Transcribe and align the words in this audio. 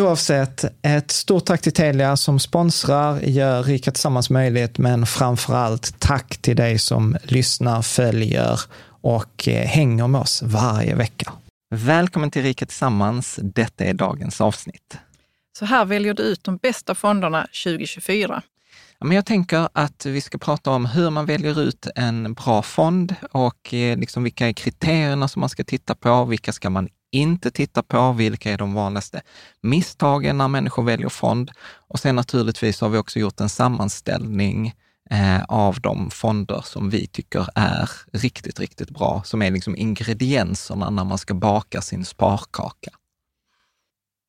Oavsett, 0.00 0.64
ett 0.82 1.10
stort 1.10 1.44
tack 1.44 1.60
till 1.62 1.72
Telia 1.72 2.16
som 2.16 2.38
sponsrar, 2.38 3.20
gör 3.20 3.62
Rika 3.62 3.90
Tillsammans 3.90 4.30
möjligt, 4.30 4.78
men 4.78 5.06
framför 5.06 5.54
allt 5.54 6.00
tack 6.00 6.36
till 6.36 6.56
dig 6.56 6.78
som 6.78 7.16
lyssnar, 7.22 7.82
följer 7.82 8.60
och 8.86 9.48
eh, 9.48 9.66
hänger 9.66 10.06
med 10.06 10.20
oss 10.20 10.42
varje 10.42 10.94
vecka. 10.94 11.32
Välkommen 11.70 12.30
till 12.30 12.42
Rika 12.42 12.66
Tillsammans. 12.66 13.38
Detta 13.42 13.84
är 13.84 13.94
dagens 13.94 14.40
avsnitt. 14.40 14.98
Så 15.58 15.64
här 15.64 15.84
väljer 15.84 16.14
du 16.14 16.22
ut 16.22 16.44
de 16.44 16.56
bästa 16.56 16.94
fonderna 16.94 17.46
2024. 17.64 18.42
Men 19.00 19.12
jag 19.12 19.26
tänker 19.26 19.68
att 19.72 20.06
vi 20.06 20.20
ska 20.20 20.38
prata 20.38 20.70
om 20.70 20.86
hur 20.86 21.10
man 21.10 21.26
väljer 21.26 21.60
ut 21.60 21.86
en 21.94 22.34
bra 22.34 22.62
fond 22.62 23.14
och 23.32 23.74
eh, 23.74 23.98
liksom 23.98 24.22
vilka 24.22 24.48
är 24.48 24.52
kriterierna 24.52 25.28
som 25.28 25.40
man 25.40 25.48
ska 25.48 25.64
titta 25.64 25.94
på, 25.94 26.24
vilka 26.24 26.52
ska 26.52 26.70
man 26.70 26.88
inte 27.12 27.50
titta 27.50 27.82
på, 27.82 28.12
vilka 28.12 28.52
är 28.52 28.58
de 28.58 28.74
vanligaste 28.74 29.22
misstagen 29.60 30.38
när 30.38 30.48
människor 30.48 30.82
väljer 30.82 31.08
fond? 31.08 31.50
Och 31.88 31.98
sen 31.98 32.16
naturligtvis 32.16 32.80
har 32.80 32.88
vi 32.88 32.98
också 32.98 33.18
gjort 33.18 33.40
en 33.40 33.48
sammanställning 33.48 34.74
eh, 35.10 35.44
av 35.44 35.80
de 35.80 36.10
fonder 36.10 36.60
som 36.64 36.90
vi 36.90 37.06
tycker 37.06 37.48
är 37.54 37.90
riktigt, 38.12 38.60
riktigt 38.60 38.90
bra, 38.90 39.22
som 39.24 39.42
är 39.42 39.50
liksom 39.50 39.76
ingredienserna 39.76 40.90
när 40.90 41.04
man 41.04 41.18
ska 41.18 41.34
baka 41.34 41.80
sin 41.80 42.04
sparkaka. 42.04 42.90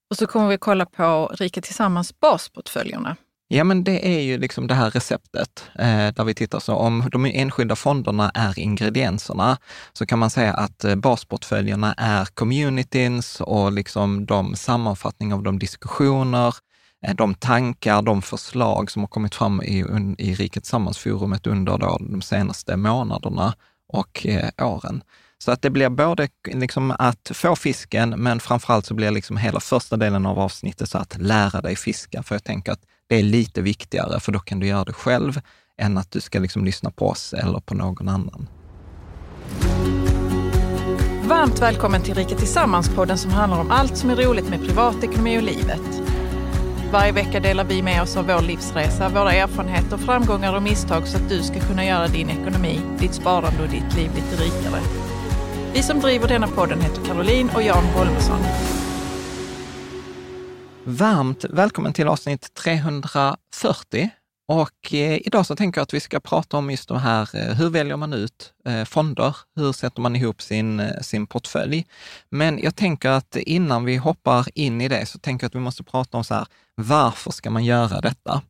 Och 0.10 0.18
så 0.18 0.28
kommer 0.28 0.48
vi 0.48 0.58
kolla 0.58 0.86
på 0.86 1.28
Rika 1.34 1.62
Tillsammans 1.62 2.20
basportföljerna. 2.20 3.16
Ja, 3.56 3.64
men 3.64 3.84
det 3.84 4.08
är 4.08 4.22
ju 4.22 4.38
liksom 4.38 4.68
det 4.68 4.74
här 4.74 4.90
receptet 4.92 5.64
eh, 5.80 6.14
där 6.14 6.24
vi 6.24 6.34
tittar 6.34 6.60
så 6.60 6.76
om 6.76 7.10
de 7.12 7.26
enskilda 7.26 7.76
fonderna 7.76 8.32
är 8.34 8.60
ingredienserna 8.60 9.58
så 9.94 10.06
kan 10.06 10.20
man 10.20 10.30
säga 10.30 10.54
att 10.54 10.84
eh, 10.84 10.96
basportföljerna 10.96 11.94
är 11.98 12.26
communities 12.26 13.42
och 13.42 13.72
liksom 13.72 14.26
de 14.26 14.56
sammanfattning 14.56 15.34
av 15.34 15.44
de 15.44 15.60
diskussioner, 15.60 16.56
eh, 17.08 17.16
de 17.16 17.36
tankar, 17.36 18.02
de 18.02 18.22
förslag 18.22 18.92
som 18.92 19.02
har 19.02 19.08
kommit 19.08 19.36
fram 19.36 19.62
i, 19.62 19.86
i 20.18 20.34
Rikets 20.34 20.70
Sammansforumet 20.70 21.48
under 21.48 21.78
då 21.78 21.98
de 22.00 22.22
senaste 22.22 22.78
månaderna 22.78 23.54
och 23.88 24.26
eh, 24.26 24.50
åren. 24.68 25.04
Så 25.38 25.52
att 25.52 25.62
det 25.62 25.70
blir 25.70 25.90
både 25.90 26.28
liksom 26.54 26.96
att 27.00 27.32
få 27.34 27.56
fisken, 27.56 28.10
men 28.10 28.40
framförallt 28.40 28.86
så 28.86 28.94
blir 28.94 29.12
liksom 29.12 29.38
hela 29.38 29.60
första 29.60 29.98
delen 29.98 30.26
av 30.26 30.40
avsnittet 30.40 30.90
så 30.90 30.98
att 30.98 31.18
lära 31.18 31.62
dig 31.62 31.76
fiska. 31.76 32.24
För 32.24 32.36
jag 32.36 32.44
tänker 32.44 32.72
att 32.72 32.82
det 33.14 33.20
är 33.20 33.24
lite 33.24 33.62
viktigare, 33.62 34.20
för 34.20 34.32
då 34.32 34.40
kan 34.40 34.60
du 34.60 34.68
göra 34.68 34.84
det 34.84 34.94
själv 34.94 35.42
än 35.78 35.98
att 35.98 36.12
du 36.12 36.22
ska 36.22 36.40
liksom 36.40 36.66
lyssna 36.66 36.92
på 36.92 37.08
oss 37.08 37.34
eller 37.34 37.60
på 37.60 37.74
någon 37.74 38.10
annan. 38.10 38.48
Varmt 41.24 41.62
välkommen 41.62 42.02
till 42.02 42.14
Rika 42.14 42.36
Tillsammans-podden 42.36 43.18
som 43.18 43.32
handlar 43.32 43.60
om 43.60 43.72
allt 43.72 43.98
som 43.98 44.10
är 44.10 44.16
roligt 44.16 44.50
med 44.50 44.66
privatekonomi 44.66 45.38
och 45.38 45.44
livet. 45.44 46.02
Varje 46.92 47.12
vecka 47.12 47.40
delar 47.40 47.64
vi 47.64 47.82
med 47.82 48.02
oss 48.02 48.18
av 48.18 48.28
vår 48.28 48.42
livsresa, 48.42 49.10
våra 49.10 49.34
erfarenheter, 49.34 49.98
framgångar 49.98 50.56
och 50.56 50.64
misstag 50.64 51.08
så 51.08 51.18
att 51.18 51.30
du 51.30 51.44
ska 51.44 51.60
kunna 51.60 51.86
göra 51.86 52.08
din 52.08 52.30
ekonomi, 52.30 52.80
ditt 53.00 53.14
sparande 53.14 53.64
och 53.64 53.70
ditt 53.70 53.96
liv 53.96 54.12
lite 54.16 54.44
rikare. 54.44 54.82
Vi 55.74 55.84
som 55.84 56.00
driver 56.00 56.28
denna 56.28 56.48
podden 56.48 56.82
heter 56.82 57.06
Caroline 57.06 57.50
och 57.56 57.64
Jan 57.64 57.86
Holmesson. 57.86 58.40
Varmt 60.86 61.46
välkommen 61.50 61.94
till 61.94 62.08
avsnitt 62.08 62.54
340. 62.54 64.10
Och 64.48 64.94
eh, 64.94 65.28
idag 65.28 65.46
så 65.46 65.56
tänker 65.56 65.80
jag 65.80 65.84
att 65.84 65.94
vi 65.94 66.00
ska 66.00 66.20
prata 66.20 66.58
om 66.58 66.72
just 66.72 66.90
det 66.90 67.00
här, 67.00 67.30
eh, 67.34 67.56
hur 67.56 67.70
väljer 67.70 67.98
man 67.98 68.14
ut 68.14 68.54
eh, 68.66 68.84
fonder? 68.84 69.36
Hur 69.56 69.72
sätter 69.72 70.02
man 70.02 70.16
ihop 70.16 70.42
sin, 70.42 70.80
eh, 70.80 71.02
sin 71.02 71.28
portfölj? 71.28 71.86
Men 72.30 72.60
jag 72.60 72.76
tänker 72.76 73.10
att 73.10 73.36
innan 73.36 73.86
vi 73.86 73.98
hoppar 73.98 74.46
in 74.56 74.82
i 74.82 74.88
det 74.88 75.06
så 75.06 75.20
tänker 75.20 75.44
jag 75.44 75.48
att 75.50 75.56
vi 75.56 75.60
måste 75.60 75.84
prata 75.84 76.18
om 76.18 76.24
så 76.24 76.34
här, 76.34 76.46
varför 76.76 77.32
ska 77.32 77.50
man 77.50 77.66
göra 77.66 78.02
detta? 78.02 78.42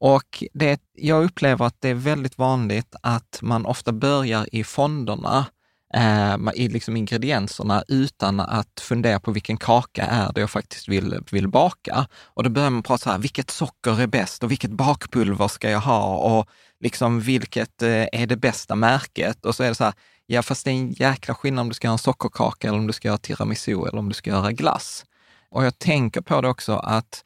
Och 0.00 0.44
det, 0.52 0.80
jag 0.92 1.24
upplever 1.24 1.66
att 1.66 1.80
det 1.80 1.88
är 1.88 1.94
väldigt 1.94 2.38
vanligt 2.38 2.94
att 3.00 3.38
man 3.42 3.66
ofta 3.66 3.92
börjar 3.92 4.46
i 4.52 4.64
fonderna 4.64 5.46
eh, 5.94 6.36
liksom 6.56 6.96
ingredienserna 6.96 7.84
utan 7.88 8.40
att 8.40 8.80
fundera 8.80 9.20
på 9.20 9.32
vilken 9.32 9.56
kaka 9.56 10.06
är 10.06 10.32
det 10.32 10.40
jag 10.40 10.50
faktiskt 10.50 10.88
vill, 10.88 11.18
vill 11.30 11.48
baka. 11.48 12.06
Och 12.24 12.42
då 12.42 12.50
börjar 12.50 12.70
man 12.70 12.82
prata 12.82 12.98
så 12.98 13.10
här, 13.10 13.18
vilket 13.18 13.50
socker 13.50 14.00
är 14.00 14.06
bäst 14.06 14.42
och 14.42 14.50
vilket 14.50 14.70
bakpulver 14.70 15.48
ska 15.48 15.70
jag 15.70 15.80
ha 15.80 16.16
och 16.16 16.48
liksom 16.80 17.20
vilket 17.20 17.82
eh, 17.82 18.06
är 18.12 18.26
det 18.26 18.36
bästa 18.36 18.74
märket? 18.74 19.44
Och 19.44 19.54
så 19.54 19.62
är 19.62 19.68
det 19.68 19.74
så 19.74 19.84
här, 19.84 19.94
ja 20.26 20.42
fast 20.42 20.64
det 20.64 20.70
är 20.70 20.74
en 20.74 20.92
jäkla 20.92 21.34
skillnad 21.34 21.62
om 21.62 21.68
du 21.68 21.74
ska 21.74 21.86
göra 21.86 21.92
en 21.92 21.98
sockerkaka 21.98 22.68
eller 22.68 22.78
om 22.78 22.86
du 22.86 22.92
ska 22.92 23.08
göra 23.08 23.18
tiramisu 23.18 23.72
eller 23.72 23.98
om 23.98 24.08
du 24.08 24.14
ska 24.14 24.30
göra 24.30 24.52
glass. 24.52 25.04
Och 25.50 25.64
jag 25.64 25.78
tänker 25.78 26.20
på 26.20 26.40
det 26.40 26.48
också 26.48 26.76
att 26.76 27.24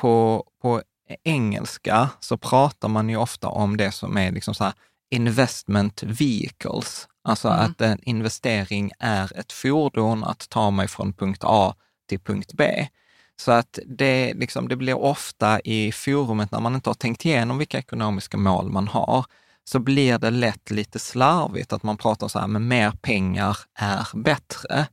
på, 0.00 0.44
på 0.62 0.82
engelska 1.24 2.08
så 2.20 2.36
pratar 2.36 2.88
man 2.88 3.08
ju 3.08 3.16
ofta 3.16 3.48
om 3.48 3.76
det 3.76 3.92
som 3.92 4.16
är 4.16 4.32
liksom 4.32 4.54
så 4.54 4.64
här 4.64 4.72
investment 5.10 6.02
vehicles, 6.02 7.08
Alltså 7.24 7.48
Mm. 7.48 7.60
att 7.60 7.80
en 7.80 7.98
investering 8.02 8.92
är 8.98 9.38
ett 9.38 9.52
fordon 9.52 10.24
att 10.24 10.48
ta 10.48 10.70
mig 10.70 10.88
från 10.88 11.12
punkt 11.12 11.42
A 11.44 11.74
till 12.08 12.20
punkt 12.20 12.52
B. 12.54 12.88
Så 13.36 13.52
att 13.52 13.78
det, 13.86 14.34
liksom, 14.34 14.68
det 14.68 14.76
blir 14.76 14.94
ofta 14.98 15.60
i 15.60 15.92
forumet 15.92 16.52
när 16.52 16.60
man 16.60 16.74
inte 16.74 16.90
har 16.90 16.94
tänkt 16.94 17.24
igenom 17.24 17.58
vilka 17.58 17.78
ekonomiska 17.78 18.36
mål 18.36 18.70
man 18.70 18.88
har, 18.88 19.24
så 19.64 19.78
blir 19.78 20.18
det 20.18 20.30
lätt 20.30 20.70
lite 20.70 20.98
slarvigt 20.98 21.72
att 21.72 21.82
man 21.82 21.96
pratar 21.96 22.28
så 22.28 22.38
här, 22.38 22.46
men 22.46 22.68
mer 22.68 22.90
pengar 22.90 23.56
är 23.78 24.06
bättre. 24.14 24.86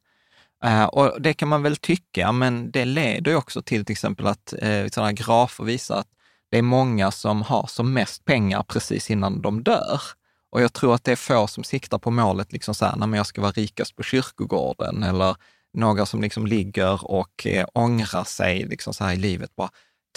Eh, 0.63 0.83
och 0.85 1.21
det 1.21 1.33
kan 1.33 1.47
man 1.47 1.63
väl 1.63 1.75
tycka, 1.75 2.31
men 2.31 2.71
det 2.71 2.85
leder 2.85 3.31
ju 3.31 3.37
också 3.37 3.61
till 3.61 3.85
till 3.85 3.93
exempel 3.93 4.27
att 4.27 4.53
uh, 4.63 4.87
sådana 4.89 5.13
grafer 5.13 5.63
visar 5.63 5.99
att 5.99 6.07
det 6.51 6.57
är 6.57 6.61
många 6.61 7.11
som 7.11 7.41
har 7.41 7.67
som 7.67 7.93
mest 7.93 8.25
pengar 8.25 8.63
precis 8.63 9.11
innan 9.11 9.41
de 9.41 9.63
dör. 9.63 10.01
Och 10.51 10.61
jag 10.61 10.73
tror 10.73 10.95
att 10.95 11.03
det 11.03 11.11
är 11.11 11.15
få 11.15 11.47
som 11.47 11.63
siktar 11.63 11.97
på 11.97 12.11
målet, 12.11 12.53
liksom 12.53 12.75
så 12.75 12.85
här, 12.85 12.95
när 12.95 13.17
jag 13.17 13.25
ska 13.25 13.41
vara 13.41 13.51
rikast 13.51 13.95
på 13.95 14.03
kyrkogården 14.03 15.03
eller 15.03 15.35
några 15.73 16.05
som 16.05 16.21
liksom 16.21 16.47
ligger 16.47 17.11
och 17.11 17.47
eh, 17.47 17.67
ångrar 17.73 18.23
sig 18.23 18.65
liksom 18.65 18.93
så 18.93 19.03
här 19.03 19.13
i 19.13 19.17
livet. 19.17 19.55
Bara, 19.55 19.69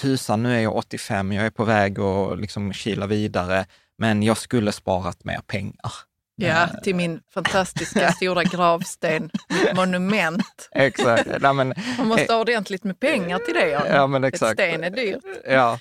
Tusan, 0.03 0.43
nu 0.43 0.57
är 0.57 0.61
jag 0.61 0.77
85, 0.77 1.33
jag 1.33 1.47
är 1.47 1.51
på 1.51 1.65
väg 1.65 2.01
att 2.01 2.41
liksom 2.41 2.73
kila 2.73 3.07
vidare, 3.07 3.67
men 3.99 4.23
jag 4.23 4.39
skulle 4.39 4.73
sparat 4.73 5.25
mer 5.25 5.41
pengar. 5.47 5.93
Ja, 6.41 6.69
till 6.83 6.95
min 6.95 7.21
fantastiska 7.35 8.13
stora 8.13 8.45
gravsten, 8.45 9.31
mitt 9.49 9.77
monument. 9.77 10.69
Exakt. 10.73 11.29
Nej, 11.41 11.55
men, 11.55 11.75
Man 11.99 12.09
måste 12.09 12.33
ha 12.33 12.41
ordentligt 12.41 12.85
med 12.85 13.01
pengar 13.01 13.39
till 13.39 13.55
det. 13.55 13.69
Jan. 13.69 13.83
Ja, 13.91 14.07
men 14.07 14.25
Ett 14.25 14.35
exakt. 14.35 14.53
sten 14.53 14.85
är 14.85 14.91
dyrt. 14.91 15.25
Ja, 15.49 15.79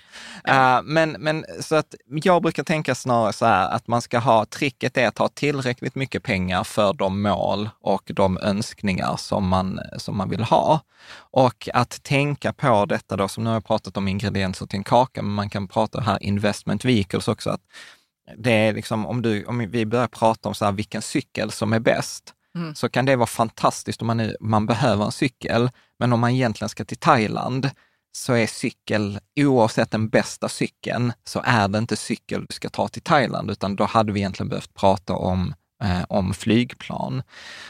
Eh, 0.48 0.80
men, 0.84 1.12
men 1.12 1.46
så 1.60 1.76
att 1.76 1.96
jag 2.08 2.42
brukar 2.42 2.64
tänka 2.64 2.96
snarare 2.96 3.34
så 3.34 3.46
här 3.46 3.70
att 3.70 3.88
man 3.88 4.02
ska 4.02 4.20
ha, 4.20 4.46
tricket 4.46 4.98
är 4.98 5.08
att 5.08 5.18
ha 5.18 5.30
tillräckligt 5.30 5.96
mycket 5.96 6.24
pengar 6.24 6.64
för 6.64 6.94
de 6.94 7.22
mål 7.22 7.70
och 7.82 8.04
de 8.06 8.38
önskningar 8.38 9.16
som 9.18 9.48
man, 9.48 9.80
som 9.98 10.18
man 10.18 10.30
vill 10.30 10.44
ha. 10.44 10.80
Och 11.16 11.70
att 11.74 12.04
tänka 12.04 12.54
på 12.54 12.86
detta 12.86 13.18
då, 13.18 13.28
som 13.28 13.44
nu 13.44 13.50
har 13.50 13.56
jag 13.56 13.66
pratat 13.66 13.98
om 13.98 14.08
ingredienser 14.08 14.66
till 14.66 14.78
en 14.78 14.84
kaka, 14.84 15.22
men 15.22 15.32
man 15.34 15.50
kan 15.50 15.68
prata 15.68 16.02
här 16.02 16.24
investment 16.24 16.86
vehicles 16.86 17.28
också, 17.28 17.50
att 17.50 17.62
det 18.38 18.52
är 18.52 18.74
liksom, 18.74 19.06
om, 19.06 19.22
du, 19.22 19.46
om 19.46 19.70
vi 19.72 19.86
börjar 19.86 20.08
prata 20.08 20.50
om 20.50 20.56
så 20.56 20.66
här, 20.66 20.72
vilken 20.72 21.02
cykel 21.02 21.52
som 21.52 21.74
är 21.74 21.80
bäst, 21.80 22.34
Mm. 22.56 22.76
så 22.76 22.90
kan 22.90 23.06
det 23.06 23.16
vara 23.16 23.28
fantastiskt 23.28 24.02
om 24.02 24.08
man, 24.08 24.20
är, 24.20 24.38
man 24.40 24.66
behöver 24.66 25.06
en 25.06 25.12
cykel. 25.12 25.70
Men 26.00 26.14
om 26.14 26.20
man 26.20 26.32
egentligen 26.32 26.70
ska 26.70 26.86
till 26.86 26.98
Thailand 26.98 27.70
så 28.12 28.34
är 28.34 28.48
cykel, 28.48 29.20
oavsett 29.40 29.92
den 29.92 30.10
bästa 30.10 30.50
cykeln, 30.50 31.14
så 31.24 31.42
är 31.46 31.68
det 31.68 31.78
inte 31.78 31.96
cykel 31.96 32.46
du 32.50 32.54
ska 32.54 32.70
ta 32.70 32.88
till 32.88 33.02
Thailand, 33.02 33.52
utan 33.52 33.76
då 33.76 33.84
hade 33.84 34.12
vi 34.12 34.20
egentligen 34.20 34.50
behövt 34.50 34.74
prata 34.74 35.14
om, 35.14 35.54
eh, 35.84 36.04
om 36.10 36.34
flygplan. 36.34 37.24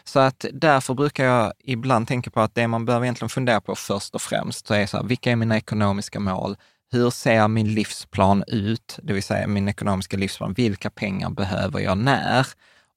Så 0.04 0.20
att 0.20 0.46
därför 0.54 0.94
brukar 0.94 1.26
jag 1.26 1.54
ibland 1.64 2.08
tänka 2.08 2.32
på 2.32 2.42
att 2.42 2.56
det 2.56 2.68
man 2.68 2.86
behöver 2.86 3.06
egentligen 3.06 3.30
fundera 3.30 3.62
på 3.62 3.76
först 3.76 4.16
och 4.16 4.22
främst, 4.22 4.68
så 4.68 4.74
är 4.74 4.86
så 4.86 4.98
här, 4.98 5.04
vilka 5.04 5.32
är 5.32 5.36
mina 5.36 5.58
ekonomiska 5.58 6.20
mål? 6.20 6.56
Hur 6.92 7.10
ser 7.10 7.48
min 7.48 7.74
livsplan 7.74 8.44
ut? 8.48 9.00
Det 9.04 9.14
vill 9.14 9.24
säga 9.24 9.48
min 9.48 9.70
ekonomiska 9.70 10.18
livsplan. 10.18 10.54
Vilka 10.54 10.90
pengar 10.90 11.30
behöver 11.30 11.80
jag 11.80 11.98
när? 11.98 12.48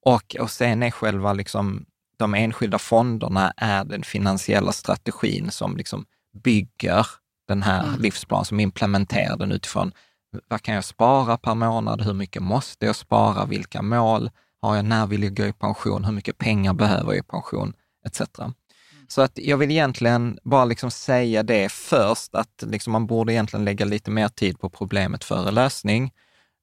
Och, 0.05 0.35
och 0.39 0.51
sen 0.51 0.83
är 0.83 0.91
själva 0.91 1.33
liksom, 1.33 1.85
de 2.17 2.33
enskilda 2.33 2.79
fonderna 2.79 3.53
är 3.57 3.83
den 3.85 4.03
finansiella 4.03 4.71
strategin 4.71 5.51
som 5.51 5.77
liksom 5.77 6.05
bygger 6.43 7.07
den 7.47 7.63
här 7.63 7.83
Mm. 7.83 8.01
livsplanen, 8.01 8.45
som 8.45 8.59
implementerar 8.59 9.37
den 9.37 9.51
utifrån 9.51 9.91
vad 10.47 10.61
kan 10.61 10.75
jag 10.75 10.83
spara 10.85 11.37
per 11.37 11.55
månad? 11.55 12.01
Hur 12.01 12.13
mycket 12.13 12.41
måste 12.41 12.85
jag 12.85 12.95
spara? 12.95 13.45
Vilka 13.45 13.81
mål 13.81 14.31
har 14.61 14.75
jag? 14.75 14.85
När 14.85 15.07
vill 15.07 15.23
jag 15.23 15.37
gå 15.37 15.45
i 15.45 15.53
pension? 15.53 16.05
Hur 16.05 16.11
mycket 16.13 16.37
pengar 16.37 16.73
behöver 16.73 17.11
jag 17.11 17.17
i 17.17 17.23
pension? 17.23 17.73
Etc. 18.05 18.21
Så 19.07 19.21
att 19.21 19.31
jag 19.35 19.57
vill 19.57 19.71
egentligen 19.71 20.39
bara 20.43 20.65
liksom 20.65 20.91
säga 20.91 21.43
det 21.43 21.71
först, 21.71 22.35
att 22.35 22.63
liksom 22.67 22.93
man 22.93 23.07
borde 23.07 23.33
egentligen 23.33 23.65
lägga 23.65 23.85
lite 23.85 24.11
mer 24.11 24.27
tid 24.29 24.59
på 24.59 24.69
problemet 24.69 25.23
före 25.23 25.51
lösning, 25.51 26.11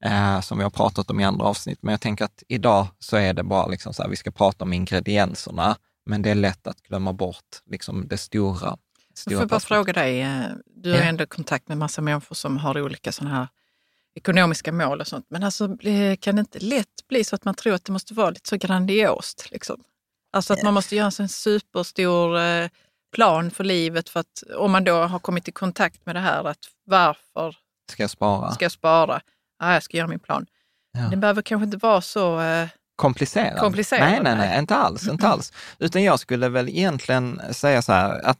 eh, 0.05 0.41
som 0.41 0.57
vi 0.57 0.63
har 0.63 0.71
pratat 0.71 1.09
om 1.09 1.19
i 1.19 1.23
andra 1.23 1.45
avsnitt. 1.45 1.79
Men 1.81 1.91
jag 1.91 2.01
tänker 2.01 2.25
att 2.25 2.43
idag 2.47 2.87
så 2.99 3.17
är 3.17 3.33
det 3.33 3.43
bara 3.43 3.67
liksom 3.67 3.93
så 3.93 4.03
här, 4.03 4.09
vi 4.09 4.15
ska 4.15 4.31
prata 4.31 4.65
om 4.65 4.73
ingredienserna, 4.73 5.75
men 6.05 6.21
det 6.21 6.29
är 6.31 6.35
lätt 6.35 6.67
att 6.67 6.81
glömma 6.81 7.13
bort 7.13 7.45
liksom 7.65 8.07
det 8.07 8.17
stora. 8.17 8.77
Jag 9.09 9.17
stora 9.17 9.39
får 9.39 9.45
bara 9.45 9.59
fråga 9.59 9.93
dig, 9.93 10.21
eh, 10.21 10.41
du 10.75 10.91
har 10.91 10.97
Ja. 10.97 11.03
ändå 11.03 11.25
kontakt 11.25 11.67
med 11.67 11.77
massa 11.77 12.01
människor 12.01 12.35
som 12.35 12.57
har 12.57 12.81
olika 12.81 13.11
sådana 13.11 13.35
här 13.35 13.47
ekonomiska 14.15 14.71
mål 14.71 15.01
och 15.01 15.07
sånt. 15.07 15.25
Men 15.29 15.43
alltså, 15.43 15.67
bli- 15.67 16.17
kan 16.17 16.35
det 16.35 16.39
inte 16.39 16.59
lätt 16.59 17.07
bli 17.09 17.23
så 17.23 17.35
att 17.35 17.45
man 17.45 17.55
tror 17.55 17.73
att 17.73 17.85
det 17.85 17.91
måste 17.91 18.13
vara 18.13 18.29
lite 18.29 18.49
så 18.49 18.57
grandiost? 18.57 19.47
Liksom? 19.51 19.83
Alltså 20.31 20.53
att 20.53 20.63
man 20.63 20.73
måste 20.73 20.95
göra 20.95 21.11
en 21.19 21.29
superstor 21.29 22.39
eh, 22.39 22.69
plan 23.15 23.51
för 23.51 23.63
livet 23.63 24.09
för 24.09 24.19
att 24.19 24.43
om 24.57 24.71
man 24.71 24.83
då 24.83 24.93
har 25.03 25.19
kommit 25.19 25.47
i 25.47 25.51
kontakt 25.51 26.05
med 26.05 26.15
det 26.15 26.19
här 26.19 26.43
att 26.43 26.59
varför 26.85 27.55
Ska 27.91 28.03
jag 28.03 28.09
spara? 28.09 28.51
ska 28.51 28.65
jag 28.65 28.71
spara? 28.71 29.21
Ah, 29.59 29.73
jag 29.73 29.83
ska 29.83 29.97
göra 29.97 30.07
min 30.07 30.19
plan. 30.19 30.45
Ja. 30.93 31.01
Det 31.01 31.17
behöver 31.17 31.41
kanske 31.41 31.65
inte 31.65 31.77
vara 31.77 32.01
så... 32.01 32.41
Eh, 32.41 32.67
komplicerad. 32.95 33.59
Komplicerad, 33.59 34.09
Nej, 34.09 34.19
nej, 34.23 34.35
nej, 34.35 34.59
inte 34.59 34.75
alls, 34.75 35.07
inte 35.07 35.27
alls. 35.27 35.53
Utan 35.79 36.03
jag 36.03 36.19
skulle 36.19 36.49
väl 36.49 36.69
egentligen 36.69 37.41
säga 37.51 37.81
så 37.81 37.91
här, 37.91 38.25
att 38.25 38.39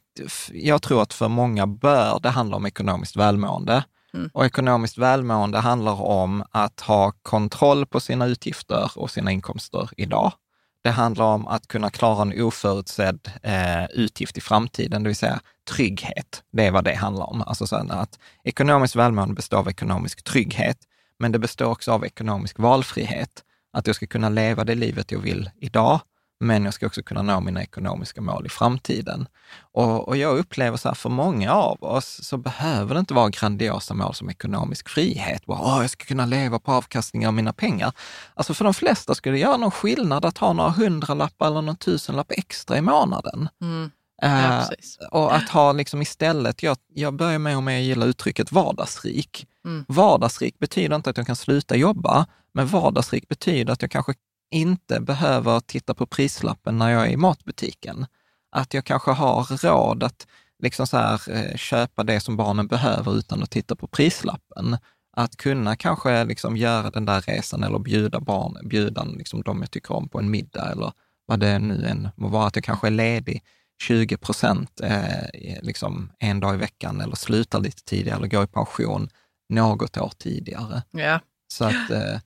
jag 0.52 0.82
tror 0.82 1.02
att 1.02 1.12
för 1.14 1.28
många 1.28 1.66
bör 1.66 2.20
det 2.20 2.28
handla 2.28 2.56
om 2.56 2.66
ekonomiskt 2.66 3.16
välmående. 3.16 3.84
Mm. 4.14 4.30
Och 4.34 4.46
ekonomiskt 4.46 4.98
välmående 4.98 5.58
handlar 5.58 6.02
om 6.02 6.44
att 6.50 6.80
ha 6.80 7.12
kontroll 7.22 7.86
på 7.86 8.00
sina 8.00 8.26
utgifter 8.26 8.90
och 8.96 9.10
sina 9.10 9.30
inkomster 9.32 9.90
idag. 9.96 10.32
Det 10.82 10.90
handlar 10.90 11.24
om 11.24 11.46
att 11.46 11.68
kunna 11.68 11.90
klara 11.90 12.22
en 12.22 12.42
oförutsedd 12.42 13.30
eh, 13.42 13.84
utgift 13.84 14.38
i 14.38 14.40
framtiden, 14.40 15.02
det 15.02 15.08
vill 15.08 15.16
säga 15.16 15.40
trygghet. 15.70 16.42
Det 16.52 16.66
är 16.66 16.70
vad 16.70 16.84
det 16.84 16.94
handlar 16.94 17.26
om. 17.26 17.42
Alltså 17.42 17.66
så 17.66 17.76
att 17.76 18.18
ekonomiskt 18.44 18.96
välmående 18.96 19.34
består 19.34 19.58
av 19.58 19.68
ekonomisk 19.68 20.22
trygghet, 20.24 20.78
men 21.18 21.32
det 21.32 21.38
består 21.38 21.66
också 21.66 21.92
av 21.92 22.04
ekonomisk 22.04 22.58
valfrihet. 22.58 23.44
Att 23.72 23.86
jag 23.86 23.96
ska 23.96 24.06
kunna 24.06 24.28
leva 24.28 24.64
det 24.64 24.74
livet 24.74 25.12
jag 25.12 25.18
vill 25.18 25.50
idag, 25.60 26.00
men 26.42 26.64
jag 26.64 26.74
ska 26.74 26.86
också 26.86 27.02
kunna 27.02 27.22
nå 27.22 27.40
mina 27.40 27.62
ekonomiska 27.62 28.20
mål 28.20 28.46
i 28.46 28.48
framtiden. 28.48 29.26
Och, 29.60 30.08
och 30.08 30.16
jag 30.16 30.38
upplever 30.38 30.76
så 30.76 30.88
här, 30.88 30.94
för 30.94 31.10
många 31.10 31.52
av 31.52 31.82
oss 31.82 32.20
så 32.22 32.36
behöver 32.36 32.94
det 32.94 33.00
inte 33.00 33.14
vara 33.14 33.28
grandiosa 33.28 33.94
mål 33.94 34.14
som 34.14 34.30
ekonomisk 34.30 34.88
frihet. 34.88 35.42
Åh, 35.46 35.78
jag 35.80 35.90
ska 35.90 36.04
kunna 36.04 36.26
leva 36.26 36.58
på 36.58 36.72
avkastningen 36.72 37.28
av 37.28 37.34
mina 37.34 37.52
pengar. 37.52 37.92
Alltså 38.34 38.54
för 38.54 38.64
de 38.64 38.74
flesta 38.74 39.14
skulle 39.14 39.34
det 39.34 39.40
göra 39.40 39.56
någon 39.56 39.70
skillnad 39.70 40.24
att 40.24 40.38
ha 40.38 40.52
några 40.52 40.70
hundralappar 40.70 41.46
eller 41.46 41.62
någon 41.62 41.76
tusenlapp 41.76 42.30
extra 42.30 42.78
i 42.78 42.80
månaden. 42.80 43.48
mm, 43.60 43.90
ja, 44.22 44.66
precis. 44.68 44.98
och 45.10 45.34
att 45.34 45.48
ha 45.48 45.72
liksom 45.72 46.02
istället, 46.02 46.62
jag, 46.62 46.76
jag 46.94 47.14
börjar 47.14 47.38
med 47.38 47.56
att 47.56 47.82
gilla 47.82 48.04
uttrycket 48.04 48.52
vardagsrik. 48.52 49.46
Mm. 49.64 49.84
Vardagsrik 49.88 50.58
betyder 50.58 50.96
inte 50.96 51.10
att 51.10 51.16
jag 51.16 51.26
kan 51.26 51.36
sluta 51.36 51.76
jobba, 51.76 52.26
men 52.54 52.66
vardagsrik 52.66 53.28
betyder 53.28 53.72
att 53.72 53.82
jag 53.82 53.90
kanske 53.90 54.14
inte 54.52 55.00
behöver 55.00 55.60
titta 55.60 55.94
på 55.94 56.06
prislappen 56.06 56.78
när 56.78 56.90
jag 56.90 57.06
är 57.06 57.10
i 57.10 57.16
matbutiken. 57.16 58.06
Att 58.50 58.74
jag 58.74 58.84
kanske 58.84 59.10
har 59.10 59.66
råd 59.66 60.02
att 60.02 60.26
liksom 60.62 60.86
så 60.86 60.96
här, 60.96 61.20
eh, 61.30 61.56
köpa 61.56 62.04
det 62.04 62.20
som 62.20 62.36
barnen 62.36 62.66
behöver 62.66 63.18
utan 63.18 63.42
att 63.42 63.50
titta 63.50 63.76
på 63.76 63.86
prislappen. 63.86 64.76
Att 65.16 65.36
kunna 65.36 65.76
kanske 65.76 66.24
liksom 66.24 66.56
göra 66.56 66.90
den 66.90 67.04
där 67.04 67.20
resan 67.20 67.62
eller 67.62 67.78
bjuda 67.78 68.20
barn, 68.20 68.68
bjuda 68.68 69.04
liksom 69.04 69.42
de 69.42 69.60
jag 69.60 69.70
tycker 69.70 69.94
om 69.94 70.08
på 70.08 70.18
en 70.18 70.30
middag 70.30 70.72
eller 70.72 70.92
vad 71.26 71.40
det 71.40 71.58
nu 71.58 71.86
än 71.86 72.08
må 72.16 72.28
vara. 72.28 72.46
Att 72.46 72.56
jag 72.56 72.64
kanske 72.64 72.86
är 72.86 72.90
ledig 72.90 73.42
20 73.82 74.16
procent 74.16 74.80
eh, 74.80 75.60
liksom 75.62 76.12
en 76.18 76.40
dag 76.40 76.54
i 76.54 76.58
veckan 76.58 77.00
eller 77.00 77.16
slutar 77.16 77.60
lite 77.60 77.84
tidigare 77.84 78.16
eller 78.16 78.28
går 78.28 78.44
i 78.44 78.46
pension 78.46 79.08
något 79.48 79.96
år 79.96 80.12
tidigare. 80.18 80.82
Ja. 80.90 81.20
Så 81.48 81.64
att, 81.64 81.90
eh, 81.90 82.18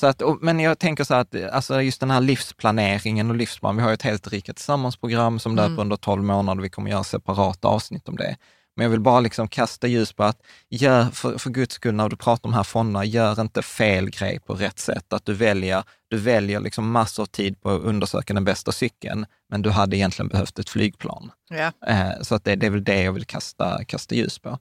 så 0.00 0.06
att, 0.06 0.22
och, 0.22 0.38
men 0.42 0.60
jag 0.60 0.78
tänker 0.78 1.04
så 1.04 1.14
att 1.14 1.34
alltså 1.52 1.82
just 1.82 2.00
den 2.00 2.10
här 2.10 2.20
livsplaneringen 2.20 3.30
och 3.30 3.36
livsplan, 3.36 3.76
vi 3.76 3.82
har 3.82 3.90
ju 3.90 3.94
ett 3.94 4.02
helt 4.02 4.28
Rika 4.28 4.52
Tillsammans-program 4.52 5.38
som 5.38 5.56
löper 5.56 5.66
Mm. 5.68 5.78
under 5.80 5.96
12 5.96 6.22
månader, 6.22 6.62
vi 6.62 6.68
kommer 6.70 6.90
göra 6.90 7.04
separata 7.04 7.68
avsnitt 7.68 8.08
om 8.08 8.16
det. 8.16 8.36
Men 8.76 8.84
jag 8.84 8.90
vill 8.90 9.00
bara 9.00 9.20
liksom 9.20 9.48
kasta 9.48 9.86
ljus 9.86 10.12
på 10.12 10.24
att, 10.24 10.36
gör, 10.70 11.04
för, 11.04 11.38
för 11.38 11.50
guds 11.50 11.74
skull, 11.74 11.94
när 11.94 12.08
du 12.08 12.16
pratar 12.16 12.48
om 12.48 12.52
de 12.52 12.56
här 12.56 12.64
fonderna, 12.64 13.04
gör 13.04 13.40
inte 13.40 13.62
fel 13.62 14.10
grej 14.10 14.40
på 14.46 14.54
rätt 14.54 14.78
sätt. 14.78 15.12
Att 15.12 15.24
du 15.26 15.34
väljer, 15.34 15.84
du 16.08 16.16
väljer 16.18 16.60
liksom 16.60 16.90
massor 16.90 17.22
av 17.22 17.26
tid 17.26 17.60
på 17.60 17.70
att 17.70 17.82
undersöka 17.82 18.34
den 18.34 18.44
bästa 18.44 18.72
cykeln, 18.72 19.26
men 19.48 19.62
du 19.62 19.70
hade 19.70 19.96
egentligen 19.96 20.28
behövt 20.28 20.58
ett 20.58 20.68
flygplan. 20.70 21.30
Ja. 21.50 21.72
Eh, 21.86 22.10
Så 22.22 22.34
att 22.34 22.44
det, 22.44 22.56
det 22.56 22.66
är 22.66 22.70
väl 22.70 22.84
det 22.84 23.02
jag 23.02 23.12
vill 23.12 23.24
kasta, 23.26 23.84
kasta 23.84 24.14
ljus 24.14 24.38
på. 24.38 24.58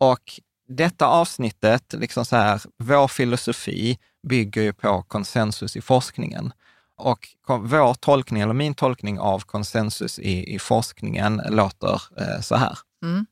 Och 0.00 0.40
detta 0.68 1.06
avsnittet, 1.06 1.94
liksom 1.98 2.24
så 2.24 2.36
här, 2.36 2.60
vår 2.78 3.08
filosofi 3.08 3.98
bygger 4.28 4.62
ju 4.62 4.72
på 4.72 5.02
konsensus 5.02 5.76
i 5.76 5.80
forskningen. 5.80 6.52
Och 6.96 7.28
vår 7.46 7.94
tolkning, 7.94 8.42
eller 8.42 8.54
min 8.54 8.74
tolkning 8.74 9.18
av 9.18 9.40
konsensus 9.40 10.18
i, 10.18 10.54
i 10.54 10.58
forskningen 10.58 11.42
låter 11.48 12.02
eh, 12.16 12.40
så 12.40 12.56
här. 12.56 12.78
Mm. 13.02 13.26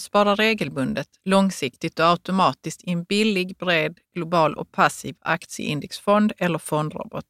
sparar 0.00 0.36
regelbundet, 0.36 1.08
långsiktigt 1.24 1.98
och 1.98 2.06
automatiskt 2.06 2.84
i 2.84 2.90
en 2.90 3.04
billig, 3.04 3.56
bred, 3.56 3.98
global 4.14 4.54
och 4.54 4.72
passiv 4.72 5.16
aktieindexfond 5.20 6.32
eller 6.38 6.58
fondrobot. 6.58 7.26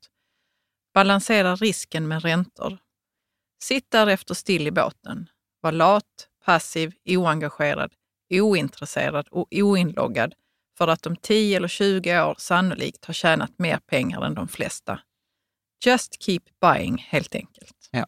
Balansera 0.95 1.57
risken 1.57 2.09
med 2.09 2.23
räntor. 2.23 2.79
Sitt 3.63 3.91
därefter 3.91 4.35
still 4.35 4.67
i 4.67 4.71
båten. 4.71 5.29
Var 5.61 5.73
lat, 5.73 6.29
passiv, 6.45 6.93
oengagerad, 7.07 7.93
ointresserad 8.31 9.29
och 9.31 9.49
oinloggad 9.51 10.35
för 10.79 10.89
att 10.89 11.07
om 11.07 11.17
10 11.17 11.57
eller 11.57 11.69
20 11.69 12.23
år 12.23 12.35
sannolikt 12.39 13.05
har 13.05 13.15
tjänat 13.15 13.53
mer 13.59 13.79
pengar 13.79 14.23
än 14.23 14.35
de 14.35 14.49
flesta. 14.49 15.01
Just 15.87 16.23
keep 16.23 16.41
buying 16.61 17.07
helt 17.09 17.35
enkelt. 17.35 17.89
Ja. 17.91 18.07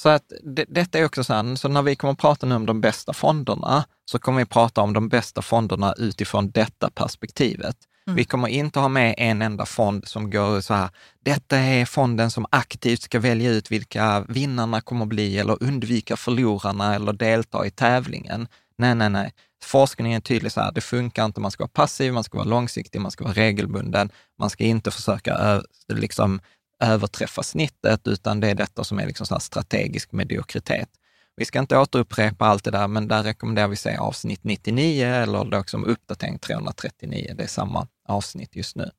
Så 0.00 0.08
att 0.08 0.32
det, 0.42 0.64
detta 0.68 0.98
är 0.98 1.04
också 1.04 1.24
så 1.24 1.56
så 1.56 1.68
när 1.68 1.82
vi 1.82 1.96
kommer 1.96 2.12
att 2.12 2.18
prata 2.18 2.46
nu 2.46 2.54
om 2.54 2.66
de 2.66 2.80
bästa 2.80 3.12
fonderna, 3.12 3.84
så 4.04 4.18
kommer 4.18 4.36
vi 4.36 4.42
att 4.42 4.50
prata 4.50 4.80
om 4.82 4.92
de 4.92 5.08
bästa 5.08 5.42
fonderna 5.42 5.94
utifrån 5.98 6.50
detta 6.50 6.90
perspektivet. 6.90 7.76
Mm. 8.06 8.16
Vi 8.16 8.24
kommer 8.24 8.48
inte 8.48 8.80
ha 8.80 8.88
med 8.88 9.14
en 9.18 9.42
enda 9.42 9.66
fond 9.66 10.08
som 10.08 10.30
går 10.30 10.60
så 10.60 10.74
här, 10.74 10.90
detta 11.20 11.56
är 11.56 11.84
fonden 11.84 12.30
som 12.30 12.46
aktivt 12.50 13.02
ska 13.02 13.20
välja 13.20 13.50
ut 13.50 13.70
vilka 13.70 14.24
vinnarna 14.28 14.80
kommer 14.80 15.02
att 15.02 15.08
bli 15.08 15.38
eller 15.38 15.62
undvika 15.62 16.16
förlorarna 16.16 16.94
eller 16.94 17.12
delta 17.12 17.66
i 17.66 17.70
tävlingen. 17.70 18.48
Nej, 18.78 18.94
nej, 18.94 19.10
nej. 19.10 19.32
Forskningen 19.62 20.16
är 20.16 20.20
tydlig 20.20 20.52
så 20.52 20.60
här, 20.60 20.72
det 20.72 20.80
funkar 20.80 21.24
inte. 21.24 21.40
Man 21.40 21.50
ska 21.50 21.62
vara 21.62 21.70
passiv, 21.74 22.12
man 22.12 22.24
ska 22.24 22.38
vara 22.38 22.48
långsiktig, 22.48 23.00
man 23.00 23.10
ska 23.10 23.24
vara 23.24 23.34
regelbunden. 23.34 24.10
Man 24.38 24.50
ska 24.50 24.64
inte 24.64 24.90
försöka 24.90 25.62
liksom, 25.88 26.40
överträffa 26.82 27.42
snittet, 27.42 28.08
utan 28.08 28.40
det 28.40 28.50
är 28.50 28.54
detta 28.54 28.84
som 28.84 28.98
är 28.98 29.06
liksom 29.06 29.26
så 29.26 29.40
strategisk 29.40 30.12
mediokritet. 30.12 30.88
Vi 31.36 31.44
ska 31.44 31.58
inte 31.58 31.78
återupprepa 31.78 32.46
allt 32.46 32.64
det 32.64 32.70
där, 32.70 32.88
men 32.88 33.08
där 33.08 33.22
rekommenderar 33.22 33.68
vi 33.68 33.76
se 33.76 33.96
avsnitt 33.96 34.44
99 34.44 35.06
eller 35.06 35.44
då 35.44 35.78
uppdatering 35.78 36.38
339. 36.38 37.34
Det 37.36 37.42
är 37.42 37.46
samma 37.46 37.86
avsnitt 38.08 38.56
just 38.56 38.76
nu. 38.76 38.90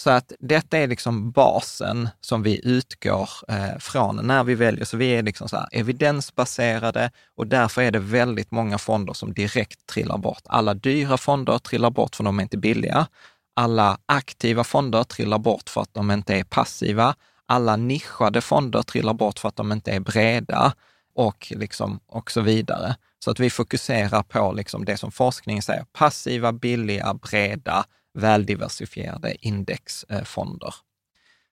Så 0.00 0.10
att 0.10 0.32
detta 0.40 0.78
är 0.78 0.88
liksom 0.88 1.30
basen 1.30 2.08
som 2.20 2.42
vi 2.42 2.60
utgår 2.64 3.30
eh, 3.48 3.78
från 3.78 4.26
när 4.26 4.44
vi 4.44 4.54
väljer. 4.54 4.84
Så 4.84 4.96
vi 4.96 5.06
är 5.06 5.22
liksom 5.22 5.48
så 5.48 5.56
här 5.56 5.68
evidensbaserade 5.72 7.10
och 7.36 7.46
därför 7.46 7.82
är 7.82 7.90
det 7.90 7.98
väldigt 7.98 8.50
många 8.50 8.78
fonder 8.78 9.12
som 9.12 9.32
direkt 9.32 9.86
trillar 9.86 10.18
bort. 10.18 10.42
Alla 10.44 10.74
dyra 10.74 11.16
fonder 11.16 11.58
trillar 11.58 11.90
bort 11.90 12.16
för 12.16 12.24
de 12.24 12.38
är 12.38 12.42
inte 12.42 12.58
billiga. 12.58 13.06
Alla 13.54 13.98
aktiva 14.06 14.64
fonder 14.64 15.04
trillar 15.04 15.38
bort 15.38 15.70
för 15.70 15.80
att 15.80 15.94
de 15.94 16.10
inte 16.10 16.34
är 16.34 16.44
passiva. 16.44 17.14
Alla 17.46 17.76
nischade 17.76 18.40
fonder 18.40 18.82
trillar 18.82 19.14
bort 19.14 19.38
för 19.38 19.48
att 19.48 19.56
de 19.56 19.72
inte 19.72 19.92
är 19.92 20.00
breda 20.00 20.74
och, 21.14 21.52
liksom, 21.56 22.00
och 22.06 22.30
så 22.30 22.40
vidare. 22.40 22.96
Så 23.24 23.30
att 23.30 23.40
vi 23.40 23.50
fokuserar 23.50 24.22
på 24.22 24.52
liksom 24.52 24.84
det 24.84 24.96
som 24.96 25.12
forskningen 25.12 25.62
säger, 25.62 25.84
passiva, 25.92 26.52
billiga, 26.52 27.14
breda, 27.14 27.84
väldiversifierade 28.18 29.46
indexfonder. 29.46 30.74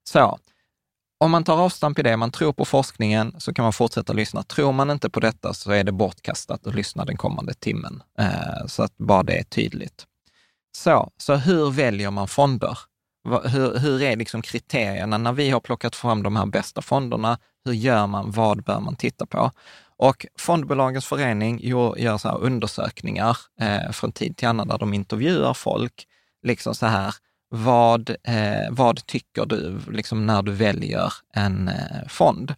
Så 0.04 0.38
om 1.18 1.30
man 1.30 1.44
tar 1.44 1.56
avstamp 1.56 1.98
i 1.98 2.02
det, 2.02 2.16
man 2.16 2.30
tror 2.30 2.52
på 2.52 2.64
forskningen, 2.64 3.34
så 3.38 3.54
kan 3.54 3.62
man 3.62 3.72
fortsätta 3.72 4.12
lyssna. 4.12 4.42
Tror 4.42 4.72
man 4.72 4.90
inte 4.90 5.10
på 5.10 5.20
detta 5.20 5.54
så 5.54 5.70
är 5.70 5.84
det 5.84 5.92
bortkastat 5.92 6.66
att 6.66 6.74
lyssna 6.74 7.04
den 7.04 7.16
kommande 7.16 7.54
timmen. 7.54 8.02
Eh, 8.18 8.66
så 8.66 8.82
att 8.82 8.96
bara 8.96 9.22
det 9.22 9.38
är 9.38 9.44
tydligt. 9.44 10.04
Så, 10.76 11.10
så 11.16 11.34
hur 11.34 11.70
väljer 11.70 12.10
man 12.10 12.28
fonder? 12.28 12.78
Hur, 13.44 13.78
hur 13.78 14.02
är 14.02 14.16
liksom 14.16 14.42
kriterierna 14.42 15.18
när 15.18 15.32
vi 15.32 15.50
har 15.50 15.60
plockat 15.60 15.96
fram 15.96 16.22
de 16.22 16.36
här 16.36 16.46
bästa 16.46 16.82
fonderna? 16.82 17.38
Hur 17.64 17.72
gör 17.72 18.06
man? 18.06 18.30
Vad 18.30 18.64
bör 18.64 18.80
man 18.80 18.96
titta 18.96 19.26
på? 19.26 19.50
Och 19.98 20.26
Fondbolagens 20.38 21.06
förening 21.06 21.60
gör 21.96 22.18
så 22.18 22.28
undersökningar 22.28 23.36
eh, 23.60 23.90
från 23.90 24.12
tid 24.12 24.36
till 24.36 24.48
annan 24.48 24.68
där 24.68 24.78
de 24.78 24.94
intervjuar 24.94 25.54
folk. 25.54 26.06
Liksom 26.42 26.74
så 26.74 26.86
här, 26.86 27.14
vad, 27.48 28.10
eh, 28.10 28.70
vad 28.70 29.06
tycker 29.06 29.46
du 29.46 29.80
liksom 29.90 30.26
när 30.26 30.42
du 30.42 30.52
väljer 30.52 31.12
en 31.34 31.68
eh, 31.68 32.08
fond? 32.08 32.54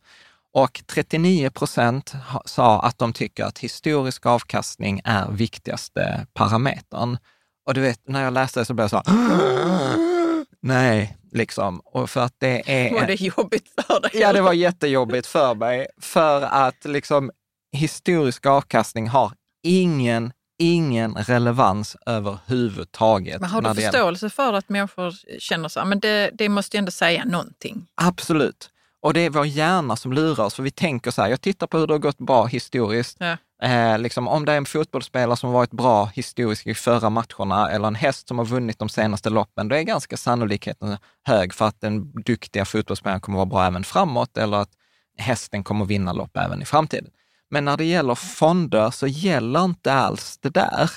Och 0.52 0.82
39 0.86 1.50
procent 1.50 2.14
sa 2.44 2.80
att 2.80 2.98
de 2.98 3.12
tycker 3.12 3.44
att 3.44 3.58
historisk 3.58 4.26
avkastning 4.26 5.00
är 5.04 5.30
viktigaste 5.30 6.26
parametern. 6.34 7.18
Och 7.66 7.74
du 7.74 7.80
vet, 7.80 8.08
när 8.08 8.22
jag 8.22 8.32
läste 8.32 8.60
det 8.60 8.64
så 8.64 8.74
blev 8.74 8.84
jag 8.84 8.90
så 8.90 9.02
här, 9.10 10.44
nej, 10.60 11.16
liksom. 11.32 11.80
Och 11.84 12.10
för 12.10 12.20
att 12.20 12.34
det 12.38 12.70
är... 12.86 12.94
Var 12.94 13.06
det 13.06 13.20
jobbigt 13.20 13.68
för 13.76 14.00
dig? 14.00 14.10
Ja, 14.14 14.32
det 14.32 14.40
var 14.40 14.52
jättejobbigt 14.52 15.26
för 15.26 15.54
mig. 15.54 15.86
För 16.00 16.42
att 16.42 16.84
liksom 16.84 17.30
historisk 17.72 18.46
avkastning 18.46 19.08
har 19.08 19.32
ingen 19.62 20.32
ingen 20.58 21.14
relevans 21.14 21.96
överhuvudtaget. 22.06 23.40
Men 23.40 23.50
har 23.50 23.62
du 23.62 23.82
förståelse 23.82 24.30
för 24.30 24.52
att 24.52 24.68
människor 24.68 25.14
känner 25.38 25.68
så 25.68 25.84
men 25.84 26.00
det, 26.00 26.30
det 26.34 26.48
måste 26.48 26.76
ju 26.76 26.78
ändå 26.78 26.90
säga 26.90 27.24
någonting? 27.24 27.86
Absolut. 27.94 28.70
Och 29.00 29.14
det 29.14 29.20
är 29.20 29.30
vår 29.30 29.46
hjärna 29.46 29.96
som 29.96 30.12
lurar 30.12 30.44
oss, 30.44 30.54
för 30.54 30.62
vi 30.62 30.70
tänker 30.70 31.10
så 31.10 31.22
här, 31.22 31.28
jag 31.28 31.40
tittar 31.40 31.66
på 31.66 31.78
hur 31.78 31.86
det 31.86 31.94
har 31.94 31.98
gått 31.98 32.18
bra 32.18 32.46
historiskt. 32.46 33.16
Ja. 33.20 33.36
Eh, 33.62 33.98
liksom, 33.98 34.28
om 34.28 34.44
det 34.44 34.52
är 34.52 34.56
en 34.56 34.66
fotbollsspelare 34.66 35.36
som 35.36 35.46
har 35.48 35.54
varit 35.54 35.70
bra 35.70 36.04
historiskt 36.04 36.66
i 36.66 36.74
förra 36.74 37.10
matcherna 37.10 37.70
eller 37.70 37.88
en 37.88 37.94
häst 37.94 38.28
som 38.28 38.38
har 38.38 38.44
vunnit 38.44 38.78
de 38.78 38.88
senaste 38.88 39.30
loppen, 39.30 39.68
då 39.68 39.76
är 39.76 39.82
ganska 39.82 40.16
sannolikheten 40.16 40.96
hög 41.24 41.54
för 41.54 41.64
att 41.64 41.80
den 41.80 42.12
duktiga 42.12 42.64
fotbollsspelaren 42.64 43.20
kommer 43.20 43.36
vara 43.36 43.46
bra 43.46 43.66
även 43.66 43.84
framåt 43.84 44.36
eller 44.36 44.56
att 44.56 44.70
hästen 45.18 45.64
kommer 45.64 45.84
vinna 45.84 46.12
lopp 46.12 46.36
även 46.36 46.62
i 46.62 46.64
framtiden. 46.64 47.10
Men 47.50 47.64
när 47.64 47.76
det 47.76 47.84
gäller 47.84 48.14
fonder 48.14 48.90
så 48.90 49.06
gäller 49.06 49.64
inte 49.64 49.92
alls 49.92 50.38
det 50.38 50.50
där. 50.50 50.90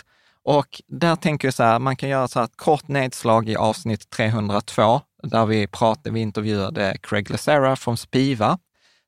Och 0.43 0.81
där 0.87 1.15
tänker 1.15 1.47
jag 1.47 1.53
så 1.53 1.63
här, 1.63 1.79
man 1.79 1.95
kan 1.95 2.09
göra 2.09 2.27
så 2.27 2.39
här 2.39 2.45
ett 2.45 2.57
kort 2.57 2.87
nedslag 2.87 3.49
i 3.49 3.55
avsnitt 3.55 4.09
302, 4.09 5.01
där 5.23 5.45
vi 5.45 5.67
pratade, 5.67 6.11
vi 6.11 6.19
intervjuade 6.19 6.97
Craig 7.01 7.29
Lacera 7.29 7.75
från 7.75 7.97
Spiva. 7.97 8.59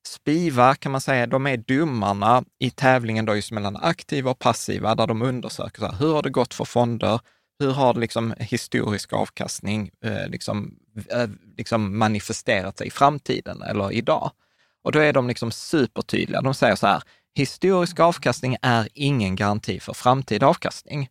Spiva 0.07 0.75
kan 0.75 0.91
man 0.91 1.01
säga, 1.01 1.27
de 1.27 1.47
är 1.47 1.57
domarna 1.57 2.43
i 2.59 2.69
tävlingen 2.69 3.25
då 3.25 3.35
just 3.35 3.51
mellan 3.51 3.75
aktiva 3.75 4.31
och 4.31 4.39
passiva, 4.39 4.95
där 4.95 5.07
de 5.07 5.21
undersöker 5.21 5.79
så 5.79 5.85
här, 5.85 5.95
hur 5.99 6.13
har 6.13 6.21
det 6.21 6.29
gått 6.29 6.53
för 6.53 6.65
fonder? 6.65 7.19
Hur 7.59 7.71
har 7.71 7.93
det 7.93 7.99
liksom 7.99 8.33
historisk 8.39 9.13
avkastning 9.13 9.91
eh, 10.03 10.27
liksom, 10.27 10.75
eh, 11.09 11.29
liksom 11.57 11.97
manifesterat 11.97 12.77
sig 12.77 12.87
i 12.87 12.91
framtiden 12.91 13.61
eller 13.61 13.91
idag? 13.91 14.31
Och 14.83 14.91
då 14.91 14.99
är 14.99 15.13
de 15.13 15.27
liksom 15.27 15.51
supertydliga. 15.51 16.41
De 16.41 16.53
säger 16.53 16.75
så 16.75 16.87
här, 16.87 17.03
historisk 17.35 17.99
avkastning 17.99 18.57
är 18.61 18.87
ingen 18.93 19.35
garanti 19.35 19.79
för 19.79 19.93
framtida 19.93 20.47
avkastning. 20.47 21.09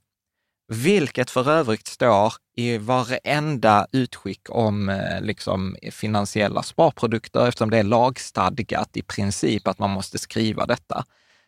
Vilket 0.69 1.31
för 1.31 1.51
övrigt 1.51 1.87
står 1.87 2.33
i 2.57 2.79
varenda 2.79 3.87
utskick 3.93 4.41
om 4.49 4.89
eh, 4.89 5.21
liksom, 5.21 5.77
finansiella 5.91 6.63
sparprodukter 6.63 7.49
eftersom 7.49 7.71
det 7.71 7.79
är 7.79 7.83
lagstadgat 7.83 8.97
i 8.97 9.03
princip 9.03 9.69
att 9.69 9.79
man 9.79 9.91
måste 9.91 10.19
skriva 10.19 10.67
detta. 10.67 11.05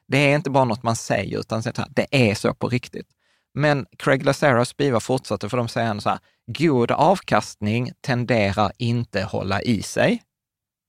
Det 0.08 0.18
är 0.18 0.34
inte 0.34 0.50
bara 0.50 0.64
något 0.64 0.82
man 0.82 0.96
säger, 0.96 1.38
utan 1.38 1.62
det 1.90 2.06
är 2.10 2.34
så 2.34 2.54
på 2.54 2.68
riktigt. 2.68 3.06
Men 3.54 3.86
Craig 3.98 4.24
Laceras 4.24 4.68
Spiva 4.68 5.00
fortsätter 5.00 5.48
för 5.48 5.56
de 5.56 5.68
säger 5.68 6.00
så 6.00 6.10
här, 6.10 6.18
god 6.46 6.90
avkastning 6.90 7.90
tenderar 8.00 8.72
inte 8.78 9.22
hålla 9.22 9.62
i 9.62 9.82
sig 9.82 10.22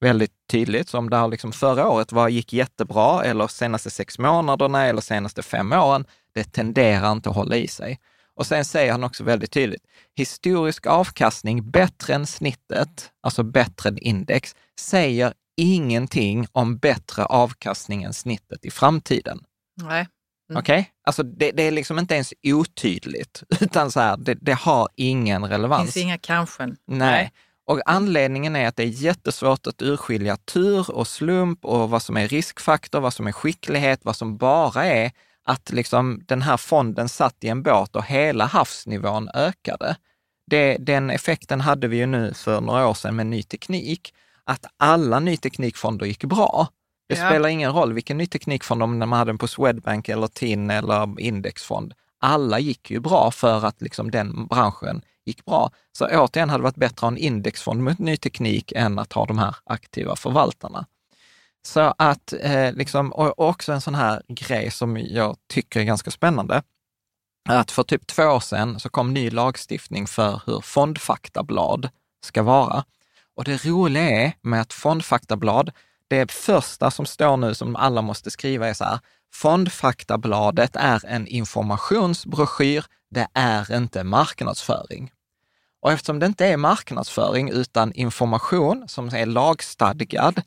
väldigt 0.01 0.31
tydligt. 0.51 0.89
Så 0.89 0.97
om 0.97 1.09
det 1.09 1.17
här 1.17 1.27
liksom 1.27 1.51
förra 1.51 1.89
året 1.89 2.11
var, 2.11 2.29
gick 2.29 2.53
jättebra, 2.53 3.23
eller 3.23 3.47
senaste 3.47 3.89
sex 3.89 4.19
månaderna 4.19 4.85
eller 4.85 5.01
senaste 5.01 5.43
fem 5.43 5.71
åren, 5.73 6.05
det 6.33 6.43
tenderar 6.43 7.11
inte 7.11 7.29
att 7.29 7.35
hålla 7.35 7.55
i 7.55 7.67
sig. 7.67 7.99
Och 8.35 8.47
sen 8.47 8.65
säger 8.65 8.91
han 8.91 9.03
också 9.03 9.23
väldigt 9.23 9.51
tydligt, 9.51 9.83
historisk 10.15 10.85
avkastning 10.85 11.71
bättre 11.71 12.13
än 12.13 12.27
snittet, 12.27 13.11
alltså 13.21 13.43
bättre 13.43 13.89
än 13.89 13.97
index, 13.97 14.55
säger 14.79 15.33
ingenting 15.57 16.47
om 16.51 16.77
bättre 16.77 17.25
avkastning 17.25 18.03
än 18.03 18.13
snittet 18.13 18.65
i 18.65 18.71
framtiden. 18.71 19.39
Nej. 19.81 20.07
Mm. 20.49 20.59
Okej? 20.59 20.79
Okay? 20.79 20.91
Alltså 21.03 21.23
det, 21.23 21.51
det, 21.51 21.63
är 21.63 21.71
liksom 21.71 21.99
inte 21.99 22.15
ens 22.15 22.33
otydligt, 22.43 23.43
utan 23.59 23.91
så 23.91 23.99
här, 23.99 24.17
det, 24.17 24.33
det 24.33 24.53
har 24.53 24.89
ingen 24.95 25.45
relevans. 25.45 25.87
Det 25.87 25.93
finns 25.93 26.03
inga 26.05 26.17
kanske. 26.17 26.65
Nej. 26.65 26.75
Nej. 26.87 27.31
Och 27.65 27.81
anledningen 27.85 28.55
är 28.55 28.67
att 28.67 28.75
det 28.75 28.83
är 28.83 28.87
jättesvårt 28.87 29.67
att 29.67 29.81
urskilja 29.81 30.37
tur 30.37 30.91
och 30.91 31.07
slump 31.07 31.65
och 31.65 31.89
vad 31.89 32.01
som 32.01 32.17
är 32.17 32.27
riskfaktor, 32.27 32.99
vad 32.99 33.13
som 33.13 33.27
är 33.27 33.31
skicklighet, 33.31 33.99
vad 34.03 34.15
som 34.15 34.37
bara 34.37 34.85
är 34.85 35.11
att 35.45 35.71
liksom 35.71 36.21
den 36.25 36.41
här 36.41 36.57
fonden 36.57 37.09
satt 37.09 37.43
i 37.43 37.47
en 37.47 37.63
båt 37.63 37.95
och 37.95 38.05
hela 38.05 38.45
havsnivån 38.45 39.29
ökade. 39.33 39.95
Det, 40.47 40.77
den 40.77 41.09
effekten 41.09 41.61
hade 41.61 41.87
vi 41.87 41.97
ju 41.97 42.05
nu 42.05 42.33
för 42.33 42.61
några 42.61 42.87
år 42.87 42.93
sedan 42.93 43.15
med 43.15 43.27
ny 43.27 43.43
teknik, 43.43 44.13
att 44.43 44.65
alla 44.77 45.19
ny 45.19 45.37
teknikfonder 45.37 46.05
gick 46.05 46.23
bra. 46.23 46.67
Det 47.09 47.17
ja. 47.17 47.29
spelar 47.29 47.49
ingen 47.49 47.73
roll 47.73 47.93
vilken 47.93 48.17
ny 48.17 48.27
teknikfond, 48.27 48.83
om 48.83 48.99
man 48.99 49.13
hade 49.13 49.29
den 49.29 49.37
på 49.37 49.47
Swedbank 49.47 50.09
eller 50.09 50.27
TIN 50.27 50.69
eller 50.69 51.19
indexfond. 51.19 51.93
Alla 52.19 52.59
gick 52.59 52.91
ju 52.91 52.99
bra 52.99 53.31
för 53.31 53.65
att 53.65 53.81
liksom 53.81 54.11
den 54.11 54.47
branschen 54.47 55.01
gick 55.25 55.45
bra. 55.45 55.71
Så 55.97 56.07
återigen 56.07 56.49
hade 56.49 56.61
det 56.61 56.63
varit 56.63 56.75
bättre 56.75 56.93
att 56.93 56.99
ha 56.99 57.07
en 57.07 57.17
indexfond 57.17 57.83
mot 57.83 57.99
ny 57.99 58.17
teknik 58.17 58.71
än 58.75 58.99
att 58.99 59.13
ha 59.13 59.25
de 59.25 59.37
här 59.37 59.55
aktiva 59.63 60.15
förvaltarna. 60.15 60.85
Så 61.65 61.93
att, 61.97 62.33
eh, 62.39 62.73
liksom, 62.73 63.13
och 63.13 63.39
också 63.39 63.73
en 63.73 63.81
sån 63.81 63.95
här 63.95 64.21
grej 64.27 64.71
som 64.71 64.97
jag 64.97 65.37
tycker 65.53 65.79
är 65.79 65.83
ganska 65.83 66.11
spännande, 66.11 66.63
att 67.49 67.71
för 67.71 67.83
typ 67.83 68.07
två 68.07 68.23
år 68.23 68.39
sedan 68.39 68.79
så 68.79 68.89
kom 68.89 69.13
ny 69.13 69.29
lagstiftning 69.29 70.07
för 70.07 70.41
hur 70.45 70.61
fondfaktablad 70.61 71.89
ska 72.25 72.43
vara. 72.43 72.85
Och 73.35 73.43
det 73.43 73.65
roliga 73.65 74.09
är 74.09 74.33
med 74.41 74.61
ett 74.61 74.73
fondfaktablad, 74.73 75.71
det 76.07 76.31
första 76.31 76.91
som 76.91 77.05
står 77.05 77.37
nu 77.37 77.53
som 77.53 77.75
alla 77.75 78.01
måste 78.01 78.31
skriva 78.31 78.67
är 78.67 78.73
så 78.73 78.83
här, 78.83 78.99
fondfaktabladet 79.33 80.75
är 80.75 81.05
en 81.05 81.27
informationsbroschyr, 81.27 82.85
det 83.09 83.27
är 83.33 83.75
inte 83.75 84.03
marknadsföring. 84.03 85.11
Och 85.85 85.91
eftersom 85.91 86.19
det 86.19 86.25
inte 86.25 86.45
är 86.45 86.57
marknadsföring 86.57 87.49
utan 87.49 87.93
information 87.93 88.83
som 88.87 89.07
är 89.07 89.25
lagstadgad, 89.25 90.41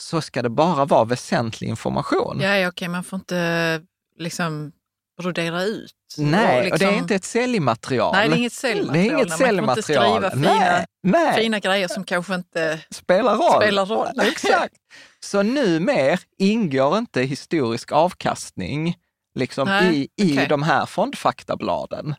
så 0.00 0.20
ska 0.20 0.42
det 0.42 0.48
bara 0.48 0.84
vara 0.84 1.04
väsentlig 1.04 1.68
information. 1.68 2.40
Ja, 2.40 2.68
okej, 2.68 2.88
man 2.88 3.04
får 3.04 3.18
inte 3.18 3.80
liksom 4.18 4.72
brodera 5.22 5.62
ut. 5.62 5.94
Nej, 6.18 6.58
och, 6.58 6.64
liksom... 6.64 6.72
och 6.72 6.78
det 6.78 6.96
är 6.96 6.98
inte 6.98 7.14
ett 7.14 7.24
säljmaterial. 7.24 8.12
Nej, 8.14 8.28
det 8.28 8.34
är 8.34 8.38
inget 8.38 8.52
säljmaterial. 8.52 8.92
Det 8.92 9.08
är 9.08 9.14
inget 9.14 9.28
Man 9.28 9.38
säljmaterial. 9.38 10.04
får 10.04 10.16
inte 10.16 10.30
skriva 10.30 10.52
fina, 10.52 10.86
nej, 11.02 11.34
fina 11.34 11.58
grejer 11.58 11.88
som 11.88 12.04
kanske 12.04 12.34
inte 12.34 12.80
spelar 12.90 13.36
roll. 13.36 13.62
spelar 13.62 13.86
roll. 13.86 14.08
Exakt. 14.22 14.74
Så 15.20 15.42
numer 15.42 16.20
ingår 16.38 16.98
inte 16.98 17.22
historisk 17.22 17.92
avkastning 17.92 18.96
liksom 19.34 19.68
Nej, 19.68 19.96
i, 20.16 20.24
i 20.24 20.34
okej. 20.34 20.46
de 20.48 20.62
här 20.62 20.86
fondfaktabladen. 20.86 22.14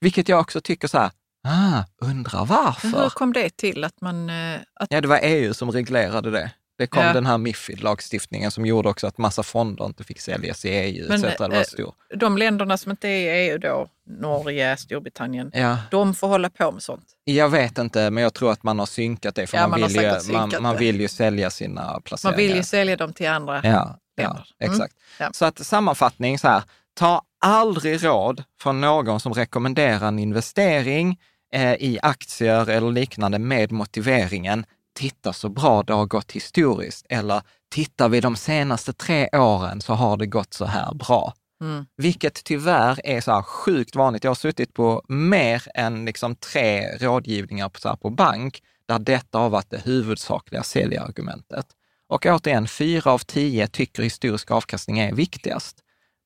Vilket 0.00 0.28
jag 0.28 0.40
också 0.40 0.60
tycker 0.60 0.88
så 0.88 0.98
här, 0.98 1.10
ah, 1.46 1.84
undrar 2.06 2.38
Men 2.38 2.46
varför? 2.48 2.88
hur 3.02 3.10
kom 3.10 3.32
det 3.32 3.56
till 3.56 3.84
att 3.84 4.00
man... 4.00 4.30
eh, 4.30 4.60
Att, 4.80 4.86
Ja, 4.90 5.00
det 5.00 5.08
var 5.08 5.20
EU 5.22 5.54
som 5.54 5.70
reglerade 5.70 6.30
det. 6.30 6.50
Det 6.78 6.86
kom 6.86 7.02
Ja. 7.02 7.12
den 7.12 7.26
här 7.26 7.38
Mifid-lagstiftningen 7.38 8.50
som 8.50 8.66
gjorde 8.66 8.88
också 8.88 9.06
att 9.06 9.18
massa 9.18 9.42
fonder 9.42 9.84
inte 9.86 10.04
fick 10.04 10.20
säljas 10.20 10.64
i 10.64 10.68
EU. 10.68 11.06
Men, 11.08 11.24
etc. 11.24 11.38
Det 11.38 11.48
var 11.48 11.56
eh, 11.56 11.62
stor. 11.62 11.94
de 12.16 12.38
länderna 12.38 12.76
som 12.78 12.90
inte 12.90 13.08
är 13.08 13.44
i 13.44 13.50
EU 13.50 13.58
då, 13.58 13.88
Norge, 14.20 14.76
Storbritannien, 14.76 15.50
Ja, 15.54 15.78
de 15.90 16.14
får 16.14 16.28
hålla 16.28 16.50
på 16.50 16.72
med 16.72 16.82
sånt. 16.82 17.04
jag 17.24 17.48
vet 17.48 17.78
inte, 17.78 18.10
men 18.10 18.22
jag 18.22 18.34
tror 18.34 18.52
att 18.52 18.62
man 18.62 18.78
har 18.78 18.86
synkat 18.86 19.34
det. 19.34 19.46
För 19.46 19.56
Ja, 19.58 19.68
man, 19.68 19.80
man 19.80 19.88
vill 19.88 20.02
ju, 20.02 20.32
man, 20.32 20.52
man 20.60 20.76
vill 20.76 21.00
ju 21.00 21.08
sälja 21.08 21.50
sina 21.50 22.00
placeringar. 22.04 22.36
Man 22.38 22.46
vill 22.48 22.56
ju 22.56 22.62
sälja 22.62 22.96
dem 22.96 23.12
till 23.12 23.28
andra. 23.28 23.60
Ja, 23.64 23.98
ja 24.16 24.22
länder. 24.22 24.44
Mm. 24.60 24.72
exakt. 24.72 24.94
Ja. 25.20 25.30
Så 25.32 25.44
att 25.44 25.58
sammanfattning 25.66 26.38
så 26.38 26.48
här, 26.48 26.62
ta 26.94 27.22
aldrig 27.44 28.04
råd 28.04 28.42
från 28.60 28.80
någon 28.80 29.20
som 29.20 29.34
rekommenderar 29.34 30.08
en 30.08 30.18
investering 30.18 31.20
i 31.78 31.98
aktier 32.02 32.70
eller 32.70 32.92
liknande 32.92 33.38
med 33.38 33.72
motiveringen 33.72 34.66
titta 34.96 35.32
så 35.32 35.48
bra 35.48 35.82
det 35.82 35.92
har 35.92 36.06
gått 36.06 36.32
historiskt 36.32 37.06
eller 37.08 37.42
tittar 37.70 38.08
vi 38.08 38.20
de 38.20 38.36
senaste 38.36 38.92
tre 38.92 39.28
åren 39.32 39.80
så 39.80 39.94
har 39.94 40.16
det 40.16 40.26
gått 40.26 40.54
så 40.54 40.64
här 40.64 40.94
bra. 40.94 41.34
Mm. 41.60 41.86
Vilket 41.96 42.44
tyvärr 42.44 43.00
är 43.04 43.20
så 43.20 43.32
här 43.32 43.42
sjukt 43.42 43.96
vanligt. 43.96 44.24
Jag 44.24 44.30
har 44.30 44.34
suttit 44.34 44.74
på 44.74 45.02
mer 45.08 45.62
än 45.74 46.04
liksom 46.04 46.34
tre 46.34 46.96
rådgivningar 46.96 47.68
på, 47.68 47.80
så 47.80 47.88
här 47.88 47.96
på 47.96 48.10
bank 48.10 48.62
där 48.88 48.98
detta 48.98 49.38
har 49.38 49.50
varit 49.50 49.70
det 49.70 49.80
huvudsakliga 49.84 50.62
säljargumentet. 50.62 51.66
Och 52.08 52.26
återigen, 52.26 52.68
fyra 52.68 53.12
av 53.12 53.18
tio 53.18 53.66
tycker 53.66 54.02
historisk 54.02 54.50
avkastning 54.50 54.98
är 54.98 55.12
viktigast. 55.12 55.76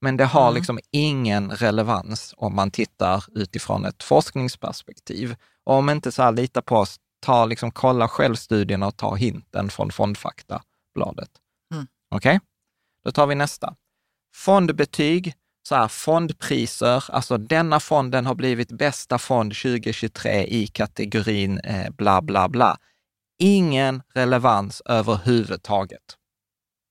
Men 0.01 0.17
det 0.17 0.25
har 0.25 0.43
Mm. 0.49 0.55
liksom 0.55 0.79
ingen 0.91 1.51
relevans 1.51 2.35
om 2.37 2.55
man 2.57 2.71
tittar 2.71 3.25
utifrån 3.35 3.85
ett 3.85 4.03
forskningsperspektiv. 4.03 5.37
Och 5.65 5.75
om 5.75 5.91
inte 5.91 6.13
så 6.13 6.23
här, 6.23 6.33
lita 6.33 6.63
på 6.63 6.77
oss, 6.77 6.97
ta, 7.21 7.45
liksom, 7.45 7.71
kolla 7.71 8.09
självstudierna 8.09 8.87
och 8.87 8.97
ta 8.97 9.15
hinten 9.15 9.71
från 9.71 9.91
Fondfaktabladet. 9.93 11.31
Mm. 11.75 11.87
Okej? 12.11 12.41
Då 13.05 13.11
tar 13.13 13.27
vi 13.27 13.35
nästa. 13.35 13.75
Fondbetyg, 14.35 15.35
så 15.69 15.75
här, 15.75 15.89
fondpriser, 15.89 17.05
alltså 17.09 17.39
denna 17.39 17.81
fonden 17.81 18.27
har 18.27 18.35
blivit 18.35 18.73
bästa 18.73 19.19
fond 19.19 19.53
2023 19.55 20.45
i 20.47 20.67
kategorin 20.67 21.59
eh, 21.59 21.91
bla 21.91 22.23
bla 22.23 22.49
bla. 22.49 22.77
Ingen 23.39 24.03
relevans 24.15 24.83
överhuvudtaget. 24.85 26.17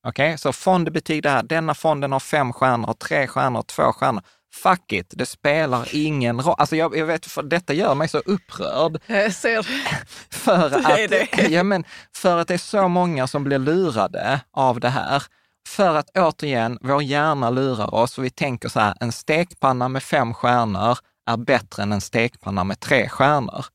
Okej, 0.07 0.37
så 0.37 0.53
fondbetyg 0.53 1.23
det 1.23 1.29
här, 1.29 1.43
denna 1.43 1.73
fonden 1.73 2.11
har 2.11 2.19
fem 2.19 2.53
stjärnor, 2.53 2.93
tre 2.93 3.27
stjärnor, 3.27 3.61
två 3.61 3.93
stjärnor. 3.93 4.23
Fuck 4.53 4.91
it, 4.91 5.07
det 5.09 5.25
spelar 5.25 5.87
ingen 5.95 6.41
roll. 6.41 6.55
Alltså 6.57 6.75
jag, 6.75 6.97
jag 6.97 7.05
vet, 7.05 7.25
för 7.25 7.43
detta 7.43 7.73
gör 7.73 7.95
mig 7.95 8.07
så 8.07 8.17
upprörd. 8.17 9.01
Jag 9.07 9.33
ser 9.33 9.61
För 10.31 10.69
Det 10.69 10.75
att, 10.77 11.09
det. 11.09 11.47
ja, 11.49 11.63
men 11.63 11.83
för 12.15 12.37
att 12.37 12.47
det 12.47 12.53
är 12.53 12.57
så 12.57 12.87
många 12.87 13.27
som 13.27 13.43
blir 13.43 13.59
lurade 13.59 14.41
av 14.51 14.79
det 14.79 14.89
här. 14.89 15.23
För 15.67 15.95
att 15.95 16.17
återigen, 16.17 16.77
vår 16.81 17.03
hjärna 17.03 17.49
lurar 17.49 17.93
oss 17.95 18.17
och 18.17 18.23
vi 18.23 18.29
tänker 18.29 18.69
så 18.69 18.79
här, 18.79 18.93
en 18.99 19.11
stekpanna 19.11 19.89
med 19.89 20.03
fem 20.03 20.33
stjärnor 20.33 20.97
är 21.29 21.37
bättre 21.37 21.83
än 21.83 21.91
en 21.91 22.01
stekpanna 22.01 22.63
med 22.63 22.79
tre 22.79 23.09
stjärnor. 23.09 23.65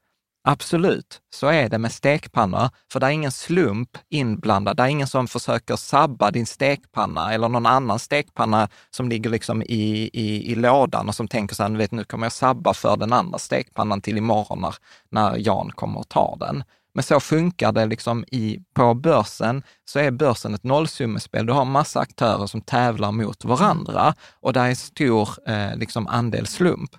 Absolut, 0.46 1.20
så 1.34 1.46
är 1.46 1.68
det 1.68 1.78
med 1.78 1.92
stekpannor, 1.92 2.70
för 2.92 3.00
det 3.00 3.06
är 3.06 3.10
ingen 3.10 3.32
slump 3.32 3.98
inblandad. 4.08 4.76
Det 4.76 4.82
är 4.82 4.86
ingen 4.86 5.06
som 5.06 5.28
försöker 5.28 5.76
sabba 5.76 6.30
din 6.30 6.46
stekpanna 6.46 7.32
eller 7.34 7.48
någon 7.48 7.66
annan 7.66 7.98
stekpanna 7.98 8.68
som 8.90 9.08
ligger 9.08 9.30
liksom 9.30 9.62
i, 9.62 10.10
i, 10.12 10.52
i 10.52 10.54
lådan 10.54 11.08
och 11.08 11.14
som 11.14 11.28
tänker 11.28 11.54
så 11.54 11.62
här, 11.62 11.70
"Nu 11.70 11.78
vet, 11.78 11.92
nu 11.92 12.04
kommer 12.04 12.26
jag 12.26 12.32
sabba 12.32 12.74
för 12.74 12.96
den 12.96 13.12
andra 13.12 13.38
stekpannan 13.38 14.00
till 14.00 14.16
imorgon 14.16 14.60
när, 14.60 14.74
när 15.10 15.36
Jan 15.46 15.70
kommer 15.74 15.98
och 16.00 16.08
tar 16.08 16.36
den. 16.40 16.64
Men 16.94 17.02
så 17.04 17.20
funkar 17.20 17.72
det 17.72 17.86
liksom 17.86 18.24
i, 18.32 18.58
på 18.74 18.94
börsen, 18.94 19.62
så 19.84 19.98
är 19.98 20.10
börsen 20.10 20.54
ett 20.54 20.64
nollsummespel. 20.64 21.46
Du 21.46 21.52
har 21.52 21.64
massa 21.64 22.00
aktörer 22.00 22.46
som 22.46 22.60
tävlar 22.60 23.12
mot 23.12 23.44
varandra 23.44 24.14
och 24.40 24.52
där 24.52 24.66
är 24.70 24.74
stor 24.74 25.28
eh, 25.46 25.76
liksom 25.76 26.06
andel 26.06 26.46
slump. 26.46 26.90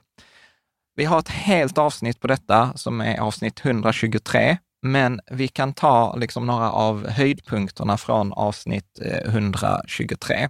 Vi 0.96 1.06
har 1.06 1.20
ett 1.20 1.30
helt 1.30 1.78
avsnitt 1.78 2.20
på 2.20 2.28
detta 2.28 2.74
som 2.76 3.02
är 3.02 3.18
avsnitt 3.20 3.66
123, 3.66 4.58
men 4.82 5.20
vi 5.32 5.48
kan 5.48 5.74
ta 5.74 6.16
liksom 6.16 6.46
några 6.46 6.72
av 6.72 7.08
höjdpunkterna 7.10 7.98
från 7.98 8.34
avsnitt 8.34 9.00
eh, 9.02 9.36
123. 9.36 10.50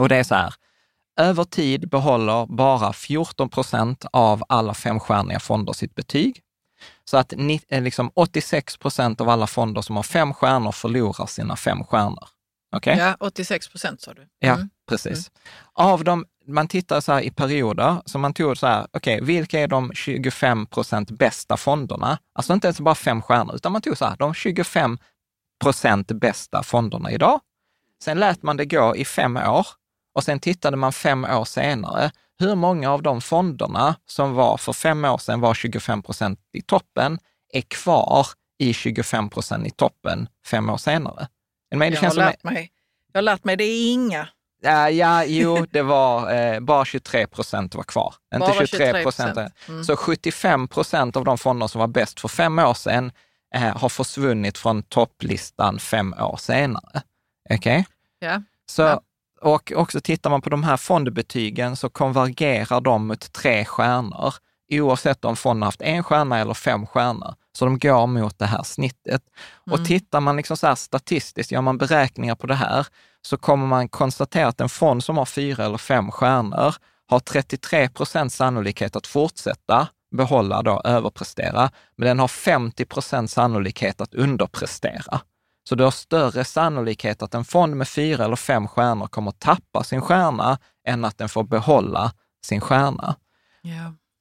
Och 0.00 0.08
det 0.08 0.16
är 0.16 0.22
så 0.24 0.34
här, 0.34 0.54
över 1.20 1.44
tid 1.44 1.88
behåller 1.88 2.46
bara 2.46 2.92
14 2.92 3.48
procent 3.48 4.04
av 4.12 4.42
alla 4.48 4.74
femstjärniga 4.74 5.40
fonder 5.40 5.72
sitt 5.72 5.94
betyg. 5.94 6.40
Så 7.04 7.16
att 7.16 7.32
ni, 7.36 7.60
eh, 7.68 7.82
liksom 7.82 8.10
86 8.14 8.76
procent 8.76 9.20
av 9.20 9.28
alla 9.28 9.46
fonder 9.46 9.82
som 9.82 9.96
har 9.96 10.02
fem 10.02 10.34
stjärnor 10.34 10.72
förlorar 10.72 11.26
sina 11.26 11.56
fem 11.56 11.84
stjärnor. 11.84 12.28
Okej? 12.76 12.96
Ja, 12.98 13.16
86 13.20 13.68
procent 13.68 14.00
sa 14.00 14.14
du. 14.14 14.28
Ja, 14.38 14.54
Mm. 14.54 14.70
precis. 14.88 15.30
Av 15.72 16.04
dem, 16.04 16.24
man 16.46 16.68
tittar 16.68 17.00
så 17.00 17.12
här 17.12 17.20
i 17.20 17.30
perioder, 17.30 18.02
så 18.04 18.18
man 18.18 18.34
tog 18.34 18.56
så 18.56 18.66
här, 18.66 18.86
okej, 18.92 19.20
vilka 19.22 19.60
är 19.60 19.68
de 19.68 19.92
25 19.94 20.66
procent 20.66 21.10
bästa 21.10 21.56
fonderna? 21.56 22.18
Alltså 22.32 22.52
inte 22.52 22.66
ens 22.66 22.80
bara 22.80 22.94
fem 22.94 23.22
stjärnor, 23.22 23.54
utan 23.54 23.72
man 23.72 23.82
tog 23.82 23.98
så 23.98 24.04
här, 24.04 24.16
de 24.16 24.34
25 24.34 24.98
procent 25.62 26.12
bästa 26.12 26.62
fonderna 26.62 27.10
idag. 27.10 27.40
Sen 28.02 28.18
lät 28.18 28.42
man 28.42 28.56
det 28.56 28.64
gå 28.64 28.96
i 28.96 29.04
fem 29.04 29.36
år 29.36 29.66
och 30.14 30.24
sen 30.24 30.40
tittade 30.40 30.76
man 30.76 30.92
fem 30.92 31.24
år 31.24 31.44
senare, 31.44 32.10
hur 32.38 32.54
många 32.54 32.90
av 32.90 33.02
de 33.02 33.20
fonderna 33.20 33.96
som 34.06 34.34
var 34.34 34.56
för 34.56 34.72
fem 34.72 35.04
år 35.04 35.18
sedan 35.18 35.40
var 35.40 35.54
25 35.54 36.02
procent 36.02 36.40
i 36.52 36.62
toppen, 36.62 37.18
är 37.52 37.60
kvar 37.60 38.26
i 38.58 38.72
25 38.72 39.30
procent 39.30 39.66
i 39.66 39.70
toppen 39.70 40.28
fem 40.46 40.70
år 40.70 40.76
senare. 40.76 41.28
Med? 41.74 41.92
Det 41.92 41.94
Jag 41.94 41.96
har, 41.96 42.02
känns 42.02 42.14
som 42.14 42.24
lärt 42.24 42.44
mig, 42.44 42.70
jag 43.12 43.18
har 43.18 43.22
lärt 43.22 43.44
mig, 43.44 43.56
det 43.56 43.64
är 43.64 43.92
inga. 43.92 44.28
Ja, 44.62 44.90
ja 44.90 45.24
jo, 45.24 45.66
det 45.70 45.82
var 45.82 46.32
eh, 46.34 46.60
bara 46.60 46.84
23 46.84 47.26
procent 47.26 47.74
var 47.74 47.82
kvar. 47.82 48.14
Inte 48.34 48.46
Bara 48.46 48.66
23 48.66 49.02
procent. 49.02 49.36
23%. 49.38 49.50
Mm. 49.68 49.84
Så 49.84 49.96
75 49.96 50.68
procent 50.68 51.16
av 51.16 51.24
de 51.24 51.38
fonder 51.38 51.66
som 51.66 51.78
var 51.78 51.88
bäst 51.88 52.20
för 52.20 52.28
fem 52.28 52.58
år 52.58 52.74
sedan 52.74 53.12
eh, 53.54 53.76
har 53.76 53.88
försvunnit 53.88 54.58
från 54.58 54.82
topplistan 54.82 55.78
fem 55.78 56.14
år 56.18 56.36
senare. 56.36 57.02
Okej? 57.50 57.86
Ja. 58.18 58.42
Så, 58.70 58.82
Ja. 58.82 59.00
Och 59.40 59.72
också 59.76 60.00
tittar 60.00 60.30
man 60.30 60.42
på 60.42 60.50
de 60.50 60.64
här 60.64 60.76
fondbetygen 60.76 61.76
så 61.76 61.88
konvergerar 61.88 62.80
de 62.80 63.06
mot 63.06 63.32
tre 63.32 63.64
stjärnor, 63.64 64.34
oavsett 64.72 65.24
om 65.24 65.36
fonden 65.36 65.62
haft 65.62 65.80
en 65.82 66.02
stjärna 66.04 66.38
eller 66.38 66.54
fem 66.54 66.86
stjärnor. 66.86 67.34
Så 67.58 67.64
de 67.64 67.78
går 67.78 68.06
mot 68.06 68.38
det 68.38 68.46
här 68.46 68.62
snittet. 68.62 69.22
Och 69.70 69.76
Mm. 69.76 69.86
tittar 69.86 70.20
man 70.20 70.36
liksom 70.36 70.56
så 70.56 70.76
statistiskt, 70.76 71.52
gör 71.52 71.60
man 71.60 71.78
beräkningar 71.78 72.34
på 72.34 72.46
det 72.46 72.54
här, 72.54 72.86
så 73.26 73.36
kommer 73.36 73.66
man 73.66 73.88
konstatera 73.88 74.48
att 74.48 74.60
en 74.60 74.68
fond 74.68 75.04
som 75.04 75.18
har 75.18 75.24
fyra 75.24 75.64
eller 75.64 75.78
fem 75.78 76.10
stjärnor 76.10 76.74
har 77.08 77.20
33 77.20 77.88
procent 77.88 78.32
sannolikhet 78.32 78.96
att 78.96 79.06
fortsätta 79.06 79.88
behålla 80.16 80.62
då, 80.62 80.80
överprestera, 80.84 81.70
men 81.96 82.06
den 82.08 82.18
har 82.18 82.28
50 82.28 82.84
procent 82.84 83.30
sannolikhet 83.30 84.00
att 84.00 84.14
underprestera. 84.14 85.20
Så 85.68 85.74
du 85.74 85.84
har 85.84 85.90
större 85.90 86.44
sannolikhet 86.44 87.22
att 87.22 87.34
en 87.34 87.44
fond 87.44 87.76
med 87.76 87.88
fyra 87.88 88.24
eller 88.24 88.36
fem 88.36 88.68
stjärnor 88.68 89.06
kommer 89.06 89.30
att 89.30 89.40
tappa 89.40 89.84
sin 89.84 90.00
stjärna 90.00 90.58
än 90.88 91.04
att 91.04 91.18
den 91.18 91.28
får 91.28 91.44
behålla 91.44 92.12
sin 92.44 92.60
stjärna. 92.60 93.16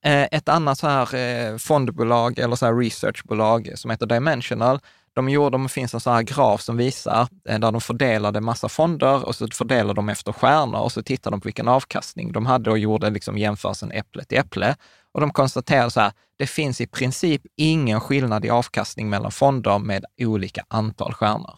Eh, 0.06 0.28
Ett 0.32 0.50
annat 0.50 0.78
så 0.78 0.88
här 0.88 1.16
eh, 1.16 1.58
fondbolag 1.58 2.40
eller 2.40 2.56
så 2.56 2.66
här 2.66 2.76
researchbolag 2.76 3.72
som 3.76 3.92
heter 3.92 4.06
Dimensional, 4.06 4.80
de, 5.16 5.30
gjorde, 5.30 5.50
de 5.50 5.70
finns 5.70 5.94
en 5.94 6.00
sån 6.00 6.14
här 6.14 6.22
graf 6.22 6.62
som 6.62 6.78
visar 6.78 7.28
eh, 7.50 7.60
där 7.60 7.72
de 7.72 7.82
fördelade 7.82 8.42
massa 8.42 8.70
fonder 8.70 9.26
och 9.26 9.36
så 9.36 9.48
fördelade 9.48 9.94
de 9.94 10.10
efter 10.10 10.32
stjärnor 10.32 10.80
och 10.80 10.92
så 10.92 11.04
tittade 11.04 11.34
de 11.34 11.42
på 11.42 11.48
vilken 11.48 11.68
avkastning 11.68 12.32
de 12.32 12.46
hade 12.46 12.72
och 12.72 12.80
gjorde 12.80 13.10
liksom 13.10 13.38
jämförelsen 13.38 13.92
äpple 13.92 14.24
till 14.24 14.38
äpple. 14.38 14.76
Och 15.12 15.22
de 15.22 15.32
konstaterade 15.32 15.92
så 15.92 16.00
här, 16.00 16.12
det 16.38 16.48
finns 16.48 16.82
i 16.82 16.88
princip 16.88 17.42
ingen 17.56 18.02
skillnad 18.02 18.46
i 18.46 18.50
avkastning 18.50 19.10
mellan 19.10 19.32
fonder 19.32 19.80
med 19.80 20.06
olika 20.22 20.66
antal 20.68 21.14
stjärnor. 21.14 21.58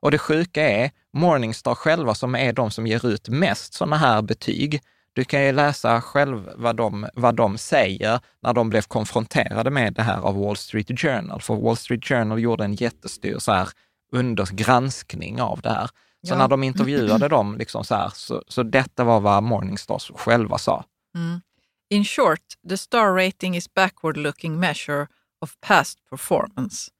Och 0.00 0.10
det 0.10 0.18
sjuka 0.18 0.70
är, 0.70 0.90
Morningstar 1.12 1.74
själva, 1.74 2.14
som 2.14 2.34
är 2.34 2.52
de 2.52 2.70
som 2.70 2.86
ger 2.86 3.06
ut 3.06 3.28
mest 3.28 3.74
sådana 3.74 3.96
här 3.96 4.22
betyg, 4.22 4.82
du 5.18 5.24
kan 5.24 5.44
ju 5.44 5.52
läsa 5.52 6.00
själv 6.00 6.50
vad 6.56 6.76
de, 6.76 7.08
vad 7.14 7.34
de 7.34 7.58
säger 7.58 8.20
när 8.40 8.52
de 8.54 8.70
blev 8.70 8.82
konfronterade 8.82 9.70
med 9.70 9.94
det 9.94 10.02
här 10.02 10.20
av 10.20 10.40
Wall 10.40 10.56
Street 10.56 11.00
Journal. 11.00 11.40
För 11.40 11.54
Wall 11.54 11.76
Street 11.76 12.04
Journal 12.04 12.40
gjorde 12.40 12.64
en 12.64 12.74
jättestor 12.74 13.38
så 13.38 13.52
här 13.52 13.68
undergranskning 14.12 15.40
av 15.40 15.60
det 15.60 15.68
här. 15.68 15.86
Så 16.26 16.34
Ja. 16.34 16.38
när 16.38 16.48
de 16.48 16.62
intervjuade 16.62 17.28
dem, 17.38 17.56
liksom 17.58 17.84
så, 17.84 17.94
här, 17.94 18.10
så, 18.14 18.42
så 18.48 18.62
detta 18.62 19.04
var 19.04 19.20
vad 19.20 19.42
Morningstars 19.42 20.10
själva 20.14 20.58
sa. 20.58 20.84
Mm. 21.16 21.40
In 21.90 22.04
short, 22.04 22.42
the 22.68 22.76
star 22.76 23.12
rating 23.14 23.56
is 23.56 23.74
backward-looking 23.74 24.58
measure 24.58 25.06
of 25.40 25.56
past 25.60 25.98
performance. 26.10 26.90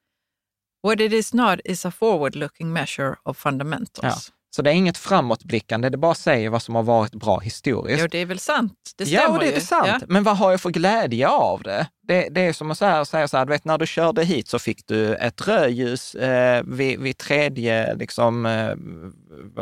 What 0.83 1.01
it 1.01 1.13
is 1.13 1.35
not 1.35 1.61
is 1.65 1.87
a 1.87 1.91
forward-looking 1.91 2.73
measure 2.73 3.17
of 3.23 3.37
fundamentals. 3.37 4.33
Så 4.51 4.63
det 4.63 4.71
är 4.71 4.75
inget 4.75 4.99
framåtblickande, 4.99 5.89
det 5.89 5.97
bara 5.97 6.15
säger 6.15 6.51
vad 6.51 6.63
som 6.63 6.75
har 6.75 6.83
varit 6.83 7.15
bra 7.15 7.39
historiskt. 7.39 8.01
Jo, 8.01 8.07
det 8.11 8.19
är 8.19 8.27
väl 8.27 8.39
sant. 8.39 8.73
Det 8.97 9.07
stämmer 9.07 9.23
Ja, 9.23 9.29
och 9.29 9.39
det 9.39 9.47
är 9.49 9.55
ju. 9.55 9.61
sant. 9.61 9.87
Ja. 9.87 10.01
Men 10.09 10.25
vad 10.25 10.37
har 10.37 10.51
jag 10.51 10.61
för 10.61 10.71
glädje 10.71 11.29
av 11.29 11.63
det? 11.63 11.87
Det, 12.03 12.29
det 12.31 12.41
är 12.41 12.53
som 12.53 12.71
att 12.71 12.79
säga, 12.79 13.05
säga 13.05 13.29
så 13.29 13.37
här, 13.37 13.45
du 13.47 13.51
vet 13.53 13.65
när 13.65 13.79
du 13.79 13.87
körde 13.87 14.25
hit 14.25 14.49
så 14.49 14.59
fick 14.59 14.87
du 14.87 15.15
ett 15.15 15.49
rödljus 15.49 16.15
eh, 16.15 16.63
vid, 16.65 17.01
vid 17.01 17.19
tredje, 17.19 17.95
liksom, 17.95 18.47
eh, 18.47 18.71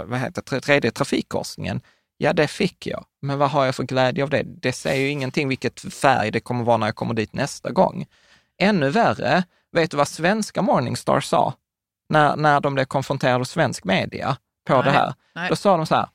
vad 0.06 0.18
heter 0.18 0.60
tredje 0.60 0.90
trafikkorsningen. 0.90 1.80
Ja, 2.18 2.32
det 2.32 2.48
fick 2.48 2.86
jag. 2.86 3.04
Men 3.22 3.38
vad 3.38 3.50
har 3.50 3.64
jag 3.64 3.74
för 3.74 3.82
glädje 3.84 4.24
av 4.24 4.30
det? 4.30 4.42
Det 4.42 4.72
säger 4.72 5.00
ju 5.02 5.08
ingenting 5.10 5.48
vilket 5.48 5.94
färg 5.94 6.30
det 6.30 6.40
kommer 6.40 6.64
vara 6.64 6.76
när 6.76 6.86
jag 6.86 6.96
kommer 6.96 7.14
dit 7.14 7.32
nästa 7.32 7.70
gång. 7.70 8.06
Ännu 8.62 8.90
värre, 8.90 9.42
vet 9.72 9.90
du 9.90 9.96
vad 9.96 10.08
svenska 10.08 10.62
Morningstar 10.62 11.20
sa 11.20 11.54
när, 12.08 12.36
när 12.36 12.60
de 12.60 12.74
blev 12.74 12.84
konfronterade 12.84 13.40
av 13.40 13.44
svensk 13.44 13.84
media 13.84 14.36
på 14.66 14.74
Nej, 14.74 14.84
det 14.84 14.90
här? 14.90 15.14
nej. 15.34 15.48
Då 15.48 15.56
sa 15.56 15.76
de 15.76 15.86
så 15.86 15.94
här, 15.94 16.08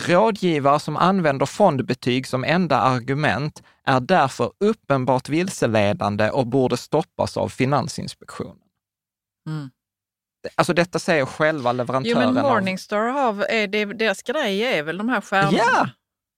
rådgivare 0.00 0.80
som 0.80 0.96
använder 0.96 1.46
fondbetyg 1.46 2.26
som 2.26 2.44
enda 2.44 2.80
argument 2.80 3.62
är 3.84 4.00
därför 4.00 4.52
uppenbart 4.60 5.28
vilseledande 5.28 6.30
och 6.30 6.46
borde 6.46 6.76
stoppas 6.76 7.36
av 7.36 7.48
Finansinspektionen. 7.48 8.56
Mm. 9.48 9.70
Alltså 10.54 10.74
detta 10.74 10.98
säger 10.98 11.26
själva 11.26 11.70
Jo, 11.70 11.76
leverantören. 11.76 12.34
men 12.34 12.44
av- 12.44 12.50
Morningstar 12.50 12.98
har, 13.08 13.42
är 13.44 13.66
det, 13.66 13.84
deras 13.84 14.22
grej 14.22 14.62
är 14.62 14.82
väl 14.82 14.98
de 14.98 15.08
här 15.08 15.20
stjärnorna. 15.20 15.58
Ja, 15.58 15.88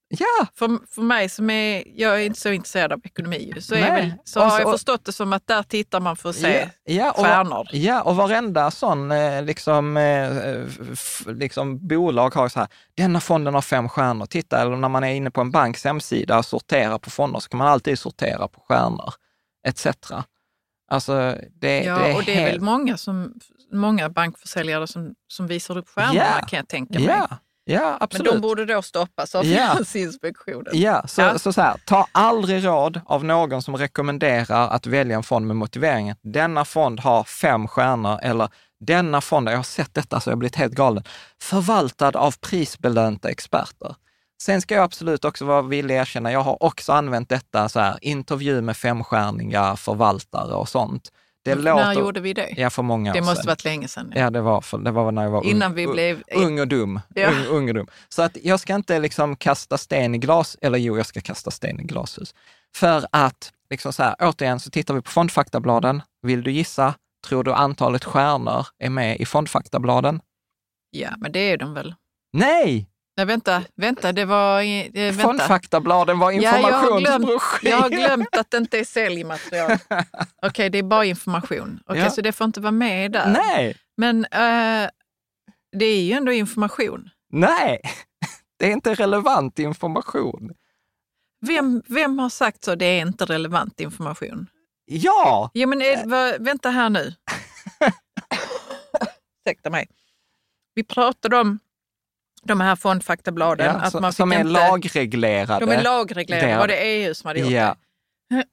ja, 0.09 0.47
För, 0.55 0.87
för 0.95 1.03
mig 1.03 1.29
som 1.29 1.51
är, 1.51 1.83
jag 1.87 2.15
är 2.23 2.27
inte 2.27 2.41
så 2.41 2.49
intresserad 2.49 2.93
av 2.93 3.01
ekonomi, 3.05 3.53
så, 3.61 3.75
är 3.75 3.93
väl, 3.93 4.13
så 4.25 4.41
Och 4.41 4.47
har 4.51 4.61
jag 4.61 4.71
förstått 4.71 5.05
det 5.05 5.13
som 5.13 5.33
att 5.33 5.47
där 5.47 5.63
tittar 5.63 6.01
man 6.01 6.17
för 6.17 6.31
att 6.31 6.37
se 6.37 6.59
ja, 6.85 6.95
ja, 6.95 7.11
och, 7.11 7.25
stjärnor. 7.25 7.69
ja, 7.73 8.03
och 8.03 8.17
varenda 8.17 8.71
sån 8.71 9.11
eh, 9.13 9.43
liksom, 9.43 9.97
eh, 9.97 10.31
liksom, 11.35 11.87
bolag 11.89 12.35
har 12.35 12.49
så 12.49 12.59
här, 12.59 12.69
denna 12.97 13.21
fonden 13.21 13.55
har 13.55 13.63
fem 13.63 13.89
stjärnor. 13.89 14.27
Titta, 14.27 14.63
eller 14.63 14.77
när 14.77 14.89
man 14.89 15.05
är 15.05 15.15
inne 15.15 15.31
på 15.31 15.41
en 15.41 15.51
banks 15.51 15.85
hemsida 15.85 16.39
och 16.39 16.45
sorterar 16.45 16.99
på 16.99 17.11
fonder 17.11 17.41
så 17.41 17.49
kan 17.49 17.59
man 17.59 17.67
alltid 17.69 17.99
sortera 17.99 18.49
på 18.49 18.61
stjärnor, 18.61 19.15
etc. 19.69 19.87
Alltså, 20.91 21.35
det, 21.61 21.85
Ja, 21.85 21.99
det 21.99 22.07
är 22.11 22.17
och 22.17 22.23
det 22.25 22.33
är 22.35 22.41
helt... 22.41 22.53
väl 22.55 22.61
många, 22.61 22.97
som, 22.97 23.35
många 23.73 24.09
bankförsäljare 24.09 24.87
som, 24.87 25.15
som 25.29 25.47
visar 25.47 25.79
upp 25.79 25.89
stjärnorna 25.89 26.39
Ja. 26.41 26.47
kan 26.47 26.57
jag 26.57 26.69
tänka 26.69 26.99
mig. 27.01 27.21
Ja, 27.69 27.75
ja, 27.81 27.91
Men 27.91 27.97
absolut. 28.01 28.33
de 28.33 28.41
borde 28.41 28.65
då 28.65 28.83
stoppas 28.83 29.35
av 29.35 29.45
Ja. 29.47 29.71
Finansinspektionen. 29.71 30.67
Ja, 30.73 31.07
så, 31.09 31.21
Ja. 31.21 31.39
så, 31.39 31.53
så 31.53 31.61
här, 31.61 31.77
ta 31.87 32.07
aldrig 32.13 32.65
råd 32.67 33.01
av 33.07 33.25
någon 33.25 33.63
som 33.63 33.77
rekommenderar 33.77 34.69
att 34.69 34.87
välja 34.87 35.17
en 35.17 35.23
fond 35.23 35.47
med 35.47 35.57
motiveringen. 35.57 36.17
Denna 36.23 36.65
fond 36.65 37.01
har 37.01 37.25
fem 37.25 37.69
stjärnor 37.69 38.19
eller 38.23 38.49
denna 38.81 39.21
fond, 39.21 39.49
jag 39.49 39.57
har 39.57 39.63
sett 39.63 39.95
detta 39.95 40.21
så 40.21 40.31
jag 40.31 40.33
har 40.33 40.39
blivit 40.39 40.57
helt 40.57 40.75
galen, 40.75 41.05
förvaltad 41.43 42.11
av 42.19 42.35
prisbelönta 42.41 43.29
experter. 43.31 43.95
Sen 44.43 44.61
ska 44.61 44.75
jag 44.75 44.85
absolut 44.85 45.25
också 45.25 45.45
vara 45.45 45.63
villig 45.63 45.97
att 45.97 46.01
erkänna, 46.03 46.33
jag 46.33 46.41
har 46.41 46.63
också 46.63 46.93
använt 46.93 47.29
detta 47.29 47.69
så 47.69 47.81
här, 47.81 47.99
intervju 48.01 48.61
med 48.61 48.77
femstjärniga 48.77 49.77
förvaltare 49.77 50.55
och 50.55 50.69
sånt. 50.69 51.09
Det 51.55 51.55
När 51.55 51.87
låter, 51.87 52.01
gjorde 52.01 52.21
vi 52.21 52.33
det? 52.33 52.55
Ja, 52.57 52.71
för 52.71 52.83
många 52.83 53.13
det 53.13 53.21
år 53.21 53.25
måste 53.25 53.37
sedan. 53.43 53.47
varit 53.47 53.65
länge 53.65 53.89
sedan. 53.89 54.13
Ja, 54.17 54.31
det 54.31 54.41
var, 54.41 54.61
för, 54.61 54.79
det 54.79 54.91
var 54.91 55.13
när 55.13 55.23
jag 55.23 55.31
var 55.31 55.45
Innan 55.47 55.71
ung, 55.71 55.77
vi 55.77 55.87
blev... 55.87 56.23
ung 56.35 56.61
och 56.61 56.69
dum. 56.69 57.01
Ja. 57.15 57.31
Ung, 57.31 57.47
ung 57.47 57.69
och 57.69 57.75
dum. 57.75 57.87
Så 58.09 58.23
att 58.23 58.37
jag 58.43 58.61
ska 58.61 58.75
inte 58.75 58.99
liksom 58.99 59.37
kasta 59.37 59.79
sten 59.79 60.15
i 60.15 60.19
glas, 60.19 60.57
eller 60.61 60.79
jo, 60.79 60.97
jag 60.97 61.07
ska 61.07 61.21
kasta 61.21 61.51
sten 61.51 61.81
i 61.81 61.85
glashus. 61.85 62.35
För 62.77 63.07
att, 63.13 63.53
liksom 63.71 63.93
så 63.93 64.03
här, 64.03 64.15
återigen 64.21 64.61
så 64.61 64.71
tittar 64.71 64.95
vi 64.95 65.03
på 65.03 65.11
fondfaktabladen. 65.11 66.03
Vill 66.23 66.43
du 66.43 66.51
gissa? 66.51 66.95
Tror 67.27 67.45
du 67.45 67.53
antalet 67.53 68.05
stjärnor 68.05 68.67
är 68.79 68.91
med 68.91 69.21
i 69.21 69.25
fondfaktabladen? 69.27 70.21
Ja, 70.91 71.11
men 71.19 71.33
det 71.33 71.39
är 71.39 71.57
de 71.57 71.75
väl. 71.75 71.95
Nej! 72.33 72.87
Nej, 73.17 73.27
vänta, 73.27 73.63
vänta, 73.77 74.13
det 74.13 74.25
var... 74.25 74.63
Det, 74.93 75.11
vänta. 75.11 75.23
Fondfaktabladen 75.23 76.19
var 76.19 76.33
Ja, 76.33 76.41
jag 76.43 76.51
har, 76.53 76.61
glömt, 76.61 77.01
informationsbroschyr. 77.01 77.69
jag 77.71 77.77
har 77.77 77.89
glömt 77.91 78.37
att 78.37 78.51
det 78.51 78.57
inte 78.57 78.79
är 78.79 78.85
säljmaterial. 78.85 79.79
Okej, 80.43 80.71
det 80.71 80.79
är 80.79 80.83
bara 80.83 81.05
information. 81.05 81.81
Okej, 81.87 82.03
Ja. 82.03 82.11
så 82.11 82.21
det 82.21 82.33
får 82.33 82.45
inte 82.45 82.61
vara 82.61 82.71
med 82.73 83.13
där. 83.13 83.31
Nej, 83.31 83.77
Men 83.97 84.25
eh, 84.25 84.91
det 85.79 85.85
är 85.87 86.03
ju 86.03 86.13
ändå 86.13 86.33
information. 86.33 87.11
nej. 87.33 87.81
Det 88.59 88.67
är 88.67 88.73
inte 88.73 88.95
relevant 88.95 89.59
information. 89.59 90.51
Vem, 91.47 91.83
vem 91.89 92.19
har 92.19 92.29
sagt 92.29 92.65
så? 92.65 92.75
Det 92.75 92.87
är 92.87 93.01
inte 93.07 93.25
relevant 93.25 93.81
information. 93.81 94.47
Ja! 94.85 95.51
Ja, 95.53 95.67
men 95.67 95.83
är, 95.83 96.07
vad, 96.07 96.45
vänta 96.45 96.71
här 96.71 96.91
nu. 96.91 97.15
Ursäkta 99.47 99.71
mig. 99.71 99.87
Vi 100.75 100.85
pratade 100.85 101.37
om 101.37 101.59
de 102.47 102.61
här 102.61 102.77
fondfaktabladen. 102.77 103.67
ja 103.67 103.73
att 103.73 103.95
man 103.95 104.13
fick 104.13 104.17
som 104.17 104.33
är 104.33 104.37
inte, 104.41 104.49
lagreglerade. 104.51 105.67
De 105.67 105.73
är 105.73 105.83
lagreglerade. 105.83 106.47
Det- 106.53 106.59
Var 106.59 106.69
det 106.69 106.77
EU 106.77 107.15
som 107.15 107.29
hade 107.29 107.41
gjort 107.41 107.51
Ja. 107.51 107.77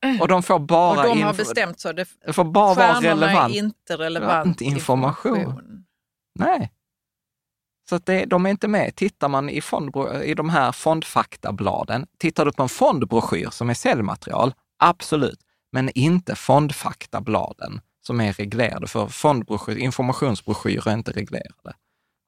det? 0.02 0.22
Och 0.22 0.28
de 0.28 0.44
får 0.44 0.60
bara, 0.60 1.00
Och 1.10 1.16
de 1.16 1.22
har 1.24 1.34
bestämt 1.34 1.80
så. 1.80 1.92
Det, 1.92 2.06
får 2.34 2.44
bara 2.44 2.74
vara 2.74 3.02
relevant. 3.02 3.54
är 3.54 3.58
inte 3.58 3.98
relevant 3.98 4.32
Relevant 4.32 4.62
information. 4.62 5.38
information. 5.38 5.84
Nej. 6.40 6.72
Så 7.90 7.96
att 7.96 8.06
det, 8.06 8.26
de 8.26 8.46
är 8.46 8.50
inte 8.50 8.68
med. 8.68 8.96
Tittar 8.96 9.28
man 9.30 9.50
i, 9.50 9.62
fondbro, 9.62 10.22
i 10.22 10.34
de 10.34 10.50
här 10.50 10.72
fondfaktabladen, 10.72 12.06
tittar 12.20 12.46
du 12.46 12.52
på 12.52 12.64
en 12.64 12.70
fondbroschyr 12.70 13.50
som 13.52 13.70
är 13.70 13.74
säljmaterial, 13.74 14.54
absolut, 14.80 15.40
men 15.72 15.90
inte 15.96 16.36
fondfaktabladen 16.36 17.82
som 18.06 18.22
är 18.22 18.34
reglerade. 18.34 18.88
För 18.88 19.08
fondbroschyr, 19.08 19.78
informationsbroschyrer 19.78 20.88
är 20.88 20.94
inte 20.94 21.12
reglerade. 21.12 21.74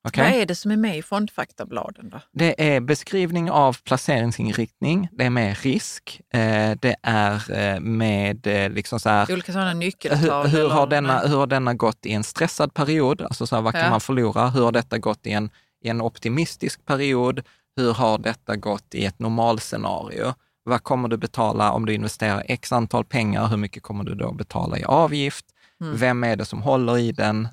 Okej? 0.08 0.24
Vad 0.32 0.42
är 0.42 0.46
det 0.46 0.56
som 0.56 0.72
är 0.72 0.78
med 0.78 0.98
i 0.98 1.02
fondfaktabladen 1.02 2.10
då? 2.10 2.20
Det 2.32 2.76
är 2.76 2.80
beskrivning 2.82 3.52
av 3.52 3.78
placeringsinriktning, 3.84 5.10
det 5.12 5.26
är 5.26 5.30
med 5.30 5.58
risk, 5.58 6.22
eh, 6.34 6.72
det 6.82 6.96
är 7.04 7.52
eh, 7.60 7.80
med 7.80 8.48
eh, 8.48 8.70
liksom 8.70 9.00
så 9.00 9.10
här, 9.10 9.34
Olika 9.34 9.52
sådana 9.54 9.74
nyckeltal? 9.74 10.48
hur, 10.48 10.58
hur, 10.62 10.70
har 10.70 10.88
denna, 10.88 11.20
hur 11.20 11.38
har 11.38 11.48
denna 11.48 11.74
gått 11.74 12.06
i 12.06 12.14
en 12.14 12.24
stressad 12.24 12.74
period? 12.74 13.22
Alltså 13.22 13.48
så 13.48 13.56
här, 13.56 13.62
vad 13.64 13.74
kan 13.74 13.84
Ja. 13.84 13.90
man 13.90 14.02
förlora? 14.02 14.50
Hur 14.50 14.64
har 14.64 14.72
detta 14.72 14.98
gått 14.98 15.28
i 15.28 15.32
en, 15.32 15.50
i 15.84 15.90
en 15.90 16.02
optimistisk 16.02 16.86
period? 16.86 17.42
Hur 17.76 17.94
har 17.94 18.18
detta 18.18 18.56
gått 18.56 18.96
i 18.96 19.06
ett 19.06 19.20
normalscenario? 19.20 20.34
Vad 20.64 20.84
kommer 20.84 21.08
du 21.08 21.18
betala 21.18 21.72
om 21.72 21.86
du 21.86 21.94
investerar 21.94 22.44
x 22.48 22.72
antal 22.72 23.06
pengar? 23.06 23.48
Hur 23.48 23.58
mycket 23.58 23.84
kommer 23.84 24.04
du 24.04 24.16
då 24.16 24.32
betala 24.34 24.78
i 24.78 24.84
avgift? 24.84 25.46
Mm. 25.82 25.98
Vem 25.98 26.24
är 26.24 26.36
det 26.36 26.46
som 26.46 26.62
håller 26.62 26.98
i 26.98 27.12
den? 27.12 27.48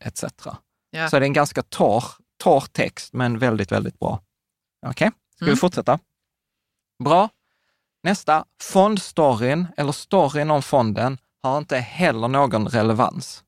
Etc. 0.00 0.24
Ja. 0.96 1.08
Så 1.10 1.18
det 1.18 1.24
är 1.24 1.26
en 1.26 1.32
ganska 1.32 1.62
torr, 1.62 2.04
torr 2.42 2.64
text, 2.72 3.12
men 3.12 3.38
väldigt, 3.38 3.72
väldigt 3.72 3.98
bra. 3.98 4.20
Okej, 4.86 5.10
ska 5.36 5.44
vi 5.44 5.50
Mm. 5.50 5.56
fortsätta? 5.58 5.98
Bra. 7.04 7.28
Nästa, 8.02 8.44
fondstoryn 8.62 9.66
eller 9.76 9.92
storyn 9.92 10.50
om 10.50 10.62
fonden 10.62 11.18
har 11.42 11.58
inte 11.58 11.76
heller 11.78 12.28
någon 12.28 12.68
relevans. 12.68 13.42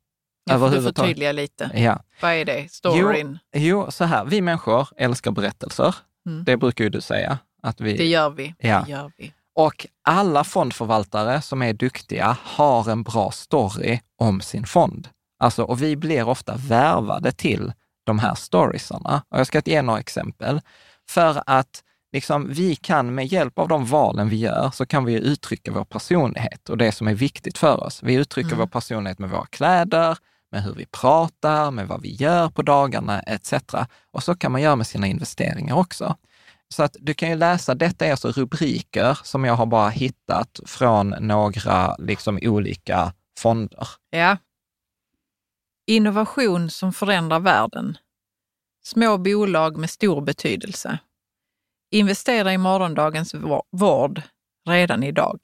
Ja, 0.44 0.52
får 0.54 0.58
du 0.60 0.66
överhuvudtaget. 0.66 1.08
förtydliga 1.08 1.32
lite. 1.32 1.70
Ja. 1.74 2.02
Vad 2.22 2.32
är 2.32 2.44
det? 2.44 2.72
Storyn? 2.72 3.38
Jo, 3.56 3.90
så 3.90 4.04
här, 4.04 4.24
vi 4.24 4.40
människor 4.40 4.88
älskar 4.96 5.30
berättelser. 5.30 5.94
Mm. 6.26 6.44
Det 6.44 6.56
brukar 6.56 6.84
ju 6.84 6.90
du 6.90 7.00
säga. 7.00 7.38
Att 7.62 7.80
vi, 7.80 7.96
Det 7.96 8.06
gör 8.06 8.30
vi. 8.30 8.54
Ja. 8.58 8.82
Det 8.86 8.90
gör 8.90 9.12
vi. 9.16 9.32
Och 9.54 9.86
alla 10.02 10.44
fondförvaltare 10.44 11.42
som 11.42 11.62
är 11.62 11.72
duktiga 11.72 12.36
har 12.44 12.90
en 12.90 13.02
bra 13.02 13.30
story 13.30 14.00
om 14.16 14.40
sin 14.40 14.66
fond. 14.66 15.08
Alltså, 15.38 15.62
och 15.62 15.82
vi 15.82 15.96
blir 15.96 16.28
ofta 16.28 16.54
värvade 16.56 17.32
till 17.32 17.72
de 18.04 18.18
här 18.18 18.34
storiesarna. 18.34 19.22
Och 19.28 19.38
jag 19.38 19.46
ska 19.46 19.62
ge 19.64 19.82
några 19.82 20.00
exempel. 20.00 20.60
För 21.08 21.42
att 21.46 21.82
liksom, 22.12 22.48
vi 22.52 22.76
kan 22.76 23.14
med 23.14 23.26
hjälp 23.26 23.58
av 23.58 23.68
de 23.68 23.84
valen 23.86 24.28
vi 24.28 24.36
gör, 24.36 24.70
så 24.74 24.86
kan 24.86 25.04
vi 25.04 25.14
uttrycka 25.14 25.72
vår 25.72 25.84
personlighet 25.84 26.68
och 26.68 26.78
det 26.78 26.92
som 26.92 27.08
är 27.08 27.14
viktigt 27.14 27.58
för 27.58 27.84
oss. 27.84 28.02
Vi 28.02 28.14
uttrycker 28.14 28.48
Mm. 28.48 28.58
vår 28.58 28.66
personlighet 28.66 29.18
med 29.18 29.30
våra 29.30 29.46
kläder, 29.46 30.18
med 30.52 30.62
hur 30.62 30.74
vi 30.74 30.86
pratar, 30.86 31.70
med 31.70 31.88
vad 31.88 32.02
vi 32.02 32.14
gör 32.14 32.48
på 32.48 32.62
dagarna 32.62 33.20
etc. 33.20 33.52
Och 34.12 34.22
så 34.22 34.34
kan 34.36 34.52
man 34.52 34.62
göra 34.62 34.76
med 34.76 34.86
sina 34.86 35.06
investeringar 35.06 35.74
också. 35.76 36.16
Så 36.74 36.82
att 36.82 36.96
du 37.00 37.14
kan 37.14 37.28
ju 37.30 37.36
läsa, 37.36 37.74
detta 37.74 38.06
är 38.06 38.10
alltså 38.10 38.30
rubriker 38.30 39.18
som 39.24 39.44
jag 39.44 39.54
har 39.54 39.66
bara 39.66 39.88
hittat 39.88 40.60
från 40.66 41.08
några 41.20 41.96
liksom 41.98 42.38
olika 42.42 43.12
fonder. 43.38 43.88
Ja. 44.10 44.36
Innovation 45.90 46.70
som 46.70 46.92
förändrar 46.92 47.40
världen. 47.40 47.98
Små 48.84 49.18
bolag 49.18 49.76
med 49.76 49.90
stor 49.90 50.20
betydelse. 50.20 50.98
Investera 51.90 52.52
i 52.52 52.58
morgondagens 52.58 53.34
vård 53.70 54.22
redan 54.68 55.02
idag. 55.02 55.38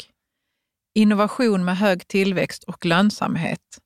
Innovation 0.94 1.64
med 1.64 1.78
hög 1.78 2.09
tillväxt 2.09 2.64
och 2.64 2.87
lönsamhet. 2.87 3.78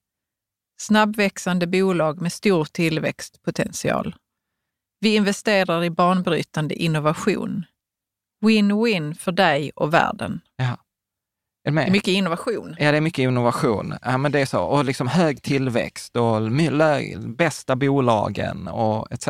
Snabbväxande 0.80 1.66
bolag 1.66 2.20
med 2.20 2.32
stor 2.32 2.64
tillväxtpotential. 2.64 4.16
Vi 5.00 5.16
investerar 5.16 5.84
i 5.84 5.90
banbrytande 5.90 6.74
innovation. 6.74 7.64
Win-win 8.44 9.14
för 9.14 9.32
dig 9.32 9.70
och 9.74 9.94
världen. 9.94 10.40
Ja. 10.56 10.76
Är 11.68 11.72
det 11.72 11.88
är 11.88 11.90
mycket 11.90 12.08
innovation. 12.08 12.76
Ja, 12.78 12.90
det 12.90 12.96
är 12.96 13.00
mycket 13.00 13.22
innovation. 13.22 13.94
Ja, 14.02 14.18
men 14.18 14.32
det 14.32 14.40
är 14.40 14.46
så. 14.46 14.62
Och 14.62 14.84
liksom 14.84 15.08
hög 15.08 15.42
tillväxt 15.42 16.16
och 16.16 16.52
bästa 17.36 17.76
bolagen 17.76 18.68
och 18.68 19.12
etc. 19.12 19.28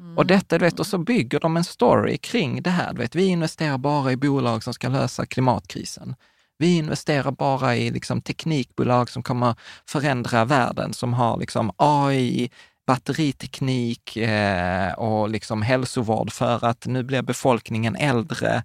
Mm. 0.00 0.18
Och 0.18 0.26
detta, 0.26 0.58
du 0.58 0.64
vet, 0.64 0.80
och 0.80 0.86
så 0.86 0.98
bygger 0.98 1.40
de 1.40 1.56
en 1.56 1.64
story 1.64 2.18
kring 2.18 2.62
det 2.62 2.70
här. 2.70 2.92
Du 2.92 2.98
vet, 2.98 3.14
vi 3.14 3.26
investerar 3.26 3.78
bara 3.78 4.12
i 4.12 4.16
bolag 4.16 4.64
som 4.64 4.74
ska 4.74 4.88
lösa 4.88 5.26
klimatkrisen. 5.26 6.14
Vi 6.58 6.76
investerar 6.76 7.30
bara 7.30 7.76
i 7.76 7.90
liksom, 7.90 8.20
teknikbolag 8.20 9.10
som 9.10 9.22
kommer 9.22 9.54
förändra 9.86 10.44
världen, 10.44 10.92
som 10.92 11.14
har 11.14 11.38
liksom, 11.38 11.72
AI, 11.76 12.50
batteriteknik 12.86 14.16
eh, 14.16 14.92
och 14.92 15.28
liksom 15.28 15.62
hälsovård 15.62 16.32
för 16.32 16.64
att 16.64 16.86
nu 16.86 17.02
blir 17.02 17.22
befolkningen 17.22 17.96
äldre 17.96 18.62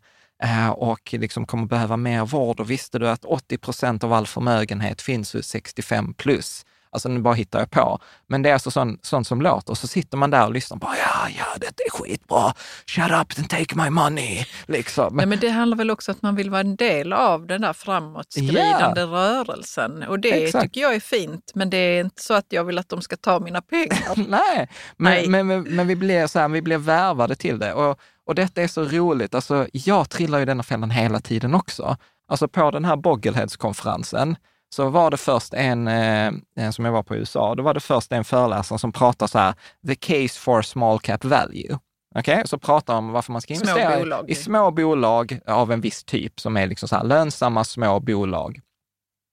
och 0.71 1.13
liksom 1.13 1.45
kommer 1.45 1.65
behöva 1.65 1.97
mer 1.97 2.25
vård. 2.25 2.60
Och 2.60 2.71
visste 2.71 2.99
du 2.99 3.10
att 3.10 3.25
80 3.25 3.58
procent 3.58 4.03
av 4.03 4.13
all 4.13 4.27
förmögenhet 4.27 5.01
finns 5.01 5.34
hos 5.34 5.47
65 5.47 6.13
plus? 6.13 6.65
Alltså 6.93 7.10
nu 7.10 7.19
bara 7.19 7.34
hittar 7.34 7.60
jag 7.60 7.71
på. 7.71 7.99
Men 8.27 8.41
det 8.41 8.49
är 8.49 8.53
alltså 8.53 8.71
sånt, 8.71 9.06
sånt 9.06 9.27
som 9.27 9.41
låter. 9.41 9.71
Och 9.71 9.77
så 9.77 9.88
sitter 9.88 10.17
man 10.17 10.32
där 10.32 10.45
och 10.45 10.53
lyssnar 10.53 10.77
på, 10.77 10.88
ja, 10.88 11.29
ja, 11.38 11.45
detta 11.60 11.84
är 11.86 11.89
skitbra. 11.89 12.53
Shut 12.86 13.12
up 13.12 13.38
and 13.38 13.49
take 13.49 13.75
my 13.75 13.89
money. 13.89 14.45
Liksom. 14.65 15.15
Nej, 15.15 15.25
men 15.25 15.39
det 15.39 15.49
handlar 15.49 15.77
väl 15.77 15.91
också 15.91 16.12
om 16.12 16.15
att 16.15 16.21
man 16.21 16.36
vill 16.36 16.49
vara 16.49 16.62
en 16.62 16.75
del 16.75 17.13
av 17.13 17.47
den 17.47 17.62
där 17.62 17.73
framåtskridande 17.73 19.01
yeah. 19.01 19.12
rörelsen. 19.12 20.03
Och 20.03 20.19
det 20.19 20.43
Exakt. 20.43 20.63
tycker 20.63 20.82
jag 20.82 20.95
är 20.95 20.99
fint. 20.99 21.51
Men 21.56 21.69
det 21.69 21.77
är 21.77 22.01
inte 22.01 22.23
så 22.23 22.34
att 22.34 22.45
jag 22.49 22.63
vill 22.63 22.77
att 22.77 22.89
de 22.89 23.01
ska 23.01 23.15
ta 23.15 23.39
mina 23.39 23.62
pengar. 23.62 24.13
Nej, 24.29 24.69
men, 24.97 25.13
Nej. 25.13 25.27
Men, 25.27 25.47
men, 25.47 25.63
men, 25.63 25.88
vi 25.88 25.95
blir 25.95 26.27
så 26.27 26.39
här, 26.39 26.49
vi 26.49 26.62
blir 26.62 26.77
värvade 26.77 27.36
till 27.36 27.60
det. 27.60 27.73
Och, 27.73 27.99
och 28.25 28.36
detta 28.36 28.62
är 28.62 28.67
så 28.67 28.83
roligt. 28.83 29.36
Alltså, 29.36 29.67
jag 29.71 30.09
trillar 30.09 30.39
ju 30.39 30.45
denna 30.45 30.63
fällan 30.63 30.91
hela 30.91 31.19
tiden 31.19 31.55
också. 31.55 31.97
Alltså 32.27 32.47
på 32.47 32.71
den 32.71 32.86
här 32.86 32.95
Boggleheads-konferensen, 32.95 34.36
så 34.75 34.89
var 34.89 35.12
det 35.12 35.17
först 35.17 35.53
en, 35.53 35.88
eh, 35.88 36.71
som 36.71 36.86
jag 36.86 36.91
var 36.91 37.03
på 37.03 37.15
i 37.15 37.19
USA, 37.19 37.55
då 37.55 37.63
var 37.63 37.73
det 37.73 37.79
först 37.79 38.12
en 38.12 38.23
föreläsare 38.23 38.79
som 38.79 38.91
pratade 38.91 39.31
så 39.31 39.39
här, 39.39 39.53
the 39.88 39.95
case 39.95 40.39
for 40.39 40.62
small 40.62 40.99
cap 40.99 41.25
value. 41.25 41.79
Okej, 42.15 42.33
okay? 42.33 42.47
så 42.47 42.57
pratar 42.57 42.95
om 42.95 43.12
varför 43.12 43.31
man 43.31 43.41
ska 43.41 43.53
investera 43.53 44.05
små 44.05 44.25
i 44.27 44.36
små 44.36 44.71
bolag 44.71 45.39
av 45.47 45.71
en 45.71 45.81
viss 45.81 46.03
typ 46.03 46.39
som 46.39 46.57
är 46.57 46.67
liksom 46.67 46.89
så 46.89 46.95
här 46.95 47.03
lönsamma 47.03 47.63
små 47.63 47.99
bolag. 47.99 48.59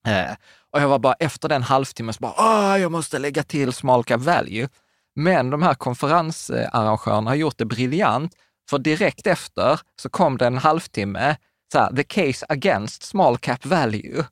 Eh, 0.06 0.32
och 0.72 0.80
jag 0.80 0.88
var 0.88 0.98
bara 0.98 1.14
efter 1.14 1.48
den 1.48 1.62
halvtimmen 1.62 2.14
så 2.14 2.20
bara, 2.20 2.34
Åh, 2.38 2.80
jag 2.80 2.92
måste 2.92 3.18
lägga 3.18 3.42
till 3.42 3.72
small 3.72 4.04
cap 4.04 4.20
value. 4.20 4.68
Men 5.16 5.50
de 5.50 5.62
här 5.62 5.74
konferensarrangörerna 5.74 7.30
har 7.30 7.34
gjort 7.34 7.58
det 7.58 7.64
briljant, 7.64 8.34
för 8.70 8.78
direkt 8.78 9.26
efter 9.26 9.80
så 10.02 10.08
kom 10.08 10.38
det 10.38 10.46
en 10.46 10.58
halvtimme, 10.58 11.36
så 11.72 11.78
här, 11.78 11.96
the 11.96 12.04
case 12.04 12.46
against 12.48 13.02
small 13.02 13.38
cap 13.38 13.66
value. 13.66 14.24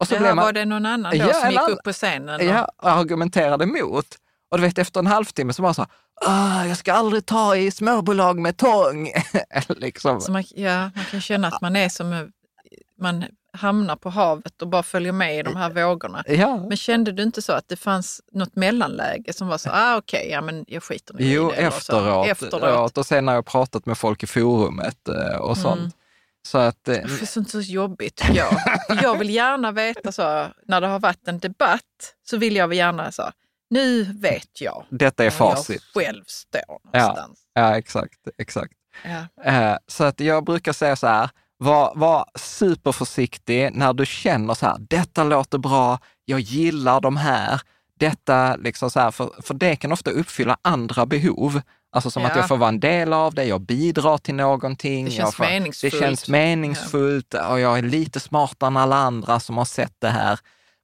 Och 0.00 0.08
så 0.08 0.14
Jaha, 0.14 0.20
blev 0.20 0.34
man, 0.34 0.44
var 0.44 0.52
det 0.52 0.64
någon 0.64 0.86
annan 0.86 1.18
då 1.18 1.24
ja, 1.24 1.32
som 1.32 1.50
gick 1.50 1.68
upp 1.68 1.82
på 1.84 1.92
scenen? 1.92 2.46
Ja, 2.46 2.68
och 2.82 2.90
argumenterade 2.90 3.64
emot. 3.64 4.06
Och 4.50 4.58
du 4.58 4.62
vet, 4.64 4.78
efter 4.78 5.00
en 5.00 5.06
halvtimme 5.06 5.52
så 5.52 5.62
var 5.62 5.72
så 5.72 5.86
här, 6.26 6.64
jag 6.64 6.76
ska 6.76 6.92
aldrig 6.92 7.26
ta 7.26 7.56
i 7.56 7.70
småbolag 7.70 8.38
med 8.38 8.56
tång. 8.56 9.12
liksom. 9.68 10.20
man, 10.28 10.44
ja, 10.50 10.90
man 10.94 11.04
kan 11.10 11.20
känna 11.20 11.48
att 11.48 11.60
man 11.60 11.76
är 11.76 11.88
som, 11.88 12.32
man 13.00 13.24
hamnar 13.52 13.96
på 13.96 14.10
havet 14.10 14.62
och 14.62 14.68
bara 14.68 14.82
följer 14.82 15.12
med 15.12 15.38
i 15.38 15.42
de 15.42 15.56
här 15.56 15.70
vågorna. 15.70 16.24
Ja. 16.26 16.56
Men 16.56 16.76
kände 16.76 17.12
du 17.12 17.22
inte 17.22 17.42
så 17.42 17.52
att 17.52 17.68
det 17.68 17.76
fanns 17.76 18.20
något 18.32 18.56
mellanläge 18.56 19.32
som 19.32 19.48
var 19.48 19.58
så, 19.58 19.70
ah, 19.72 19.96
okej, 19.96 20.20
okay, 20.20 20.30
ja 20.30 20.40
men 20.40 20.64
jag 20.68 20.82
skiter 20.82 21.14
nu 21.14 21.24
jo, 21.24 21.52
i 21.52 21.56
det. 21.56 21.62
Jo, 21.62 21.68
efteråt, 21.68 22.26
efteråt. 22.26 22.98
Och 22.98 23.06
sen 23.06 23.28
har 23.28 23.34
jag 23.34 23.46
pratat 23.46 23.86
med 23.86 23.98
folk 23.98 24.22
i 24.22 24.26
forumet 24.26 25.08
eh, 25.08 25.36
och 25.36 25.56
sånt. 25.56 25.78
Mm. 25.78 25.92
Så 26.42 26.58
att, 26.58 26.84
det 26.84 26.96
är 26.96 27.26
sånt 27.26 27.50
så 27.50 27.60
jobbigt 27.60 28.16
tycker 28.16 28.34
jag. 28.34 28.54
jag 29.02 29.18
vill 29.18 29.30
gärna 29.30 29.72
veta 29.72 30.12
så, 30.12 30.46
när 30.66 30.80
det 30.80 30.86
har 30.86 31.00
varit 31.00 31.28
en 31.28 31.38
debatt, 31.38 32.14
så 32.30 32.36
vill 32.36 32.56
jag 32.56 32.74
gärna 32.74 33.12
så, 33.12 33.32
nu 33.70 34.02
vet 34.04 34.60
jag. 34.60 34.84
Detta 34.90 35.24
är 35.24 35.30
facit. 35.30 35.82
jag 35.94 36.04
själv 36.04 36.24
står 36.26 36.78
någonstans. 36.92 37.40
Ja, 37.52 37.70
ja 37.70 37.78
exakt. 37.78 38.18
exakt. 38.38 38.72
Ja. 39.04 39.44
Eh, 39.44 39.76
så 39.86 40.04
att 40.04 40.20
jag 40.20 40.44
brukar 40.44 40.72
säga 40.72 40.96
så 40.96 41.06
här, 41.06 41.30
var, 41.58 41.92
var 41.94 42.24
superförsiktig 42.34 43.70
när 43.72 43.92
du 43.92 44.06
känner 44.06 44.54
så 44.54 44.66
här, 44.66 44.76
detta 44.78 45.24
låter 45.24 45.58
bra, 45.58 45.98
jag 46.24 46.40
gillar 46.40 47.00
de 47.00 47.16
här, 47.16 47.60
detta 47.98 48.56
liksom 48.56 48.90
så 48.90 49.00
här, 49.00 49.10
för, 49.10 49.30
för 49.42 49.54
det 49.54 49.76
kan 49.76 49.92
ofta 49.92 50.10
uppfylla 50.10 50.56
andra 50.62 51.06
behov. 51.06 51.60
Alltså 51.92 52.10
som 52.10 52.22
ja. 52.22 52.28
att 52.28 52.36
jag 52.36 52.48
får 52.48 52.56
vara 52.56 52.68
en 52.68 52.80
del 52.80 53.12
av 53.12 53.34
det, 53.34 53.44
jag 53.44 53.60
bidrar 53.60 54.18
till 54.18 54.34
någonting. 54.34 55.04
Det 55.04 55.10
känns 55.10 55.34
får, 55.34 55.44
meningsfullt. 55.44 55.92
Det 55.92 55.98
känns 55.98 56.28
meningsfullt 56.28 57.26
ja. 57.30 57.48
och 57.48 57.60
jag 57.60 57.78
är 57.78 57.82
lite 57.82 58.20
smartare 58.20 58.68
än 58.68 58.76
alla 58.76 58.96
andra 58.96 59.40
som 59.40 59.56
har 59.56 59.64
sett 59.64 59.94
det 59.98 60.08
här. 60.08 60.38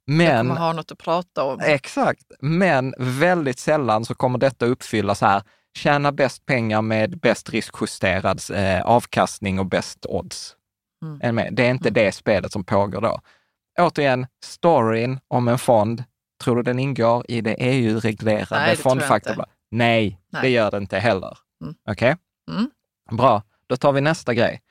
Men, 0.07 0.27
jag 0.27 0.39
kommer 0.39 0.61
ha 0.61 0.73
något 0.73 0.93
att 0.93 0.99
prata 0.99 1.45
om. 1.45 1.61
Exakt, 1.61 2.23
men 2.41 2.95
väldigt 2.99 3.59
sällan 3.59 4.05
så 4.05 4.15
kommer 4.15 4.39
detta 4.39 4.67
uppfylla 4.67 5.15
så 5.15 5.27
här, 5.27 5.43
tjäna 5.77 6.13
bäst 6.13 6.47
pengar 6.47 6.83
med 6.83 7.19
bäst 7.19 7.51
riskjusterad 7.51 8.41
eh, 8.53 8.81
avkastning 8.81 9.59
och 9.59 9.67
bäst 9.67 10.07
odds. 10.09 10.57
Mm. 11.03 11.55
Det 11.55 11.67
är 11.67 11.71
inte 11.71 11.89
mm. 11.89 11.95
det 11.95 12.13
spelet 12.13 12.53
som 12.53 12.65
pågår 12.65 13.01
då. 13.01 13.21
Återigen, 13.81 14.27
storyn 14.45 15.21
om 15.29 15.49
en 15.49 15.59
fond, 15.59 16.05
tror 16.45 16.57
du 16.57 16.63
den 16.63 16.79
ingår 16.79 17.25
i 17.29 17.41
det 17.41 17.55
EU-reglerade 17.59 18.77
fondfaktorbolaget? 18.77 19.55
Nej, 19.71 20.21
Nej, 20.33 20.43
det 20.43 20.49
gör 20.49 20.71
det 20.71 20.77
inte 20.77 20.99
heller. 20.99 21.39
Mm. 21.63 21.75
Okej? 21.91 22.17
Okay? 22.47 22.57
Mm. 22.57 22.71
Bra, 23.11 23.43
då 23.67 23.77
tar 23.77 23.93
vi 23.93 24.01
nästa 24.01 24.35
grej. 24.35 24.63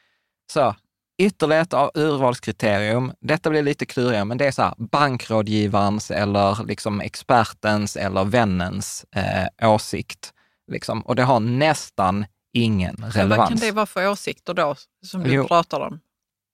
Så, 0.51 0.75
ytterligare 1.17 1.61
ett 1.61 1.73
urvalskriterium. 1.93 3.13
Detta 3.19 3.49
blir 3.49 3.63
lite 3.63 3.85
klurigare, 3.85 4.25
men 4.25 4.37
det 4.37 4.45
är 4.45 4.51
så 4.51 4.61
här, 4.61 4.73
bankrådgivarens 4.77 6.11
eller 6.11 6.65
liksom 6.65 7.01
expertens 7.01 7.95
eller 7.95 8.23
vännens 8.23 9.05
eh, 9.15 9.69
åsikt. 9.69 10.33
Liksom. 10.71 11.01
Och 11.01 11.15
det 11.15 11.23
har 11.23 11.39
nästan 11.39 12.25
ingen 12.53 12.95
relevans. 12.95 13.37
vad 13.37 13.47
kan 13.47 13.57
det 13.57 13.71
vara 13.71 13.85
för 13.85 14.09
åsikter 14.09 14.53
då, 14.53 14.75
som 15.05 15.23
du 15.23 15.33
jo. 15.33 15.47
pratar 15.47 15.79
om? 15.79 15.99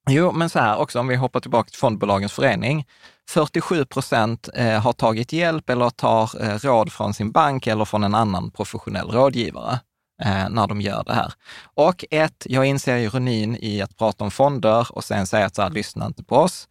Jo, 0.10 0.32
men 0.32 0.50
så 0.50 0.60
här 0.60 0.78
också, 0.78 1.00
om 1.00 1.08
vi 1.08 1.16
hoppar 1.16 1.40
tillbaka 1.40 1.70
till 1.70 1.80
Fondbolagens 1.80 2.34
förening. 2.34 2.86
47 3.30 3.86
procent 3.86 4.50
eh, 4.54 4.80
har 4.80 4.94
tagit 4.94 5.34
hjälp 5.34 5.70
eller 5.70 5.90
tar 5.90 6.44
eh, 6.44 6.58
råd 6.58 6.92
från 6.92 7.14
sin 7.14 7.32
bank 7.32 7.68
eller 7.68 7.86
från 7.86 8.04
en 8.04 8.16
annan 8.16 8.52
professionell 8.52 9.08
rådgivare 9.08 9.80
eh, 10.24 10.50
när 10.50 10.68
de 10.68 10.82
gör 10.82 11.04
det 11.04 11.14
här. 11.14 11.34
Och 11.74 12.06
ett, 12.12 12.46
jag 12.46 12.66
inser 12.66 12.98
ironin 12.98 13.58
i 13.62 13.82
att 13.82 13.98
prata 13.98 14.24
om 14.24 14.32
fonder 14.32 14.88
och 14.92 15.04
sen 15.04 15.28
säga 15.28 15.46
att 15.46 15.56
så 15.56 15.62
här, 15.62 15.70
lyssna 15.70 16.06
inte 16.06 16.24
på 16.24 16.36
oss. 16.36 16.68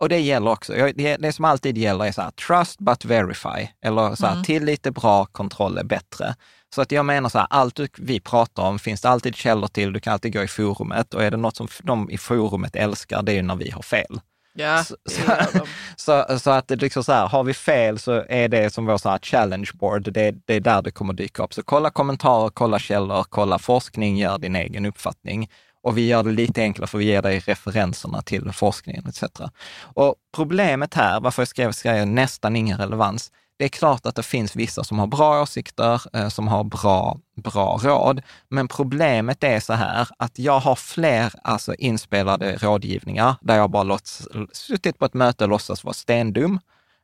Och 0.00 0.08
det 0.08 0.20
gäller 0.20 0.50
också, 0.50 0.72
det, 0.72 1.16
det 1.16 1.32
som 1.32 1.44
alltid 1.44 1.78
gäller 1.78 2.04
är 2.04 2.12
så 2.12 2.22
här, 2.22 2.30
trust 2.30 2.78
but 2.78 3.04
verify, 3.04 3.68
eller 3.82 4.14
så 4.14 4.26
här, 4.26 4.32
mm. 4.32 4.44
tillit 4.44 4.86
är 4.86 4.90
bra, 4.90 5.26
kontroll 5.26 5.78
är 5.78 5.84
bättre. 5.84 6.34
Så 6.76 6.82
att 6.82 6.92
jag 6.92 7.04
menar 7.04 7.28
så 7.28 7.38
här, 7.38 7.46
allt 7.50 7.80
vi 7.96 8.20
pratar 8.20 8.62
om 8.62 8.78
finns 8.78 9.00
det 9.00 9.08
alltid 9.08 9.36
källor 9.36 9.68
till, 9.68 9.92
du 9.92 10.00
kan 10.00 10.12
alltid 10.12 10.32
gå 10.32 10.42
i 10.42 10.48
forumet 10.48 11.14
och 11.14 11.24
är 11.24 11.30
det 11.30 11.36
något 11.36 11.56
som 11.56 11.68
de 11.82 12.10
i 12.10 12.18
forumet 12.18 12.76
älskar, 12.76 13.22
det 13.22 13.32
är 13.32 13.42
när 13.42 13.56
vi 13.56 13.70
har 13.70 13.82
fel. 13.82 14.20
Ja, 14.54 14.84
så, 14.84 14.94
så, 15.96 16.38
så, 16.38 16.50
att 16.50 16.68
det 16.68 16.76
liksom 16.76 17.04
så 17.04 17.12
här, 17.12 17.26
har 17.26 17.44
vi 17.44 17.54
fel 17.54 17.98
så 17.98 18.24
är 18.28 18.48
det 18.48 18.72
som 18.72 18.86
vår 18.86 18.98
så 18.98 19.08
här 19.08 19.18
challenge 19.18 19.70
board, 19.74 20.12
det, 20.12 20.34
det 20.44 20.54
är 20.54 20.60
där 20.60 20.82
det 20.82 20.90
kommer 20.90 21.12
dyka 21.12 21.42
upp. 21.42 21.54
Så 21.54 21.62
kolla 21.62 21.90
kommentarer, 21.90 22.50
kolla 22.50 22.78
källor, 22.78 23.24
kolla 23.28 23.58
forskning, 23.58 24.16
gör 24.16 24.38
din 24.38 24.56
egen 24.56 24.86
uppfattning. 24.86 25.50
Och 25.82 25.98
vi 25.98 26.06
gör 26.06 26.22
det 26.22 26.30
lite 26.30 26.62
enklare 26.62 26.86
för 26.86 26.98
vi 26.98 27.04
ger 27.04 27.22
dig 27.22 27.38
referenserna 27.38 28.22
till 28.22 28.52
forskningen 28.52 29.06
etc. 29.08 29.22
Och 29.80 30.14
problemet 30.34 30.94
här, 30.94 31.20
varför 31.20 31.42
jag 31.42 31.48
skrev, 31.48 31.72
skrev 31.72 32.06
nästan 32.06 32.56
ingen 32.56 32.78
relevans, 32.78 33.32
det 33.58 33.64
är 33.64 33.68
klart 33.68 34.06
att 34.06 34.14
det 34.14 34.22
finns 34.22 34.56
vissa 34.56 34.84
som 34.84 34.98
har 34.98 35.06
bra 35.06 35.42
åsikter, 35.42 36.02
eh, 36.16 36.28
som 36.28 36.48
har 36.48 36.64
bra, 36.64 37.18
bra 37.36 37.78
råd. 37.82 38.22
Men 38.48 38.68
problemet 38.68 39.44
är 39.44 39.60
så 39.60 39.72
här 39.72 40.08
att 40.18 40.38
jag 40.38 40.60
har 40.60 40.74
fler 40.76 41.32
alltså, 41.44 41.74
inspelade 41.74 42.56
rådgivningar 42.56 43.34
där 43.40 43.56
jag 43.56 43.70
bara 43.70 43.82
låts, 43.82 44.28
suttit 44.52 44.98
på 44.98 45.04
ett 45.04 45.14
möte 45.14 45.44
och 45.44 45.50
låtsas 45.50 45.84
vara 45.84 45.94
stendum. 45.94 46.60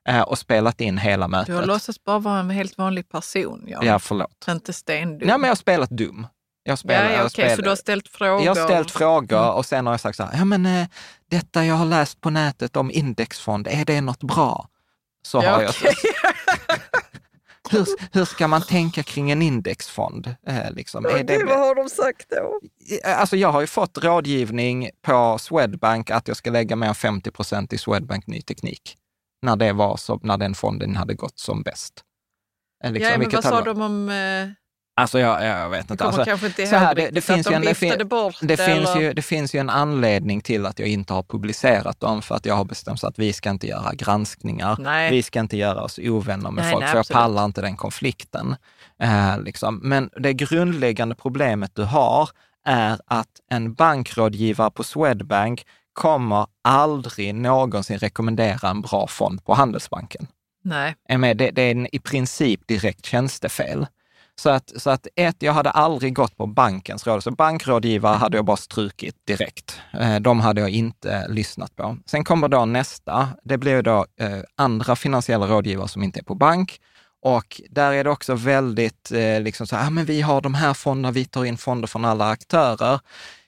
eh, 0.09 0.21
och 0.21 0.38
spelat 0.38 0.81
in 0.81 0.99
hela 0.99 1.29
mötet. 1.29 1.47
Du 1.47 1.55
har 1.55 1.67
låtsats 1.67 2.05
bara 2.05 2.19
vara 2.19 2.38
en 2.41 2.51
helt 2.51 2.79
vanlig 2.79 3.09
person. 3.09 3.65
Ja, 3.67 3.85
Ja, 3.85 3.99
förlåt. 3.99 4.45
Inte 4.49 4.73
stendum. 4.73 5.29
Nej, 5.29 5.38
men 5.38 5.43
jag 5.49 5.51
har 5.51 5.57
spelat 5.57 5.91
dum. 5.91 6.27
Jag 6.65 6.79
spelar, 6.79 7.05
ja, 7.05 7.11
ja, 7.11 7.17
jag 7.17 7.27
okej, 7.27 7.29
så 7.29 7.33
spelar- 7.55 7.62
du 7.62 7.69
har 7.69 7.77
ställt 7.77 8.09
frågor? 8.09 8.45
Jag 8.47 8.55
har 8.55 8.69
ställt 8.69 8.91
frågor 8.91 9.51
och 9.53 9.67
sen 9.67 9.87
har 9.87 9.93
jag 9.93 10.01
sagt 10.01 10.17
så 10.17 10.23
här, 10.23 10.38
ja 10.38 10.45
men 10.45 10.67
eh, 10.67 10.87
detta 11.31 11.65
jag 11.65 11.75
har 11.75 11.85
läst 11.87 12.21
på 12.21 12.31
nätet 12.31 12.77
om 12.77 12.91
indexfond, 12.91 13.69
är 13.71 13.85
det 13.85 14.01
något 14.01 14.23
bra? 14.23 14.69
Så 15.27 15.43
Ja, 15.43 15.51
har 15.51 15.62
jag 15.62 15.71
okej. 15.71 15.95
hur, 17.70 17.87
hur 18.12 18.25
ska 18.25 18.48
man 18.48 18.62
tänka 18.62 19.03
kring 19.03 19.31
en 19.31 19.42
indexfond? 19.42 20.35
Eh, 20.46 20.70
liksom? 20.72 21.07
är 21.07 21.25
det, 21.25 21.44
vad 21.44 21.59
har 21.59 21.75
de 21.75 21.88
sagt 21.88 22.31
då? 22.31 22.61
alltså 23.05 23.37
jag 23.37 23.53
har 23.53 23.61
ju 23.61 23.66
fått 23.66 24.05
rådgivning 24.05 24.90
på 25.03 25.38
Swedbank 25.38 26.11
att 26.11 26.29
jag 26.29 26.37
ska 26.37 26.51
lägga 26.51 26.77
mer 26.77 26.88
än 26.88 26.94
50 26.94 27.31
procent 27.31 27.72
i 27.72 27.79
Swedbank 27.79 28.27
Ny 28.27 28.42
Teknik. 28.42 28.96
När, 29.42 29.57
det 29.57 29.72
var 29.72 29.96
så, 29.96 30.20
när 30.22 30.38
den 30.38 30.55
fonden 30.55 30.96
hade 30.96 31.14
gått 31.14 31.38
som 31.38 31.62
bäst. 31.62 32.05
Eh, 32.85 32.92
liksom, 32.92 33.12
ja, 33.12 33.18
men 33.18 33.31
vad 33.31 33.44
sa 33.44 33.62
de 33.62 33.81
om... 33.81 34.09
Eh, 34.09 34.62
Alltså 34.94 35.18
jag, 35.18 35.44
jag 35.44 35.70
vet 35.70 35.90
inte. 35.90 36.05
Alltså, 36.05 36.46
inte 36.46 36.66
så 36.66 36.76
här, 36.76 36.94
det- 36.94 37.11
det 37.11 37.20
finns 37.20 37.50
ju 37.50 37.55
en- 37.55 37.62
det 37.62 37.74
fin- 37.74 37.98
Det 38.42 38.57
finns, 38.57 38.88
eller? 38.90 39.00
ju, 39.00 39.12
det 39.12 39.22
finns 39.22 39.55
ju 39.55 39.59
en 39.59 39.70
anledning 39.70 40.40
till 40.40 40.66
att 40.66 40.78
jag 40.78 40.88
inte 40.88 41.12
har 41.12 41.22
publicerat 41.22 42.00
dem, 42.00 42.22
för 42.22 42.35
att 42.35 42.46
jag 42.46 42.55
har 42.55 42.64
bestämt 42.64 43.05
att 43.05 43.18
vi 43.18 43.33
ska 43.33 43.50
inte 43.50 43.66
göra 43.66 43.94
granskningar. 43.94 44.76
Nej. 44.78 45.11
Vi 45.11 45.22
ska 45.22 45.40
inte 45.40 45.57
göra 45.57 45.83
oss 45.83 45.98
ovänner 46.02 46.50
med 46.50 46.64
Nej, 46.64 46.72
folk, 46.72 46.81
nej, 46.81 46.88
för 46.90 46.96
jag 46.96 47.00
absolut. 47.00 47.22
pallar 47.22 47.44
inte 47.44 47.61
den 47.61 47.76
konflikten. 47.76 48.57
Eh, 49.02 49.40
liksom. 49.40 49.81
Men 49.83 50.11
det 50.16 50.33
grundläggande 50.33 51.14
problemet 51.14 51.70
du 51.74 51.83
har 51.85 52.28
är 52.66 52.98
att 53.07 53.28
en 53.50 53.74
bankrådgivare 53.74 54.70
på 54.70 54.85
Swedbank 54.85 55.66
kommer 55.92 56.46
aldrig 56.64 57.35
någonsin 57.35 57.98
rekommendera 57.98 58.68
en 58.70 58.81
bra 58.81 59.07
fond 59.07 59.44
på 59.44 59.55
Handelsbanken. 59.55 60.26
Nej. 60.64 60.94
Det, 61.35 61.50
det 61.50 61.62
är 61.62 61.70
en, 61.70 61.94
i 61.94 61.98
princip 61.98 62.66
direkt 62.66 63.07
tjänstefel. 63.07 63.87
Så 64.40 64.51
att, 64.51 64.73
så 64.77 64.90
att 64.90 65.07
ett, 65.16 65.37
jag 65.38 65.53
hade 65.53 65.71
aldrig 65.71 66.14
gått 66.14 66.37
på 66.37 66.47
bankens 66.47 67.07
råd. 67.07 67.23
Så 67.23 67.31
bankrådgivare 67.31 68.16
hade 68.16 68.37
jag 68.37 68.45
bara 68.45 68.57
strukit 68.57 69.16
direkt. 69.27 69.81
Eh, 70.01 70.21
de 70.21 70.40
hade 70.40 70.61
jag 70.61 70.71
inte 70.71 71.29
lyssnat 71.29 71.77
på. 71.77 71.97
Sen 72.07 72.25
kommer 72.25 72.49
då 72.49 72.64
nästa. 72.64 73.29
Det 73.45 73.59
blir 73.59 73.83
då 73.83 74.07
eh, 74.21 74.38
andra 74.57 74.97
finansiella 74.97 75.47
rådgivare 75.47 75.88
som 75.88 76.03
inte 76.03 76.21
är 76.21 76.25
på 76.25 76.35
bank. 76.35 76.81
Och 77.23 77.61
där 77.71 77.92
är 77.92 78.05
det 78.05 78.11
också 78.11 78.35
väldigt 78.35 79.12
eh, 79.12 79.40
liksom 79.40 79.66
så 79.66 79.77
här, 79.77 79.87
ah, 79.87 79.90
men 79.90 80.05
vi 80.05 80.21
har 80.21 80.40
de 80.40 80.55
här 80.55 80.75
fonderna, 80.75 81.11
vi 81.11 81.25
tar 81.25 81.45
in 81.45 81.59
fonder 81.59 81.88
från 81.88 82.05
alla 82.05 82.29
aktörer. 82.29 83.01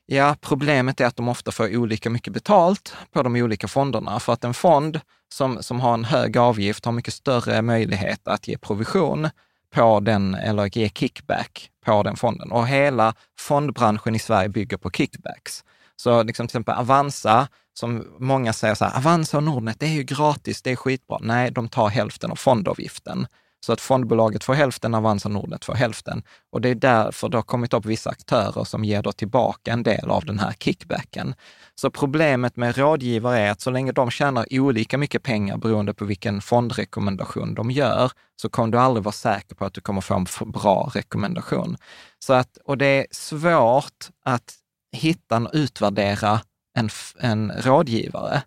Ja, 0.07 0.37
problemet 0.41 1.01
är 1.01 1.07
att 1.07 1.17
de 1.17 1.29
ofta 1.29 1.53
får 1.53 1.77
olika 1.77 2.11
mycket 2.11 2.33
betalt 2.33 2.97
på 3.13 3.23
de 3.23 3.37
olika 3.37 3.69
fonderna. 3.69 4.21
För 4.21 4.33
att 4.33 4.45
en 4.45 4.55
fond 4.55 5.01
som, 5.33 5.63
som 5.63 5.81
har 5.81 5.95
en 5.95 6.05
hög 6.05 6.37
avgift 6.37 6.85
har 6.85 6.93
mycket 6.93 7.15
större 7.15 7.63
möjlighet 7.63 8.29
att 8.29 8.49
ge 8.49 8.59
provision 8.59 9.29
på 9.75 10.01
den, 10.01 10.35
eller 10.35 10.79
ge 10.79 10.89
kickback 10.89 11.71
på 11.87 12.03
den 12.03 12.17
fonden. 12.17 12.53
Och 12.53 12.69
hela 12.69 13.15
fondbranschen 13.39 14.15
i 14.15 14.19
Sverige 14.19 14.49
bygger 14.49 14.77
på 14.77 14.91
kickbacks. 14.91 15.65
Så 15.97 16.23
liksom 16.23 16.47
till 16.47 16.57
exempel 16.57 16.75
Avanza, 16.75 17.49
som 17.79 18.17
många 18.19 18.53
säger 18.53 18.75
så 18.75 18.85
här, 18.85 18.97
Avanza 18.97 19.37
och 19.37 19.43
Nordnet, 19.43 19.81
det 19.81 19.87
är 19.87 19.91
ju 19.91 20.03
gratis, 20.03 20.63
det 20.63 20.71
är 20.71 20.77
skitbra. 20.77 21.19
Nej, 21.23 21.51
de 21.51 21.69
tar 21.69 21.89
hälften 21.89 22.31
av 22.31 22.37
fondavgiften. 22.37 23.27
Så 23.67 23.73
att 23.73 23.81
fondbolaget 23.81 24.45
får 24.45 24.55
hälften, 24.55 24.95
Avanza 24.95 25.29
och 25.29 25.33
Nordnet 25.33 25.65
får 25.65 25.75
hälften. 25.75 26.23
Och 26.53 26.61
det 26.61 26.69
är 26.69 26.75
därför 26.75 27.29
det 27.29 27.39
har 27.39 27.43
kommit 27.43 27.75
upp 27.75 27.87
vissa 27.87 28.11
aktörer 28.11 28.65
som 28.65 28.85
ger 28.85 29.03
då 29.03 29.13
tillbaka 29.13 29.73
en 29.73 29.83
del 29.83 30.11
av 30.11 30.25
den 30.25 30.39
här 30.39 30.53
kickbacken. 30.53 31.35
Så 31.81 31.91
problemet 31.91 32.57
med 32.57 32.77
rådgivare 32.77 33.39
är 33.39 33.51
att 33.51 33.61
så 33.61 33.71
länge 33.71 33.93
de 33.93 34.11
tjänar 34.11 34.47
olika 34.51 34.99
mycket 34.99 35.23
pengar 35.23 35.57
beroende 35.57 35.95
på 35.95 36.05
vilken 36.05 36.41
fondrekommendation 36.41 37.55
de 37.55 37.71
gör, 37.71 38.13
så 38.37 38.49
kommer 38.49 38.73
du 38.73 38.79
aldrig 38.79 39.05
vara 39.05 39.13
säker 39.13 39.55
på 39.55 39.65
att 39.65 39.75
du 39.75 39.81
kommer 39.81 40.01
få 40.01 40.15
en 40.15 40.51
bra 40.53 40.91
rekommendation. 40.95 41.77
Så 42.19 42.33
att, 42.33 42.57
och 42.65 42.79
det 42.79 42.87
är 42.87 43.07
svårt 43.11 44.09
att 44.25 44.55
hitta 44.93 45.37
och 45.37 45.51
utvärdera 45.53 46.41
en, 46.79 46.89
en 47.19 47.53
rådgivare. 47.53 48.43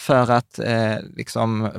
För 0.00 0.30
att 0.30 0.58
eh, 0.58 0.96
liksom, 1.16 1.70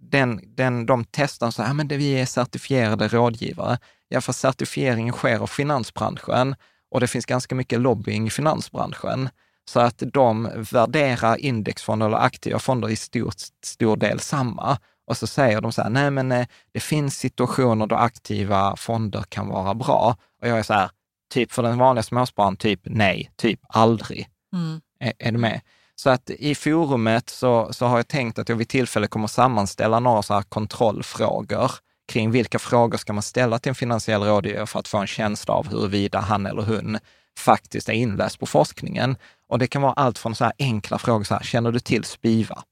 den, 0.00 0.40
den, 0.56 0.86
de 0.86 1.04
testar 1.10 1.50
så 1.50 1.62
här, 1.62 1.70
"Ah, 1.70 1.74
men 1.74 1.88
det, 1.88 1.96
vi 1.96 2.20
är 2.20 2.26
certifierade 2.26 3.08
rådgivare. 3.08 3.78
Ja, 4.08 4.20
för 4.20 4.32
certifieringen 4.32 5.12
sker 5.14 5.38
av 5.38 5.46
finansbranschen 5.46 6.54
och 6.90 7.00
det 7.00 7.06
finns 7.06 7.26
ganska 7.26 7.54
mycket 7.54 7.80
lobbying 7.80 8.26
i 8.26 8.30
finansbranschen. 8.30 9.28
Så 9.70 9.80
att 9.80 10.02
de 10.12 10.50
värderar 10.72 11.36
indexfonder 11.36 12.06
eller 12.06 12.16
aktiva 12.16 12.58
fonder 12.58 12.88
i 12.88 12.96
stor, 12.96 13.32
stor 13.64 13.96
del 13.96 14.20
samma. 14.20 14.78
Och 15.06 15.16
så 15.16 15.26
säger 15.26 15.60
de 15.60 15.72
så 15.72 15.82
här, 15.82 15.90
nej 15.90 16.10
men 16.10 16.32
eh, 16.32 16.46
det 16.72 16.80
finns 16.80 17.18
situationer 17.18 17.86
då 17.86 17.96
aktiva 17.96 18.76
fonder 18.76 19.24
kan 19.28 19.48
vara 19.48 19.74
bra. 19.74 20.16
Och 20.42 20.48
jag 20.48 20.58
är 20.58 20.62
så 20.62 20.74
här, 20.74 20.90
typ 21.34 21.52
för 21.52 21.62
den 21.62 21.78
vanliga 21.78 22.02
småspararen, 22.02 22.56
typ 22.56 22.80
nej, 22.84 23.30
typ 23.36 23.60
aldrig. 23.68 24.28
Mm. 24.52 24.80
Är, 25.00 25.12
är 25.18 25.32
du 25.32 25.38
med? 25.38 25.60
Så 25.96 26.10
att 26.10 26.30
i 26.30 26.54
forumet 26.54 27.30
så, 27.30 27.72
så 27.72 27.86
har 27.86 27.96
jag 27.96 28.08
tänkt 28.08 28.38
att 28.38 28.48
jag 28.48 28.56
vid 28.56 28.68
tillfälle 28.68 29.06
kommer 29.06 29.26
sammanställa 29.26 30.00
några 30.00 30.22
så 30.22 30.34
här 30.34 30.42
kontrollfrågor 30.42 31.70
kring 32.12 32.30
vilka 32.30 32.58
frågor 32.58 32.98
ska 32.98 33.12
man 33.12 33.22
ställa 33.22 33.58
till 33.58 33.68
en 33.68 33.74
finansiell 33.74 34.22
rådgivare 34.22 34.66
för 34.66 34.78
att 34.78 34.88
få 34.88 34.98
en 34.98 35.06
känsla 35.06 35.54
av 35.54 35.68
huruvida 35.68 36.20
han 36.20 36.46
eller 36.46 36.62
hon 36.62 36.98
faktiskt 37.38 37.88
är 37.88 37.92
inläst 37.92 38.38
på 38.38 38.46
forskningen. 38.46 39.16
Och 39.54 39.58
det 39.58 39.66
kan 39.66 39.82
vara 39.82 39.92
allt 39.92 40.18
från 40.18 40.34
så 40.34 40.44
här 40.44 40.52
enkla 40.58 40.98
frågor, 40.98 41.24
så 41.24 41.34
här, 41.34 41.42
känner 41.42 41.72
du 41.72 41.80
till 41.80 42.04
SPIVA? 42.04 42.62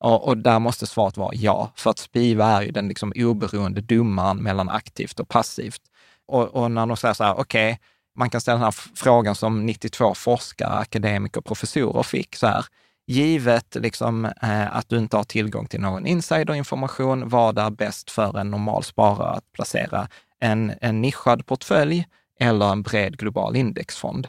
Och, 0.00 0.28
och 0.28 0.36
där 0.36 0.58
måste 0.58 0.86
svaret 0.86 1.16
vara 1.16 1.34
ja, 1.34 1.72
för 1.76 1.90
att 1.90 1.98
SPIVA 1.98 2.46
är 2.46 2.62
ju 2.62 2.70
den 2.70 2.88
liksom 2.88 3.12
oberoende 3.16 3.80
domaren 3.80 4.36
mellan 4.36 4.68
aktivt 4.68 5.20
och 5.20 5.28
passivt. 5.28 5.80
Och, 6.26 6.48
och 6.48 6.70
när 6.70 6.86
de 6.86 6.96
säger 6.96 7.14
så 7.14 7.24
här, 7.24 7.34
okej, 7.38 7.80
man 8.16 8.30
kan 8.30 8.40
ställa 8.40 8.54
den 8.54 8.64
här 8.64 8.74
frågan 8.94 9.34
som 9.34 9.66
92 9.66 10.14
forskare, 10.14 10.70
akademiker 10.70 11.38
och 11.38 11.44
professorer 11.44 12.02
fick, 12.02 12.36
så 12.36 12.46
här, 12.46 12.64
givet 13.06 13.74
liksom, 13.74 14.24
eh, 14.24 14.76
att 14.76 14.88
du 14.88 14.98
inte 14.98 15.16
har 15.16 15.24
tillgång 15.24 15.66
till 15.66 15.80
någon 15.80 16.06
insiderinformation, 16.06 17.28
vad 17.28 17.58
är 17.58 17.70
bäst 17.70 18.10
för 18.10 18.38
en 18.38 18.50
normal 18.50 18.84
sparare 18.84 19.30
att 19.30 19.52
placera? 19.52 20.08
En, 20.40 20.72
en 20.80 21.00
nischad 21.00 21.46
portfölj 21.46 22.06
eller 22.40 22.72
en 22.72 22.82
bred 22.82 23.18
global 23.18 23.56
indexfond? 23.56 24.28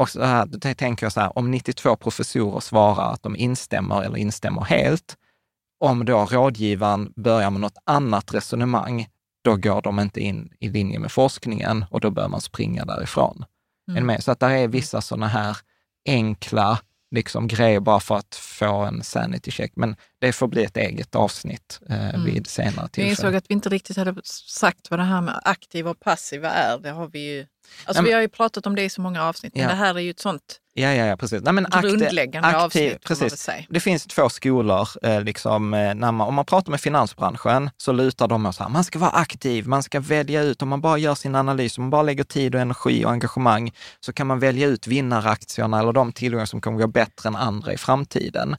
Och 0.00 0.08
så 0.08 0.24
här, 0.24 0.46
då 0.46 0.58
tänker 0.74 1.06
jag 1.06 1.12
så 1.12 1.20
här, 1.20 1.38
om 1.38 1.50
92 1.50 1.96
professorer 1.96 2.60
svarar 2.60 3.12
att 3.12 3.22
de 3.22 3.36
instämmer 3.36 4.02
eller 4.02 4.16
instämmer 4.16 4.64
helt, 4.64 5.16
om 5.80 6.04
då 6.04 6.24
rådgivaren 6.24 7.12
börjar 7.16 7.50
med 7.50 7.60
något 7.60 7.78
annat 7.84 8.34
resonemang, 8.34 9.06
då 9.44 9.56
går 9.56 9.82
de 9.82 10.00
inte 10.00 10.20
in 10.20 10.52
i 10.60 10.68
linje 10.68 10.98
med 10.98 11.12
forskningen 11.12 11.84
och 11.90 12.00
då 12.00 12.10
bör 12.10 12.28
man 12.28 12.40
springa 12.40 12.84
därifrån. 12.84 13.44
Med? 13.86 14.24
Så 14.24 14.32
att 14.32 14.40
där 14.40 14.50
är 14.50 14.68
vissa 14.68 15.00
sådana 15.00 15.28
här 15.28 15.56
enkla 16.08 16.78
liksom, 17.10 17.48
grejer 17.48 17.80
bara 17.80 18.00
för 18.00 18.16
att 18.16 18.34
få 18.34 18.74
en 18.74 19.02
sanity 19.02 19.50
check. 19.50 19.72
Men 19.74 19.96
det 20.20 20.32
får 20.32 20.48
bli 20.48 20.64
ett 20.64 20.76
eget 20.76 21.14
avsnitt 21.14 21.80
eh, 21.88 22.24
vid 22.24 22.46
senare 22.46 22.74
Jag 22.80 22.92
tillfälle. 22.92 23.10
insåg 23.10 23.34
att 23.34 23.44
vi 23.48 23.54
inte 23.54 23.68
riktigt 23.68 23.96
hade 23.96 24.14
sagt 24.24 24.90
vad 24.90 24.98
det 24.98 25.04
här 25.04 25.20
med 25.20 25.40
aktiva 25.44 25.90
och 25.90 26.00
passiva 26.00 26.50
är. 26.50 26.78
Det 26.78 26.90
har 26.90 27.08
vi 27.08 27.20
ju... 27.34 27.46
Alltså 27.84 28.02
men- 28.02 28.08
vi 28.08 28.12
har 28.14 28.20
ju 28.20 28.28
pratat 28.28 28.66
om 28.66 28.76
det 28.76 28.82
i 28.82 28.90
så 28.90 29.00
många 29.00 29.24
avsnitt, 29.24 29.54
men 29.54 29.62
Ja. 29.62 29.68
det 29.68 29.74
här 29.74 29.94
är 29.94 29.98
ju 30.00 30.10
ett 30.10 30.20
sånt 30.20 30.56
Ja, 30.74 30.94
ja, 30.94 31.06
ja, 31.06 31.16
precis. 31.16 31.42
Nej, 31.42 31.52
men 31.52 31.66
grundläggande 31.82 32.56
avsnitt, 32.56 32.82
man 32.84 32.90
väl 32.90 32.98
precis. 33.28 33.40
säga. 33.40 33.64
Det 33.70 33.80
finns 33.80 34.06
två 34.06 34.28
skolor. 34.28 34.88
Eh, 35.02 35.20
liksom, 35.22 35.74
eh, 35.74 35.94
när 35.94 36.12
man, 36.12 36.20
om 36.28 36.34
man 36.34 36.44
pratar 36.44 36.70
med 36.70 36.80
finansbranschen 36.80 37.70
så 37.76 37.92
lutar 37.92 38.28
de 38.28 38.52
så 38.52 38.62
här, 38.62 38.70
man 38.70 38.84
ska 38.84 38.98
vara 38.98 39.10
aktiv, 39.10 39.66
man 39.68 39.82
ska 39.82 40.00
välja 40.00 40.42
ut, 40.42 40.62
om 40.62 40.68
man 40.68 40.80
bara 40.80 40.98
gör 40.98 41.14
sin 41.14 41.34
analys, 41.34 41.78
om 41.78 41.84
man 41.84 41.90
bara 41.90 42.02
lägger 42.02 42.24
tid 42.24 42.54
och 42.54 42.60
energi 42.60 43.04
och 43.04 43.10
engagemang, 43.10 43.72
så 44.00 44.12
kan 44.12 44.26
man 44.26 44.38
välja 44.38 44.66
ut 44.66 44.86
vinnaraktierna 44.86 45.80
eller 45.80 45.92
de 45.92 46.12
tillgångar 46.12 46.46
som 46.46 46.60
kommer 46.60 46.78
gå 46.78 46.86
bättre 46.86 47.28
än 47.28 47.36
andra 47.36 47.72
i 47.72 47.76
framtiden. 47.76 48.56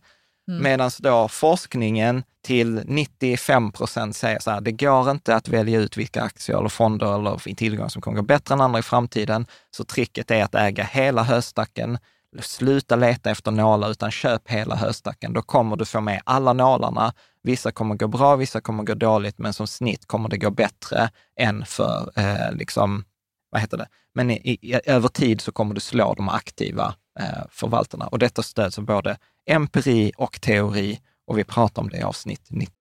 Mm. 0.48 0.64
Medan 0.64 0.92
då 1.00 1.28
forskningen 1.28 2.24
till 2.44 2.82
95 2.86 3.72
procent 3.72 4.16
säger 4.16 4.40
så 4.40 4.52
här, 4.52 4.62
det 4.62 4.72
går 4.72 5.12
inte 5.12 5.36
att 5.36 5.48
välja 5.48 5.80
ut 5.80 5.98
vilka 5.98 6.22
aktier 6.22 6.58
eller 6.58 6.70
fonder 6.70 7.16
eller 7.16 7.56
tillgångar 7.56 7.90
som 7.90 8.02
kommer 8.02 8.18
gå 8.18 8.24
bättre 8.24 8.54
än 8.54 8.62
andra 8.62 8.80
i 8.80 8.82
framtiden. 8.82 9.46
Så 9.72 9.84
tricket 9.84 10.32
är 10.32 10.44
att 10.44 10.56
äga 10.56 10.84
hela 10.84 11.24
höstacken, 11.24 11.98
sluta 12.40 12.96
leta 12.96 13.32
efter 13.32 13.52
nålar 13.52 13.92
utan 13.92 14.12
köp 14.12 14.50
hela 14.50 14.76
höstacken. 14.76 15.34
Då 15.34 15.42
kommer 15.42 15.76
du 15.76 15.86
få 15.86 16.02
med 16.02 16.22
alla 16.26 16.54
nålarna. 16.54 17.14
Vissa 17.44 17.72
kommer 17.72 17.96
gå 17.96 18.08
bra, 18.08 18.36
vissa 18.36 18.62
kommer 18.62 18.84
gå 18.84 18.94
dåligt, 18.94 19.38
men 19.38 19.54
som 19.54 19.68
snitt 19.68 20.08
kommer 20.08 20.30
det 20.30 20.38
gå 20.38 20.52
bättre 20.52 21.10
än 21.40 21.66
för, 21.66 22.12
eh, 22.16 22.54
liksom, 22.54 23.04
vad 23.50 23.62
heter 23.62 23.78
det? 23.78 23.88
Men 24.14 24.32
i, 24.32 24.58
i, 24.62 24.80
över 24.86 25.08
tid 25.08 25.42
så 25.42 25.52
kommer 25.52 25.74
du 25.74 25.82
slå 25.82 26.14
de 26.14 26.30
aktiva 26.30 26.96
eh, 27.20 27.44
förvaltarna. 27.50 28.08
Och 28.08 28.20
detta 28.20 28.44
stöds 28.44 28.78
av 28.78 28.86
både 28.86 29.18
empiri 29.46 30.12
och 30.18 30.42
teori 30.42 31.00
och 31.28 31.38
vi 31.38 31.44
pratar 31.44 31.82
om 31.82 31.90
det 31.90 31.98
i 31.98 32.02
avsnitt 32.02 32.48
90. 32.50 32.81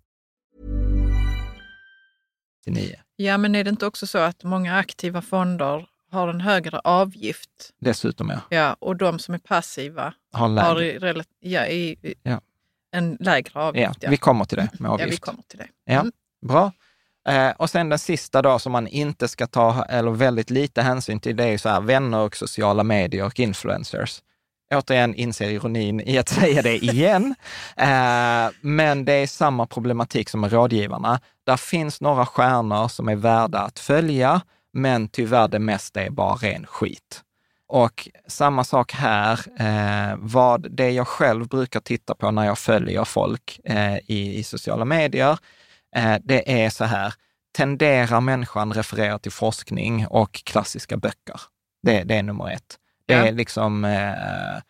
Ja, 3.15 3.37
men 3.37 3.55
är 3.55 3.63
det 3.63 3.69
inte 3.69 3.85
också 3.85 4.07
så 4.07 4.17
att 4.17 4.43
många 4.43 4.75
aktiva 4.77 5.21
fonder 5.21 5.87
har 6.11 6.27
en 6.27 6.41
högre 6.41 6.79
avgift? 6.79 7.49
Dessutom 7.79 8.29
ja. 8.29 8.39
Ja, 8.49 8.75
och 8.79 8.95
de 8.95 9.19
som 9.19 9.33
är 9.33 9.37
passiva 9.39 10.13
Har 10.33 10.47
lägre. 10.49 10.65
har 10.67 10.81
i, 10.81 11.23
ja, 11.39 11.65
i, 11.65 11.89
i, 12.01 12.13
Ja. 12.23 12.41
en 12.91 13.17
lägre 13.19 13.59
avgift. 13.59 13.97
Ja, 14.01 14.09
vi 14.09 14.17
kommer 14.17 14.45
till 14.45 14.57
det 14.57 14.69
med 14.79 14.89
ja, 14.89 14.93
avgift. 14.93 15.11
vi 15.13 15.17
kommer 15.17 15.43
till 15.47 15.57
det. 15.59 15.67
Ja, 15.85 15.99
Mm. 15.99 16.11
bra. 16.45 16.71
Eh, 17.27 17.51
och 17.51 17.69
sen 17.69 17.89
den 17.89 17.99
sista 17.99 18.41
då 18.41 18.59
som 18.59 18.71
man 18.71 18.87
inte 18.87 19.27
ska 19.27 19.47
ta, 19.47 19.85
eller 19.85 20.11
väldigt 20.11 20.49
lite 20.49 20.81
hänsyn 20.81 21.19
till, 21.19 21.35
det 21.35 21.43
är 21.43 21.57
så 21.57 21.69
här 21.69 21.81
vänner 21.81 22.17
och 22.19 22.35
sociala 22.35 22.83
medier 22.83 23.25
och 23.25 23.39
influencers. 23.39 24.21
Återigen 24.71 25.15
inser 25.15 25.49
ironin 25.49 26.01
i 26.01 26.17
att 26.17 26.29
säga 26.29 26.61
det 26.61 26.77
igen. 26.77 27.35
Eh, 27.77 28.49
men 28.61 29.05
det 29.05 29.13
är 29.13 29.27
samma 29.27 29.67
problematik 29.67 30.29
som 30.29 30.41
med 30.41 30.51
rådgivarna. 30.51 31.19
Där 31.45 31.57
finns 31.57 32.01
några 32.01 32.25
stjärnor 32.25 32.87
som 32.87 33.09
är 33.09 33.15
värda 33.15 33.59
att 33.59 33.79
följa, 33.79 34.41
men 34.73 35.07
tyvärr 35.07 35.47
det 35.47 35.59
mesta 35.59 36.01
är 36.01 36.09
bara 36.09 36.35
ren 36.35 36.65
skit. 36.65 37.21
Och 37.67 38.09
samma 38.27 38.63
sak 38.63 38.93
här, 38.93 39.39
eh, 39.59 40.17
vad 40.19 40.71
det 40.71 40.91
jag 40.91 41.07
själv 41.07 41.47
brukar 41.47 41.79
titta 41.79 42.15
på 42.15 42.31
när 42.31 42.45
jag 42.45 42.57
följer 42.57 43.03
folk 43.03 43.59
eh, 43.63 43.97
i, 43.97 44.35
i 44.37 44.43
sociala 44.43 44.85
medier, 44.85 45.37
eh, 45.95 46.15
det 46.23 46.63
är 46.63 46.69
så 46.69 46.83
här, 46.85 47.13
tenderar 47.57 48.21
människan 48.21 48.73
referera 48.73 49.19
till 49.19 49.31
forskning 49.31 50.07
och 50.07 50.43
klassiska 50.43 50.97
böcker? 50.97 51.41
Det, 51.83 52.03
det 52.03 52.15
är 52.15 52.23
nummer 52.23 52.51
ett. 52.51 52.77
Det 53.21 53.27
är 53.27 53.31
liksom, 53.33 53.85
eh, 53.85 54.61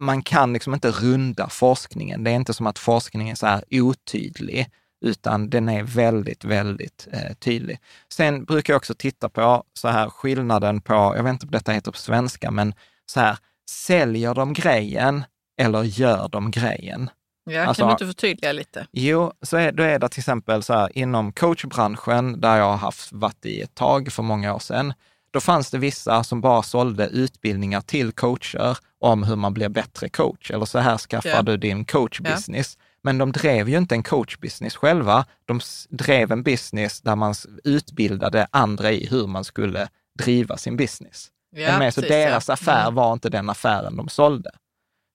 man 0.00 0.22
kan 0.22 0.52
liksom 0.52 0.74
inte 0.74 0.90
runda 0.90 1.48
forskningen. 1.48 2.24
Det 2.24 2.30
är 2.30 2.34
inte 2.34 2.54
som 2.54 2.66
att 2.66 2.78
forskningen 2.78 3.28
är 3.28 3.34
så 3.34 3.46
här 3.46 3.64
otydlig, 3.70 4.66
utan 5.04 5.50
den 5.50 5.68
är 5.68 5.82
väldigt, 5.82 6.44
väldigt 6.44 7.08
eh, 7.12 7.34
tydlig. 7.34 7.78
Sen 8.12 8.44
brukar 8.44 8.72
jag 8.72 8.78
också 8.78 8.94
titta 8.94 9.28
på 9.28 9.64
så 9.74 9.88
här 9.88 10.08
skillnaden 10.10 10.80
på, 10.80 10.92
jag 11.16 11.22
vet 11.22 11.30
inte 11.32 11.46
om 11.46 11.50
detta 11.52 11.72
heter 11.72 11.92
på 11.92 11.98
svenska, 11.98 12.50
men 12.50 12.74
så 13.06 13.20
här, 13.20 13.38
säljer 13.70 14.34
de 14.34 14.52
grejen 14.52 15.24
eller 15.60 15.82
gör 15.82 16.28
de 16.28 16.50
grejen? 16.50 17.10
Ja, 17.44 17.64
Alltså- 17.64 17.82
kan 17.82 17.88
du 17.88 17.92
inte 17.92 18.06
förtydliga 18.06 18.52
lite? 18.52 18.86
Jo, 18.92 19.32
så 19.42 19.56
är, 19.56 19.72
då 19.72 19.82
är 19.82 19.98
det 19.98 20.08
till 20.08 20.20
exempel 20.20 20.62
så 20.62 20.72
här, 20.74 20.98
inom 20.98 21.32
coachbranschen, 21.32 22.40
där 22.40 22.56
jag 22.56 22.64
har 22.64 22.76
haft, 22.76 23.12
varit 23.12 23.46
i 23.46 23.60
ett 23.60 23.74
tag 23.74 24.12
för 24.12 24.22
många 24.22 24.54
år 24.54 24.58
sedan, 24.58 24.92
då 25.32 25.40
fanns 25.40 25.70
det 25.70 25.78
vissa 25.78 26.24
som 26.24 26.40
bara 26.40 26.62
sålde 26.62 27.06
utbildningar 27.06 27.80
till 27.80 28.12
coacher 28.12 28.78
om 28.98 29.22
hur 29.22 29.36
man 29.36 29.54
blir 29.54 29.68
bättre 29.68 30.08
coach, 30.08 30.50
eller 30.50 30.64
så 30.64 30.78
här 30.78 30.98
skaffar 30.98 31.28
Ja. 31.30 31.42
du 31.42 31.56
din 31.56 31.84
coachbusiness. 31.84 32.78
Men 33.02 33.18
de 33.18 33.32
drev 33.32 33.68
ju 33.68 33.78
inte 33.78 33.94
en 33.94 34.02
coachbusiness 34.02 34.76
själva, 34.76 35.24
de 35.44 35.60
drev 35.90 36.32
en 36.32 36.42
business 36.42 37.00
där 37.00 37.16
man 37.16 37.34
utbildade 37.64 38.46
andra 38.50 38.92
i 38.92 39.06
hur 39.06 39.26
man 39.26 39.44
skulle 39.44 39.88
driva 40.18 40.56
sin 40.56 40.76
business. 40.76 41.28
Ja, 41.56 41.78
med? 41.78 41.94
Så 41.94 42.00
deras 42.00 42.48
ja. 42.48 42.54
affär 42.54 42.82
Mm. 42.82 42.94
var 42.94 43.12
inte 43.12 43.28
den 43.30 43.50
affären 43.50 43.96
de 43.96 44.08
sålde. 44.08 44.50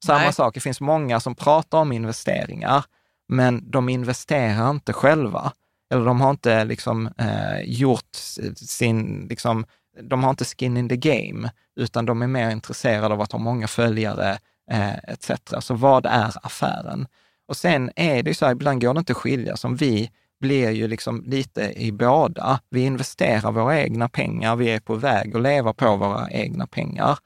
Samma 0.06 0.20
Nej. 0.20 0.34
sak, 0.34 0.54
det 0.54 0.60
finns 0.60 0.82
många 0.82 1.20
som 1.20 1.36
pratar 1.36 1.78
om 1.78 1.92
investeringar, 1.92 2.86
men 3.30 3.72
de 3.72 3.90
investerar 3.90 4.70
inte 4.70 4.94
själva. 4.94 5.52
Eller 5.94 6.06
de 6.06 6.22
har 6.22 6.30
inte 6.30 6.64
liksom, 6.66 7.08
eh, 7.18 7.60
gjort 7.66 8.16
sin, 8.56 9.28
liksom, 9.30 9.66
de 10.02 10.24
har 10.24 10.30
inte 10.30 10.46
skin 10.46 10.78
in 10.78 10.90
the 10.90 10.98
game, 10.98 11.52
utan 11.76 12.06
de 12.06 12.22
är 12.22 12.28
mer 12.28 12.50
intresserade 12.50 13.14
av 13.14 13.22
att 13.22 13.32
ha 13.32 13.40
många 13.40 13.68
följare 13.68 14.38
eh, 14.72 14.98
etc. 14.98 15.32
Så 15.60 15.74
vad 15.74 16.06
är 16.06 16.46
affären? 16.46 17.08
Och 17.48 17.58
sen 17.58 17.92
är 17.96 18.24
det 18.24 18.30
ju 18.30 18.34
så 18.34 18.46
här, 18.46 18.52
ibland 18.52 18.82
går 18.82 18.94
det 18.94 19.00
inte 19.00 19.14
att 19.14 19.18
skilja, 19.18 19.58
som 19.58 19.76
vi 19.76 20.12
blir 20.40 20.70
ju 20.70 20.88
liksom 20.88 21.24
lite 21.26 21.74
i 21.84 21.92
båda. 21.92 22.60
Vi 22.70 22.82
investerar 22.82 23.52
våra 23.52 23.80
egna 23.80 24.10
pengar, 24.10 24.56
vi 24.56 24.70
är 24.70 24.80
på 24.80 24.96
väg 24.96 25.36
att 25.36 25.42
leva 25.42 25.74
på 25.74 25.96
våra 25.96 26.30
egna 26.30 26.68
pengar. 26.68 27.18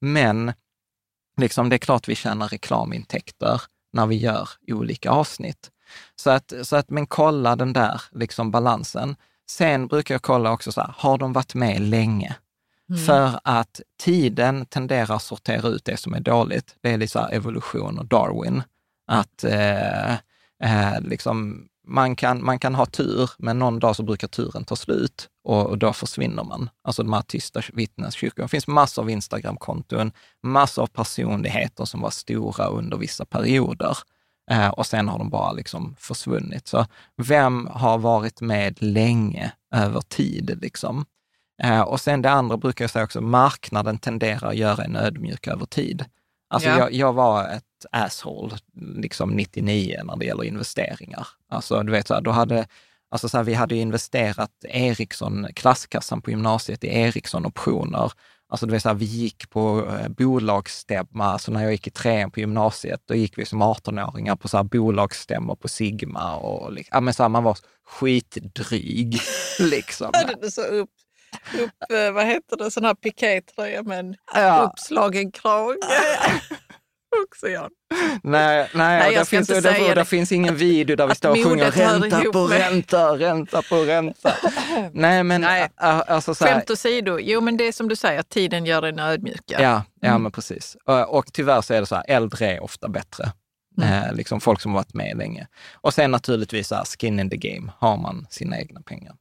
Men 0.00 0.52
liksom, 1.36 1.68
det 1.68 1.76
är 1.76 1.78
klart 1.78 2.08
vi 2.08 2.14
tjänar 2.14 2.48
reklamintäkter 2.48 3.62
när 3.92 4.06
vi 4.06 4.16
gör 4.16 4.48
olika 4.66 5.10
avsnitt. 5.10 5.70
Så 6.16 6.30
att, 6.30 6.52
så 6.62 6.76
att 6.76 6.90
men 6.90 7.06
kolla 7.06 7.56
den 7.56 7.72
där 7.72 8.02
liksom 8.12 8.50
balansen. 8.50 9.16
Sen 9.50 9.86
brukar 9.86 10.14
jag 10.14 10.22
kolla 10.22 10.52
också 10.52 10.72
så 10.72 10.80
här, 10.80 10.94
har 10.96 11.18
de 11.18 11.32
varit 11.32 11.54
med 11.54 11.80
länge? 11.80 12.36
För 13.06 13.40
att 13.44 13.80
tiden 14.02 14.66
tenderar 14.66 15.16
att 15.16 15.22
sortera 15.22 15.68
ut 15.68 15.84
det 15.84 15.96
som 15.96 16.14
är 16.14 16.20
dåligt. 16.20 16.76
Det 16.80 16.90
är 16.90 16.98
lite 16.98 17.12
så 17.12 17.18
här 17.18 17.32
evolution 17.32 17.98
och 17.98 18.06
Darwin. 18.06 18.62
Att 19.06 19.44
eh, 19.44 20.12
eh, 20.62 21.00
liksom, 21.00 21.66
man, 21.86 22.16
kan, 22.16 22.44
man 22.44 22.58
kan 22.58 22.74
ha 22.74 22.86
tur, 22.86 23.30
men 23.38 23.58
någon 23.58 23.78
dag 23.78 23.96
så 23.96 24.02
brukar 24.02 24.28
turen 24.28 24.64
ta 24.64 24.76
slut 24.76 25.28
och, 25.44 25.66
och 25.66 25.78
då 25.78 25.92
försvinner 25.92 26.44
man. 26.44 26.70
Alltså 26.82 27.02
de 27.02 27.12
här 27.12 27.22
tysta 27.22 27.62
vittneskyrkorna. 27.72 28.44
Det 28.44 28.48
finns 28.48 28.66
massor 28.66 29.02
av 29.02 29.10
Instagramkonton, 29.10 30.12
massor 30.42 30.82
av 30.82 30.86
personligheter 30.86 31.84
som 31.84 32.00
var 32.00 32.10
stora 32.10 32.66
under 32.66 32.96
vissa 32.96 33.24
perioder. 33.24 33.98
Eh, 34.50 34.68
och 34.68 34.86
sen 34.86 35.08
har 35.08 35.18
de 35.18 35.30
bara 35.30 35.52
liksom 35.52 35.94
försvunnit. 35.98 36.68
Så 36.68 36.86
vem 37.16 37.66
har 37.72 37.98
varit 37.98 38.40
med 38.40 38.82
länge 38.82 39.52
över 39.74 40.00
tid? 40.00 40.58
Liksom? 40.62 41.04
Eh, 41.62 41.80
och 41.80 42.00
sen 42.00 42.22
det 42.22 42.30
andra 42.30 42.56
brukar 42.56 42.84
jag 42.84 42.90
säga 42.90 43.04
också, 43.04 43.20
marknaden 43.20 43.98
tenderar 43.98 44.48
att 44.48 44.56
göra 44.56 44.84
en 44.84 44.96
ödmjuk 44.96 45.46
över 45.46 45.66
tid. 45.66 46.04
Alltså 46.50 46.68
Ja. 46.68 46.78
jag, 46.78 46.92
jag 46.92 47.12
var 47.12 47.48
ett 47.48 47.86
asshole 47.92 48.56
liksom 48.96 49.30
99 49.30 50.00
när 50.04 50.16
det 50.16 50.24
gäller 50.24 50.44
investeringar. 50.44 51.26
Alltså 51.48 51.82
du 51.82 51.92
vet, 51.92 52.06
så 52.06 52.14
här, 52.14 52.20
då 52.20 52.30
hade, 52.30 52.66
alltså 53.10 53.28
så 53.28 53.36
här, 53.36 53.44
vi 53.44 53.54
hade 53.54 53.76
investerat 53.76 54.50
Ericsson, 54.68 55.46
klasskassan 55.54 56.22
på 56.22 56.30
gymnasiet 56.30 56.84
i 56.84 56.88
Ericsson 56.88 57.46
optioner. 57.46 58.12
Alltså 58.54 58.66
du 58.66 58.72
vet, 58.72 58.82
så 58.82 58.88
här, 58.88 58.96
vi 58.96 59.04
gick 59.04 59.50
på 59.50 59.88
eh, 60.00 60.08
bolagsstämma, 60.08 61.24
alltså 61.24 61.52
när 61.52 61.62
jag 61.62 61.72
gick 61.72 61.86
i 61.86 61.90
trean 61.90 62.30
på 62.30 62.40
gymnasiet, 62.40 63.00
då 63.04 63.14
gick 63.14 63.38
vi 63.38 63.44
som 63.44 63.62
18-åringar 63.62 64.36
på 64.36 64.48
så 64.48 64.56
här, 64.56 64.64
bolagsstämmor 64.64 65.56
på 65.56 65.68
Sigma 65.68 66.36
och 66.36 66.78
ja, 66.90 67.00
men 67.00 67.14
så 67.14 67.22
här, 67.22 67.28
man 67.28 67.44
var 67.44 67.58
skitdryg. 67.86 69.18
liksom. 69.60 70.10
Du 70.42 70.50
så 70.50 70.62
upp 70.62 70.90
upp, 71.60 71.90
eh, 71.92 72.12
vad 72.12 72.26
heter 72.26 72.56
det, 72.56 72.70
sån 72.70 72.84
här 72.84 72.94
pikétröja 72.94 73.82
med 73.82 73.98
en 73.98 74.16
Ja. 74.34 74.72
uppslagen 74.72 75.32
krage. 75.32 75.76
Också 77.22 77.48
Jan. 77.48 77.70
Nej, 78.22 78.56
nej, 78.74 78.98
Nej, 78.98 79.14
där, 79.14 79.24
finns, 79.24 79.48
där, 79.48 79.60
där, 79.62 79.94
det. 79.94 80.04
finns 80.04 80.32
ingen 80.32 80.56
video 80.56 80.96
där 80.96 81.06
vi 81.06 81.14
står 81.14 81.30
och 81.30 81.36
sjunger 81.44 81.70
ränta 81.70 82.20
på 82.32 82.48
med- 82.48 82.58
ränta, 82.58 83.18
ränta 83.18 83.62
på 83.62 83.76
ränta. 83.84 84.32
Nej, 84.92 85.24
men 85.24 85.40
Nej. 85.40 85.68
alltså 85.76 86.34
så 86.34 86.44
här, 86.44 86.52
Skämt 86.54 86.70
åsido, 86.70 87.18
jo 87.18 87.40
men 87.40 87.56
det 87.56 87.64
är 87.68 87.72
som 87.72 87.88
du 87.88 87.96
säger, 87.96 88.22
tiden 88.22 88.66
gör 88.66 88.82
en 88.82 88.98
ödmjuka. 88.98 89.62
Ja, 89.62 89.82
ja 90.00 90.08
Mm. 90.08 90.22
men 90.22 90.32
precis. 90.32 90.76
Och, 90.84 91.16
och 91.18 91.32
tyvärr 91.32 91.60
så 91.60 91.74
är 91.74 91.80
det 91.80 91.86
så 91.86 91.94
här, 91.94 92.04
äldre 92.08 92.46
är 92.46 92.62
ofta 92.62 92.88
bättre. 92.88 93.32
Mm. 93.82 93.92
Eh, 94.04 94.14
liksom 94.14 94.40
folk 94.40 94.60
som 94.60 94.72
har 94.72 94.78
varit 94.78 94.94
med 94.94 95.16
länge. 95.16 95.46
Och 95.74 95.94
sen 95.94 96.10
naturligtvis 96.10 96.68
så 96.68 96.74
här, 96.74 96.84
skin 96.84 97.20
in 97.20 97.30
the 97.30 97.36
game, 97.36 97.72
har 97.78 97.96
man 97.96 98.26
sina 98.30 98.58
egna 98.58 98.80
pengar. 98.82 99.14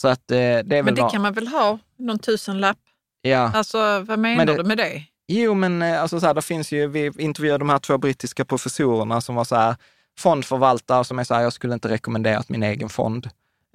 Så 0.00 0.08
att 0.08 0.30
eh, 0.30 0.36
det 0.36 0.38
är 0.40 0.62
väl 0.62 0.84
Men 0.84 0.94
det 0.94 1.02
vad- 1.02 1.12
kan 1.12 1.22
man 1.22 1.32
väl 1.32 1.48
ha, 1.48 1.78
någon 1.98 2.18
tusenlapp? 2.18 2.78
Ja, 3.22 3.50
Alltså 3.54 3.78
vad 4.00 4.18
menar 4.18 4.36
Men 4.36 4.46
det- 4.46 4.56
du 4.56 4.64
med 4.64 4.78
det? 4.78 5.02
Jo 5.28 5.54
men 5.54 5.82
eh, 5.82 6.02
alltså 6.02 6.20
så 6.20 6.26
här, 6.26 6.34
det 6.34 6.42
finns 6.42 6.72
ju, 6.72 6.86
vi 6.86 7.12
intervjuade 7.18 7.58
de 7.58 7.68
här 7.70 7.78
två 7.78 7.98
brittiska 7.98 8.44
professorerna 8.44 9.20
som 9.20 9.34
var 9.34 9.44
så 9.44 9.56
här, 9.56 9.76
fondförvaltare 10.18 11.04
som 11.04 11.18
är 11.18 11.24
så 11.24 11.34
här, 11.34 11.42
jag 11.42 11.52
skulle 11.52 11.74
inte 11.74 11.88
rekommenderat 11.88 12.48
min 12.48 12.62
egen 12.62 12.88
fond. 12.88 13.26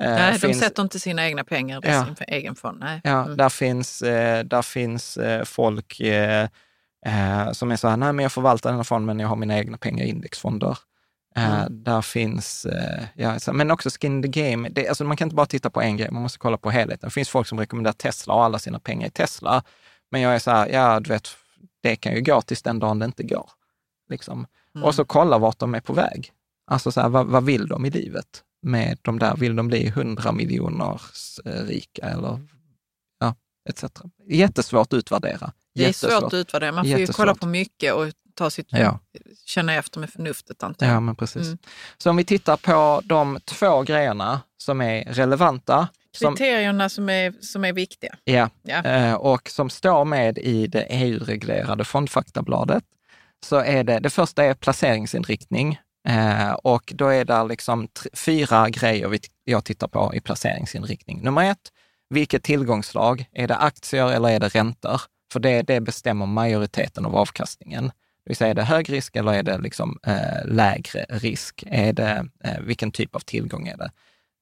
Eh, 0.02 0.10
Nej, 0.10 0.34
de 0.34 0.40
finns- 0.40 0.60
sätter 0.60 0.82
inte 0.84 1.00
sina 1.00 1.26
egna 1.28 1.44
pengar 1.44 1.86
i 1.86 1.90
Ja. 1.92 2.06
sin 2.06 2.16
egen 2.28 2.56
fond. 2.56 2.78
Nej. 2.80 3.02
Ja, 3.04 3.24
Mm. 3.26 3.38
där 3.38 3.50
finns, 3.50 4.02
eh, 4.02 4.44
där 4.44 4.62
finns 4.62 5.18
folk 5.46 6.02
som 7.54 7.72
är 7.72 7.76
så 7.76 7.88
här, 7.88 7.98
nej 7.98 8.14
men 8.14 8.24
jag 8.24 8.32
förvaltar 8.32 8.70
den 8.70 8.80
här 8.80 8.84
fonden 8.84 9.06
men 9.06 9.20
jag 9.20 9.28
har 9.28 9.36
mina 9.36 9.58
egna 9.58 9.78
pengar 9.78 10.06
i 10.06 10.10
indexfonder. 10.10 10.78
Mm. 11.36 11.84
Där 11.84 12.02
finns, 12.02 12.68
ja, 13.16 13.38
men 13.54 13.72
också 13.72 13.90
skin 13.90 14.14
in 14.26 14.34
the 14.34 14.42
game. 14.50 14.70
Det, 14.70 14.88
alltså, 14.88 15.04
man 15.04 15.18
kan 15.18 15.26
inte 15.26 15.36
bara 15.36 15.46
titta 15.46 15.70
på 15.70 15.82
en 15.82 15.98
grej, 15.98 16.12
man 16.12 16.22
måste 16.22 16.40
kolla 16.40 16.58
på 16.58 16.70
helheten. 16.72 17.08
Det 17.08 17.14
finns 17.14 17.30
folk 17.30 17.48
som 17.48 17.60
rekommenderar 17.60 17.94
Tesla 17.94 18.34
och 18.34 18.44
alla 18.44 18.60
sina 18.60 18.80
pengar 18.80 19.08
i 19.08 19.12
Tesla. 19.12 19.64
Men 20.12 20.22
jag 20.22 20.36
är 20.36 20.40
så 20.40 20.52
här, 20.52 20.68
ja 20.70 21.00
du 21.00 21.10
vet, 21.10 21.28
det 21.84 21.96
kan 21.96 22.16
ju 22.16 22.22
gå 22.22 22.42
tills 22.42 22.62
den 22.62 22.80
dagen 22.80 23.00
det 23.00 23.06
inte 23.06 23.24
går. 23.24 23.50
Liksom. 24.10 24.48
Mm. 24.76 24.86
Och 24.86 24.96
så 24.96 25.06
kolla 25.06 25.38
vart 25.38 25.60
de 25.60 25.76
är 25.76 25.80
på 25.80 25.94
väg. 25.94 26.32
Alltså 26.68 26.92
så 26.92 27.02
här, 27.02 27.10
vad, 27.10 27.28
vad 27.28 27.44
vill 27.46 27.68
de 27.68 27.86
i 27.86 27.90
livet 27.90 28.44
med 28.62 28.98
de 29.02 29.20
där? 29.20 29.36
Vill 29.36 29.56
de 29.56 29.68
bli 29.68 29.88
100 29.88 30.32
miljoners 30.32 31.40
eh, 31.46 31.64
rika 31.66 32.02
eller 32.10 32.40
ja, 33.20 33.36
etc. 33.70 33.84
Jättesvårt 34.28 34.94
att 34.94 34.98
utvärdera. 34.98 35.52
Det 35.76 35.86
är 35.86 35.94
svårt 35.94 36.24
att 36.24 36.34
utvärdera. 36.34 36.72
Man 36.72 36.84
får 36.84 36.90
ju 36.90 36.92
Jättesvårt. 37.00 37.16
kolla 37.16 37.36
på 37.36 37.48
mycket 37.48 37.94
och 37.94 38.08
ta 38.36 38.50
sitt, 38.50 38.68
Ja. 38.72 39.00
känna 39.46 39.74
efter 39.74 40.00
med 40.00 40.10
förnuftet 40.10 40.64
antar 40.64 40.86
jag. 40.86 40.96
Ja, 40.96 41.00
men 41.00 41.16
precis. 41.16 41.48
Mm. 41.48 41.58
Så 41.98 42.10
om 42.10 42.16
vi 42.18 42.24
tittar 42.26 42.58
på 42.58 43.02
de 43.06 43.40
två 43.46 43.82
grejerna 43.82 44.42
som 44.58 44.82
är 44.82 45.04
relevanta, 45.04 45.88
Kriterierna 46.20 46.90
som 46.90 47.10
är, 47.10 47.34
som 47.42 47.66
är 47.66 47.74
viktiga. 47.74 48.16
ja, 48.24 48.50
Ja. 48.62 48.84
eh, 48.84 49.14
och 49.14 49.50
som 49.50 49.70
står 49.70 50.06
med 50.06 50.38
i 50.38 50.68
det 50.68 50.86
EU-reglerade 50.90 51.84
fondfaktabladet, 51.86 52.84
så 53.46 53.56
är 53.56 53.84
det, 53.84 54.00
det 54.00 54.10
första 54.10 54.44
är 54.44 54.54
placeringsinriktning. 54.54 55.80
Eh, 56.10 56.52
och 56.52 56.92
då 56.96 57.08
är 57.08 57.26
det 57.26 57.44
liksom 57.44 57.88
fyra 58.14 58.70
grejer 58.70 59.20
jag 59.44 59.66
tittar 59.66 59.88
på 59.88 60.12
i 60.16 60.20
placeringsinriktning. 60.20 61.22
Nummer 61.24 61.52
ett, 61.52 61.70
vilket 62.10 62.44
tillgångslag? 62.44 63.26
Är 63.32 63.48
det 63.48 63.56
aktier 63.56 64.12
eller 64.12 64.30
är 64.30 64.40
det 64.40 64.48
räntor? 64.48 65.02
För 65.34 65.40
det, 65.40 65.62
det 65.62 65.82
bestämmer 65.82 66.26
majoriteten 66.26 67.06
av 67.06 67.16
avkastningen. 67.16 67.86
Det 68.26 68.30
vill 68.30 68.36
säga, 68.38 68.50
är 68.52 68.56
det 68.56 68.64
hög 68.64 68.90
risk 68.90 69.16
eller 69.16 69.34
är 69.34 69.44
det 69.44 69.58
liksom, 69.58 70.00
eh, 70.08 70.46
lägre 70.46 71.06
risk? 71.10 71.64
Är 71.68 71.94
det, 71.94 72.28
eh, 72.44 72.60
vilken 72.62 72.92
typ 72.92 73.16
av 73.16 73.20
tillgång 73.20 73.68
är 73.68 73.78
det? 73.78 73.92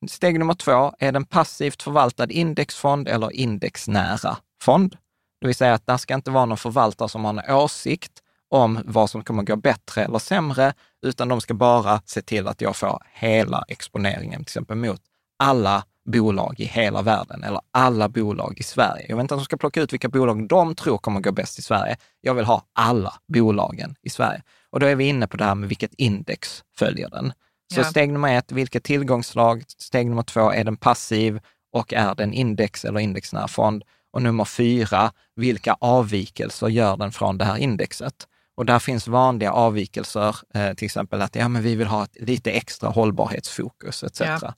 Steg 0.08 0.40
nummer 0.40 0.54
två, 0.54 0.94
är 1.00 1.12
det 1.12 1.18
en 1.18 1.26
passivt 1.26 1.84
förvaltad 1.84 2.32
indexfond 2.32 3.08
eller 3.08 3.32
indexnära 3.32 4.38
fond? 4.62 4.98
Det 5.42 5.48
vill 5.48 5.56
säga 5.56 5.74
att 5.74 5.88
det 5.88 5.98
ska 5.98 6.14
inte 6.14 6.32
vara 6.32 6.46
någon 6.46 6.58
förvaltare 6.58 7.10
som 7.10 7.26
har 7.26 7.34
en 7.34 7.56
åsikt 7.56 8.12
om 8.50 8.80
vad 8.86 9.10
som 9.10 9.24
kommer 9.24 9.44
gå 9.44 9.56
bättre 9.56 10.04
eller 10.04 10.20
sämre, 10.20 10.74
utan 11.06 11.28
de 11.28 11.42
ska 11.42 11.54
bara 11.54 12.02
se 12.06 12.22
till 12.22 12.48
att 12.48 12.62
jag 12.62 12.76
får 12.76 13.04
hela 13.14 13.64
exponeringen, 13.68 14.40
till 14.40 14.44
exempel 14.44 14.78
mot 14.78 15.02
alla 15.40 15.84
bolag 16.06 16.60
i 16.60 16.66
hela 16.66 17.02
världen 17.02 17.44
eller 17.44 17.62
alla 17.72 18.10
bolag 18.10 18.60
i 18.60 18.64
Sverige. 18.64 19.06
Jag 19.10 19.16
vill 19.16 19.22
inte 19.22 19.34
att 19.34 19.40
de 19.40 19.46
ska 19.46 19.58
plocka 19.58 19.82
ut 19.82 19.94
vilka 19.94 20.10
bolag 20.10 20.48
de 20.48 20.76
tror 20.76 20.98
kommer 20.98 21.20
gå 21.20 21.32
bäst 21.32 21.60
i 21.60 21.62
Sverige. 21.62 21.98
Jag 22.22 22.34
vill 22.34 22.46
ha 22.46 22.64
alla 22.74 23.14
bolagen 23.34 23.96
i 24.02 24.10
Sverige. 24.10 24.44
Och 24.70 24.80
då 24.80 24.86
är 24.86 24.96
vi 24.96 25.04
inne 25.04 25.28
på 25.28 25.38
det 25.38 25.44
här 25.44 25.56
med 25.56 25.70
vilket 25.70 25.94
index 25.94 26.64
följer 26.78 27.10
den. 27.10 27.34
Så 27.72 27.80
Ja. 27.80 27.84
steg 27.84 28.10
nummer 28.14 28.38
ett, 28.38 28.52
vilket 28.52 28.84
tillgångslag? 28.84 29.64
Steg 29.78 30.08
nummer 30.10 30.24
två, 30.24 30.52
är 30.52 30.64
den 30.64 30.78
passiv 30.78 31.40
och 31.74 31.94
är 31.94 32.16
den 32.16 32.34
index 32.34 32.86
eller 32.86 33.00
indexnära 33.00 33.48
fond? 33.48 33.84
Och 34.14 34.22
nummer 34.22 34.46
fyra, 34.46 35.12
vilka 35.36 35.74
avvikelser 35.80 36.68
gör 36.68 36.98
den 36.98 37.12
från 37.12 37.38
det 37.38 37.46
här 37.46 37.58
indexet? 37.58 38.28
Och 38.56 38.66
där 38.66 38.80
finns 38.80 39.08
vanliga 39.08 39.52
avvikelser, 39.52 40.36
eh, 40.54 40.74
till 40.74 40.86
exempel 40.86 41.22
att 41.22 41.36
ja, 41.36 41.48
men 41.48 41.62
vi 41.62 41.76
vill 41.76 41.88
ha 41.88 42.04
ett 42.04 42.16
lite 42.20 42.52
extra 42.52 42.90
hållbarhetsfokus 42.90 44.04
etc. 44.04 44.20
Ja. 44.22 44.54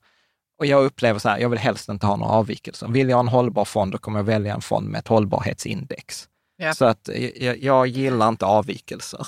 Och 0.58 0.66
jag 0.66 0.84
upplever 0.84 1.18
så 1.18 1.28
här, 1.28 1.38
jag 1.38 1.48
vill 1.48 1.58
helst 1.58 1.88
inte 1.88 2.06
ha 2.06 2.16
några 2.16 2.32
avvikelser. 2.32 2.88
Vill 2.88 3.08
jag 3.08 3.16
ha 3.16 3.20
en 3.20 3.28
hållbar 3.28 3.64
fond, 3.64 3.92
då 3.92 3.98
kommer 3.98 4.18
jag 4.18 4.24
välja 4.24 4.54
en 4.54 4.60
fond 4.60 4.88
med 4.88 4.98
ett 4.98 5.08
hållbarhetsindex. 5.08 6.28
Ja. 6.56 6.74
Så 6.74 6.84
att 6.84 7.08
eh, 7.08 7.44
jag, 7.44 7.62
jag 7.62 7.86
gillar 7.86 8.28
inte 8.28 8.46
avvikelser. 8.46 9.26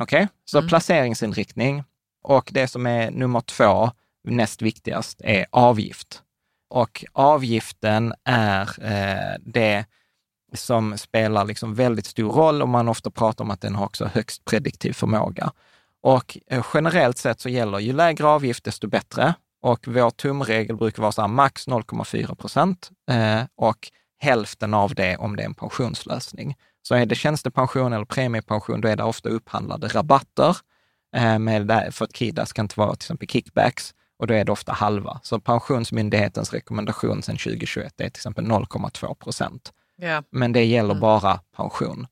Okej, 0.00 0.28
så 0.44 0.58
Mm. 0.58 0.68
placeringsinriktning. 0.68 1.84
Och 2.22 2.50
det 2.52 2.68
som 2.68 2.86
är 2.86 3.10
nummer 3.10 3.40
två, 3.40 3.90
näst 4.24 4.62
viktigast, 4.62 5.20
är 5.24 5.46
avgift. 5.50 6.22
Och 6.70 7.04
avgiften 7.12 8.14
är 8.24 8.84
eh, 8.84 9.38
det 9.40 9.84
som 10.54 10.98
spelar 10.98 11.44
liksom 11.44 11.74
väldigt 11.74 12.06
stor 12.06 12.32
roll 12.32 12.62
och 12.62 12.68
man 12.68 12.88
ofta 12.88 13.10
pratar 13.10 13.44
om 13.44 13.50
att 13.50 13.60
den 13.60 13.74
har 13.74 13.84
också 13.84 14.10
högst 14.14 14.44
prediktiv 14.44 14.92
förmåga. 14.92 15.52
Och 16.02 16.38
eh, 16.46 16.66
generellt 16.74 17.18
sett 17.18 17.40
så 17.40 17.48
gäller 17.48 17.78
ju 17.78 17.92
lägre 17.92 18.26
avgift, 18.26 18.64
desto 18.64 18.88
bättre. 18.88 19.34
Och 19.62 19.84
vår 19.86 20.10
tumregel 20.10 20.76
brukar 20.76 21.02
vara 21.02 21.12
så 21.12 21.20
här, 21.20 21.28
max 21.28 21.68
0,4 21.68 22.34
procent 22.34 22.90
eh, 23.10 23.42
och 23.56 23.90
hälften 24.18 24.74
av 24.74 24.94
det 24.94 25.16
om 25.16 25.36
det 25.36 25.42
är 25.42 25.46
en 25.46 25.54
pensionslösning. 25.54 26.56
Så 26.82 26.94
är 26.94 27.06
det 27.06 27.14
tjänstepension 27.14 27.92
eller 27.92 28.04
premiepension, 28.04 28.80
då 28.80 28.88
är 28.88 28.96
det 28.96 29.02
ofta 29.04 29.28
upphandlade 29.28 29.88
rabatter. 29.88 30.56
Eh, 31.16 31.38
med 31.38 31.88
för 31.94 32.04
att 32.04 32.16
KIDA 32.16 32.46
ska 32.46 32.62
inte 32.62 32.80
vara 32.80 32.90
till 32.94 33.04
exempel 33.04 33.28
kickbacks 33.28 33.94
och 34.18 34.26
då 34.26 34.34
är 34.34 34.44
det 34.44 34.52
ofta 34.52 34.72
halva. 34.72 35.20
Så 35.22 35.40
Pensionsmyndighetens 35.40 36.52
rekommendation 36.52 37.22
sedan 37.22 37.36
2021 37.36 38.00
är 38.00 38.04
till 38.10 38.18
exempel 38.18 38.44
0,2 38.44 39.14
procent 39.14 39.72
Ja. 39.96 40.22
men 40.30 40.52
det 40.52 40.64
gäller 40.64 40.90
Mm. 40.90 41.00
bara 41.00 41.40
pension. 41.56 42.06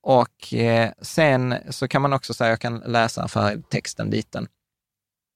Och 0.00 0.54
eh, 0.54 0.90
sen 1.02 1.54
så 1.70 1.88
kan 1.88 2.02
man 2.02 2.12
också 2.12 2.34
säga, 2.34 2.50
jag 2.50 2.60
kan 2.60 2.78
läsa 2.78 3.28
för 3.28 3.62
texten 3.70 4.10
liten. 4.10 4.48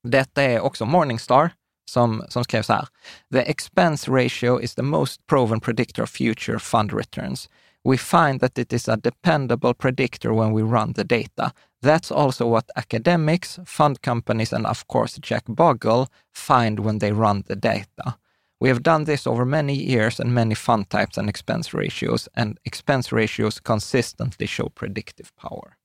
Detta 0.09 0.42
är 0.42 0.61
också 0.61 0.84
Morningstar 0.86 1.50
som, 1.90 2.24
som 2.28 2.44
skrev 2.44 2.62
så 2.62 2.72
här. 2.72 2.88
The 3.32 3.50
expense 3.50 4.11
ratio 4.11 4.61
is 4.61 4.74
the 4.74 4.82
most 4.82 5.26
proven 5.26 5.61
predictor 5.61 6.02
of 6.02 6.11
future 6.11 6.59
fund 6.59 6.92
returns. 6.92 7.50
We 7.87 7.97
find 7.97 8.41
that 8.41 8.59
it 8.59 8.72
is 8.72 8.89
a 8.89 8.97
dependable 8.97 9.72
predictor 9.72 10.34
when 10.34 10.51
we 10.51 10.62
run 10.62 10.95
the 10.95 11.05
data. 11.05 11.53
That's 11.82 12.11
also 12.11 12.49
what 12.49 12.68
academics, 12.74 13.61
fund 13.64 14.03
companies 14.03 14.53
and 14.53 14.66
of 14.66 14.89
course 14.89 15.20
Jack 15.22 15.45
Bogle 15.47 16.09
find 16.34 16.80
when 16.80 16.99
they 16.99 17.12
run 17.12 17.43
the 17.43 17.55
data. 17.55 18.16
We 18.61 18.68
have 18.70 18.82
done 18.82 19.05
this 19.05 19.26
over 19.26 19.45
many 19.45 19.74
years 19.74 20.18
and 20.20 20.34
many 20.34 20.57
fund 20.57 20.91
types 20.91 21.16
and 21.16 21.28
expense 21.28 21.72
ratios, 21.72 22.28
and 22.34 22.59
expense 22.64 23.12
ratios 23.12 23.61
consistently 23.61 24.47
show 24.47 24.68
predictive 24.68 25.30
power. 25.37 25.76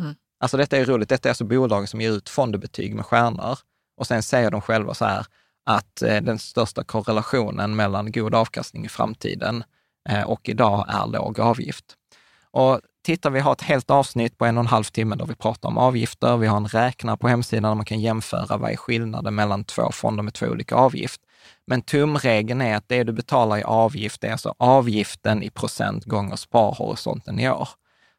Mm. 0.00 0.16
Alltså 0.40 0.56
detta 0.56 0.76
är 0.76 0.84
roligt. 0.84 1.08
Detta 1.08 1.28
är 1.28 1.30
alltså 1.30 1.44
bolag 1.44 1.88
som 1.88 2.00
ger 2.00 2.10
ut 2.10 2.28
fondbetyg 2.28 2.94
med 2.94 3.06
stjärnor 3.06 3.58
och 3.96 4.06
sen 4.06 4.22
säger 4.22 4.50
de 4.50 4.60
själva 4.60 4.94
så 4.94 5.04
här 5.04 5.26
att 5.66 6.02
eh, 6.02 6.20
den 6.20 6.38
största 6.38 6.84
korrelationen 6.84 7.76
mellan 7.76 8.12
god 8.12 8.34
avkastning 8.34 8.84
i 8.84 8.88
framtiden 8.88 9.64
Eh, 10.08 10.22
och 10.22 10.48
idag 10.48 10.84
är 10.88 11.06
låg 11.06 11.40
avgift. 11.40 11.84
Och 12.50 12.80
tittar 13.04 13.30
vi 13.30 13.40
har 13.40 13.52
ett 13.52 13.62
helt 13.62 13.90
avsnitt 13.90 14.38
på 14.38 14.44
en 14.44 14.56
och 14.58 14.64
en 14.64 14.66
halv 14.66 14.84
timme 14.84 15.16
där 15.16 15.26
vi 15.26 15.34
pratar 15.34 15.68
om 15.68 15.78
avgifter. 15.78 16.36
Vi 16.36 16.46
har 16.46 16.56
en 16.56 16.68
räknare 16.68 17.16
på 17.16 17.28
hemsidan 17.28 17.62
där 17.62 17.74
man 17.74 17.84
kan 17.84 18.00
jämföra 18.00 18.56
vad 18.56 18.70
är 18.70 18.76
skillnaden 18.76 19.34
mellan 19.34 19.64
två 19.64 19.90
fonder 19.92 20.22
med 20.22 20.34
två 20.34 20.46
olika 20.46 20.74
avgift. 20.74 21.20
Men 21.66 21.82
tumregeln 21.82 22.60
är 22.60 22.76
att 22.76 22.88
det 22.88 23.04
du 23.04 23.12
betalar 23.12 23.58
i 23.58 23.62
avgift 23.62 24.24
är 24.24 24.32
alltså 24.32 24.54
avgiften 24.58 25.42
i 25.42 25.50
procent 25.50 26.04
gånger 26.04 26.36
sparhorisonten 26.36 27.40
i 27.40 27.50
år. 27.50 27.68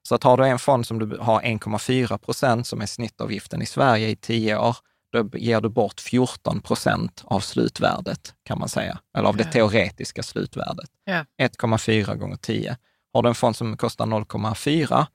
Så 0.07 0.15
att 0.15 0.23
har 0.23 0.37
du 0.37 0.47
en 0.47 0.59
fond 0.59 0.87
som 0.87 0.99
du 0.99 1.17
har 1.17 1.41
1,4 1.41 2.17
procent 2.17 2.67
som 2.67 2.81
är 2.81 2.85
snittavgiften 2.85 3.61
i 3.61 3.65
Sverige 3.65 4.09
i 4.09 4.15
tio 4.15 4.57
år, 4.57 4.77
då 5.23 5.37
ger 5.37 5.61
du 5.61 5.69
bort 5.69 5.99
14 5.99 6.61
procent 6.61 7.23
av 7.25 7.39
slutvärdet 7.39 8.33
kan 8.43 8.59
man 8.59 8.69
säga, 8.69 8.99
eller 9.17 9.27
av 9.27 9.37
det 9.37 9.43
teoretiska 9.43 10.23
slutvärdet. 10.23 10.89
Ja. 11.03 11.25
1,4 11.37 12.15
gånger 12.15 12.35
10. 12.35 12.77
Har 13.13 13.23
du 13.23 13.29
en 13.29 13.35
fond 13.35 13.55
som 13.55 13.77
kostar 13.77 14.05
0,4 14.05 15.05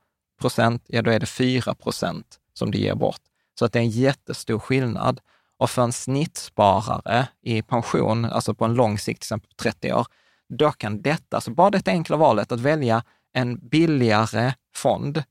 procent, 0.40 0.84
ja 0.86 1.02
då 1.02 1.10
är 1.10 1.20
det 1.20 1.26
4 1.26 1.74
procent 1.74 2.38
som 2.54 2.70
du 2.70 2.78
ger 2.78 2.94
bort. 2.94 3.20
Så 3.58 3.64
att 3.64 3.72
det 3.72 3.78
är 3.78 3.82
en 3.82 3.90
jättestor 3.90 4.58
skillnad. 4.58 5.20
Och 5.58 5.70
för 5.70 5.82
en 5.82 5.92
snittsparare 5.92 7.28
i 7.42 7.62
pension, 7.62 8.24
alltså 8.24 8.54
på 8.54 8.64
en 8.64 8.74
lång 8.74 8.98
sikt, 8.98 9.20
till 9.20 9.26
exempel 9.26 9.50
30 9.56 9.92
år, 9.92 10.06
då 10.48 10.72
kan 10.72 11.02
detta, 11.02 11.36
alltså 11.36 11.50
bara 11.50 11.70
detta 11.70 11.90
enkla 11.90 12.16
valet 12.16 12.52
att 12.52 12.60
välja 12.60 13.02
en 13.32 13.68
billigare 13.68 14.54
fond 14.74 15.22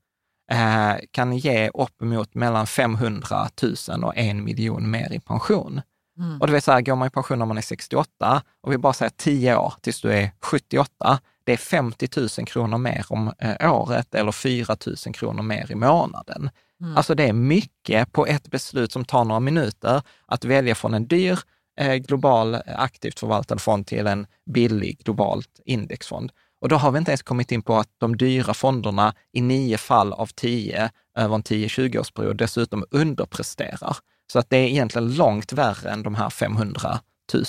eh, 0.50 0.94
kan 1.10 1.36
ge 1.36 1.70
uppemot 1.74 2.34
mellan 2.34 2.66
500 2.66 3.48
000 3.88 4.04
och 4.04 4.16
en 4.16 4.44
miljon 4.44 4.90
mer 4.90 5.12
i 5.12 5.20
pension. 5.20 5.80
Mm. 6.18 6.40
Och 6.40 6.46
det 6.46 6.52
vill 6.52 6.62
säga, 6.62 6.80
går 6.80 6.96
man 6.96 7.06
i 7.08 7.10
pension 7.10 7.38
när 7.38 7.46
man 7.46 7.58
är 7.58 7.62
68 7.62 8.42
och 8.60 8.72
vi 8.72 8.78
bara 8.78 8.92
säger 8.92 9.12
10 9.16 9.56
år 9.56 9.74
tills 9.80 10.00
du 10.00 10.12
är 10.12 10.30
78, 10.40 11.18
det 11.44 11.52
är 11.52 11.56
50 11.56 12.08
000 12.16 12.28
kronor 12.46 12.78
mer 12.78 13.06
om 13.08 13.32
eh, 13.38 13.72
året 13.74 14.14
eller 14.14 14.32
4 14.32 14.76
000 15.06 15.14
kronor 15.14 15.42
mer 15.42 15.72
i 15.72 15.74
månaden. 15.74 16.50
Mm. 16.80 16.96
Alltså 16.96 17.14
det 17.14 17.28
är 17.28 17.32
mycket 17.32 18.12
på 18.12 18.26
ett 18.26 18.50
beslut 18.50 18.92
som 18.92 19.04
tar 19.04 19.24
några 19.24 19.40
minuter 19.40 20.02
att 20.26 20.44
välja 20.44 20.74
från 20.74 20.94
en 20.94 21.06
dyr 21.06 21.38
eh, 21.80 21.94
global 21.94 22.56
aktivt 22.66 23.18
förvaltad 23.18 23.58
fond 23.58 23.86
till 23.86 24.06
en 24.06 24.26
billig 24.46 24.98
globalt 25.04 25.60
indexfond. 25.64 26.32
Och 26.60 26.68
då 26.68 26.76
har 26.76 26.90
vi 26.90 26.98
inte 26.98 27.10
ens 27.10 27.22
kommit 27.22 27.52
in 27.52 27.62
på 27.62 27.76
att 27.76 27.88
de 27.98 28.16
dyra 28.16 28.54
fonderna 28.54 29.14
i 29.32 29.40
nio 29.40 29.78
fall 29.78 30.12
av 30.12 30.26
tio 30.26 30.90
över 31.16 31.34
en 31.34 31.42
10-20 31.42 31.98
årsperiod 31.98 32.36
dessutom 32.36 32.84
underpresterar. 32.90 33.96
Så 34.32 34.38
att 34.38 34.50
det 34.50 34.56
är 34.56 34.66
egentligen 34.66 35.14
långt 35.14 35.52
värre 35.52 35.90
än 35.90 36.02
de 36.02 36.14
här 36.14 36.30
500 36.30 36.98
000. 37.34 37.44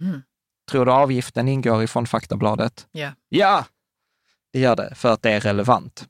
Mm. 0.00 0.22
Tror 0.70 0.86
du 0.86 0.92
avgiften 0.92 1.48
ingår 1.48 1.82
i 1.82 1.86
fondfaktabladet? 1.86 2.86
Ja. 2.92 3.10
Ja, 3.28 3.64
det 4.52 4.58
gör 4.58 4.76
det, 4.76 4.94
för 4.94 5.12
att 5.12 5.22
det 5.22 5.30
är 5.30 5.40
relevant. 5.40 6.08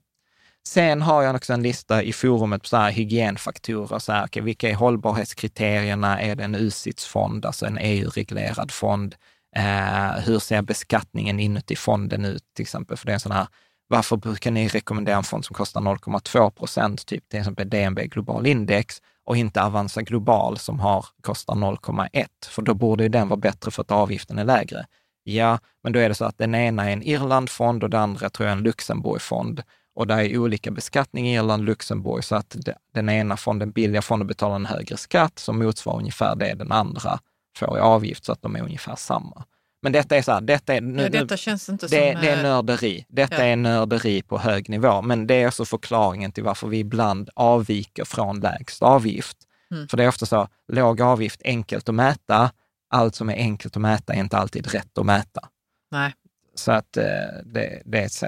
Sen 0.64 1.02
har 1.02 1.22
jag 1.22 1.36
också 1.36 1.52
en 1.52 1.62
lista 1.62 2.02
i 2.02 2.12
forumet 2.12 2.62
på 2.62 2.68
så 2.68 2.76
här 2.76 2.90
hygienfaktorer. 2.90 3.98
Så 3.98 4.12
här, 4.12 4.24
okay, 4.24 4.42
vilka 4.42 4.70
är 4.70 4.74
hållbarhetskriterierna? 4.74 6.20
Är 6.20 6.36
det 6.36 6.44
en 6.44 6.54
USITS-fond, 6.54 7.46
alltså 7.46 7.66
en 7.66 7.78
EU-reglerad 7.78 8.70
fond? 8.70 9.14
Eh, 9.56 10.12
hur 10.24 10.38
ser 10.38 10.62
beskattningen 10.62 11.40
inuti 11.40 11.76
fonden 11.76 12.24
ut 12.24 12.44
till 12.54 12.62
exempel? 12.62 12.96
För 12.96 13.06
det 13.06 13.12
är 13.12 13.14
en 13.14 13.20
sån 13.20 13.32
här, 13.32 13.46
varför 13.88 14.16
brukar 14.16 14.50
ni 14.50 14.68
rekommendera 14.68 15.16
en 15.16 15.24
fond 15.24 15.44
som 15.44 15.54
kostar 15.54 15.80
0,2 15.80 16.50
procent, 16.50 17.06
typ 17.06 17.28
till 17.28 17.38
exempel 17.38 17.70
DNB 17.70 18.06
Global 18.06 18.46
Index 18.46 19.02
och 19.24 19.36
inte 19.36 19.62
Avanza 19.62 20.02
Global 20.02 20.58
som 20.58 20.80
har, 20.80 21.06
kostar 21.20 21.54
0,1? 21.54 22.26
För 22.48 22.62
då 22.62 22.74
borde 22.74 23.02
ju 23.02 23.08
den 23.08 23.28
vara 23.28 23.40
bättre 23.40 23.70
för 23.70 23.82
att 23.82 23.90
avgiften 23.90 24.38
är 24.38 24.44
lägre. 24.44 24.86
Ja, 25.24 25.58
men 25.82 25.92
då 25.92 25.98
är 25.98 26.08
det 26.08 26.14
så 26.14 26.24
att 26.24 26.38
den 26.38 26.54
ena 26.54 26.88
är 26.88 26.92
en 26.92 27.02
Irlandfond 27.02 27.84
och 27.84 27.90
den 27.90 28.00
andra 28.00 28.30
tror 28.30 28.48
jag 28.48 28.52
är 28.52 28.56
en 28.56 28.62
Luxemburgfond. 28.62 29.62
Och 29.94 30.06
det 30.06 30.14
är 30.14 30.38
olika 30.38 30.70
beskattning 30.70 31.28
i 31.28 31.34
Irland, 31.34 31.64
Luxemburg, 31.64 32.24
så 32.24 32.36
att 32.36 32.56
den 32.94 33.08
ena 33.08 33.36
fonden, 33.36 33.70
billiga 33.70 34.02
fonden, 34.02 34.26
betalar 34.26 34.56
en 34.56 34.66
högre 34.66 34.96
skatt 34.96 35.38
som 35.38 35.58
motsvarar 35.58 35.98
ungefär 35.98 36.36
det 36.36 36.54
den 36.54 36.72
andra 36.72 37.18
får 37.58 37.78
i 37.78 37.80
avgift, 37.80 38.24
så 38.24 38.32
att 38.32 38.42
de 38.42 38.56
är 38.56 38.62
ungefär 38.62 38.96
samma. 38.96 39.44
Men 39.82 39.92
detta 39.92 40.16
är 40.16 40.22
så 40.22 40.32
här, 40.32 40.40
detta 40.40 40.74
är, 40.74 40.80
nu, 40.80 41.02
ja, 41.02 41.08
detta 41.08 41.36
känns 41.36 41.68
inte 41.68 41.86
det, 41.86 42.12
som... 42.12 42.22
det 42.22 42.28
är 42.28 42.36
eh, 42.36 42.42
nörderi. 42.42 43.06
Detta 43.08 43.38
ja. 43.38 43.44
är 43.44 43.56
nörderi 43.56 44.22
på 44.22 44.38
hög 44.38 44.68
nivå, 44.68 45.02
men 45.02 45.26
det 45.26 45.34
är 45.34 45.46
också 45.46 45.64
förklaringen 45.64 46.32
till 46.32 46.44
varför 46.44 46.68
vi 46.68 46.78
ibland 46.78 47.30
avviker 47.34 48.04
från 48.04 48.40
lägst 48.40 48.82
avgift. 48.82 49.36
Mm. 49.70 49.88
För 49.88 49.96
det 49.96 50.04
är 50.04 50.08
ofta 50.08 50.26
så, 50.26 50.48
låg 50.68 51.00
avgift, 51.00 51.42
enkelt 51.44 51.88
att 51.88 51.94
mäta. 51.94 52.50
Allt 52.90 53.14
som 53.14 53.30
är 53.30 53.36
enkelt 53.36 53.76
att 53.76 53.82
mäta 53.82 54.12
är 54.12 54.20
inte 54.20 54.36
alltid 54.36 54.66
rätt 54.66 54.98
att 54.98 55.06
mäta. 55.06 55.48
Nej. 55.90 56.14
Så 56.54 56.72
att 56.72 56.96
eh, 56.96 57.04
det, 57.44 57.82
det 57.84 57.98
är 57.98 58.04
etc. 58.04 58.22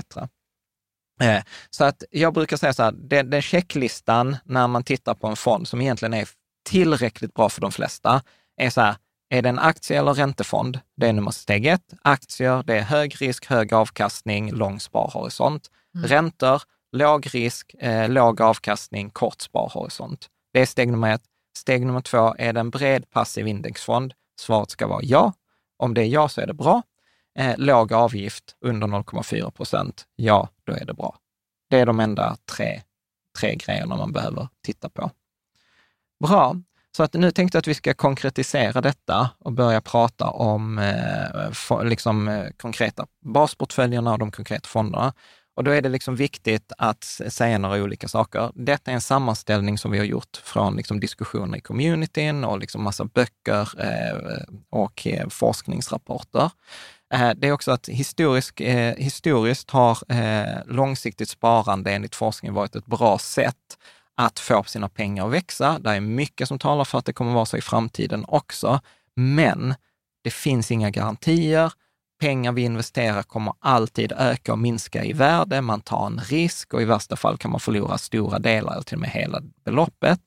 Eh, 1.20 1.42
så 1.70 1.84
att 1.84 2.04
jag 2.10 2.34
brukar 2.34 2.56
säga 2.56 2.72
så 2.72 2.82
här, 2.82 2.92
den, 2.92 3.30
den 3.30 3.42
checklistan 3.42 4.36
när 4.44 4.68
man 4.68 4.84
tittar 4.84 5.14
på 5.14 5.26
en 5.26 5.36
fond 5.36 5.68
som 5.68 5.80
egentligen 5.80 6.14
är 6.14 6.28
tillräckligt 6.64 7.34
bra 7.34 7.48
för 7.48 7.60
de 7.60 7.72
flesta, 7.72 8.22
är 8.56 8.70
så 8.70 8.80
här, 8.80 8.96
är 9.34 9.42
det 9.42 9.48
en 9.48 9.58
aktie 9.58 9.98
eller 9.98 10.14
räntefond? 10.14 10.80
Det 10.96 11.06
är 11.06 11.12
nummer 11.12 11.30
steg 11.30 11.66
ett. 11.66 11.94
Aktier, 12.02 12.62
det 12.62 12.78
är 12.78 12.82
hög 12.82 13.22
risk, 13.22 13.46
hög 13.46 13.74
avkastning, 13.74 14.52
lång 14.52 14.80
sparhorisont. 14.80 15.70
Mm. 15.94 16.06
Räntor, 16.06 16.62
låg 16.92 17.34
risk, 17.34 17.74
eh, 17.78 18.08
låg 18.08 18.40
avkastning, 18.40 19.10
kort 19.10 19.40
sparhorisont. 19.40 20.28
Det 20.52 20.60
är 20.60 20.66
steg 20.66 20.90
nummer 20.90 21.14
ett. 21.14 21.22
Steg 21.56 21.86
nummer 21.86 22.00
två, 22.00 22.34
är 22.38 22.52
det 22.52 22.60
en 22.60 22.70
bred 22.70 23.10
passiv 23.10 23.48
indexfond? 23.48 24.14
Svaret 24.40 24.70
ska 24.70 24.86
vara 24.86 25.00
ja. 25.02 25.32
Om 25.76 25.94
det 25.94 26.02
är 26.02 26.08
ja 26.08 26.28
så 26.28 26.40
är 26.40 26.46
det 26.46 26.54
bra. 26.54 26.82
Eh, 27.38 27.54
låg 27.56 27.92
avgift 27.92 28.56
under 28.60 28.86
0,4 28.86 29.50
procent, 29.50 30.04
ja, 30.16 30.48
då 30.64 30.72
är 30.72 30.84
det 30.84 30.94
bra. 30.94 31.16
Det 31.70 31.80
är 31.80 31.86
de 31.86 32.00
enda 32.00 32.36
tre, 32.56 32.82
tre 33.38 33.54
grejerna 33.54 33.96
man 33.96 34.12
behöver 34.12 34.48
titta 34.62 34.88
på. 34.88 35.10
Bra. 36.20 36.56
Så 36.96 37.02
att 37.02 37.14
nu 37.14 37.30
tänkte 37.30 37.56
jag 37.56 37.60
att 37.60 37.68
vi 37.68 37.74
ska 37.74 37.94
konkretisera 37.94 38.80
detta 38.80 39.30
och 39.38 39.52
börja 39.52 39.80
prata 39.80 40.30
om 40.30 40.78
eh, 40.78 41.50
for, 41.52 41.84
liksom, 41.84 42.28
eh, 42.28 42.46
konkreta 42.56 43.06
basportföljerna 43.24 44.12
och 44.12 44.18
de 44.18 44.30
konkreta 44.30 44.68
fonderna. 44.68 45.12
Och 45.56 45.64
då 45.64 45.70
är 45.70 45.82
det 45.82 45.88
liksom 45.88 46.16
viktigt 46.16 46.72
att 46.78 47.04
säga 47.28 47.58
några 47.58 47.82
olika 47.82 48.08
saker. 48.08 48.50
Detta 48.54 48.90
är 48.90 48.94
en 48.94 49.00
sammanställning 49.00 49.78
som 49.78 49.90
vi 49.90 49.98
har 49.98 50.04
gjort 50.04 50.36
från 50.44 50.76
liksom 50.76 51.00
diskussioner 51.00 51.58
i 51.58 51.60
communityn 51.60 52.44
och 52.44 52.58
liksom 52.58 52.82
massa 52.82 53.04
böcker 53.04 53.68
eh, 53.78 54.44
och 54.70 55.06
eh, 55.06 55.28
forskningsrapporter. 55.28 56.50
Eh, 57.14 57.30
det 57.36 57.48
är 57.48 57.52
också 57.52 57.70
att 57.70 57.88
historisk, 57.88 58.60
eh, 58.60 58.94
historiskt 58.96 59.70
har 59.70 59.98
eh, 60.08 60.64
långsiktigt 60.66 61.28
sparande 61.28 61.92
enligt 61.92 62.14
forskning 62.14 62.52
varit 62.52 62.76
ett 62.76 62.86
bra 62.86 63.18
sätt 63.18 63.78
att 64.16 64.38
få 64.38 64.62
sina 64.62 64.88
pengar 64.88 65.26
att 65.26 65.32
växa. 65.32 65.78
Det 65.78 65.90
är 65.90 66.00
mycket 66.00 66.48
som 66.48 66.58
talar 66.58 66.84
för 66.84 66.98
att 66.98 67.04
det 67.04 67.12
kommer 67.12 67.32
vara 67.32 67.46
så 67.46 67.56
i 67.56 67.60
framtiden 67.60 68.24
också. 68.28 68.80
Men 69.16 69.74
det 70.24 70.30
finns 70.30 70.70
inga 70.70 70.90
garantier. 70.90 71.72
Pengar 72.20 72.52
vi 72.52 72.62
investerar 72.62 73.22
kommer 73.22 73.54
alltid 73.58 74.12
öka 74.12 74.52
och 74.52 74.58
minska 74.58 75.04
i 75.04 75.12
värde. 75.12 75.60
Man 75.60 75.80
tar 75.80 76.06
en 76.06 76.20
risk 76.20 76.74
och 76.74 76.82
i 76.82 76.84
värsta 76.84 77.16
fall 77.16 77.38
kan 77.38 77.50
man 77.50 77.60
förlora 77.60 77.98
stora 77.98 78.38
delar 78.38 78.72
eller 78.72 78.82
till 78.82 78.96
och 78.96 79.00
med 79.00 79.10
hela 79.10 79.40
beloppet. 79.64 80.20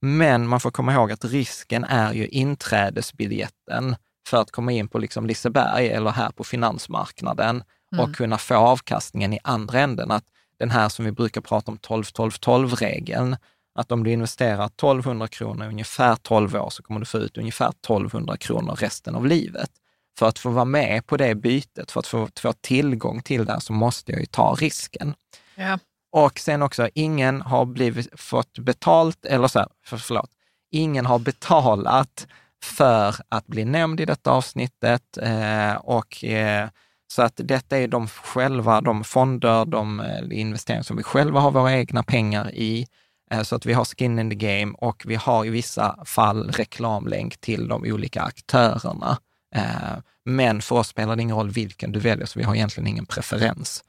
Men 0.00 0.48
man 0.48 0.60
får 0.60 0.70
komma 0.70 0.92
ihåg 0.92 1.12
att 1.12 1.24
risken 1.24 1.84
är 1.84 2.12
ju 2.12 2.26
inträdesbiljetten 2.26 3.96
för 4.28 4.40
att 4.40 4.50
komma 4.50 4.72
in 4.72 4.88
på 4.88 4.98
liksom 4.98 5.26
Liseberg 5.26 5.88
eller 5.88 6.10
här 6.10 6.30
på 6.30 6.44
finansmarknaden 6.44 7.62
mm. 7.92 8.04
och 8.04 8.16
kunna 8.16 8.38
få 8.38 8.54
avkastningen 8.54 9.32
i 9.32 9.38
andra 9.44 9.80
änden. 9.80 10.10
Att 10.10 10.24
den 10.62 10.70
här 10.70 10.88
som 10.88 11.04
vi 11.04 11.12
brukar 11.12 11.40
prata 11.40 11.70
om 11.70 11.78
12-12-12-regeln, 11.78 13.36
att 13.74 13.92
om 13.92 14.04
du 14.04 14.10
investerar 14.10 14.66
1200 14.66 15.28
kronor 15.28 15.66
i 15.66 15.68
ungefär 15.68 16.16
12 16.16 16.56
år 16.56 16.70
så 16.70 16.82
kommer 16.82 17.00
du 17.00 17.06
få 17.06 17.18
ut 17.18 17.38
ungefär 17.38 17.68
1200 17.68 18.36
kronor 18.36 18.74
resten 18.74 19.14
av 19.14 19.26
livet. 19.26 19.70
För 20.18 20.28
att 20.28 20.38
få 20.38 20.50
vara 20.50 20.64
med 20.64 21.06
på 21.06 21.16
det 21.16 21.34
bytet, 21.34 21.90
för 21.90 22.00
att 22.00 22.06
få, 22.06 22.28
få 22.40 22.52
tillgång 22.52 23.22
till 23.22 23.44
det, 23.44 23.60
så 23.60 23.72
måste 23.72 24.12
jag 24.12 24.20
ju 24.20 24.26
ta 24.26 24.54
risken. 24.54 25.14
Ja. 25.54 25.78
Och 26.12 26.38
sen 26.38 26.62
också, 26.62 26.88
ingen 26.94 27.40
har 27.40 27.64
blivit, 27.64 28.20
fått 28.20 28.58
betalt, 28.58 29.24
eller 29.24 29.48
så 29.48 29.58
här, 29.58 29.68
för, 29.84 29.96
förlåt, 29.96 30.30
ingen 30.70 31.06
har 31.06 31.18
betalat 31.18 32.26
för 32.64 33.16
att 33.28 33.46
bli 33.46 33.64
nämnd 33.64 34.00
i 34.00 34.04
detta 34.04 34.30
avsnittet 34.30 35.18
eh, 35.22 35.74
och 35.74 36.24
eh, 36.24 36.68
så 37.12 37.22
att 37.22 37.40
detta 37.44 37.78
är 37.78 37.88
de 37.88 38.08
själva, 38.08 38.80
de 38.80 39.04
fonder, 39.04 39.64
de 39.64 40.00
eh, 40.00 40.40
investeringar 40.40 40.82
som 40.82 40.96
vi 40.96 41.02
själva 41.02 41.40
har 41.40 41.50
våra 41.50 41.72
egna 41.72 42.02
pengar 42.02 42.54
i. 42.54 42.86
Eh, 43.30 43.42
så 43.42 43.56
att 43.56 43.66
vi 43.66 43.72
har 43.72 43.84
skin 43.84 44.18
in 44.18 44.30
the 44.30 44.36
game 44.36 44.74
och 44.78 45.02
vi 45.06 45.14
har 45.14 45.44
i 45.44 45.50
vissa 45.50 46.04
fall 46.04 46.50
reklamlänk 46.50 47.40
till 47.40 47.68
de 47.68 47.82
olika 47.82 48.22
aktörerna. 48.22 49.18
Eh, 49.54 49.96
men 50.24 50.62
för 50.62 50.76
oss 50.76 50.88
spelar 50.88 51.16
det 51.16 51.22
ingen 51.22 51.36
roll 51.36 51.50
vilken 51.50 51.92
du 51.92 52.00
väljer, 52.00 52.26
så 52.26 52.38
vi 52.38 52.44
har 52.44 52.54
egentligen 52.54 52.86
ingen 52.86 53.06
preferens 53.06 53.84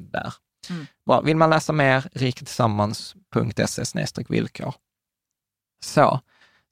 där. 0.00 0.34
Mm. 0.70 0.86
Bra. 1.06 1.20
Vill 1.20 1.36
man 1.36 1.50
läsa 1.50 1.72
mer, 1.72 2.04
riketillsammans.se 2.12 4.24
villkor. 4.28 4.74
Så. 5.84 6.20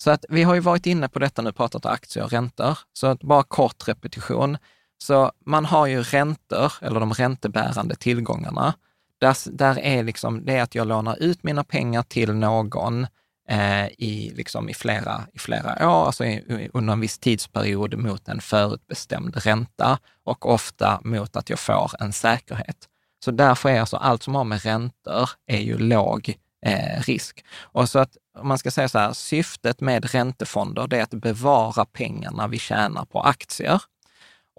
så 0.03 0.11
att 0.11 0.25
vi 0.29 0.43
har 0.43 0.55
ju 0.55 0.61
varit 0.61 0.87
inne 0.87 1.09
på 1.09 1.19
detta 1.19 1.43
nu, 1.43 1.53
pratat 1.53 1.85
om 1.85 1.93
aktier 1.93 2.25
och 2.25 2.33
räntor. 2.33 2.79
Så 2.93 3.07
att 3.07 3.23
bara 3.23 3.43
kort 3.43 3.89
repetition. 3.89 4.59
Så 5.03 5.33
man 5.47 5.65
har 5.65 5.87
ju 5.87 6.03
räntor, 6.03 6.73
eller 6.81 7.01
de 7.01 7.13
räntebärande 7.13 7.95
tillgångarna. 7.95 8.75
Där, 9.21 9.37
där 9.53 9.79
är 9.79 10.03
liksom, 10.03 10.45
det 10.45 10.57
är 10.57 10.63
att 10.63 10.75
jag 10.75 10.87
lånar 10.87 11.23
ut 11.23 11.43
mina 11.43 11.65
pengar 11.65 12.03
till 12.03 12.35
någon 12.35 13.07
eh, 13.49 13.87
i, 13.87 14.33
liksom 14.35 14.69
i, 14.69 14.75
flera, 14.75 15.27
i 15.33 15.39
flera 15.39 15.89
år, 15.89 16.07
alltså 16.07 16.25
i, 16.25 16.71
under 16.73 16.93
en 16.93 17.01
viss 17.01 17.19
tidsperiod 17.19 17.99
mot 17.99 18.29
en 18.29 18.41
förutbestämd 18.41 19.37
ränta 19.37 19.99
och 20.25 20.49
ofta 20.49 21.01
mot 21.05 21.37
att 21.37 21.51
jag 21.51 21.59
får 21.59 21.91
en 22.01 22.13
säkerhet. 22.13 22.89
Så 23.25 23.31
därför 23.31 23.69
är 23.69 23.81
alltså 23.81 23.97
allt 23.97 24.23
som 24.23 24.35
har 24.35 24.45
med 24.45 24.63
räntor 24.63 25.31
är 25.47 25.61
ju 25.61 25.79
låg 25.79 26.35
eh, 26.67 27.01
risk. 27.01 27.45
Och 27.61 27.89
så 27.89 27.99
att 27.99 28.17
om 28.39 28.49
man 28.49 28.59
ska 28.59 28.71
säga 28.71 28.89
så 28.89 28.99
här, 28.99 29.13
syftet 29.13 29.81
med 29.81 30.15
räntefonder, 30.15 30.87
det 30.87 30.99
är 30.99 31.03
att 31.03 31.11
bevara 31.11 31.85
pengarna 31.85 32.49
vi 32.49 32.59
tjänar 32.59 33.05
på 33.05 33.21
aktier. 33.21 33.83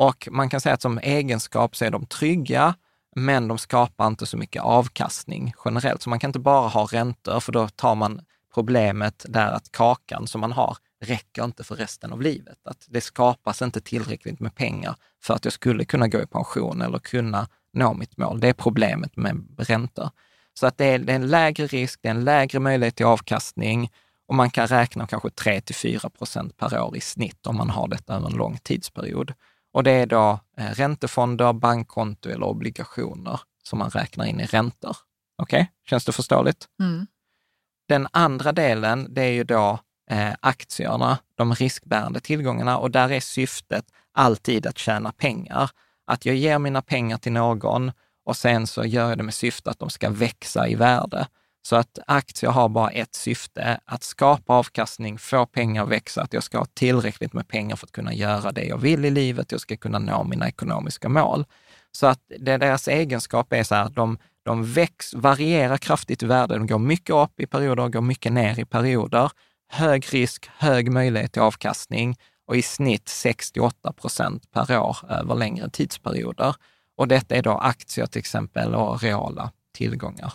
Och 0.03 0.27
man 0.31 0.49
kan 0.49 0.61
säga 0.61 0.73
att 0.73 0.81
som 0.81 0.99
egenskap 1.03 1.75
så 1.75 1.85
är 1.85 1.91
de 1.91 2.05
trygga, 2.05 2.75
men 3.15 3.47
de 3.47 3.57
skapar 3.57 4.07
inte 4.07 4.25
så 4.25 4.37
mycket 4.37 4.61
avkastning 4.61 5.53
generellt. 5.65 6.01
Så 6.01 6.09
man 6.09 6.19
kan 6.19 6.29
inte 6.29 6.39
bara 6.39 6.67
ha 6.67 6.85
räntor, 6.85 7.39
för 7.39 7.51
då 7.51 7.67
tar 7.67 7.95
man 7.95 8.21
problemet 8.53 9.25
där 9.29 9.51
att 9.51 9.71
kakan 9.71 10.27
som 10.27 10.41
man 10.41 10.51
har 10.51 10.77
räcker 11.01 11.43
inte 11.43 11.63
för 11.63 11.75
resten 11.75 12.13
av 12.13 12.21
livet. 12.21 12.57
Att 12.63 12.85
det 12.89 13.01
skapas 13.01 13.61
inte 13.61 13.81
tillräckligt 13.81 14.39
med 14.39 14.55
pengar 14.55 14.95
för 15.23 15.33
att 15.33 15.45
jag 15.45 15.53
skulle 15.53 15.85
kunna 15.85 16.07
gå 16.07 16.21
i 16.21 16.27
pension 16.27 16.81
eller 16.81 16.99
kunna 16.99 17.47
nå 17.73 17.93
mitt 17.93 18.17
mål. 18.17 18.39
Det 18.39 18.49
är 18.49 18.53
problemet 18.53 19.17
med 19.17 19.45
räntor. 19.57 20.09
Så 20.53 20.67
att 20.67 20.77
det 20.77 20.85
är, 20.85 20.99
det 20.99 21.11
är 21.11 21.15
en 21.15 21.27
lägre 21.27 21.67
risk, 21.67 21.99
det 22.01 22.07
är 22.07 22.13
en 22.13 22.23
lägre 22.23 22.59
möjlighet 22.59 22.95
till 22.95 23.05
avkastning 23.05 23.91
och 24.27 24.35
man 24.35 24.49
kan 24.49 24.67
räkna 24.67 25.07
kanske 25.07 25.29
3 25.29 25.61
till 25.61 25.75
4 25.75 26.09
procent 26.09 26.57
per 26.57 26.81
år 26.81 26.97
i 26.97 27.01
snitt 27.01 27.47
om 27.47 27.57
man 27.57 27.69
har 27.69 27.87
detta 27.87 28.15
över 28.15 28.27
en 28.27 28.37
lång 28.37 28.57
tidsperiod. 28.63 29.33
Och 29.73 29.83
det 29.83 29.91
är 29.91 30.05
då 30.05 30.39
eh, 30.57 30.69
räntefonder, 30.71 31.53
bankkonto 31.53 32.29
eller 32.29 32.45
obligationer 32.45 33.39
som 33.63 33.79
man 33.79 33.89
räknar 33.89 34.25
in 34.25 34.39
i 34.39 34.45
räntor. 34.45 34.97
Okej, 35.37 35.61
okay? 35.61 35.71
känns 35.89 36.05
det 36.05 36.11
förståeligt? 36.11 36.67
Mm. 36.79 37.07
Den 37.87 38.07
andra 38.11 38.51
delen, 38.51 39.07
det 39.09 39.21
är 39.21 39.31
ju 39.31 39.43
då 39.43 39.79
eh, 40.09 40.33
aktierna, 40.39 41.17
de 41.35 41.53
riskbärande 41.55 42.19
tillgångarna 42.19 42.77
och 42.77 42.91
där 42.91 43.11
är 43.11 43.19
syftet 43.19 43.85
alltid 44.11 44.67
att 44.67 44.77
tjäna 44.77 45.11
pengar. 45.11 45.69
Att 46.05 46.25
jag 46.25 46.35
ger 46.35 46.59
mina 46.59 46.81
pengar 46.81 47.17
till 47.17 47.31
någon 47.31 47.91
och 48.25 48.37
sen 48.37 48.67
så 48.67 48.85
gör 48.85 49.09
jag 49.09 49.17
det 49.17 49.23
med 49.23 49.33
syfte 49.33 49.69
att 49.69 49.79
de 49.79 49.89
ska 49.89 50.09
växa 50.09 50.67
i 50.67 50.75
värde. 50.75 51.27
Så 51.65 51.75
att 51.75 51.99
aktier 52.07 52.51
har 52.51 52.69
bara 52.69 52.89
ett 52.89 53.15
syfte, 53.15 53.79
att 53.85 54.03
skapa 54.03 54.53
avkastning, 54.53 55.17
få 55.17 55.45
pengar 55.45 55.83
att 55.83 55.89
växa, 55.89 56.21
att 56.21 56.33
jag 56.33 56.43
ska 56.43 56.57
ha 56.57 56.65
tillräckligt 56.65 57.33
med 57.33 57.47
pengar 57.47 57.75
för 57.75 57.87
att 57.87 57.91
kunna 57.91 58.13
göra 58.13 58.51
det 58.51 58.63
jag 58.63 58.77
vill 58.77 59.05
i 59.05 59.09
livet, 59.09 59.51
jag 59.51 59.61
ska 59.61 59.77
kunna 59.77 59.99
nå 59.99 60.23
mina 60.23 60.47
ekonomiska 60.47 61.09
mål. 61.09 61.45
Så 61.91 62.07
att 62.07 62.19
det, 62.39 62.57
deras 62.57 62.87
egenskap 62.87 63.53
är 63.53 63.63
så 63.63 63.75
här, 63.75 63.89
de, 63.89 64.17
de 64.43 64.63
väx, 64.73 65.13
varierar 65.13 65.77
kraftigt 65.77 66.23
i 66.23 66.25
värde. 66.25 66.53
De 66.53 66.67
går 66.67 66.79
mycket 66.79 67.15
upp 67.15 67.39
i 67.39 67.45
perioder 67.45 67.83
och 67.83 67.93
går 67.93 68.01
mycket 68.01 68.33
ner 68.33 68.59
i 68.59 68.65
perioder. 68.65 69.31
Hög 69.69 70.13
risk, 70.13 70.49
hög 70.57 70.91
möjlighet 70.91 71.33
till 71.33 71.41
avkastning 71.41 72.17
och 72.47 72.55
i 72.55 72.61
snitt 72.61 73.09
68 73.09 73.93
procent 73.93 74.51
per 74.51 74.79
år 74.79 74.97
över 75.09 75.35
längre 75.35 75.69
tidsperioder. 75.69 76.55
Och 76.97 77.07
detta 77.07 77.35
är 77.35 77.41
då 77.41 77.51
aktier 77.51 78.05
till 78.05 78.19
exempel 78.19 78.75
och 78.75 79.01
reala 79.01 79.51
tillgångar. 79.73 80.33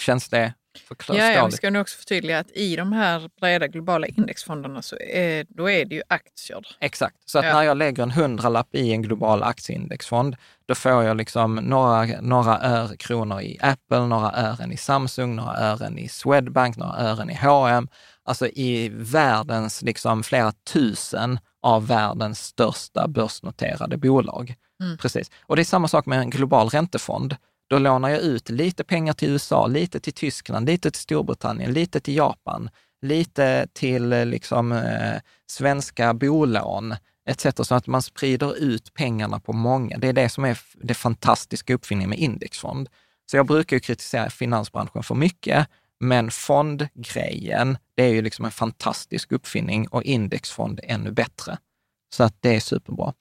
Känns 0.00 0.28
det 0.28 0.54
förståeligt? 0.88 1.24
Ja, 1.24 1.30
jag 1.32 1.52
ska 1.52 1.70
nog 1.70 1.80
också 1.82 1.98
förtydliga 1.98 2.38
att 2.38 2.50
i 2.50 2.76
de 2.76 2.92
här 2.92 3.30
breda 3.40 3.66
globala 3.66 4.06
indexfonderna 4.06 4.82
så 4.82 4.96
är, 4.96 5.46
då 5.48 5.70
är 5.70 5.84
det 5.84 5.94
ju 5.94 6.02
aktier. 6.08 6.66
Exakt, 6.80 7.16
så 7.24 7.38
att 7.38 7.44
Ja. 7.44 7.52
när 7.52 7.62
jag 7.62 7.76
lägger 7.76 8.02
en 8.02 8.10
hundralapp 8.10 8.74
i 8.74 8.92
en 8.92 9.02
global 9.02 9.42
aktieindexfond, 9.42 10.36
då 10.66 10.74
får 10.74 11.04
jag 11.04 11.16
liksom 11.16 11.54
några, 11.54 12.04
några 12.20 12.60
ör 12.60 12.96
kronor 12.96 13.40
i 13.40 13.58
Apple, 13.60 14.06
några 14.06 14.32
ören 14.32 14.72
i 14.72 14.76
Samsung, 14.76 15.36
några 15.36 15.56
ören 15.56 15.98
i 15.98 16.08
Swedbank, 16.08 16.76
några 16.76 16.96
ören 16.98 17.30
i 17.30 17.34
H&M. 17.34 17.88
Alltså 18.24 18.46
i 18.46 18.88
världens, 18.94 19.82
liksom 19.82 20.22
flera 20.22 20.52
tusen 20.52 21.38
av 21.62 21.86
världens 21.86 22.44
största 22.44 23.08
börsnoterade 23.08 23.96
bolag. 23.96 24.54
Mm. 24.82 24.98
Precis. 24.98 25.30
Och 25.46 25.56
det 25.56 25.62
är 25.62 25.64
samma 25.64 25.88
sak 25.88 26.06
med 26.06 26.18
en 26.18 26.30
global 26.30 26.68
räntefond. 26.68 27.36
Då 27.68 27.78
lånar 27.78 28.08
jag 28.08 28.20
ut 28.20 28.50
lite 28.50 28.84
pengar 28.84 29.12
till 29.12 29.30
USA, 29.30 29.66
lite 29.66 30.00
till 30.00 30.12
Tyskland, 30.12 30.66
lite 30.66 30.90
till 30.90 31.00
Storbritannien, 31.00 31.72
lite 31.72 32.00
till 32.00 32.16
Japan, 32.16 32.70
lite 33.02 33.68
till 33.72 34.12
eh, 34.12 34.26
liksom, 34.26 34.72
eh, 34.72 35.20
svenska 35.46 36.14
bolån 36.14 36.94
etc. 37.28 37.46
Så 37.62 37.74
att 37.74 37.86
man 37.86 38.02
sprider 38.02 38.56
ut 38.56 38.94
pengarna 38.94 39.40
på 39.40 39.52
många. 39.52 39.98
Det 39.98 40.08
är 40.08 40.12
det 40.12 40.28
som 40.28 40.44
är 40.44 40.58
det 40.74 40.94
fantastiska 40.94 41.74
uppfinningen 41.74 42.10
med 42.10 42.18
indexfond. 42.18 42.88
Så 43.30 43.36
jag 43.36 43.46
brukar 43.46 43.76
ju 43.76 43.80
kritisera 43.80 44.30
finansbranschen 44.30 45.02
för 45.02 45.14
mycket, 45.14 45.68
men 46.00 46.30
fondgrejen, 46.30 47.78
det 47.94 48.02
är 48.02 48.08
ju 48.08 48.22
liksom 48.22 48.44
en 48.44 48.50
fantastisk 48.50 49.32
uppfinning 49.32 49.88
och 49.88 50.02
indexfond 50.02 50.80
är 50.82 50.94
ännu 50.94 51.10
bättre. 51.10 51.58
Så 52.14 52.24
att 52.24 52.36
det 52.40 52.56
är 52.56 52.60
superbra. 52.60 53.14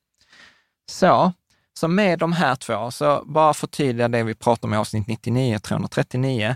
Så, 0.89 1.33
så 1.77 1.87
med 1.87 2.19
de 2.19 2.33
här 2.33 2.55
två, 2.55 2.91
så 2.91 3.23
bara 3.25 3.53
förtydliga 3.53 4.07
det 4.07 4.23
vi 4.23 4.35
pratar 4.35 4.67
om 4.67 4.73
i 4.73 4.77
avsnitt 4.77 5.07
99, 5.07 5.59
339. 5.59 6.55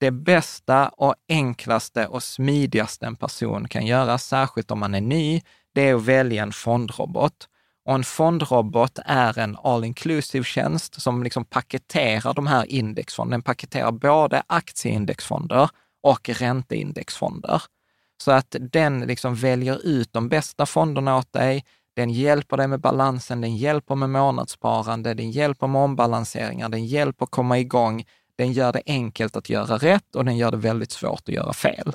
Det 0.00 0.10
bästa 0.10 0.88
och 0.88 1.14
enklaste 1.28 2.06
och 2.06 2.22
smidigaste 2.22 3.06
en 3.06 3.16
person 3.16 3.68
kan 3.68 3.86
göra, 3.86 4.18
särskilt 4.18 4.70
om 4.70 4.78
man 4.78 4.94
är 4.94 5.00
ny, 5.00 5.42
det 5.74 5.88
är 5.88 5.94
att 5.94 6.02
välja 6.02 6.42
en 6.42 6.52
fondrobot. 6.52 7.48
Och 7.84 7.94
en 7.94 8.04
fondrobot 8.04 8.98
är 9.04 9.38
en 9.38 9.56
all 9.62 9.84
inclusive 9.84 10.44
tjänst 10.44 11.02
som 11.02 11.22
liksom 11.22 11.44
paketerar 11.44 12.34
de 12.34 12.46
här 12.46 12.64
indexfonderna. 12.72 13.34
Den 13.34 13.42
paketerar 13.42 13.92
både 13.92 14.42
aktieindexfonder 14.46 15.70
och 16.02 16.28
ränteindexfonder. 16.28 17.62
Så 18.22 18.30
att 18.30 18.56
den 18.60 19.00
liksom 19.00 19.34
väljer 19.34 19.86
ut 19.86 20.12
de 20.12 20.28
bästa 20.28 20.66
fonderna 20.66 21.16
åt 21.16 21.32
dig. 21.32 21.64
Den 21.98 22.10
hjälper 22.10 22.56
dig 22.56 22.68
med 22.68 22.80
balansen, 22.80 23.40
den 23.40 23.56
hjälper 23.56 23.94
med 23.94 24.10
månadssparande, 24.10 25.14
den 25.14 25.30
hjälper 25.30 25.66
med 25.66 25.82
ombalanseringar, 25.82 26.68
den 26.68 26.86
hjälper 26.86 27.24
att 27.24 27.30
komma 27.30 27.58
igång. 27.58 28.04
Den 28.36 28.52
gör 28.52 28.72
det 28.72 28.82
enkelt 28.86 29.36
att 29.36 29.50
göra 29.50 29.78
rätt 29.78 30.14
och 30.16 30.24
den 30.24 30.36
gör 30.36 30.50
det 30.50 30.56
väldigt 30.56 30.92
svårt 30.92 31.20
att 31.28 31.34
göra 31.34 31.52
fel. 31.52 31.92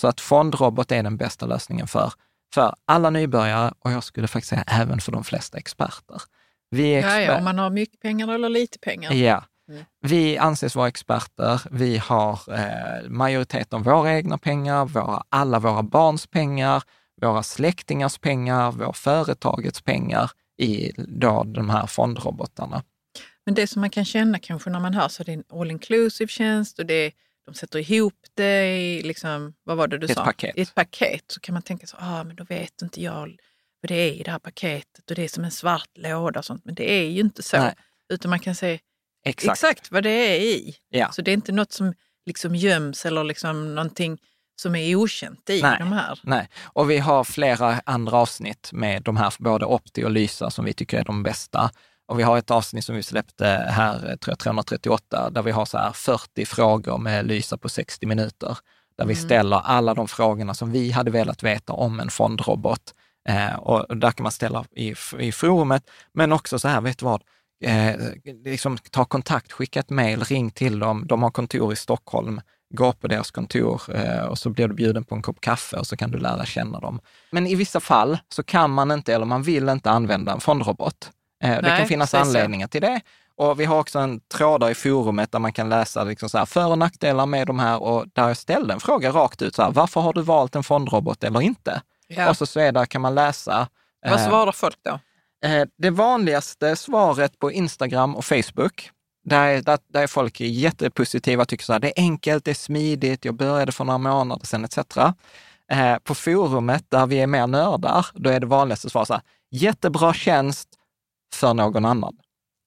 Så 0.00 0.08
att 0.08 0.20
fondrobot 0.20 0.92
är 0.92 1.02
den 1.02 1.16
bästa 1.16 1.46
lösningen 1.46 1.86
för, 1.86 2.12
för 2.54 2.74
alla 2.84 3.10
nybörjare 3.10 3.72
och 3.78 3.92
jag 3.92 4.04
skulle 4.04 4.28
faktiskt 4.28 4.50
säga 4.50 4.64
även 4.66 5.00
för 5.00 5.12
de 5.12 5.24
flesta 5.24 5.58
experter. 5.58 6.22
Vi 6.70 6.94
är 6.94 7.02
Ja, 7.02 7.08
exper- 7.08 7.20
ja, 7.20 7.38
om 7.38 7.44
man 7.44 7.58
har 7.58 7.70
mycket 7.70 8.00
pengar 8.00 8.28
eller 8.28 8.48
lite 8.48 8.78
pengar. 8.78 9.12
Ja. 9.12 9.44
Mm. 9.70 9.84
Vi 10.00 10.38
anses 10.38 10.76
vara 10.76 10.88
experter. 10.88 11.62
Vi 11.70 11.98
har 11.98 12.38
eh, 12.48 13.08
majoriteten 13.08 13.78
av 13.78 13.84
våra 13.84 14.12
egna 14.12 14.38
pengar, 14.38 14.84
våra, 14.84 15.22
alla 15.28 15.58
våra 15.58 15.82
barns 15.82 16.26
pengar, 16.26 16.82
våra 17.22 17.42
släktingars 17.42 18.18
pengar, 18.18 18.72
vår 18.72 18.92
företagets 18.92 19.82
pengar 19.82 20.30
i 20.58 20.92
då 20.96 21.44
de 21.44 21.70
här 21.70 21.86
fondrobotarna. 21.86 22.82
Men 23.46 23.54
det 23.54 23.66
som 23.66 23.80
man 23.80 23.90
kan 23.90 24.04
känna 24.04 24.38
kanske 24.38 24.70
när 24.70 24.80
man 24.80 24.94
hör 24.94 25.08
så 25.08 25.22
är 25.22 25.24
det 25.24 25.32
en 25.32 25.44
all 25.52 25.70
inclusive 25.70 26.28
tjänst 26.28 26.78
och 26.78 26.86
det 26.86 26.94
är, 26.94 27.12
de 27.46 27.54
sätter 27.54 27.78
ihop 27.78 28.14
det 28.34 28.78
i, 28.78 29.02
liksom, 29.02 29.54
vad 29.64 29.76
var 29.76 29.88
det 29.88 29.98
du 29.98 30.06
Ett 30.06 30.14
sa? 30.14 30.24
paket. 30.24 30.58
I 30.58 30.60
ett 30.62 30.74
paket. 30.74 31.24
Så 31.26 31.40
kan 31.40 31.52
man 31.52 31.62
tänka 31.62 31.86
så, 31.86 31.96
ah, 32.00 32.24
men 32.24 32.36
då 32.36 32.44
vet 32.44 32.82
inte 32.82 33.02
jag 33.02 33.36
vad 33.80 33.88
det 33.90 33.94
är 33.94 34.12
i 34.12 34.22
det 34.22 34.30
här 34.30 34.38
paketet 34.38 35.10
och 35.10 35.16
det 35.16 35.24
är 35.24 35.28
som 35.28 35.44
en 35.44 35.50
svart 35.50 35.88
låda 35.94 36.38
och 36.38 36.44
sånt. 36.44 36.64
Men 36.64 36.74
det 36.74 36.90
är 36.92 37.08
ju 37.10 37.20
inte 37.20 37.42
så. 37.42 37.56
Nej. 37.58 37.74
Utan 38.08 38.30
man 38.30 38.38
kan 38.40 38.54
se 38.54 38.78
Exakt. 39.24 39.52
exakt, 39.64 39.90
vad 39.90 40.02
det 40.02 40.10
är 40.10 40.40
i. 40.40 40.76
Ja. 40.88 41.12
Så 41.12 41.22
det 41.22 41.30
är 41.30 41.32
inte 41.32 41.52
något 41.52 41.72
som 41.72 41.94
liksom 42.26 42.54
göms 42.54 43.06
eller 43.06 43.24
liksom 43.24 43.74
någonting 43.74 44.18
som 44.56 44.74
är 44.74 44.96
okänt 44.96 45.50
i 45.50 45.62
Nej. 45.62 45.76
de 45.78 45.92
här. 45.92 46.20
Nej, 46.22 46.48
och 46.64 46.90
vi 46.90 46.98
har 46.98 47.24
flera 47.24 47.80
andra 47.86 48.16
avsnitt 48.16 48.70
med 48.72 49.02
de 49.02 49.16
här, 49.16 49.34
både 49.38 49.66
Opti 49.66 50.04
och 50.04 50.10
Lysa, 50.10 50.50
som 50.50 50.64
vi 50.64 50.72
tycker 50.72 50.98
är 50.98 51.04
de 51.04 51.22
bästa. 51.22 51.70
Och 52.06 52.18
vi 52.18 52.22
har 52.22 52.38
ett 52.38 52.50
avsnitt 52.50 52.84
som 52.84 52.96
vi 52.96 53.02
släppte 53.02 53.46
här, 53.68 53.98
tror 53.98 54.32
jag, 54.32 54.38
338, 54.38 55.30
där 55.30 55.42
vi 55.42 55.50
har 55.50 55.64
så 55.64 55.78
här 55.78 55.92
40 55.92 56.46
frågor 56.46 56.98
med 56.98 57.26
Lysa 57.26 57.58
på 57.58 57.68
60 57.68 58.06
minuter. 58.06 58.58
Där 58.98 59.06
vi 59.06 59.14
ställer 59.14 59.56
alla 59.56 59.94
de 59.94 60.08
frågorna 60.08 60.54
som 60.54 60.72
vi 60.72 60.90
hade 60.90 61.10
velat 61.10 61.42
veta 61.42 61.72
om 61.72 62.00
en 62.00 62.10
fondrobot. 62.10 62.94
Eh, 63.28 63.54
och 63.54 63.96
där 63.96 64.10
kan 64.10 64.22
man 64.22 64.32
ställa 64.32 64.64
i, 64.70 64.94
i 65.18 65.32
forumet, 65.32 65.90
men 66.14 66.32
också 66.32 66.58
så 66.58 66.68
här, 66.68 66.80
vet 66.80 66.98
du 66.98 67.04
vad? 67.04 67.22
Eh, 67.64 67.96
liksom 68.44 68.78
ta 68.78 69.04
kontakt, 69.04 69.52
skicka 69.52 69.80
ett 69.80 69.90
mejl, 69.90 70.24
ring 70.24 70.50
till 70.50 70.78
dem. 70.78 71.06
De 71.06 71.22
har 71.22 71.30
kontor 71.30 71.72
i 71.72 71.76
Stockholm. 71.76 72.40
Gå 72.74 72.92
på 72.92 73.08
deras 73.08 73.30
kontor 73.30 73.82
eh, 73.94 74.24
och 74.24 74.38
så 74.38 74.50
blir 74.50 74.68
du 74.68 74.74
bjuden 74.74 75.04
på 75.04 75.14
en 75.14 75.22
kopp 75.22 75.40
kaffe 75.40 75.76
och 75.76 75.86
så 75.86 75.96
kan 75.96 76.10
du 76.10 76.18
lära 76.18 76.44
känna 76.44 76.80
dem. 76.80 77.00
Men 77.30 77.46
i 77.46 77.54
vissa 77.54 77.80
fall 77.80 78.18
så 78.28 78.42
kan 78.42 78.70
man 78.70 78.90
inte 78.90 79.14
eller 79.14 79.26
man 79.26 79.42
vill 79.42 79.68
inte 79.68 79.90
använda 79.90 80.32
en 80.32 80.40
fondrobot. 80.40 81.10
Eh, 81.42 81.50
det 81.50 81.60
Nej, 81.62 81.78
kan 81.78 81.88
finnas 81.88 82.14
anledningar 82.14 82.66
till 82.66 82.80
det. 82.80 83.00
Och 83.36 83.60
vi 83.60 83.64
har 83.64 83.78
också 83.78 83.98
en 83.98 84.20
trådar 84.20 84.70
i 84.70 84.74
forumet 84.74 85.32
där 85.32 85.38
man 85.38 85.52
kan 85.52 85.68
läsa 85.68 86.04
liksom 86.04 86.28
så 86.28 86.38
här, 86.38 86.46
för 86.46 86.66
och 86.66 86.78
nackdelar 86.78 87.26
med 87.26 87.46
de 87.46 87.58
här 87.58 87.82
och 87.82 88.06
där 88.12 88.28
jag 88.28 88.36
ställde 88.36 88.74
en 88.74 88.80
fråga 88.80 89.10
rakt 89.10 89.42
ut, 89.42 89.54
så 89.54 89.62
här, 89.62 89.70
varför 89.70 90.00
har 90.00 90.12
du 90.12 90.22
valt 90.22 90.56
en 90.56 90.62
fondrobot 90.62 91.24
eller 91.24 91.40
inte? 91.40 91.82
Ja. 92.08 92.30
Och 92.30 92.36
så, 92.36 92.46
så 92.46 92.60
är 92.60 92.72
där 92.72 92.86
kan 92.86 93.00
man 93.00 93.14
läsa. 93.14 93.68
Vad 94.02 94.12
eh, 94.20 94.28
svarar 94.28 94.52
folk 94.52 94.76
då? 94.82 94.98
Det 95.78 95.90
vanligaste 95.90 96.76
svaret 96.76 97.38
på 97.38 97.52
Instagram 97.52 98.16
och 98.16 98.24
Facebook, 98.24 98.90
där 99.24 99.46
är, 99.46 99.62
där, 99.62 99.78
där 99.88 100.02
är 100.02 100.06
folk 100.06 100.40
jättepositiva, 100.40 101.44
tycker 101.44 101.64
så 101.64 101.72
här, 101.72 101.80
det 101.80 101.88
är 101.98 102.02
enkelt, 102.02 102.44
det 102.44 102.50
är 102.50 102.54
smidigt, 102.54 103.24
jag 103.24 103.34
började 103.34 103.72
för 103.72 103.84
några 103.84 103.98
månader 103.98 104.46
sedan 104.46 104.64
etc. 104.64 104.78
Eh, 105.72 105.96
På 106.04 106.14
forumet, 106.14 106.84
där 106.88 107.06
vi 107.06 107.18
är 107.20 107.26
mer 107.26 107.46
nördar, 107.46 108.06
då 108.14 108.30
är 108.30 108.40
det 108.40 108.46
vanligaste 108.46 108.90
svaret 108.90 109.08
så 109.08 109.14
här, 109.14 109.22
jättebra 109.50 110.14
tjänst 110.14 110.68
för 111.34 111.54
någon 111.54 111.84
annan. 111.84 112.16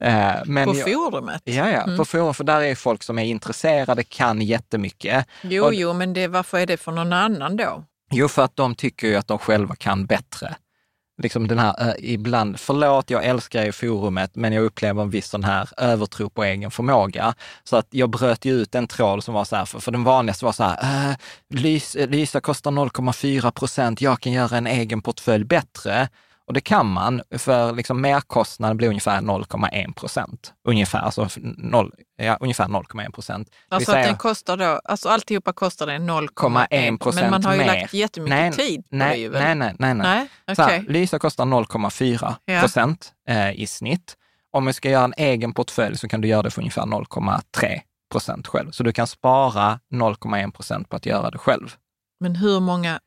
Eh, 0.03 0.33
Men 0.45 0.67
På 0.69 0.75
jag, 0.75 0.93
forumet? 0.93 1.41
Ja, 1.45 1.69
ja, 1.69 1.81
Mm. 1.83 1.97
på 1.97 2.05
forum, 2.05 2.33
för 2.33 2.43
där 2.43 2.61
är 2.61 2.75
folk 2.75 3.03
som 3.03 3.19
är 3.19 3.23
intresserade, 3.25 4.03
kan 4.03 4.41
jättemycket. 4.41 5.25
Jo, 5.43 5.63
Och- 5.65 5.73
jo, 5.73 5.93
men 5.93 6.13
det, 6.13 6.27
varför 6.27 6.57
är 6.57 6.65
det 6.65 6.77
för 6.77 6.91
någon 6.91 7.13
annan 7.13 7.57
då? 7.57 7.83
Jo, 8.11 8.27
för 8.27 8.41
att 8.43 8.55
de 8.55 8.75
tycker 8.75 9.07
ju 9.07 9.15
att 9.15 9.27
de 9.27 9.39
själva 9.39 9.75
kan 9.75 10.05
bättre 10.05 10.55
liksom 11.17 11.47
den 11.47 11.59
här, 11.59 11.89
eh, 11.89 11.95
ibland, 12.13 12.59
förlåt, 12.59 13.09
jag 13.09 13.25
älskar 13.25 13.65
ju 13.65 13.71
forumet, 13.71 14.35
men 14.35 14.53
jag 14.53 14.63
upplever 14.63 15.01
en 15.01 15.09
viss 15.09 15.29
sån 15.29 15.43
här 15.43 15.69
övertro 15.77 16.29
på 16.29 16.43
egen 16.43 16.71
förmåga. 16.71 17.35
Så 17.63 17.77
att 17.77 17.87
jag 17.89 18.09
bröt 18.09 18.45
ju 18.45 18.53
ut 18.53 18.75
en 18.75 18.87
tråd 18.87 19.23
som 19.23 19.33
var 19.33 19.45
så 19.45 19.55
här, 19.55 19.65
för, 19.65 19.79
för 19.79 19.91
den 19.91 20.03
vanligaste 20.03 20.45
var 20.45 20.51
så 20.51 20.63
här, 20.63 21.09
eh, 21.09 21.15
Lys, 21.49 21.95
Lysa 21.95 22.41
kostar 22.41 22.71
0,4 22.71 23.51
procent, 23.51 24.01
jag 24.01 24.19
kan 24.19 24.31
göra 24.31 24.57
en 24.57 24.67
egen 24.67 25.01
portfölj 25.01 25.45
bättre. 25.45 26.09
Och 26.47 26.53
det 26.53 26.61
kan 26.61 26.85
man, 26.85 27.21
för 27.37 27.73
liksom 27.73 28.01
merkostnaden 28.01 28.77
blir 28.77 28.87
ungefär 28.87 29.21
0,1 29.21 29.93
procent. 29.93 30.53
Ungefär, 30.67 30.99
alltså 30.99 31.27
0, 31.57 31.91
ja, 32.17 32.37
ungefär 32.39 32.65
0,1 32.65 33.11
procent. 33.11 33.49
Alltså 33.69 33.91
att 33.91 34.03
den 34.03 34.17
kostar 34.17 34.57
då, 34.57 34.81
alltså 34.83 35.09
alltihopa 35.09 35.53
kostar 35.53 35.87
det 35.87 35.93
0,1 35.97 36.97
procent 36.99 37.21
Men 37.21 37.31
man 37.31 37.43
har 37.45 37.53
ju 37.53 37.59
mer. 37.59 37.65
lagt 37.65 37.93
jättemycket 37.93 38.37
nej, 38.39 38.51
tid 38.51 38.89
på 38.89 38.95
nej, 38.95 39.09
det 39.17 39.17
ju? 39.21 39.29
Nej, 39.31 39.55
nej, 39.55 39.75
nej. 39.79 39.93
nej. 39.93 40.27
nej? 40.45 40.55
Så 40.55 40.63
Okay. 40.63 40.77
här, 40.79 40.85
Lysa 40.89 41.19
kostar 41.19 41.45
0,4 41.45 42.59
procent 42.61 43.13
eh, 43.29 43.51
i 43.51 43.67
snitt. 43.67 44.15
Om 44.51 44.65
du 44.65 44.73
ska 44.73 44.89
göra 44.89 45.03
en 45.03 45.13
egen 45.17 45.53
portfölj 45.53 45.97
så 45.97 46.07
kan 46.07 46.21
du 46.21 46.27
göra 46.27 46.41
det 46.43 46.51
för 46.51 46.61
ungefär 46.61 46.81
0,3 46.81 47.79
procent 48.11 48.47
själv. 48.47 48.71
Så 48.71 48.83
du 48.83 48.91
kan 48.93 49.07
spara 49.07 49.79
0,1 49.93 50.51
procent 50.51 50.89
på 50.89 50.95
att 50.95 51.05
göra 51.05 51.31
det 51.31 51.37
själv. 51.37 51.75
Men 52.19 52.35
hur 52.35 52.59
många 52.59 52.99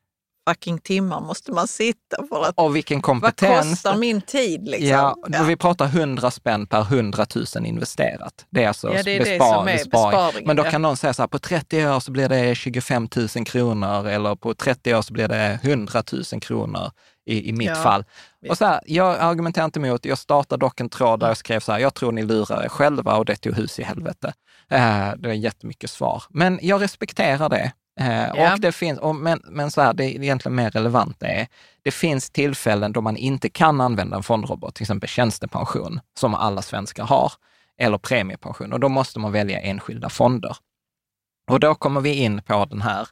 fucking 0.48 0.78
timmar 0.78 1.20
måste 1.20 1.52
man 1.52 1.68
sitta 1.68 2.16
för 2.28 2.44
att... 2.44 2.54
Och 2.56 2.76
vilken 2.76 2.96
Vad 2.96 3.02
kompetens. 3.04 3.70
kostar 3.70 3.96
min 3.96 4.20
tid 4.20 4.68
liksom? 4.68 4.88
Ja, 4.88 5.16
vi 5.46 5.56
pratar 5.56 5.84
100 5.86 6.30
spänn 6.30 6.66
per 6.66 6.80
100 6.80 7.26
000 7.54 7.66
investerat. 7.66 8.46
Det 8.50 8.64
är 8.64 8.68
alltså 8.68 8.94
Ja, 8.94 9.02
det 9.02 9.10
är 9.10 9.18
det 9.24 9.24
bespar- 9.38 9.68
är 9.68 9.72
besparing. 9.74 10.10
besparingen, 10.10 10.42
Men 10.46 10.56
då 10.56 10.64
ja. 10.64 10.70
kan 10.70 10.82
någon 10.82 10.96
säga 10.96 11.12
så 11.14 11.22
här, 11.22 11.26
på 11.28 11.38
30 11.38 11.86
år 11.86 12.00
så 12.00 12.10
blir 12.12 12.28
det 12.28 12.54
25 12.54 13.08
000 13.36 13.44
kronor 13.46 14.06
eller 14.08 14.34
på 14.34 14.54
30 14.54 14.94
år 14.94 15.02
så 15.02 15.12
blir 15.12 15.28
det 15.28 15.58
100 15.62 16.02
000 16.32 16.40
kronor 16.40 16.90
i, 17.26 17.48
i 17.48 17.52
mitt 17.52 17.68
Ja, 17.68 17.74
fall. 17.74 18.04
Och 18.48 18.58
så 18.58 18.64
här, 18.64 18.80
jag 18.86 19.16
argumenterar 19.18 19.64
inte 19.64 19.78
emot, 19.80 20.04
jag 20.04 20.18
startade 20.18 20.60
dock 20.66 20.80
en 20.80 20.88
tråd 20.88 21.20
där 21.20 21.28
jag 21.28 21.36
skrev 21.36 21.60
så 21.60 21.72
här, 21.72 21.78
jag 21.78 21.94
tror 21.94 22.12
ni 22.12 22.22
lurar 22.22 22.64
er 22.64 22.68
själva 22.68 23.16
och 23.16 23.24
det 23.24 23.36
tog 23.36 23.54
hus 23.54 23.78
i 23.78 23.82
helvete. 23.82 24.32
Eh, 24.70 25.10
det 25.18 25.28
är 25.28 25.32
jättemycket 25.32 25.90
svar. 25.90 26.22
Men 26.30 26.58
jag 26.62 26.82
respekterar 26.82 27.48
det. 27.48 27.72
Ja. 27.98 28.52
och 28.52 28.60
det 28.60 28.72
finns, 28.72 28.98
och, 28.98 29.14
men, 29.14 29.40
men 29.44 29.70
så 29.70 29.80
här, 29.80 29.92
det 29.92 30.04
är 30.04 30.22
egentligen 30.22 30.56
mer 30.56 30.70
relevant 30.70 31.20
det 31.20 31.26
är, 31.26 31.46
det 31.82 31.90
finns 31.90 32.30
tillfällen 32.30 32.92
då 32.92 33.00
man 33.00 33.16
inte 33.16 33.48
kan 33.48 33.80
använda 33.80 34.16
en 34.16 34.22
fondrobot, 34.22 34.74
till 34.74 34.82
exempel 34.82 35.08
tjänstepension, 35.08 36.00
som 36.18 36.34
alla 36.34 36.62
svenskar 36.62 37.04
har, 37.04 37.32
eller 37.78 37.98
premiepension. 37.98 38.72
Och 38.72 38.80
då 38.80 38.88
måste 38.88 39.18
man 39.18 39.32
välja 39.32 39.60
enskilda 39.60 40.08
fonder. 40.08 40.56
Och 41.50 41.60
då 41.60 41.74
kommer 41.74 42.00
vi 42.00 42.14
in 42.14 42.42
på 42.42 42.64
den 42.64 42.82
här, 42.82 43.08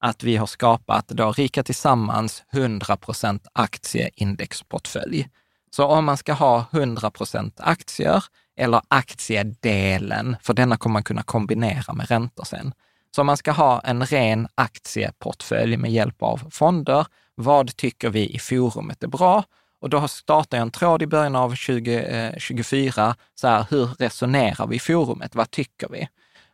att 0.00 0.22
vi 0.22 0.36
har 0.36 0.46
skapat 0.46 1.08
då 1.08 1.32
Rika 1.32 1.62
Tillsammans 1.62 2.42
100% 2.52 3.40
aktieindexportfölj. 3.52 5.28
Så 5.70 5.84
om 5.84 6.04
man 6.04 6.16
ska 6.16 6.32
ha 6.32 6.64
100% 6.70 7.52
aktier 7.56 8.24
eller 8.56 8.82
aktiedelen, 8.88 10.36
för 10.42 10.54
denna 10.54 10.76
kommer 10.76 10.92
man 10.92 11.02
kunna 11.02 11.22
kombinera 11.22 11.94
med 11.94 12.08
räntor 12.08 12.44
sen. 12.44 12.72
Så 13.18 13.22
om 13.22 13.26
man 13.26 13.36
ska 13.36 13.52
ha 13.52 13.80
en 13.80 14.06
ren 14.06 14.48
aktieportfölj 14.54 15.76
med 15.76 15.92
hjälp 15.92 16.22
av 16.22 16.48
fonder, 16.50 17.06
vad 17.34 17.76
tycker 17.76 18.10
vi 18.10 18.34
i 18.34 18.38
forumet 18.38 19.02
är 19.02 19.08
bra? 19.08 19.44
Och 19.80 19.90
då 19.90 20.08
startar 20.08 20.56
jag 20.58 20.62
en 20.62 20.70
tråd 20.70 21.02
i 21.02 21.06
början 21.06 21.36
av 21.36 21.48
2024, 21.48 23.06
eh, 23.06 23.14
så 23.34 23.48
här, 23.48 23.66
hur 23.70 23.86
resonerar 23.86 24.66
vi 24.66 24.76
i 24.76 24.78
forumet? 24.78 25.34
Vad 25.34 25.50
tycker 25.50 25.88
vi? 25.88 26.08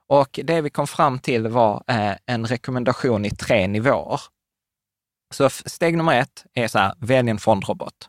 Och 0.08 0.40
det 0.44 0.60
vi 0.60 0.70
kom 0.70 0.86
fram 0.86 1.18
till 1.18 1.48
var 1.48 1.82
eh, 1.86 2.12
en 2.26 2.46
rekommendation 2.46 3.24
i 3.24 3.30
tre 3.30 3.66
nivåer. 3.66 4.20
Så 5.34 5.50
steg 5.50 5.96
nummer 5.96 6.20
ett 6.20 6.44
är 6.54 6.68
så 6.68 6.78
här, 6.78 6.94
välj 6.98 7.30
en 7.30 7.38
fondrobot. 7.38 8.08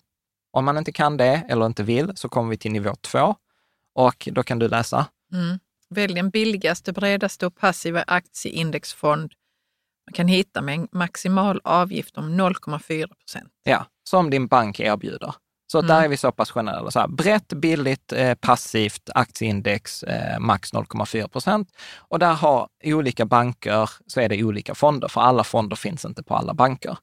Om 0.52 0.66
man 0.66 0.78
inte 0.78 0.92
kan 0.92 1.18
det 1.18 1.44
eller 1.50 1.66
inte 1.66 1.84
vill 1.84 2.12
så 2.16 2.30
kommer 2.30 2.50
vi 2.50 2.58
till 2.58 2.72
nivå 2.72 2.96
två 3.02 3.36
och 3.96 4.30
då 4.32 4.44
kan 4.44 4.60
du 4.60 4.68
läsa. 4.68 5.06
Mm. 5.34 5.60
Välj 5.90 6.14
den 6.14 6.30
billigaste, 6.30 6.94
bredaste 6.94 7.46
och 7.46 7.56
passiva 7.56 8.04
aktieindexfond 8.08 9.34
man 10.08 10.14
kan 10.14 10.28
hitta 10.28 10.62
med 10.62 10.76
en 10.76 10.88
maximal 10.92 11.62
avgift 11.64 12.18
om 12.18 12.40
0,4 12.40 13.08
procent. 13.08 13.52
Ja, 13.64 13.86
som 14.10 14.30
din 14.30 14.48
bank 14.48 14.80
erbjuder. 14.80 15.36
Så 15.72 15.78
Mm. 15.80 15.88
där 15.88 16.04
är 16.04 16.08
vi 16.08 16.18
så 16.18 16.32
pass 16.32 16.52
generella. 16.52 16.92
Så 16.92 17.00
här, 17.00 17.08
brett, 17.08 17.48
billigt, 17.48 18.14
eh, 18.14 18.34
passivt 18.36 19.10
aktieindex, 19.16 20.04
eh, 20.04 20.40
max 20.40 20.74
0,4 20.74 21.28
procent. 21.28 21.70
Och 21.98 22.20
där 22.20 22.34
har 22.34 22.68
olika 22.84 23.26
banker, 23.26 23.90
så 24.08 24.20
är 24.22 24.30
det 24.30 24.44
olika 24.44 24.76
fonder, 24.76 25.08
för 25.08 25.22
alla 25.22 25.44
fonder 25.44 25.76
finns 25.76 26.06
inte 26.06 26.24
på 26.24 26.36
alla 26.36 26.54
banker. 26.54 26.98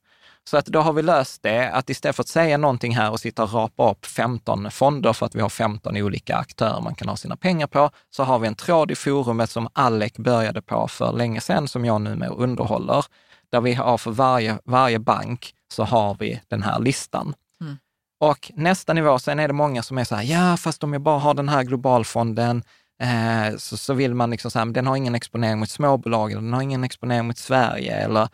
Så 0.50 0.56
att 0.56 0.66
då 0.66 0.80
har 0.80 0.92
vi 0.92 1.02
löst 1.02 1.42
det, 1.42 1.70
att 1.70 1.90
istället 1.90 2.16
för 2.16 2.22
att 2.22 2.28
säga 2.28 2.56
någonting 2.56 2.96
här 2.96 3.10
och 3.10 3.20
sitta 3.20 3.42
och 3.42 3.52
rapa 3.52 3.90
upp 3.90 4.06
15 4.06 4.70
fonder 4.70 5.12
för 5.12 5.26
att 5.26 5.34
vi 5.34 5.40
har 5.40 5.48
15 5.48 5.96
olika 5.96 6.36
aktörer 6.36 6.80
man 6.80 6.94
kan 6.94 7.08
ha 7.08 7.16
sina 7.16 7.36
pengar 7.36 7.66
på, 7.66 7.90
så 8.10 8.22
har 8.22 8.38
vi 8.38 8.48
en 8.48 8.54
tråd 8.54 8.90
i 8.90 8.94
forumet 8.94 9.50
som 9.50 9.68
Alec 9.72 10.12
började 10.12 10.62
på 10.62 10.88
för 10.88 11.12
länge 11.12 11.40
sedan, 11.40 11.68
som 11.68 11.84
jag 11.84 12.00
numera 12.00 12.30
underhåller, 12.30 13.04
där 13.52 13.60
vi 13.60 13.74
har 13.74 13.98
för 13.98 14.10
varje, 14.10 14.58
varje 14.64 14.98
bank 14.98 15.54
så 15.72 15.84
har 15.84 16.16
vi 16.20 16.40
den 16.48 16.62
här 16.62 16.78
listan. 16.78 17.34
Mm. 17.60 17.78
Och 18.20 18.52
nästa 18.54 18.92
nivå, 18.92 19.18
sen 19.18 19.38
är 19.38 19.48
det 19.48 19.54
många 19.54 19.82
som 19.82 19.98
är 19.98 20.04
så 20.04 20.14
här, 20.14 20.22
ja, 20.22 20.56
fast 20.56 20.84
om 20.84 20.92
jag 20.92 21.02
bara 21.02 21.18
har 21.18 21.34
den 21.34 21.48
här 21.48 21.62
globalfonden, 21.62 22.62
eh, 23.02 23.56
så, 23.56 23.76
så 23.76 23.94
vill 23.94 24.14
man 24.14 24.30
liksom 24.30 24.50
men 24.54 24.72
den 24.72 24.86
har 24.86 24.96
ingen 24.96 25.14
exponering 25.14 25.58
mot 25.58 25.70
småbolag, 25.70 26.32
eller 26.32 26.42
den 26.42 26.52
har 26.52 26.62
ingen 26.62 26.84
exponering 26.84 27.26
mot 27.26 27.38
Sverige, 27.38 27.96
eller 27.96 28.28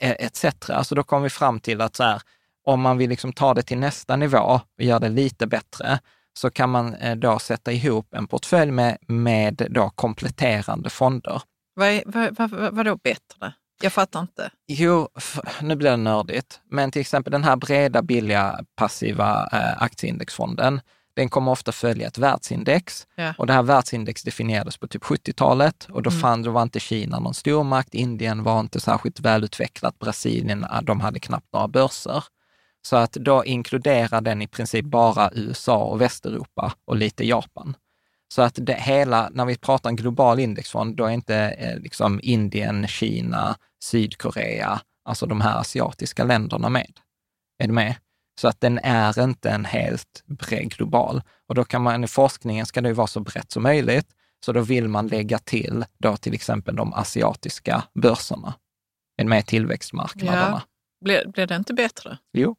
etc. 0.00 0.46
Så 0.82 0.94
då 0.94 1.02
kommer 1.02 1.22
vi 1.22 1.30
fram 1.30 1.60
till 1.60 1.80
att 1.80 1.96
så 1.96 2.02
här, 2.02 2.22
om 2.64 2.80
man 2.80 2.98
vill 2.98 3.10
liksom 3.10 3.32
ta 3.32 3.54
det 3.54 3.62
till 3.62 3.78
nästa 3.78 4.16
nivå 4.16 4.60
och 4.76 4.82
göra 4.82 4.98
det 4.98 5.08
lite 5.08 5.46
bättre, 5.46 5.98
så 6.38 6.50
kan 6.50 6.70
man 6.70 6.94
eh, 6.94 7.16
då 7.16 7.38
sätta 7.38 7.72
ihop 7.72 8.14
en 8.14 8.26
portfölj 8.26 8.70
med, 8.70 8.98
med 9.06 9.66
då 9.70 9.90
kompletterande 9.90 10.90
fonder. 10.90 11.42
Vad, 11.74 11.88
är, 11.88 12.02
vad, 12.06 12.36
vad, 12.36 12.50
vad, 12.50 12.74
vadå 12.74 12.96
bättre? 12.96 13.52
Jag 13.82 13.92
fattar 13.92 14.20
inte. 14.20 14.50
Jo, 14.68 15.08
nu 15.60 15.76
blir 15.76 15.90
det 15.90 15.96
nördigt, 15.96 16.60
men 16.70 16.90
till 16.90 17.00
exempel 17.00 17.30
den 17.30 17.44
här 17.44 17.56
breda, 17.56 18.02
billiga, 18.02 18.60
passiva 18.76 19.48
eh, 19.52 19.82
aktieindexfonden, 19.82 20.80
den 21.16 21.28
kommer 21.28 21.52
ofta 21.52 21.72
följa 21.72 22.06
ett 22.08 22.18
världsindex. 22.18 23.06
Ja. 23.14 23.34
Och 23.38 23.46
det 23.46 23.52
här 23.52 23.62
världsindex 23.62 24.22
definierades 24.22 24.76
på 24.78 24.88
typ 24.88 25.02
70-talet 25.02 25.84
och 25.90 26.02
då, 26.02 26.10
Mm. 26.10 26.20
fann, 26.20 26.42
då 26.42 26.50
var 26.50 26.62
inte 26.62 26.80
Kina 26.80 27.18
någon 27.18 27.34
stormakt, 27.34 27.94
Indien 27.94 28.42
var 28.42 28.60
inte 28.60 28.80
särskilt 28.80 29.20
välutvecklat, 29.20 29.98
Brasilien, 29.98 30.66
de 30.82 31.00
hade 31.00 31.20
knappt 31.20 31.52
några 31.52 31.68
börser. 31.68 32.24
Så 32.86 32.96
att 32.96 33.12
då 33.12 33.44
inkluderar 33.44 34.20
den 34.20 34.42
i 34.42 34.46
princip 34.48 34.84
bara 34.84 35.30
USA 35.34 35.76
och 35.84 36.00
Västeuropa 36.00 36.74
och 36.84 36.96
lite 36.96 37.26
Japan. 37.26 37.76
Så 38.34 38.42
att 38.42 38.58
det 38.60 38.74
hela, 38.74 39.28
när 39.32 39.44
vi 39.44 39.56
pratar 39.56 39.90
en 39.90 39.96
global 39.96 40.38
indexfond, 40.40 40.96
då 40.96 41.04
är 41.04 41.10
inte 41.10 41.36
eh, 41.36 41.78
liksom 41.78 42.20
Indien, 42.22 42.86
Kina, 42.88 43.56
Sydkorea, 43.84 44.80
alltså 45.04 45.26
de 45.26 45.40
här 45.40 45.58
asiatiska 45.58 46.24
länderna 46.24 46.68
med. 46.68 46.92
Är 47.58 47.66
du 47.66 47.72
med? 47.72 47.94
Så 48.40 48.48
att 48.48 48.60
den 48.60 48.78
är 48.78 49.22
inte 49.24 49.50
en 49.50 49.64
helt 49.64 50.22
bred 50.26 50.70
global. 50.70 51.22
Och 51.48 51.54
då 51.54 51.64
kan 51.64 51.82
man, 51.82 52.04
i 52.04 52.06
forskningen 52.08 52.66
ska 52.66 52.80
det 52.80 52.88
ju 52.88 52.94
vara 52.94 53.06
så 53.06 53.20
brett 53.20 53.52
som 53.52 53.62
möjligt, 53.62 54.06
så 54.44 54.52
då 54.52 54.60
vill 54.60 54.88
man 54.88 55.06
lägga 55.08 55.38
till 55.38 55.84
då 55.98 56.16
till 56.16 56.34
exempel 56.34 56.76
de 56.76 56.94
asiatiska 56.94 57.82
börserna. 57.94 58.54
Med? 59.24 59.46
Tillväxtmarknaderna. 59.46 60.62
Blir, 61.04 61.26
blir 61.28 61.46
det 61.46 61.56
inte 61.56 61.74
bättre? 61.74 62.18
Jo. 62.32 62.56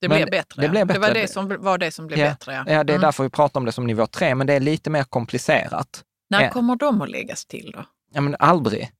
Det 0.00 0.08
Men 0.08 0.16
blev 0.16 0.30
bättre. 0.30 0.60
det 0.62 0.66
ja. 0.66 0.70
blev 0.70 0.86
det 0.86 0.98
var 0.98 1.08
bättre. 1.08 1.20
det 1.20 1.28
som 1.28 1.56
var 1.60 1.78
det 1.78 1.90
som 1.90 2.06
blev 2.06 2.18
Ja. 2.18 2.28
bättre. 2.28 2.52
Ja. 2.54 2.64
Ja, 2.66 2.84
det 2.84 2.92
är 2.92 2.96
Mm. 2.96 3.00
därför 3.00 3.22
vi 3.24 3.30
pratar 3.30 3.60
om 3.60 3.66
det 3.66 3.72
som 3.72 3.86
nivå 3.86 4.06
tre, 4.06 4.34
men 4.34 4.46
det 4.46 4.52
är 4.54 4.60
lite 4.60 4.90
mer 4.90 5.04
komplicerat. 5.04 6.04
När 6.30 6.42
Ja. 6.42 6.50
kommer 6.50 6.76
de 6.76 7.02
att 7.02 7.10
läggas 7.10 7.46
till 7.46 7.70
då? 7.76 7.84
Ja, 8.12 8.20
men 8.20 8.36
aldrig. 8.38 8.90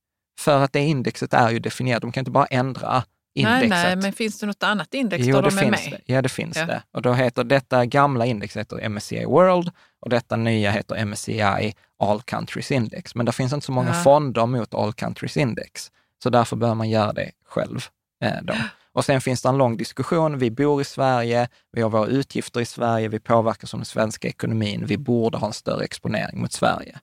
För 0.41 0.61
att 0.63 0.73
det 0.73 0.81
indexet 0.81 1.35
är 1.35 1.51
ju 1.51 1.59
definierat. 1.59 2.03
De 2.03 2.13
kan 2.13 2.21
inte 2.21 2.31
bara 2.31 2.47
ändra 2.47 3.05
indexet. 3.41 3.71
Nej, 3.71 3.83
nej, 3.85 3.97
men 3.97 4.13
finns 4.13 4.41
det 4.41 4.47
något 4.47 4.63
annat 4.63 4.95
index 4.95 5.27
Jo, 5.27 5.37
där 5.41 5.51
de 5.51 5.59
är 5.59 5.71
med? 5.71 5.79
det. 6.07 6.13
Ja, 6.15 6.23
det 6.23 6.29
finns 6.29 6.57
Ja. 6.57 6.67
det. 6.67 6.83
Och 6.93 7.03
då 7.03 7.13
heter 7.13 7.45
detta 7.45 7.87
gamla 7.87 8.27
index 8.27 8.57
heter 8.57 8.89
MSCI 8.89 9.25
World 9.25 9.71
och 10.01 10.11
detta 10.11 10.37
nya 10.37 10.71
heter 10.71 11.05
MSCI 11.05 11.75
All 11.99 12.23
Countries 12.23 12.71
Index. 12.71 13.15
Men 13.15 13.27
det 13.27 13.33
finns 13.33 13.53
inte 13.53 13.67
så 13.67 13.73
många 13.73 13.89
Ja. 13.89 14.03
fonder 14.03 14.47
mot 14.47 14.75
All 14.75 14.93
Countries 14.93 15.37
Index. 15.37 15.91
Så 16.23 16.31
därför 16.31 16.57
bör 16.57 16.75
man 16.75 16.91
göra 16.91 17.13
det 17.13 17.31
själv. 17.49 17.81
Eh, 18.25 18.33
då. 18.43 18.55
Och 18.93 19.05
sen 19.05 19.21
finns 19.21 19.43
det 19.43 19.49
en 19.49 19.59
lång 19.59 19.77
diskussion. 19.77 20.39
Vi 20.39 20.51
bor 20.51 20.81
i 20.81 20.85
Sverige, 20.85 21.49
vi 21.73 21.83
har 21.83 21.91
våra 21.91 22.07
utgifter 22.07 22.61
i 22.61 22.65
Sverige, 22.65 23.09
vi 23.09 23.21
påverkas 23.21 23.75
av 23.75 23.81
den 23.81 23.85
svenska 23.85 24.29
ekonomin. 24.29 24.85
Vi 24.87 24.99
borde 24.99 25.39
ha 25.39 25.47
en 25.47 25.53
större 25.53 25.85
exponering 25.85 26.41
mot 26.41 26.53
Sverige. 26.53 26.99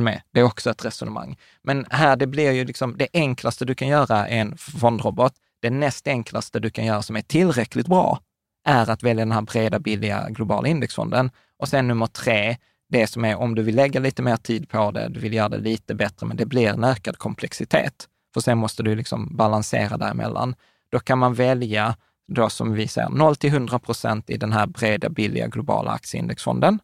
Med? 0.00 0.22
Det 0.32 0.40
är 0.40 0.44
också 0.44 0.70
ett 0.70 0.84
resonemang. 0.84 1.36
Men 1.62 1.86
här, 1.90 2.16
det 2.16 2.26
blir 2.26 2.50
ju 2.52 2.64
liksom 2.64 2.96
det 2.98 3.08
enklaste 3.12 3.64
du 3.64 3.74
kan 3.74 3.88
göra 3.88 4.28
är 4.28 4.38
en 4.40 4.56
fondrobot. 4.56 5.32
Det 5.64 5.70
näst 5.70 6.08
enklaste 6.08 6.60
du 6.60 6.70
kan 6.70 6.84
göra 6.84 7.02
som 7.02 7.16
är 7.16 7.22
tillräckligt 7.22 7.86
bra 7.86 8.20
är 8.64 8.90
att 8.90 9.02
välja 9.02 9.24
den 9.24 9.32
här 9.32 9.42
breda, 9.42 9.78
billiga 9.78 10.28
globala 10.30 10.68
indexfonden. 10.68 11.30
Och 11.58 11.68
sen 11.68 11.88
nummer 11.88 12.06
tre, 12.06 12.56
det 12.88 13.06
som 13.06 13.24
är 13.24 13.36
om 13.36 13.54
du 13.54 13.62
vill 13.62 13.76
lägga 13.76 14.00
lite 14.00 14.22
mer 14.22 14.36
tid 14.36 14.68
på 14.68 14.90
det, 14.90 15.08
du 15.08 15.20
vill 15.20 15.34
göra 15.34 15.48
det 15.48 15.58
lite 15.58 15.94
bättre, 15.94 16.26
men 16.26 16.36
det 16.36 16.46
blir 16.46 16.68
en 16.68 16.84
ökad 16.84 17.18
komplexitet. 17.18 18.08
För 18.34 18.40
sen 18.40 18.58
måste 18.58 18.82
du 18.82 18.94
liksom 18.94 19.36
balansera 19.36 19.96
däremellan. 19.96 20.54
Då 20.88 20.98
kan 20.98 21.18
man 21.18 21.34
välja 21.34 21.96
då 22.28 22.50
som 22.50 22.72
vi 22.72 22.88
säger 22.88 23.08
0 23.08 23.36
till 23.36 23.50
100 23.50 23.78
procent 23.78 24.30
i 24.30 24.36
den 24.36 24.52
här 24.52 24.66
breda, 24.66 25.08
billiga 25.08 25.46
globala 25.46 25.90
aktieindexfonden. 25.90 26.78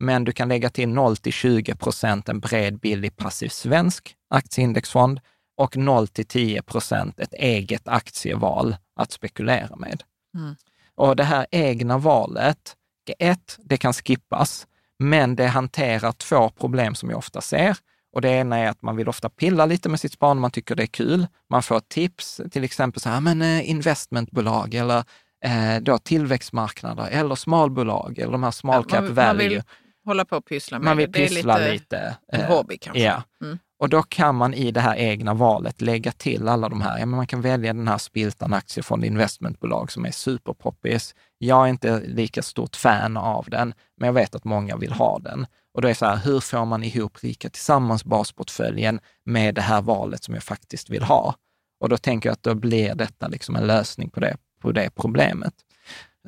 Men 0.00 0.24
du 0.24 0.32
kan 0.32 0.48
lägga 0.48 0.70
till 0.70 0.88
0 0.88 1.16
till 1.16 1.32
20 1.32 1.74
procent 1.74 2.28
en 2.28 2.40
bred, 2.40 2.78
billig, 2.78 3.16
passiv 3.16 3.48
svensk 3.48 4.14
aktieindexfond 4.30 5.20
och 5.56 5.76
0 5.76 6.08
till 6.08 6.26
10 6.26 6.62
procent 6.62 7.20
ett 7.20 7.32
eget 7.34 7.88
aktieval 7.88 8.76
att 8.96 9.12
spekulera 9.12 9.76
med. 9.76 10.02
Mm. 10.34 10.56
Och 10.94 11.16
det 11.16 11.24
här 11.24 11.46
egna 11.50 11.98
valet, 11.98 12.76
ett, 13.18 13.58
det 13.64 13.76
kan 13.76 13.92
skippas, 13.92 14.66
men 14.98 15.36
det 15.36 15.46
hanterar 15.46 16.12
två 16.12 16.50
problem 16.50 16.94
som 16.94 17.10
jag 17.10 17.18
ofta 17.18 17.40
ser. 17.40 17.76
Och 18.12 18.22
det 18.22 18.28
ena 18.28 18.58
är 18.58 18.68
att 18.68 18.82
man 18.82 18.96
vill 18.96 19.08
ofta 19.08 19.28
pilla 19.28 19.66
lite 19.66 19.88
med 19.88 20.00
sitt 20.00 20.12
sparande, 20.12 20.40
man 20.40 20.50
tycker 20.50 20.74
det 20.74 20.82
är 20.82 20.86
kul. 20.86 21.26
Man 21.50 21.62
får 21.62 21.80
tips, 21.80 22.40
till 22.50 22.64
exempel 22.64 23.00
så 23.02 23.08
här, 23.08 23.20
men 23.20 23.42
eh, 23.42 23.70
investmentbolag 23.70 24.74
eller 24.74 25.04
eh, 25.44 25.80
då 25.82 25.98
tillväxtmarknader 25.98 27.08
eller 27.10 27.34
smalbolag 27.34 28.18
eller 28.18 28.32
de 28.32 28.42
här 28.42 28.50
small 28.50 28.84
cap 28.84 28.92
Ja, 28.92 29.00
man, 29.00 29.14
man 29.14 29.26
value. 29.26 29.48
vill 29.48 29.62
hålla 30.04 30.24
på 30.24 30.36
och 30.36 30.44
pyssla 30.44 30.78
med 30.78 30.84
Man 30.84 30.96
vill 30.96 31.12
det. 31.12 31.18
Det 31.18 31.24
är 31.24 31.28
pyssla 31.28 31.58
lite, 31.58 31.72
lite. 31.72 32.16
eh, 32.32 32.40
hobby 32.56 32.78
kanske. 32.78 33.02
Ja. 33.02 33.22
Mm. 33.42 33.58
Och 33.78 33.88
då 33.88 34.02
kan 34.02 34.34
man 34.34 34.54
i 34.54 34.70
det 34.70 34.80
här 34.80 34.96
egna 34.96 35.34
valet 35.34 35.80
lägga 35.80 36.12
till 36.12 36.48
alla 36.48 36.68
de 36.68 36.80
här. 36.80 36.98
Ja, 36.98 37.06
men 37.06 37.16
man 37.16 37.26
kan 37.26 37.40
välja 37.40 37.72
den 37.72 37.88
här 37.88 37.98
Spiltan 37.98 38.52
aktiefond 38.52 39.04
investmentbolag 39.04 39.92
som 39.92 40.04
är 40.04 40.10
superpoppis. 40.10 41.14
Jag 41.38 41.64
är 41.64 41.70
inte 41.70 42.00
lika 42.00 42.42
stort 42.42 42.76
fan 42.76 43.16
av 43.16 43.46
den, 43.50 43.74
men 43.96 44.06
jag 44.06 44.12
vet 44.12 44.34
att 44.34 44.44
många 44.44 44.76
vill 44.76 44.92
ha 44.92 45.18
den. 45.18 45.46
Och 45.74 45.82
då 45.82 45.88
är 45.88 45.90
det 45.90 45.94
så 45.94 46.06
här, 46.06 46.16
hur 46.16 46.40
får 46.40 46.64
man 46.64 46.84
ihop 46.84 47.18
Rika 47.22 47.50
Tillsammans 47.50 48.04
basportföljen 48.04 49.00
med 49.24 49.54
det 49.54 49.60
här 49.60 49.82
valet 49.82 50.24
som 50.24 50.34
jag 50.34 50.42
faktiskt 50.42 50.90
vill 50.90 51.02
ha? 51.02 51.34
Och 51.80 51.88
då 51.88 51.96
tänker 51.96 52.28
jag 52.28 52.32
att 52.32 52.42
då 52.42 52.54
blir 52.54 52.94
detta 52.94 53.28
liksom 53.28 53.56
en 53.56 53.66
lösning 53.66 54.10
på 54.10 54.20
det, 54.20 54.36
på 54.60 54.72
det 54.72 54.90
problemet. 54.94 55.54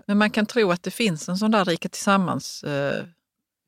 Men 0.06 0.18
man 0.18 0.30
kan 0.30 0.46
tro 0.46 0.70
att 0.70 0.82
det 0.82 0.90
finns 0.90 1.28
en 1.28 1.38
sån 1.38 1.50
där 1.50 1.64
Rika 1.64 1.88
Tillsammans 1.88 2.62
eh, 2.62 3.04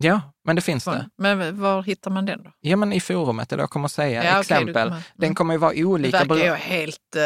Ja, 0.02 0.20
men 0.44 0.56
det 0.56 0.62
finns 0.62 0.84
det. 0.84 1.08
Men 1.18 1.60
var 1.60 1.82
hittar 1.82 2.10
man 2.10 2.26
den 2.26 2.42
då? 2.42 2.50
Ja, 2.60 2.76
men 2.76 2.92
i 2.92 3.00
forumet, 3.00 3.52
eller 3.52 3.62
jag 3.62 3.70
kommer 3.70 3.86
att 3.86 3.92
säga 3.92 4.24
Ja, 4.24 4.40
exempel. 4.40 4.74
kommer- 4.74 5.02
Den 5.16 5.24
mm. 5.24 5.34
kommer 5.34 5.54
ju 5.54 5.58
vara 5.58 5.72
Det 5.72 5.84
olika. 5.84 6.18
verkar 6.18 6.34
bero- 6.34 6.44
ju 6.44 6.54
helt... 6.54 7.16
Eh, 7.16 7.22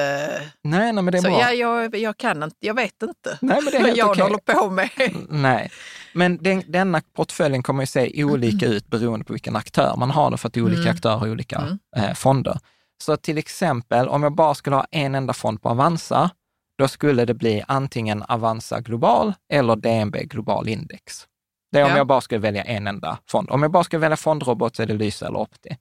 Nej, 0.64 0.92
nej, 0.92 0.92
men 0.92 1.06
det 1.06 1.18
är 1.18 1.22
så 1.22 1.28
bra. 1.28 1.40
ja, 1.40 1.52
jag, 1.52 1.96
jag 1.96 2.16
kan 2.16 2.42
inte, 2.42 2.56
jag 2.60 2.74
vet 2.74 3.02
inte 3.02 3.38
Nej, 3.40 3.60
men 3.62 3.72
det 3.72 3.78
är 3.78 3.82
vad 3.82 3.96
jag 3.96 4.10
okej. 4.10 4.22
håller 4.22 4.38
på 4.38 4.70
med. 4.70 4.90
Nej, 5.28 5.70
men 6.14 6.36
den, 6.42 6.62
denna 6.68 7.00
portföljen 7.16 7.62
kommer 7.62 7.82
ju 7.82 7.86
se 7.86 8.24
olika 8.24 8.66
ut 8.66 8.86
beroende 8.86 9.24
på 9.24 9.32
vilken 9.32 9.56
aktör 9.56 9.94
man 9.96 10.10
har 10.10 10.30
det, 10.30 10.36
för 10.36 10.48
att 10.48 10.56
olika 10.56 10.80
Mm. 10.82 10.94
aktörer 10.94 11.16
har 11.16 11.28
olika 11.30 11.56
Mm. 11.56 11.78
eh, 11.96 12.14
fonder. 12.14 12.58
Så 13.04 13.16
till 13.16 13.38
exempel, 13.38 14.08
om 14.08 14.22
jag 14.22 14.34
bara 14.34 14.54
skulle 14.54 14.76
ha 14.76 14.86
en 14.90 15.14
enda 15.14 15.32
fond 15.32 15.62
på 15.62 15.68
Avanza, 15.68 16.30
då 16.78 16.88
skulle 16.88 17.24
det 17.24 17.34
bli 17.34 17.62
antingen 17.68 18.22
Avanza 18.22 18.80
Global 18.80 19.32
eller 19.52 19.76
DNB 19.76 20.16
Global 20.24 20.68
Index. 20.68 21.26
Det 21.74 21.80
är 21.80 21.84
om 21.84 21.90
Ja. 21.90 21.96
jag 21.96 22.06
bara 22.06 22.20
skulle 22.20 22.40
välja 22.40 22.62
en 22.62 22.86
enda 22.86 23.18
fond. 23.26 23.50
Om 23.50 23.62
jag 23.62 23.70
bara 23.70 23.84
ska 23.84 23.98
välja 23.98 24.16
fondrobot 24.16 24.76
så 24.76 24.82
är 24.82 24.86
det 24.86 24.94
Lysa 24.94 25.26
eller 25.26 25.38
Opti. 25.38 25.76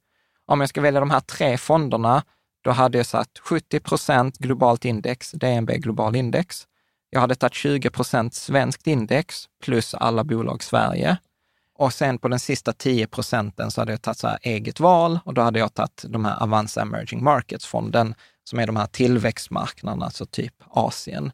Om 0.45 0.59
jag 0.59 0.69
ska 0.69 0.81
välja 0.81 0.99
de 0.99 1.11
här 1.11 1.19
tre 1.19 1.57
fonderna, 1.57 2.23
då 2.63 2.71
hade 2.71 2.97
jag 2.97 3.05
satt 3.07 3.39
70 3.41 3.79
procent 3.79 4.37
globalt 4.37 4.85
index, 4.85 5.31
DNB 5.31 5.71
Global 5.77 6.15
Index. 6.15 6.63
Jag 7.09 7.19
hade 7.21 7.35
tagit 7.35 7.53
20 7.53 7.89
procent 7.89 8.33
svenskt 8.33 8.87
index 8.87 9.45
plus 9.63 9.93
alla 9.93 10.23
bolag 10.23 10.63
Sverige. 10.63 11.17
Och 11.77 11.93
sen 11.93 12.17
på 12.17 12.27
den 12.27 12.39
sista 12.39 12.73
10 12.73 13.07
procenten 13.07 13.71
så 13.71 13.81
hade 13.81 13.91
jag 13.91 14.01
tagit 14.01 14.17
så 14.17 14.27
här 14.27 14.39
eget 14.41 14.79
val 14.79 15.19
och 15.25 15.33
då 15.33 15.41
hade 15.41 15.59
jag 15.59 15.73
tagit 15.73 16.05
de 16.07 16.25
här 16.25 16.43
Avanza 16.43 16.81
Emerging 16.81 17.23
Markets-fonden 17.23 18.15
som 18.43 18.59
är 18.59 18.67
de 18.67 18.75
här 18.75 18.87
tillväxtmarknaderna, 18.87 20.05
alltså 20.05 20.25
typ 20.25 20.53
Asien. 20.69 21.31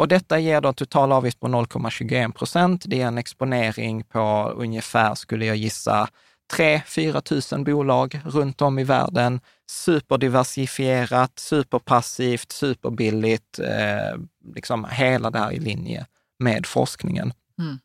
Och 0.00 0.08
detta 0.08 0.38
ger 0.38 0.60
då 0.60 0.68
en 0.68 0.74
total 0.74 1.12
avgift 1.12 1.40
på 1.40 1.48
0,21 1.48 2.32
procent. 2.32 2.84
Det 2.86 3.02
är 3.02 3.06
en 3.06 3.18
exponering 3.18 4.04
på 4.04 4.52
ungefär, 4.56 5.14
skulle 5.14 5.46
jag 5.46 5.56
gissa, 5.56 6.08
3-4 6.52 7.20
tusen 7.20 7.64
bolag 7.64 8.20
runt 8.24 8.62
om 8.62 8.78
i 8.78 8.84
världen. 8.84 9.40
Superdiversifierat, 9.70 11.38
superpassivt, 11.38 12.52
superbilligt, 12.52 13.58
eh, 13.58 14.20
liksom 14.54 14.86
hela 14.90 15.30
det 15.30 15.38
här 15.38 15.52
i 15.52 15.58
linje 15.58 16.06
med 16.38 16.66
forskningen. 16.66 17.32
Mm. 17.58 17.78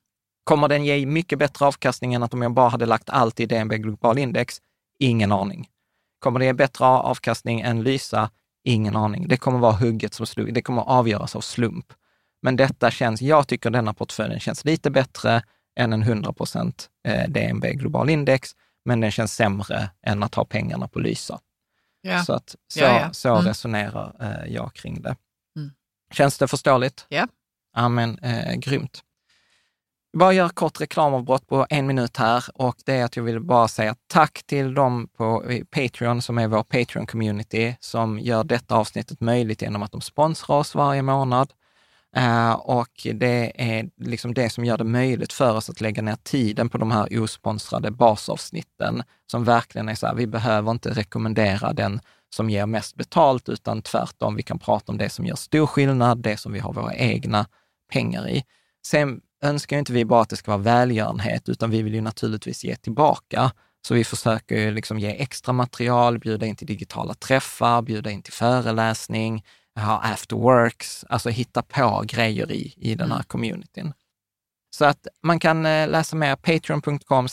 Kommer 0.44 0.68
den 0.68 0.86
ge 0.86 1.06
mycket 1.06 1.40
bättre 1.40 1.66
avkastning 1.66 2.14
än 2.14 2.24
att 2.24 2.34
om 2.34 2.42
jag 2.42 2.54
bara 2.54 2.70
hade 2.70 2.86
lagt 2.86 3.10
allt 3.10 3.40
i 3.40 3.46
DNB 3.46 3.78
Global 3.78 4.18
Index? 4.18 4.62
Ingen 5.00 5.32
aning. 5.32 5.68
Kommer 6.20 6.40
det 6.40 6.46
ge 6.46 6.54
bättre 6.54 6.86
avkastning 6.86 7.62
än 7.62 7.84
Lysa? 7.84 8.30
Ingen 8.64 8.96
aning. 8.96 9.28
Det 9.28 9.38
kommer 9.38 9.60
vara 9.60 9.74
hugget 9.74 10.14
som 10.14 10.26
slug. 10.26 10.54
Det 10.54 10.62
kommer 10.62 10.82
avgöras 10.82 11.36
av 11.36 11.42
slump. 11.42 11.86
Men 12.46 12.56
detta 12.56 12.92
känns, 12.92 13.22
jag 13.22 13.48
tycker 13.48 13.70
denna 13.70 13.94
portföljen 13.94 14.40
känns 14.40 14.66
lite 14.66 14.92
bättre 14.92 15.44
än 15.80 15.94
en 15.94 16.02
100 16.04 16.34
procent 16.34 16.90
eh, 17.08 17.30
DNB 17.30 17.66
Global 17.74 18.10
Index, 18.10 18.50
men 18.86 19.00
den 19.02 19.12
känns 19.12 19.34
sämre 19.36 19.90
än 20.02 20.24
att 20.24 20.36
ha 20.36 20.46
pengarna 20.46 20.88
på 20.88 21.00
Lysa. 21.00 21.40
Ja. 22.02 22.24
Så, 22.24 22.34
att, 22.34 22.56
så, 22.68 22.80
Ja, 22.80 23.00
ja. 23.00 23.14
så 23.14 23.30
Mm. 23.34 23.46
resonerar 23.46 24.16
eh, 24.22 24.54
jag 24.54 24.74
kring 24.74 25.02
det. 25.02 25.16
Mm. 25.58 25.72
Känns 26.12 26.38
det 26.38 26.48
förståeligt? 26.48 27.06
Ja. 27.10 27.28
Ja, 27.76 27.90
men 27.90 28.20
eh, 28.20 28.56
grymt. 28.56 29.04
Bara 30.18 30.34
göra 30.34 30.50
kort 30.50 30.82
reklamavbrott 30.82 31.48
på 31.48 31.66
en 31.70 31.88
minut 31.88 32.18
här 32.18 32.44
och 32.54 32.76
det 32.86 32.94
är 32.94 33.06
att 33.06 33.16
jag 33.16 33.24
vill 33.24 33.40
bara 33.40 33.68
säga 33.68 33.96
tack 34.08 34.44
till 34.46 34.74
dem 34.74 35.08
på 35.18 35.44
Patreon 35.72 36.22
som 36.22 36.38
är 36.38 36.48
vår 36.48 36.64
Patreon-community 36.64 37.76
som 37.80 38.20
gör 38.20 38.44
detta 38.44 38.76
avsnittet 38.76 39.22
möjligt 39.22 39.62
genom 39.62 39.84
att 39.84 39.92
de 39.92 40.02
sponsrar 40.02 40.56
oss 40.58 40.76
varje 40.76 41.02
månad. 41.02 41.54
Eh, 42.18 42.52
och 42.52 43.08
det 43.14 43.52
är 43.56 43.90
liksom 43.98 44.34
det 44.34 44.50
som 44.50 44.66
gör 44.66 44.78
det 44.78 44.84
möjligt 44.84 45.34
för 45.34 45.56
oss 45.56 45.70
att 45.70 45.82
lägga 45.82 46.02
ner 46.02 46.18
tiden 46.24 46.70
på 46.70 46.78
de 46.78 46.92
här 46.92 47.22
osponsrade 47.22 47.92
basavsnitten 47.92 49.04
som 49.32 49.44
verkligen 49.44 49.90
är 49.90 49.96
så 49.96 50.08
här, 50.08 50.16
vi 50.16 50.28
behöver 50.28 50.72
inte 50.72 50.90
rekommendera 50.90 51.74
den 51.74 52.00
som 52.36 52.50
ger 52.50 52.66
mest 52.66 52.96
betalt, 52.96 53.50
utan 53.50 53.82
tvärtom, 53.82 54.36
vi 54.36 54.44
kan 54.44 54.60
prata 54.60 54.92
om 54.92 54.98
det 54.98 55.10
som 55.10 55.26
gör 55.26 55.36
stor 55.36 55.68
skillnad, 55.68 56.18
det 56.18 56.38
som 56.38 56.54
vi 56.54 56.60
har 56.60 56.74
våra 56.74 56.96
egna 56.96 57.46
pengar 57.92 58.30
i. 58.30 58.44
Sen 58.88 59.22
önskar 59.44 59.76
ju 59.76 59.80
inte 59.80 59.94
vi 59.94 60.06
bara 60.06 60.22
att 60.22 60.30
det 60.30 60.36
ska 60.36 60.52
vara 60.52 60.62
välgörenhet, 60.62 61.50
utan 61.50 61.70
vi 61.70 61.82
vill 61.82 61.94
ju 61.94 62.02
naturligtvis 62.02 62.64
ge 62.64 62.76
tillbaka. 62.76 63.52
Så 63.88 63.94
vi 63.94 64.04
försöker 64.04 64.56
ju 64.58 64.72
liksom 64.72 65.00
ge 65.00 65.22
extra 65.22 65.54
material, 65.54 66.20
bjuda 66.20 66.46
in 66.46 66.56
till 66.56 66.68
digitala 66.68 67.14
träffar, 67.14 67.82
bjuda 67.82 68.12
in 68.12 68.22
till 68.22 68.34
föreläsning, 68.34 69.44
ha 69.76 70.00
afterworks, 70.00 71.06
alltså 71.10 71.30
hitta 71.30 71.62
på 71.62 72.04
grejer 72.08 72.52
i, 72.52 72.74
i 72.78 72.96
den 72.96 73.12
här 73.12 73.24
communityn. 73.24 73.94
Så 74.76 74.86
att 74.86 75.08
man 75.24 75.40
kan 75.40 75.66
eh, 75.66 75.88
läsa 75.88 76.16
mer 76.16 76.36
patreon.com 76.36 77.28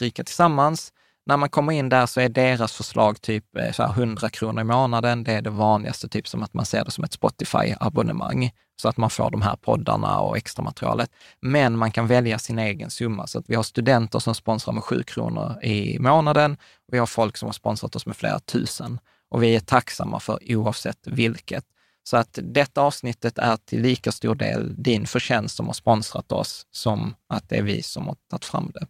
rika 0.00 0.24
tillsammans. 0.24 0.92
När 1.26 1.36
man 1.36 1.48
kommer 1.48 1.72
in 1.72 1.88
där 1.88 2.06
så 2.06 2.20
är 2.20 2.28
deras 2.28 2.72
förslag 2.72 3.20
typ 3.20 3.56
eh, 3.56 3.72
så 3.72 3.82
här 3.82 3.90
100 3.90 4.30
kronor 4.30 4.60
i 4.60 4.64
månaden. 4.64 5.24
Det 5.24 5.32
är 5.32 5.42
det 5.42 5.50
vanligaste, 5.50 6.08
typ 6.08 6.28
som 6.28 6.42
att 6.42 6.54
man 6.54 6.66
ser 6.66 6.84
det 6.84 6.90
som 6.90 7.04
ett 7.04 7.12
Spotify-abonnemang, 7.12 8.50
så 8.82 8.88
att 8.88 8.96
man 8.96 9.10
får 9.10 9.30
de 9.30 9.42
här 9.42 9.56
poddarna 9.56 10.20
och 10.20 10.36
extra 10.36 10.62
materialet. 10.62 11.10
Men 11.40 11.78
man 11.78 11.90
kan 11.90 12.06
välja 12.06 12.38
sin 12.38 12.58
egen 12.58 12.90
summa, 12.90 13.26
så 13.26 13.38
att 13.38 13.44
vi 13.48 13.54
har 13.54 13.62
studenter 13.62 14.18
som 14.18 14.34
sponsrar 14.34 14.74
med 14.74 14.84
7 14.84 15.02
kronor 15.02 15.64
i 15.64 15.98
månaden 15.98 16.56
vi 16.92 16.98
har 16.98 17.06
folk 17.06 17.36
som 17.36 17.46
har 17.46 17.52
sponsrat 17.52 17.96
oss 17.96 18.06
med 18.06 18.16
flera 18.16 18.38
tusen. 18.38 18.98
Och 19.30 19.42
vi 19.42 19.56
är 19.56 19.60
tacksamma 19.60 20.20
för 20.20 20.38
oavsett 20.46 21.06
vilket. 21.06 21.64
Så 22.08 22.16
att 22.16 22.38
detta 22.42 22.80
avsnittet 22.80 23.38
är 23.38 23.56
till 23.56 23.80
lika 23.82 24.12
stor 24.12 24.34
del 24.34 24.82
din 24.82 25.06
förtjänst 25.06 25.56
som 25.56 25.66
har 25.66 25.72
sponsrat 25.72 26.32
oss, 26.32 26.66
som 26.70 27.14
att 27.28 27.48
det 27.48 27.56
är 27.56 27.62
vi 27.62 27.82
som 27.82 28.06
har 28.06 28.16
tagit 28.30 28.44
fram 28.44 28.70
det. 28.74 28.86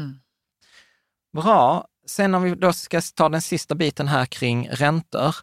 Mm. 0.00 0.20
Bra. 1.36 1.86
Sen 2.06 2.34
om 2.34 2.42
vi 2.42 2.54
då 2.54 2.72
ska 2.72 3.00
ta 3.14 3.28
den 3.28 3.42
sista 3.42 3.74
biten 3.74 4.08
här 4.08 4.26
kring 4.26 4.68
räntor, 4.68 5.36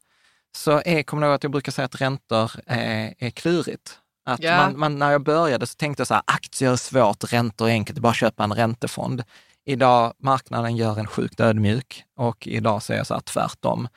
så 0.56 0.82
är, 0.86 1.04
kommer 1.04 1.22
du 1.22 1.28
ihåg 1.28 1.36
att 1.36 1.44
jag 1.44 1.52
brukar 1.52 1.72
säga 1.72 1.86
att 1.86 2.02
räntor 2.02 2.52
är, 2.66 3.14
är 3.18 3.30
klurigt? 3.30 4.00
Att 4.26 4.44
Ja. 4.44 4.58
man, 4.58 4.80
man, 4.80 5.00
när 5.00 5.12
jag 5.12 5.24
började 5.24 5.68
så 5.68 5.76
tänkte 5.76 6.02
jag 6.02 6.08
så 6.08 6.14
här, 6.14 6.24
aktier 6.28 6.72
är 6.72 6.76
svårt, 6.76 7.34
räntor 7.34 7.68
är 7.68 7.72
enkelt, 7.72 8.00
bara 8.00 8.14
köpa 8.14 8.44
en 8.44 8.54
räntefond. 8.54 9.24
Idag, 9.66 10.14
marknaden 10.20 10.78
gör 10.78 11.00
en 11.00 11.08
sjukt 11.08 11.40
ödmjuk 11.40 12.04
och 12.16 12.48
idag 12.48 12.84
säger 12.84 13.00
jag 13.00 13.08
så 13.08 13.14
här 13.14 13.22
tvärtom. 13.22 13.88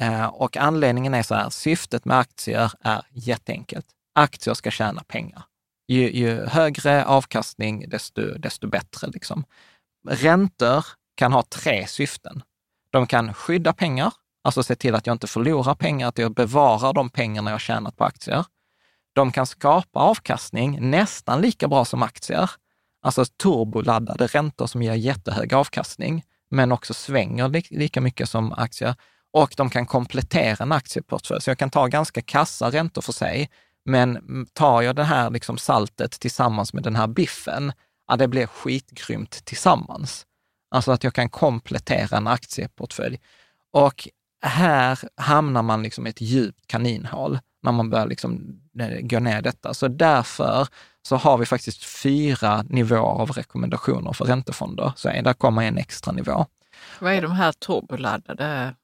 Eh, 0.00 0.26
och 0.26 0.56
anledningen 0.56 1.14
är 1.14 1.22
så 1.22 1.34
här, 1.34 1.50
syftet 1.50 2.04
med 2.04 2.18
aktier 2.18 2.72
är 2.80 3.02
jätteenkelt. 3.10 3.86
Aktier 4.14 4.54
ska 4.54 4.70
tjäna 4.70 5.02
pengar. 5.02 5.42
Ju, 5.88 6.10
ju 6.10 6.46
högre 6.46 7.04
avkastning, 7.04 7.88
desto, 7.88 8.38
desto 8.38 8.66
bättre. 8.68 9.08
Liksom. 9.08 9.44
Räntor 10.08 10.84
kan 11.16 11.32
ha 11.32 11.42
tre 11.42 11.86
syften. 11.86 12.42
De 12.92 13.06
kan 13.06 13.34
skydda 13.34 13.72
pengar, 13.72 14.12
alltså 14.44 14.62
se 14.62 14.74
till 14.76 14.94
att 14.94 15.06
jag 15.06 15.14
inte 15.14 15.26
förlorar 15.26 15.74
pengar, 15.74 16.08
att 16.08 16.18
jag 16.18 16.34
bevarar 16.34 16.92
de 16.92 17.10
pengarna 17.10 17.50
jag 17.50 17.60
tjänat 17.60 17.96
på 17.96 18.04
aktier. 18.04 18.44
De 19.12 19.32
kan 19.32 19.46
skapa 19.46 20.00
avkastning 20.00 20.90
nästan 20.90 21.40
lika 21.40 21.68
bra 21.68 21.84
som 21.84 22.02
aktier, 22.02 22.50
alltså 23.02 23.24
turboladdade 23.24 24.26
räntor 24.26 24.66
som 24.66 24.82
ger 24.82 24.94
jättehög 24.94 25.54
avkastning, 25.54 26.24
men 26.50 26.72
också 26.72 26.94
svänger 26.94 27.48
li 27.48 27.62
lika 27.70 28.00
mycket 28.00 28.28
som 28.28 28.52
aktier. 28.52 28.94
Och 29.32 29.54
de 29.56 29.70
kan 29.70 29.86
komplettera 29.86 30.64
en 30.64 30.72
aktieportfölj. 30.72 31.40
Så 31.40 31.50
jag 31.50 31.58
kan 31.58 31.70
ta 31.70 31.86
ganska 31.86 32.22
kassa 32.22 32.70
räntor 32.70 33.02
för 33.02 33.12
sig, 33.12 33.50
Men 33.84 34.46
tar 34.52 34.82
jag 34.82 34.96
det 34.96 35.04
här 35.04 35.30
liksom 35.30 35.58
saltet 35.58 36.10
tillsammans 36.12 36.72
med 36.72 36.82
den 36.82 36.96
här 36.96 37.06
biffen, 37.06 37.72
ja, 38.08 38.16
det 38.16 38.28
blir 38.28 38.46
skitgrymt 38.46 39.44
tillsammans. 39.44 40.26
Alltså 40.74 40.92
att 40.92 41.04
jag 41.04 41.14
kan 41.14 41.28
komplettera 41.28 42.16
en 42.16 42.26
aktieportfölj. 42.26 43.20
Och 43.72 44.08
här 44.42 44.98
hamnar 45.16 45.62
man 45.62 45.82
liksom 45.82 46.06
i 46.06 46.10
ett 46.10 46.20
djupt 46.20 46.66
kaninhål 46.66 47.38
när 47.62 47.72
man 47.72 47.90
börjar 47.90 48.06
liksom 48.06 48.60
eh, 48.80 49.00
gå 49.00 49.18
ner 49.18 49.42
detta. 49.42 49.74
Så 49.74 49.88
därför 49.88 50.68
så 51.02 51.16
har 51.16 51.38
vi 51.38 51.46
faktiskt 51.46 51.84
fyra 51.84 52.62
nivåer 52.62 53.20
av 53.20 53.30
rekommendationer 53.30 54.12
för 54.12 54.24
räntefonder. 54.24 54.92
Så 54.96 55.08
där 55.08 55.32
kommer 55.32 55.62
en 55.62 55.78
extra 55.78 56.12
nivå. 56.12 56.46
Vad 56.98 57.12
är 57.12 57.22
de 57.22 57.32
här 57.32 57.52
turboladdade? 57.52 58.74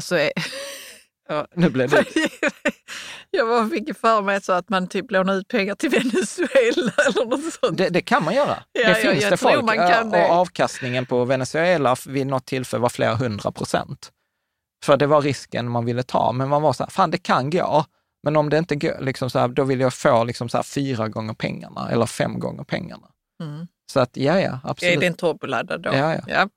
Alltså, 0.00 0.18
är... 0.18 0.32
ja, 1.28 1.46
nu 1.54 1.70
blev 1.70 1.90
det... 1.90 2.04
Jag 3.30 3.70
fick 3.70 3.98
för 3.98 4.22
mig 4.22 4.40
så 4.42 4.52
att 4.52 4.68
man 4.68 4.88
typ 4.88 5.10
lånar 5.10 5.34
ut 5.34 5.48
pengar 5.48 5.74
till 5.74 5.90
Venezuela 5.90 6.92
eller 7.06 7.26
något 7.26 7.54
sånt. 7.54 7.78
Det, 7.78 7.88
det 7.88 8.00
kan 8.00 8.24
man 8.24 8.34
göra. 8.34 8.62
Ja, 8.72 8.88
det 8.88 8.94
finns 8.94 9.22
jag 9.22 9.32
det 9.32 9.36
folk. 9.36 9.64
Man 9.64 9.76
kan 9.76 10.06
och 10.06 10.12
det. 10.12 10.28
avkastningen 10.28 11.06
på 11.06 11.24
Venezuela 11.24 11.96
vid 12.06 12.26
något 12.26 12.46
tillfälle 12.46 12.80
var 12.80 12.88
flera 12.88 13.14
hundra 13.14 13.52
procent. 13.52 14.10
För 14.84 14.96
det 14.96 15.06
var 15.06 15.22
risken 15.22 15.70
man 15.70 15.84
ville 15.84 16.02
ta. 16.02 16.32
Men 16.32 16.48
man 16.48 16.62
var 16.62 16.72
så 16.72 16.82
här, 16.82 16.90
fan 16.90 17.10
det 17.10 17.18
kan 17.18 17.50
gå. 17.50 17.84
Men 18.22 18.36
om 18.36 18.50
det 18.50 18.58
inte 18.58 18.76
går, 18.76 19.00
liksom 19.00 19.30
så 19.30 19.38
här, 19.38 19.48
då 19.48 19.64
vill 19.64 19.80
jag 19.80 19.94
få 19.94 20.24
liksom 20.24 20.48
så 20.48 20.58
här 20.58 20.62
fyra 20.62 21.08
gånger 21.08 21.34
pengarna 21.34 21.90
eller 21.90 22.06
fem 22.06 22.38
gånger 22.38 22.64
pengarna. 22.64 23.06
Mm. 23.42 23.66
Så 23.92 24.00
att 24.00 24.16
ja, 24.16 24.40
ja, 24.40 24.60
absolut. 24.64 24.96
Är 24.96 25.00
den 25.00 25.14
turboladdad 25.14 25.82
då? 25.82 25.90
Ja, 25.92 26.14
ja. 26.14 26.20
ja. 26.26 26.48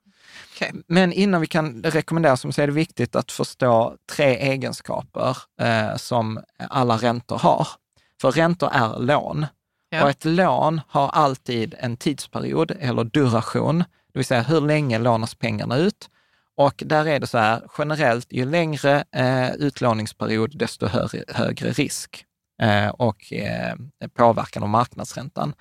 Okay. 0.55 0.71
Men 0.87 1.13
innan 1.13 1.41
vi 1.41 1.47
kan 1.47 1.83
rekommendera 1.83 2.37
så 2.37 2.47
är 2.61 2.67
det 2.67 2.73
viktigt 2.73 3.15
att 3.15 3.31
förstå 3.31 3.97
tre 4.11 4.35
egenskaper 4.35 5.37
eh, 5.61 5.95
som 5.95 6.39
alla 6.69 6.97
räntor 6.97 7.37
har. 7.37 7.67
För 8.21 8.31
räntor 8.31 8.69
är 8.73 8.99
lån. 8.99 9.45
Ja. 9.89 10.03
Och 10.03 10.09
ett 10.09 10.25
lån 10.25 10.81
har 10.87 11.09
alltid 11.09 11.75
en 11.79 11.97
tidsperiod 11.97 12.71
eller 12.79 13.03
duration, 13.03 13.79
det 13.79 14.19
vill 14.19 14.25
säga 14.25 14.41
hur 14.41 14.61
länge 14.61 14.99
lånas 14.99 15.35
pengarna 15.35 15.77
ut. 15.77 16.09
Och 16.55 16.83
där 16.85 17.07
är 17.07 17.19
det 17.19 17.27
så 17.27 17.37
här, 17.37 17.61
generellt, 17.77 18.33
ju 18.33 18.45
längre 18.45 19.03
eh, 19.11 19.53
utlåningsperiod, 19.55 20.57
desto 20.57 20.87
högre, 20.87 21.23
högre 21.27 21.71
risk 21.71 22.25
eh, 22.61 22.87
och 22.87 23.33
eh, 23.33 23.75
påverkan 24.13 24.63
av 24.63 24.69
marknadsräntan. 24.69 25.53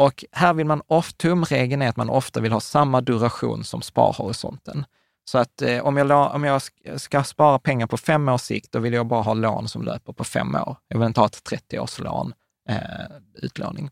Och 0.00 0.24
här 0.32 0.54
vill 0.54 0.66
man 0.66 0.82
ofta, 0.86 1.16
tumregeln 1.16 1.82
är 1.82 1.88
att 1.88 1.96
man 1.96 2.10
ofta 2.10 2.40
vill 2.40 2.52
ha 2.52 2.60
samma 2.60 3.00
duration 3.00 3.64
som 3.64 3.82
sparhorisonten. 3.82 4.84
Så 5.24 5.38
att 5.38 5.62
eh, 5.62 5.86
om, 5.86 5.96
jag, 5.96 6.34
om 6.34 6.44
jag 6.44 6.62
ska 6.96 7.24
spara 7.24 7.58
pengar 7.58 7.86
på 7.86 7.96
fem 7.96 8.28
års 8.28 8.40
sikt, 8.40 8.72
då 8.72 8.78
vill 8.78 8.92
jag 8.92 9.06
bara 9.06 9.22
ha 9.22 9.34
lån 9.34 9.68
som 9.68 9.82
löper 9.82 10.12
på 10.12 10.24
fem 10.24 10.54
år. 10.54 10.76
Jag 10.88 10.98
vill 10.98 11.06
inte 11.06 11.20
ha 11.20 11.26
ett 11.26 11.50
30-årslån, 11.50 12.32
eh, 12.68 12.76
utlåning. 13.34 13.90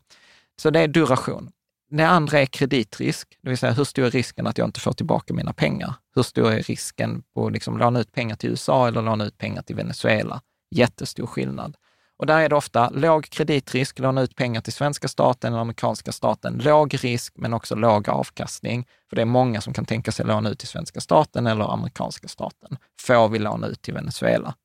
Så 0.61 0.69
det 0.69 0.79
är 0.79 0.87
duration. 0.87 1.51
Det 1.89 2.03
andra 2.03 2.39
är 2.39 2.45
kreditrisk, 2.45 3.37
det 3.41 3.49
vill 3.49 3.57
säga 3.57 3.73
hur 3.73 3.83
stor 3.83 4.05
är 4.05 4.11
risken 4.11 4.47
att 4.47 4.57
jag 4.57 4.67
inte 4.67 4.79
får 4.79 4.93
tillbaka 4.93 5.33
mina 5.33 5.53
pengar? 5.53 5.93
Hur 6.15 6.23
stor 6.23 6.51
är 6.51 6.61
risken 6.63 7.23
på 7.33 7.47
att 7.47 7.53
liksom 7.53 7.77
låna 7.77 7.99
ut 7.99 8.11
pengar 8.11 8.35
till 8.35 8.49
USA 8.49 8.87
eller 8.87 9.01
låna 9.01 9.25
ut 9.25 9.37
pengar 9.37 9.61
till 9.61 9.75
Venezuela? 9.75 10.41
Jättestor 10.75 11.27
skillnad. 11.27 11.77
Och 12.19 12.25
där 12.25 12.41
är 12.41 12.49
det 12.49 12.55
ofta 12.55 12.89
låg 12.89 13.29
kreditrisk, 13.29 13.99
låna 13.99 14.21
ut 14.21 14.35
pengar 14.35 14.61
till 14.61 14.73
svenska 14.73 15.07
staten 15.07 15.53
eller 15.53 15.61
amerikanska 15.61 16.11
staten. 16.11 16.61
Låg 16.63 17.03
risk, 17.03 17.33
men 17.37 17.53
också 17.53 17.75
låg 17.75 18.09
avkastning. 18.09 18.87
För 19.09 19.15
det 19.15 19.21
är 19.21 19.25
många 19.25 19.61
som 19.61 19.73
kan 19.73 19.85
tänka 19.85 20.11
sig 20.11 20.25
låna 20.25 20.49
ut 20.49 20.59
till 20.59 20.67
svenska 20.67 21.01
staten 21.01 21.47
eller 21.47 21.73
amerikanska 21.73 22.27
staten. 22.27 22.77
Får 23.01 23.29
vi 23.29 23.39
låna 23.39 23.67
ut 23.67 23.81
till 23.81 23.93
Venezuela? 23.93 24.55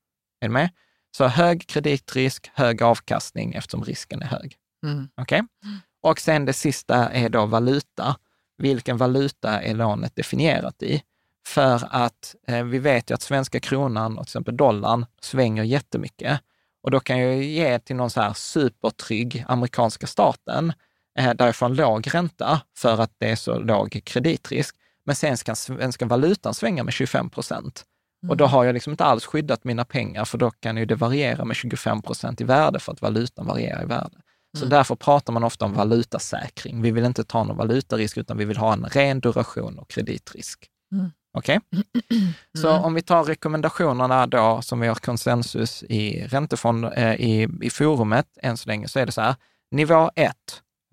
Är 0.41 0.47
du 0.47 0.53
med? 0.53 0.69
Så 1.17 1.27
hög 1.27 1.67
kreditrisk, 1.67 2.51
hög 2.53 2.81
avkastning 2.83 3.53
eftersom 3.53 3.83
risken 3.83 4.21
är 4.21 4.25
hög. 4.27 4.55
Mm. 4.85 5.09
Okej? 5.17 5.41
Okay? 5.41 5.71
Och 6.01 6.19
sen 6.19 6.45
det 6.45 6.53
sista 6.53 7.09
är 7.09 7.29
då 7.29 7.45
valuta. 7.45 8.15
Vilken 8.57 8.97
valuta 8.97 9.61
är 9.61 9.73
lånet 9.73 10.15
definierat 10.15 10.83
i? 10.83 11.01
För 11.47 11.87
att 11.89 12.35
eh, 12.47 12.63
vi 12.63 12.79
vet 12.79 13.09
ju 13.09 13.13
att 13.13 13.21
svenska 13.21 13.59
kronan 13.59 14.17
och 14.17 14.25
till 14.25 14.29
exempel 14.29 14.57
dollarn 14.57 15.05
svänger 15.21 15.63
jättemycket. 15.63 16.41
Och 16.85 16.91
då 16.91 16.99
kan 16.99 17.19
jag 17.19 17.43
ge 17.43 17.79
till 17.79 17.95
någon 17.95 18.09
så 18.09 18.21
här 18.21 18.33
supertrygg 18.33 19.45
amerikanska 19.47 20.07
staten, 20.07 20.73
eh, 21.19 21.33
där 21.33 21.45
jag 21.45 21.55
får 21.55 21.65
en 21.65 21.75
låg 21.75 22.13
ränta 22.13 22.61
för 22.77 23.01
att 23.01 23.11
det 23.17 23.29
är 23.29 23.35
så 23.35 23.59
låg 23.59 24.01
kreditrisk. 24.05 24.75
Men 25.05 25.15
sen 25.15 25.37
ska 25.37 25.55
svenska 25.55 26.05
valutan 26.05 26.53
svänga 26.53 26.83
med 26.83 26.93
25 26.93 27.29
procent. 27.29 27.83
Mm. 28.23 28.29
Och 28.31 28.37
då 28.37 28.45
har 28.45 28.63
jag 28.63 28.73
liksom 28.73 28.91
inte 28.91 29.05
alls 29.05 29.25
skyddat 29.25 29.63
mina 29.63 29.85
pengar, 29.85 30.25
för 30.25 30.37
då 30.37 30.51
kan 30.51 30.77
ju 30.77 30.85
det 30.85 30.95
variera 30.95 31.45
med 31.45 31.55
25 31.55 32.01
procent 32.01 32.41
i 32.41 32.43
värde 32.43 32.79
för 32.79 32.91
att 32.91 33.01
valutan 33.01 33.45
varierar 33.45 33.83
i 33.83 33.85
värde. 33.85 34.17
Så 34.57 34.63
Mm. 34.65 34.69
därför 34.69 34.95
pratar 34.95 35.33
man 35.33 35.43
ofta 35.43 35.65
om 35.65 35.73
valutasäkring. 35.73 36.81
Vi 36.81 36.91
vill 36.91 37.05
inte 37.05 37.23
ta 37.23 37.43
någon 37.43 37.57
valutarisk, 37.57 38.17
utan 38.17 38.37
vi 38.37 38.45
vill 38.45 38.57
ha 38.57 38.73
en 38.73 38.85
ren 38.85 39.19
duration 39.19 39.79
och 39.79 39.89
kreditrisk. 39.89 40.67
Mm. 40.91 41.11
Okej? 41.35 41.59
Okay? 41.71 42.21
Så 42.61 42.71
om 42.71 42.93
vi 42.93 43.01
tar 43.01 43.23
rekommendationerna 43.23 44.27
då, 44.27 44.61
som 44.61 44.79
vi 44.79 44.87
har 44.87 44.95
konsensus 44.95 45.83
i 45.83 46.27
räntefond, 46.27 46.85
eh, 46.85 47.13
i, 47.13 47.47
i 47.61 47.69
forumet 47.69 48.27
än 48.41 48.57
så 48.57 48.69
länge, 48.69 48.87
så 48.87 48.99
är 48.99 49.05
det 49.05 49.11
så 49.11 49.21
här. 49.21 49.35
Nivå 49.71 50.11
1, 50.15 50.35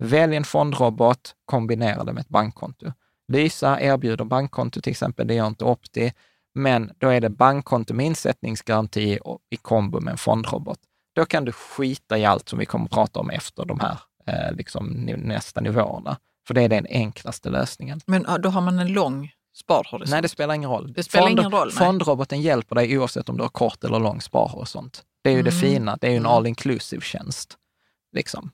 välj 0.03 0.35
en 0.35 0.43
fondrobot, 0.43 1.35
kombinera 1.45 2.03
det 2.03 2.13
med 2.13 2.21
ett 2.21 2.29
bankkonto. 2.29 2.91
Lysa 3.27 3.81
erbjuder 3.81 4.25
bankkonto 4.25 4.81
till 4.81 4.91
exempel, 4.91 5.27
det 5.27 5.33
gör 5.33 5.47
inte 5.47 5.65
Opti, 5.65 6.13
men 6.55 6.91
då 6.97 7.09
är 7.09 7.21
det 7.21 7.29
bankkonto 7.29 7.93
med 7.93 8.05
insättningsgaranti 8.05 9.19
i 9.49 9.57
kombo 9.57 9.99
med 9.99 10.11
en 10.11 10.17
fondrobot. 10.17 10.79
Då 11.15 11.25
kan 11.25 11.45
du 11.45 11.51
skita 11.51 12.17
i 12.17 12.25
allt 12.25 12.49
som 12.49 12.59
vi 12.59 12.65
kommer 12.65 12.85
att 12.85 12.91
prata 12.91 13.19
om 13.19 13.29
efter 13.29 13.65
de 13.65 13.79
här 13.79 13.99
eh, 14.27 14.55
liksom, 14.55 14.87
nästa 15.17 15.61
nivåerna. 15.61 16.17
För 16.47 16.53
det 16.53 16.61
är 16.61 16.69
den 16.69 16.87
enklaste 16.89 17.49
lösningen. 17.49 17.99
Men 18.05 18.25
då 18.39 18.49
har 18.49 18.61
man 18.61 18.79
en 18.79 18.93
lång 18.93 19.31
sparhorisont? 19.53 20.09
Nej, 20.09 20.21
det 20.21 20.29
spelar 20.29 20.53
ingen 20.53 20.69
roll. 20.69 20.93
Det 20.93 21.03
spelar 21.03 21.27
Fond, 21.27 21.39
ingen 21.39 21.51
roll, 21.51 21.67
nej. 21.67 21.77
fondroboten 21.77 22.41
hjälper 22.41 22.75
dig 22.75 22.99
oavsett 22.99 23.29
om 23.29 23.37
du 23.37 23.43
har 23.43 23.49
kort 23.49 23.83
eller 23.83 23.99
lång 23.99 24.21
sparhorisont. 24.21 25.03
Det 25.23 25.29
är 25.29 25.33
ju 25.35 25.41
det 25.43 25.49
Mm. 25.49 25.61
fina, 25.61 25.97
det 26.01 26.07
är 26.07 26.11
ju 26.11 26.17
en 26.17 26.23
Mm. 26.23 26.31
all 26.31 26.47
inclusive 26.47 27.01
tjänst. 27.01 27.57
Liksom. 28.15 28.51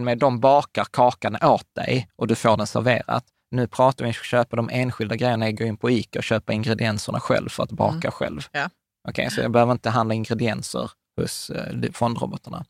Med 0.00 0.18
de 0.18 0.40
bakar 0.40 0.84
kakan 0.84 1.36
åt 1.42 1.74
dig 1.74 2.08
och 2.16 2.26
du 2.26 2.34
får 2.34 2.56
den 2.56 2.66
serverat. 2.66 3.24
Nu 3.50 3.66
pratar 3.66 4.04
vi 4.04 4.08
om 4.08 4.10
att 4.10 4.24
köpa 4.26 4.56
de 4.56 4.68
enskilda 4.72 5.16
grejerna, 5.16 5.50
går 5.52 5.66
in 5.66 5.76
på 5.76 5.90
Ica 5.90 6.18
och 6.18 6.22
köpa 6.24 6.52
ingredienserna 6.52 7.20
själv 7.20 7.48
för 7.48 7.62
att 7.62 7.70
baka 7.72 7.94
Mm. 8.08 8.12
själv. 8.12 8.40
Ja. 8.52 8.70
Okej, 9.08 9.30
så 9.30 9.40
jag 9.40 9.50
behöver 9.50 9.72
inte 9.72 9.90
handla 9.90 10.14
ingredienser 10.14 10.90
hos 11.20 11.50
eh, 11.50 11.92
fondrobotarna. 11.92 12.64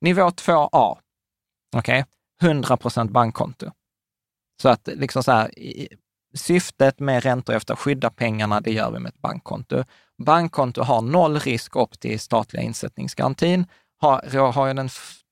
Nivå 0.00 0.30
2A, 0.30 0.98
okej, 1.76 2.04
100 2.42 2.76
procent 2.76 3.10
bankkonto. 3.10 3.70
Så 4.62 4.68
att 4.68 4.86
liksom 4.92 5.22
så 5.22 5.32
här, 5.32 5.50
syftet 6.34 7.00
med 7.00 7.22
räntor 7.22 7.54
efter 7.54 7.74
att 7.74 7.80
skydda 7.80 8.10
pengarna, 8.10 8.60
det 8.60 8.72
gör 8.72 8.90
vi 8.90 8.98
med 8.98 9.08
ett 9.08 9.22
bankkonto. 9.22 9.84
Bankkonto 10.18 10.82
har 10.82 11.02
noll 11.02 11.40
risk 11.40 11.76
upp 11.76 12.00
till 12.00 12.20
statliga 12.20 12.62
insättningsgarantin. 12.62 13.66
Har, 14.00 14.52
har 14.52 14.66
jag 14.66 14.76
den 14.76 14.88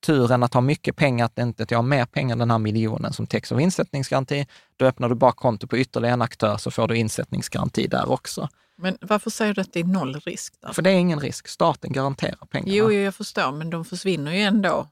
turen 0.06 0.42
att 0.42 0.54
ha 0.54 0.60
mycket 0.60 0.96
pengar, 0.96 1.24
att, 1.24 1.38
inte, 1.38 1.62
att 1.62 1.70
jag 1.70 1.78
har 1.78 1.82
mer 1.82 2.04
pengar 2.04 2.32
än 2.32 2.38
den 2.38 2.50
här 2.50 2.58
miljonen 2.58 3.12
som 3.12 3.26
täcks 3.26 3.52
av 3.52 3.60
insättningsgaranti, 3.60 4.46
då 4.76 4.86
öppnar 4.86 5.08
du 5.08 5.14
bara 5.14 5.32
konto 5.32 5.66
på 5.66 5.78
ytterligare 5.78 6.14
en 6.14 6.22
aktör 6.22 6.56
så 6.56 6.70
får 6.70 6.88
du 6.88 6.96
insättningsgaranti 6.96 7.86
där 7.86 8.10
också. 8.10 8.48
Men 8.76 8.98
varför 9.00 9.30
säger 9.30 9.54
du 9.54 9.60
att 9.60 9.72
det 9.72 9.80
är 9.80 9.84
noll 9.84 10.20
risk? 10.20 10.54
Där? 10.60 10.72
För 10.72 10.82
det 10.82 10.90
är 10.90 10.94
ingen 10.94 11.20
risk, 11.20 11.48
staten 11.48 11.92
garanterar 11.92 12.46
pengarna. 12.50 12.72
Jo, 12.74 12.92
jo, 12.92 13.00
jag 13.00 13.14
förstår, 13.14 13.52
men 13.52 13.70
de 13.70 13.84
försvinner 13.84 14.32
ju 14.32 14.40
ändå 14.40 14.86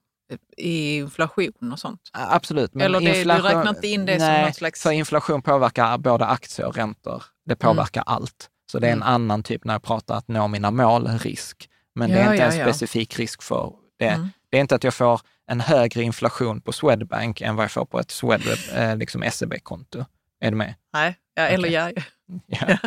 i 0.57 0.97
inflation 0.97 1.73
och 1.73 1.79
sånt. 1.79 2.01
Absolut. 2.13 2.75
Men 2.75 2.85
Eller 2.87 3.01
det- 3.01 3.07
du 3.13 3.19
inflation- 3.21 3.43
räknar 3.43 3.69
inte 3.69 3.89
in 3.89 4.07
det 4.07 4.19
som 4.19 4.27
Nej, 4.29 4.45
något 4.47 4.57
slags- 4.57 4.83
för 4.83 4.91
inflation 4.93 5.43
påverkar 5.43 5.99
både 5.99 6.27
aktier 6.27 6.67
och 6.67 6.77
räntor. 6.77 7.23
Det 7.47 7.57
påverkar 7.57 8.03
allt. 8.07 8.49
Så 8.73 8.79
det 8.79 8.87
är 8.87 8.93
en 8.93 9.03
Mm. 9.03 9.15
annan 9.15 9.43
typ 9.43 9.65
när 9.65 9.75
jag 9.75 9.83
pratar 9.83 10.17
att 10.17 10.29
nå 10.29 10.49
mina 10.49 10.71
mål, 10.71 11.07
risk. 11.09 11.69
Men 11.95 12.11
det 12.11 12.17
Ja, 12.17 12.23
är 12.23 12.33
inte 12.33 12.45
ja, 12.45 12.51
en 12.53 12.59
ja. 12.59 12.65
specifik 12.65 13.19
risk 13.19 13.43
för 13.43 13.73
det. 13.99 14.09
Mm. 14.09 14.29
Det 14.51 14.57
är 14.57 14.61
inte 14.61 14.75
att 14.75 14.85
jag 14.85 14.95
får 14.95 15.21
en 15.47 15.61
högre 15.61 16.03
inflation 16.03 16.61
på 16.61 16.73
Swedbank 16.73 17.41
än 17.41 17.57
vad 17.57 17.65
jag 17.65 17.71
får 17.71 17.85
på 17.85 18.01
ett 18.01 18.11
Swed, 18.11 18.43
eh, 18.75 18.97
liksom 18.97 19.23
SEB-konto. 19.23 20.05
Är 20.41 20.51
du 20.51 20.57
med? 20.57 20.75
Nej, 20.93 21.17
ja, 21.35 21.43
eller 21.43 21.69
Okej. 21.69 22.05
ja. 22.47 22.67
Ja. 22.69 22.79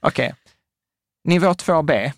Okej. 0.00 0.34
Nivå 1.24 1.46
2B, 1.54 2.12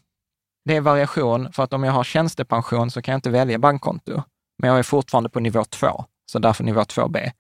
det 0.65 0.77
är 0.77 0.81
variation 0.81 1.53
för 1.53 1.62
att 1.62 1.73
om 1.73 1.85
jag 1.85 1.93
har 1.93 2.05
tjänstepension 2.05 2.91
så 2.91 3.03
kan 3.03 3.12
jag 3.12 3.19
inte 3.19 3.31
välja 3.31 3.59
bankkonto. 3.59 4.23
Men 4.59 4.70
jag 4.70 4.78
är 4.78 4.82
fortfarande 4.82 5.31
på 5.31 5.41
nivå 5.41 5.65
2, 5.65 6.05
så 6.27 6.39
därför 6.39 6.65
nivå 6.65 6.81
2B. 6.81 7.31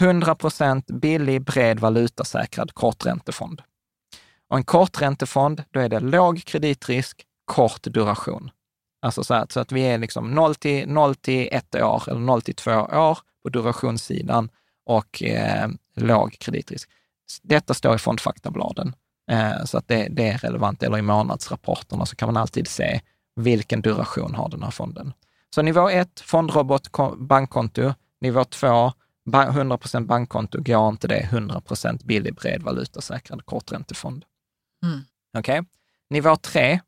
100% 0.00 0.98
billig, 1.00 1.42
bred, 1.42 1.80
valutasäkrad 1.80 2.74
korträntefond. 2.74 3.62
Och 4.48 4.56
en 4.56 4.64
korträntefond, 4.64 5.64
då 5.70 5.80
är 5.80 5.88
det 5.88 6.00
låg 6.00 6.44
kreditrisk, 6.44 7.24
kort 7.44 7.82
duration. 7.82 8.50
Alltså 9.02 9.24
så, 9.24 9.34
här, 9.34 9.46
så 9.50 9.60
att 9.60 9.72
vi 9.72 9.82
är 9.82 9.98
liksom 9.98 10.30
0 10.30 10.54
till, 10.54 10.88
0 10.88 11.14
till 11.14 11.48
1 11.52 11.74
år 11.74 12.02
eller 12.08 12.20
0 12.20 12.42
till 12.42 12.54
2 12.54 12.70
år 12.72 13.18
på 13.42 13.48
durationssidan 13.48 14.50
och 14.86 15.22
eh, 15.22 15.68
låg 15.96 16.36
kreditrisk. 16.40 16.90
Detta 17.42 17.74
står 17.74 17.94
i 17.94 17.98
fondfaktabladen, 17.98 18.94
så 19.64 19.78
att 19.78 19.88
det, 19.88 20.08
det 20.10 20.28
är 20.28 20.38
relevant. 20.38 20.82
Eller 20.82 20.98
i 20.98 21.02
månadsrapporterna 21.02 22.06
så 22.06 22.16
kan 22.16 22.28
man 22.28 22.36
alltid 22.36 22.68
se 22.68 23.00
vilken 23.36 23.82
duration 23.82 24.34
har 24.34 24.48
den 24.48 24.62
här 24.62 24.70
fonden. 24.70 25.12
Så 25.54 25.62
nivå 25.62 25.88
ett, 25.88 26.20
fondrobot, 26.20 26.88
bankkonto. 27.18 27.94
Nivå 28.20 28.44
två, 28.44 28.92
100% 29.26 30.06
bankkonto, 30.06 30.62
går 30.62 30.88
inte 30.88 31.08
det 31.08 31.28
100% 31.32 32.04
billig 32.04 32.34
bred 32.34 32.62
valutasäkrad 32.62 33.46
korträntefond. 33.46 34.24
Mm. 34.84 35.00
Okej. 35.38 35.60
Okay. 35.60 35.70
Nivå 36.10 36.36
tre, 36.36 36.80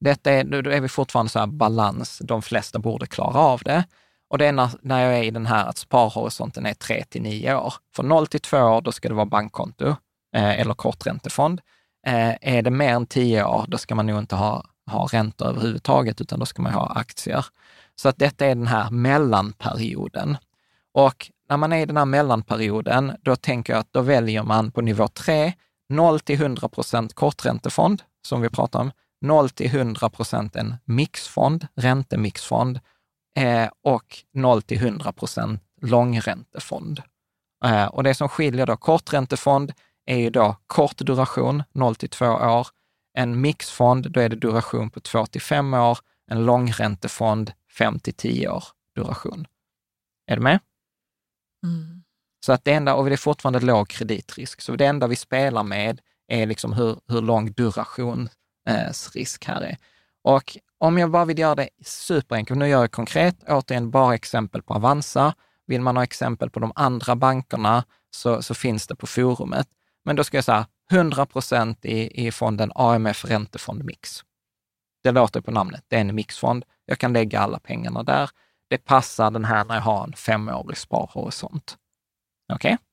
detta 0.00 0.30
är, 0.30 0.44
då 0.44 0.70
är 0.70 0.80
vi 0.80 0.88
fortfarande 0.88 1.30
så 1.30 1.38
här 1.38 1.46
balans, 1.46 2.18
de 2.24 2.42
flesta 2.42 2.78
borde 2.78 3.06
klara 3.06 3.38
av 3.38 3.60
det. 3.64 3.84
Och 4.28 4.38
det 4.38 4.46
är 4.46 4.52
när, 4.52 4.70
när 4.80 5.04
jag 5.04 5.18
är 5.18 5.22
i 5.22 5.30
den 5.30 5.46
här 5.46 5.66
att 5.66 5.78
sparhorisonten 5.78 6.66
är 6.66 6.74
3 6.74 7.04
till 7.04 7.22
9 7.22 7.54
år. 7.54 7.74
Från 7.94 8.08
0 8.08 8.26
till 8.26 8.40
2 8.40 8.58
år, 8.58 8.80
då 8.80 8.92
ska 8.92 9.08
det 9.08 9.14
vara 9.14 9.26
bankkonto 9.26 9.86
eh, 10.36 10.60
eller 10.60 10.74
korträntefond. 10.74 11.60
Eh, 12.06 12.34
är 12.40 12.62
det 12.62 12.70
mer 12.70 12.92
än 12.92 13.06
10 13.06 13.44
år, 13.44 13.64
då 13.68 13.78
ska 13.78 13.94
man 13.94 14.06
nog 14.06 14.18
inte 14.18 14.36
ha, 14.36 14.64
ha 14.90 15.06
räntor 15.06 15.46
överhuvudtaget, 15.46 16.20
utan 16.20 16.38
då 16.38 16.46
ska 16.46 16.62
man 16.62 16.72
ha 16.72 16.86
aktier. 16.86 17.46
Så 17.96 18.08
att 18.08 18.18
detta 18.18 18.46
är 18.46 18.54
den 18.54 18.66
här 18.66 18.90
mellanperioden. 18.90 20.36
Och 20.92 21.30
när 21.48 21.56
man 21.56 21.72
är 21.72 21.78
i 21.78 21.86
den 21.86 21.96
här 21.96 22.04
mellanperioden, 22.04 23.12
då 23.22 23.36
tänker 23.36 23.72
jag 23.72 23.80
att 23.80 23.92
då 23.92 24.00
väljer 24.00 24.42
man 24.42 24.70
på 24.70 24.80
nivå 24.80 25.08
3, 25.08 25.52
0 25.88 26.20
till 26.20 26.40
100 26.40 26.68
procent 26.68 27.14
korträntefond, 27.14 28.02
som 28.26 28.40
vi 28.40 28.48
pratar 28.48 28.80
om, 28.80 28.90
0 29.20 29.50
till 29.50 29.66
100 29.66 30.10
procent 30.10 30.56
en 30.56 30.74
mixfond, 30.84 31.66
räntemixfond 31.76 32.80
eh, 33.38 33.68
och 33.82 34.18
0 34.34 34.62
till 34.62 34.78
100 34.78 35.12
procent 35.12 35.62
långräntefond. 35.82 37.02
Eh, 37.64 37.86
och 37.86 38.02
det 38.02 38.14
som 38.14 38.28
skiljer 38.28 38.66
då 38.66 38.76
korträntefond 38.76 39.72
är 40.06 40.16
ju 40.16 40.30
då 40.30 40.56
kort 40.66 40.96
duration, 40.96 41.62
0 41.72 41.94
till 41.94 42.08
2 42.08 42.26
år. 42.26 42.66
En 43.14 43.40
mixfond, 43.40 44.10
då 44.10 44.20
är 44.20 44.28
det 44.28 44.36
duration 44.36 44.90
på 44.90 45.00
2 45.00 45.26
till 45.26 45.42
5 45.42 45.74
år. 45.74 45.98
En 46.30 46.44
långräntefond, 46.44 47.52
5 47.78 47.98
till 47.98 48.14
10 48.14 48.48
år 48.48 48.64
duration. 48.96 49.46
Är 50.26 50.36
du 50.36 50.42
med? 50.42 50.60
Mm. 51.66 52.02
Så 52.46 52.52
att 52.52 52.64
det 52.64 52.72
enda, 52.72 52.94
och 52.94 53.04
det 53.06 53.12
är 53.12 53.16
fortfarande 53.16 53.60
låg 53.60 53.88
kreditrisk, 53.88 54.60
så 54.60 54.76
det 54.76 54.86
enda 54.86 55.06
vi 55.06 55.16
spelar 55.16 55.62
med 55.62 56.00
är 56.28 56.46
liksom 56.46 56.72
hur, 56.72 56.96
hur 57.08 57.20
lång 57.22 57.52
durationsrisk 57.52 59.44
här 59.44 59.60
är. 59.60 59.76
Och 60.22 60.58
om 60.78 60.98
jag 60.98 61.10
bara 61.10 61.24
vill 61.24 61.38
göra 61.38 61.54
det 61.54 61.68
superenkelt, 61.84 62.58
nu 62.58 62.68
gör 62.68 62.80
jag 62.80 62.92
konkret, 62.92 63.36
återigen 63.48 63.90
bara 63.90 64.14
exempel 64.14 64.62
på 64.62 64.74
Avanza. 64.74 65.34
Vill 65.66 65.80
man 65.80 65.96
ha 65.96 66.04
exempel 66.04 66.50
på 66.50 66.60
de 66.60 66.72
andra 66.74 67.16
bankerna 67.16 67.84
så, 68.10 68.42
så 68.42 68.54
finns 68.54 68.86
det 68.86 68.96
på 68.96 69.06
forumet. 69.06 69.68
Men 70.04 70.16
då 70.16 70.24
ska 70.24 70.36
jag 70.36 70.44
säga 70.44 70.66
100 70.90 71.26
procent 71.26 71.84
i, 71.84 72.26
i 72.26 72.30
fonden 72.30 72.72
AMF 72.74 73.24
Räntefond 73.24 73.84
Mix. 73.84 74.20
Det 75.02 75.12
låter 75.12 75.40
på 75.40 75.50
namnet, 75.50 75.84
det 75.88 75.96
är 75.96 76.00
en 76.00 76.14
mixfond. 76.14 76.64
Jag 76.86 76.98
kan 76.98 77.12
lägga 77.12 77.40
alla 77.40 77.58
pengarna 77.58 78.02
där. 78.02 78.30
Det 78.68 78.78
passar 78.78 79.30
den 79.30 79.44
här 79.44 79.64
när 79.64 79.74
jag 79.74 79.82
har 79.82 80.04
en 80.04 80.12
femårig 80.12 80.76
sparhorisont. 80.76 81.76
Okej? 82.52 82.74
Okay? 82.74 82.84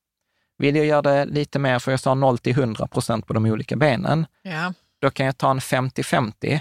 Vill 0.57 0.75
jag 0.75 0.85
göra 0.85 1.01
det 1.01 1.25
lite 1.25 1.59
mer, 1.59 1.79
för 1.79 1.91
jag 1.91 1.99
sa 1.99 2.15
0 2.15 2.37
till 2.37 2.51
100 2.51 2.87
procent 2.87 3.27
på 3.27 3.33
de 3.33 3.45
olika 3.45 3.75
benen, 3.75 4.25
ja. 4.41 4.73
då 4.99 5.09
kan 5.09 5.25
jag 5.25 5.37
ta 5.37 5.51
en 5.51 5.59
50-50 5.59 6.59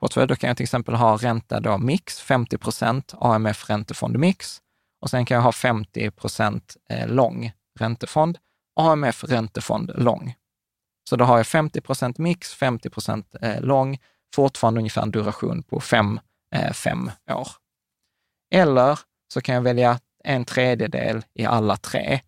portfölj. 0.00 0.28
Då 0.28 0.36
kan 0.36 0.48
jag 0.48 0.56
till 0.56 0.64
exempel 0.64 0.94
ha 0.94 1.16
ränta 1.16 1.60
då 1.60 1.78
mix, 1.78 2.20
50 2.20 2.58
procent 2.58 3.14
AMF 3.18 3.70
räntefond 3.70 4.18
mix 4.18 4.60
och 5.00 5.10
sen 5.10 5.26
kan 5.26 5.34
jag 5.34 5.42
ha 5.42 5.52
50 5.52 6.10
procent 6.10 6.76
eh, 6.88 7.08
lång 7.08 7.52
räntefond, 7.78 8.38
AMF 8.76 9.24
räntefond 9.24 9.90
lång. 9.94 10.34
Så 11.10 11.16
då 11.16 11.24
har 11.24 11.36
jag 11.36 11.46
50 11.46 11.80
procent 11.80 12.18
mix, 12.18 12.54
50 12.54 12.90
procent 12.90 13.34
eh, 13.40 13.60
lång, 13.60 13.98
fortfarande 14.34 14.80
ungefär 14.80 15.02
en 15.02 15.10
duration 15.10 15.62
på 15.62 15.80
fem, 15.80 16.20
eh, 16.54 16.72
fem 16.72 17.10
år. 17.30 17.48
Eller 18.54 18.98
så 19.32 19.40
kan 19.40 19.54
jag 19.54 19.62
välja 19.62 20.00
en 20.24 20.44
tredjedel 20.44 21.22
i 21.34 21.44
alla 21.44 21.76
tre. 21.76 22.20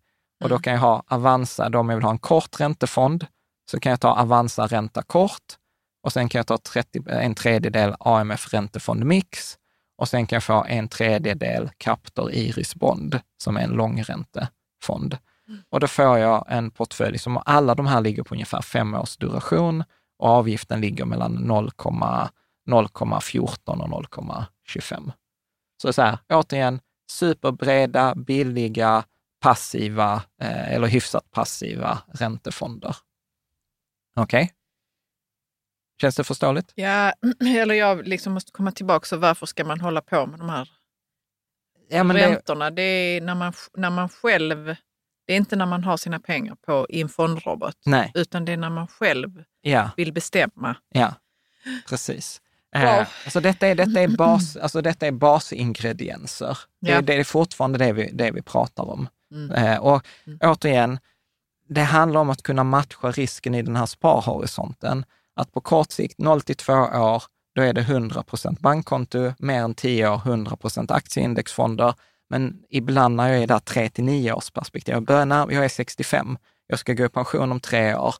Och 0.43 0.49
då 0.49 0.55
mm. 0.55 0.61
kan 0.61 0.73
jag 0.73 0.79
ha 0.79 1.03
Avanza, 1.07 1.69
då 1.69 1.79
om 1.79 1.89
jag 1.89 1.95
vill 1.97 2.03
ha 2.03 2.11
en 2.11 2.19
kort 2.19 2.59
räntefond, 2.59 3.25
så 3.71 3.79
kan 3.79 3.89
jag 3.89 4.01
ta 4.01 4.09
Avanza 4.09 4.67
ränta 4.67 5.01
kort 5.01 5.57
och 6.03 6.13
sen 6.13 6.29
kan 6.29 6.39
jag 6.39 6.47
ta 6.47 6.57
30, 6.57 7.03
en 7.07 7.35
tredjedel 7.35 7.95
AMF 7.99 8.53
räntefond 8.53 9.05
mix 9.05 9.57
och 9.97 10.09
sen 10.09 10.27
kan 10.27 10.35
jag 10.35 10.43
få 10.43 10.65
en 10.67 10.87
tredjedel 10.87 11.69
Captor 11.77 12.31
Iris 12.31 12.75
Bond 12.75 13.19
som 13.43 13.57
är 13.57 13.61
en 13.61 13.69
långräntefond. 13.69 15.17
Och 15.69 15.79
då 15.79 15.87
får 15.87 16.17
jag 16.17 16.45
en 16.47 16.71
portfölj 16.71 17.17
som 17.17 17.41
alla 17.45 17.75
de 17.75 17.87
här 17.87 18.01
ligger 18.01 18.23
på 18.23 18.35
ungefär 18.35 18.61
fem 18.61 18.93
års 18.93 19.17
duration 19.17 19.83
och 20.19 20.29
avgiften 20.29 20.81
ligger 20.81 21.05
mellan 21.05 21.37
0,14 21.37 22.31
och 23.65 23.77
0,25. 23.77 25.11
Så 25.81 25.93
så 25.93 26.01
här, 26.01 26.17
återigen, 26.29 26.79
superbreda, 27.11 28.15
billiga, 28.15 29.03
passiva 29.39 30.23
eh, 30.41 30.73
eller 30.73 30.87
hyfsat 30.87 31.31
passiva 31.31 32.01
räntefonder. 32.07 32.95
Okej? 34.15 34.43
Okay? 34.43 34.53
Känns 36.01 36.15
det 36.15 36.23
förståeligt? 36.23 36.71
Ja, 36.75 37.13
eller 37.45 37.75
jag 37.75 38.07
liksom 38.07 38.33
måste 38.33 38.51
komma 38.51 38.71
tillbaka, 38.71 39.05
så 39.05 39.17
varför 39.17 39.45
ska 39.45 39.65
man 39.65 39.81
hålla 39.81 40.01
på 40.01 40.25
med 40.25 40.39
de 40.39 40.49
här 40.49 40.69
ja, 41.89 42.03
räntorna? 42.03 42.69
Det... 42.69 42.75
det... 42.75 42.81
är 42.81 43.21
när 43.21 43.35
man, 43.35 43.53
när 43.73 43.89
man 43.89 44.09
själv, 44.09 44.75
det 45.27 45.33
är 45.33 45.37
inte 45.37 45.55
när 45.55 45.65
man 45.65 45.83
har 45.83 45.97
sina 45.97 46.19
pengar 46.19 46.55
på 46.55 46.87
i 46.89 47.01
en 47.01 47.09
fondrobot, 47.09 47.75
Nej. 47.85 48.11
utan 48.15 48.45
det 48.45 48.51
är 48.51 48.57
när 48.57 48.69
man 48.69 48.87
själv 48.87 49.43
ja. 49.61 49.89
vill 49.97 50.13
bestämma. 50.13 50.75
Ja, 50.93 51.13
precis. 51.89 52.41
Wow. 52.75 52.83
Eh, 52.83 53.07
alltså 53.25 53.39
detta, 53.39 53.67
är, 53.67 53.75
detta, 53.75 53.99
är 53.99 54.07
bas, 54.07 54.57
alltså 54.61 54.81
detta 54.81 55.07
är 55.07 55.11
basingredienser. 55.11 56.57
Ja. 56.79 56.95
Det, 56.95 57.01
det, 57.01 57.13
är 57.13 57.23
fortfarande 57.23 57.77
det 57.77 57.93
vi, 57.93 58.09
det 58.13 58.31
vi 58.31 58.41
pratar 58.41 58.89
om. 58.89 59.09
Mm. 59.31 59.51
Eh, 59.51 59.77
och 59.77 60.05
mm. 60.27 60.39
återigen, 60.41 60.99
det 61.69 61.83
handlar 61.83 62.21
om 62.21 62.29
att 62.29 62.43
kunna 62.43 62.63
matcha 62.63 63.11
risken 63.11 63.55
i 63.55 63.61
den 63.61 63.75
här 63.75 63.85
sparhorisonten. 63.85 65.05
Att 65.35 65.51
på 65.51 65.61
kort 65.61 65.91
sikt, 65.91 66.17
0 66.17 66.41
till 66.41 66.55
2 66.55 66.73
år, 66.73 67.23
då 67.55 67.61
är 67.61 67.73
det 67.73 67.81
100 67.81 68.23
procent 68.23 68.59
bankkonto, 68.59 69.33
mer 69.39 69.63
än 69.63 69.75
10 69.75 70.09
år 70.09 70.21
100 70.25 70.55
procent 70.55 70.91
aktieindexfonder. 70.91 71.93
Men 72.29 72.63
ibland 72.69 73.15
när 73.15 73.29
jag 73.29 73.43
är 73.43 73.47
där 73.47 73.59
3 73.59 73.89
till 73.89 74.03
9 74.03 74.33
års 74.33 74.51
perspektiv, 74.51 74.93
jag, 74.93 75.03
börjar, 75.03 75.51
jag 75.51 75.65
är 75.65 75.69
65, 75.69 76.37
jag 76.67 76.79
ska 76.79 76.93
gå 76.93 77.05
i 77.05 77.09
pension 77.09 77.51
om 77.51 77.59
tre 77.59 77.95
år, 77.95 78.15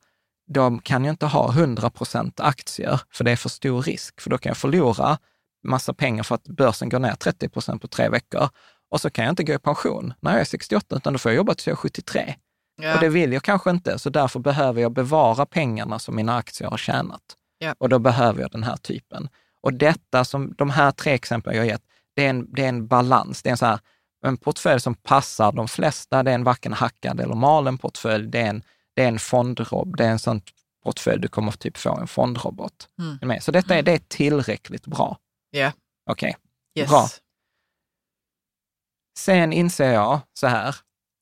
då 0.47 0.79
kan 0.83 1.05
jag 1.05 1.13
inte 1.13 1.25
ha 1.25 1.51
100 1.51 1.89
procent 1.89 2.39
aktier, 2.39 3.01
för 3.11 3.23
det 3.23 3.31
är 3.31 3.35
för 3.35 3.49
stor 3.49 3.81
risk, 3.81 4.21
för 4.21 4.29
då 4.29 4.37
kan 4.37 4.49
jag 4.49 4.57
förlora 4.57 5.17
massa 5.63 5.93
pengar 5.93 6.23
för 6.23 6.35
att 6.35 6.47
börsen 6.47 6.89
går 6.89 6.99
ner 6.99 7.15
30 7.15 7.49
procent 7.49 7.81
på 7.81 7.87
tre 7.87 8.09
veckor. 8.09 8.49
Och 8.91 9.01
så 9.01 9.09
kan 9.09 9.25
jag 9.25 9.31
inte 9.31 9.43
gå 9.43 9.53
i 9.53 9.59
pension 9.59 10.13
när 10.19 10.31
jag 10.31 10.41
är 10.41 10.45
68, 10.45 10.95
utan 10.95 11.13
då 11.13 11.19
får 11.19 11.31
jag 11.31 11.37
jobba 11.37 11.53
tills 11.53 11.67
jag 11.67 11.73
är 11.73 11.77
73. 11.77 12.35
Ja. 12.81 12.93
Och 12.93 12.99
det 12.99 13.09
vill 13.09 13.33
jag 13.33 13.43
kanske 13.43 13.69
inte, 13.69 13.99
så 13.99 14.09
därför 14.09 14.39
behöver 14.39 14.81
jag 14.81 14.91
bevara 14.91 15.45
pengarna 15.45 15.99
som 15.99 16.15
mina 16.15 16.37
aktier 16.37 16.69
har 16.69 16.77
tjänat. 16.77 17.21
Ja. 17.57 17.75
Och 17.77 17.89
då 17.89 17.99
behöver 17.99 18.41
jag 18.41 18.51
den 18.51 18.63
här 18.63 18.77
typen. 18.77 19.29
Och 19.61 19.73
detta, 19.73 20.25
som 20.25 20.53
de 20.57 20.69
här 20.69 20.91
tre 20.91 21.13
exemplen 21.13 21.55
jag 21.55 21.61
har 21.61 21.67
gett, 21.67 21.83
det 22.15 22.25
är 22.25 22.29
en, 22.29 22.53
det 22.53 22.63
är 22.63 22.69
en 22.69 22.87
balans. 22.87 23.41
Det 23.43 23.49
är 23.49 23.51
en, 23.51 23.57
så 23.57 23.65
här, 23.65 23.79
en 24.25 24.37
portfölj 24.37 24.81
som 24.81 24.95
passar 24.95 25.51
de 25.51 25.67
flesta. 25.67 26.23
Det 26.23 26.31
är 26.31 26.35
en 26.35 26.43
varken 26.43 26.73
hackad 26.73 27.19
eller 27.19 27.35
malen 27.35 27.77
portfölj. 27.77 28.27
Det 28.27 28.41
är 28.41 28.49
en, 28.49 28.63
det 28.95 29.03
är 29.03 29.07
en 29.07 29.19
fondrob. 29.19 29.97
Det 29.97 30.05
är 30.05 30.11
en 30.11 30.19
sån 30.19 30.41
portfölj 30.83 31.21
du 31.21 31.27
kommer 31.27 31.51
typ 31.51 31.77
få 31.77 31.97
en 31.97 32.07
fondrobot. 32.07 32.89
Mm. 33.21 33.41
Så 33.41 33.51
detta 33.51 33.75
är, 33.75 33.83
det 33.83 33.91
är 33.91 34.01
tillräckligt 34.07 34.85
bra. 34.85 35.17
Ja. 35.49 35.59
Yeah. 35.59 35.73
Okej, 36.09 36.29
okay. 36.29 36.81
yes. 36.81 36.89
bra. 36.89 37.07
Sen 39.17 39.53
inser 39.53 39.93
jag 39.93 40.19
så 40.33 40.47
här, 40.47 40.75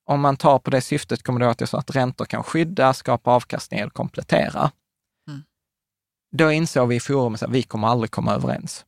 om 0.06 0.22
man 0.22 0.38
tar 0.38 0.60
på 0.60 0.70
det 0.70 0.82
syftet, 0.82 1.24
kommer 1.24 1.42
ihåg 1.42 1.52
att 1.52 1.60
jag 1.60 1.70
sa 1.70 1.78
att 1.80 1.96
räntor 1.96 2.26
kan 2.26 2.44
skydda, 2.44 2.94
skapa 2.94 3.32
avkastning 3.32 3.80
eller 3.80 3.90
komplettera. 3.90 4.72
Mm. 5.30 5.44
Då 6.36 6.52
insåg 6.52 6.90
vi 6.90 6.96
i 6.96 7.00
forumet 7.00 7.44
att 7.44 7.52
vi 7.52 7.64
kommer 7.64 7.88
aldrig 7.88 8.12
komma 8.12 8.34
överens. 8.34 8.86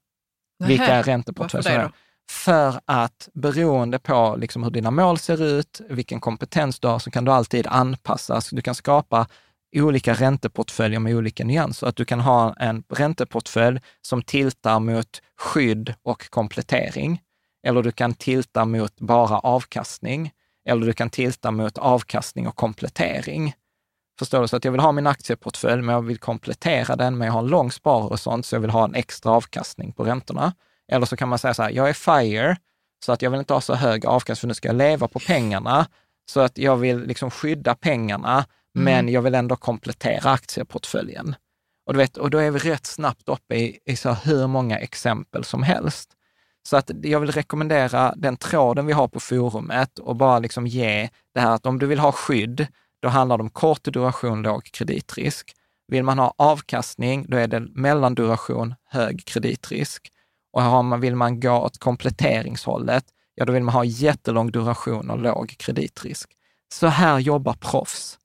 Nähe. 0.60 0.70
Vilka 0.70 0.86
är 0.86 1.04
ränteportföljer? 1.04 1.92
För 2.30 2.80
att 2.86 3.30
beroende 3.34 3.99
på 3.99 4.36
liksom 4.40 4.64
hur 4.64 4.72
dina 4.72 4.91
mål 4.91 5.18
ser 5.18 5.44
ut, 5.44 5.82
vilken 5.90 6.20
kompetens 6.20 6.80
du 6.80 6.88
har, 6.88 6.99
så 6.99 7.12
kan 7.12 7.26
du 7.26 7.32
alltid 7.32 7.68
anpassa. 7.68 8.41
Du 8.52 8.62
kan 8.62 8.76
skapa 8.76 9.28
olika 9.76 10.14
ränteportföljer 10.14 10.99
med 10.99 11.16
olika 11.16 11.44
nyanser. 11.44 11.88
Att 11.88 11.95
du 11.95 12.06
kan 12.06 12.20
ha 12.20 12.54
en 12.54 12.84
ränteportfölj 12.90 13.80
som 14.02 14.22
tiltar 14.22 14.80
mot 14.80 15.22
skydd 15.38 15.94
och 16.04 16.30
komplettering. 16.30 17.22
Eller 17.68 17.84
du 17.84 17.91
kan 17.91 18.14
tilta 18.14 18.66
mot 18.66 18.99
bara 18.99 19.40
avkastning. 19.40 20.32
Eller 20.70 20.86
du 20.86 20.94
kan 20.94 21.10
tilta 21.10 21.52
mot 21.52 21.78
avkastning 21.78 22.48
och 22.48 22.56
komplettering. 22.56 23.54
Förstår 24.20 24.41
du? 24.41 24.48
Så 24.48 24.56
att 24.56 24.66
jag 24.66 24.72
vill 24.72 24.82
ha 24.82 24.91
min 24.91 25.08
aktieportfölj, 25.08 25.82
men 25.82 25.95
jag 25.95 26.02
vill 26.02 26.18
komplettera 26.18 26.95
den, 26.95 27.18
men 27.18 27.26
jag 27.26 27.34
har 27.34 27.40
en 27.40 27.48
lång 27.48 27.72
sparhorisont, 27.72 28.45
så 28.45 28.56
jag 28.56 28.60
vill 28.60 28.70
ha 28.70 28.86
en 28.86 28.95
extra 28.95 29.32
avkastning 29.32 29.91
på 29.91 30.04
räntorna. 30.04 30.54
Eller 30.91 31.05
så 31.05 31.18
kan 31.18 31.30
man 31.30 31.39
säga 31.39 31.53
så 31.53 31.64
här, 31.64 31.69
jag 31.69 31.89
är 31.89 31.93
FIRE, 31.93 32.57
så 33.05 33.11
att 33.11 33.22
jag 33.22 33.31
vill 33.31 33.39
inte 33.39 33.53
ha 33.53 33.61
så 33.61 33.76
hög 33.76 34.05
avkastning, 34.05 34.41
för 34.41 34.47
nu 34.47 34.53
ska 34.53 34.68
jag 34.68 34.76
leva 34.76 35.07
på 35.07 35.19
pengarna. 35.19 35.88
Så 36.30 36.39
att 36.39 36.57
jag 36.57 36.77
vill 36.77 36.99
liksom 36.99 37.31
skydda 37.31 37.76
pengarna, 37.76 38.34
mm. 38.34 38.45
men 38.85 39.09
jag 39.09 39.22
vill 39.22 39.35
ändå 39.35 39.55
komplettera 39.55 40.31
aktieportföljen. 40.31 41.35
Och, 41.85 41.93
du 41.93 41.97
vet, 41.97 42.18
och 42.18 42.30
då 42.30 42.38
är 42.38 42.51
vi 42.51 42.59
rätt 42.59 42.85
snabbt 42.85 43.30
uppe 43.30 43.55
i, 43.55 43.80
i 43.85 43.95
så 43.95 44.14
hur 44.14 44.47
många 44.47 44.80
exempel 44.80 45.43
som 45.43 45.64
helst. 45.64 46.09
Så 46.68 46.77
att 46.77 46.91
jag 47.03 47.19
vill 47.19 47.31
rekommendera 47.31 48.14
den 48.18 48.38
tråden 48.38 48.85
vi 48.85 48.93
har 48.93 49.07
på 49.07 49.19
forumet 49.19 49.99
och 49.99 50.15
bara 50.15 50.39
liksom 50.39 50.68
ge 50.68 51.09
det 51.34 51.39
här 51.39 51.51
att 51.51 51.65
om 51.65 51.80
du 51.80 51.85
vill 51.85 51.99
ha 51.99 52.11
skydd, 52.11 52.68
då 53.01 53.07
handlar 53.07 53.38
det 53.38 53.43
om 53.43 53.49
kort 53.49 53.84
duration, 53.84 54.41
låg 54.41 54.65
kreditrisk. 54.65 55.53
Vill 55.88 56.03
man 56.03 56.19
ha 56.19 56.34
avkastning, 56.38 57.26
då 57.30 57.38
är 57.38 57.47
det 57.47 57.59
mellanduration, 57.59 58.76
hög 58.89 59.26
kreditrisk. 59.26 60.11
Och 60.58 60.64
har 60.64 60.84
man, 60.84 61.02
vill 61.02 61.16
man 61.16 61.40
gå 61.40 61.52
åt 61.52 61.78
kompletteringshållet, 61.78 63.06
ja 63.36 63.46
då 63.46 63.54
vill 63.54 63.64
man 63.64 63.74
ha 63.74 63.84
jättelång 63.84 64.52
duration 64.52 65.10
och 65.10 65.20
låg 65.20 65.56
kreditrisk. 65.60 66.30
Så 66.74 66.88
här 66.88 67.20
jobbar 67.20 67.54
proffs. 67.54 68.20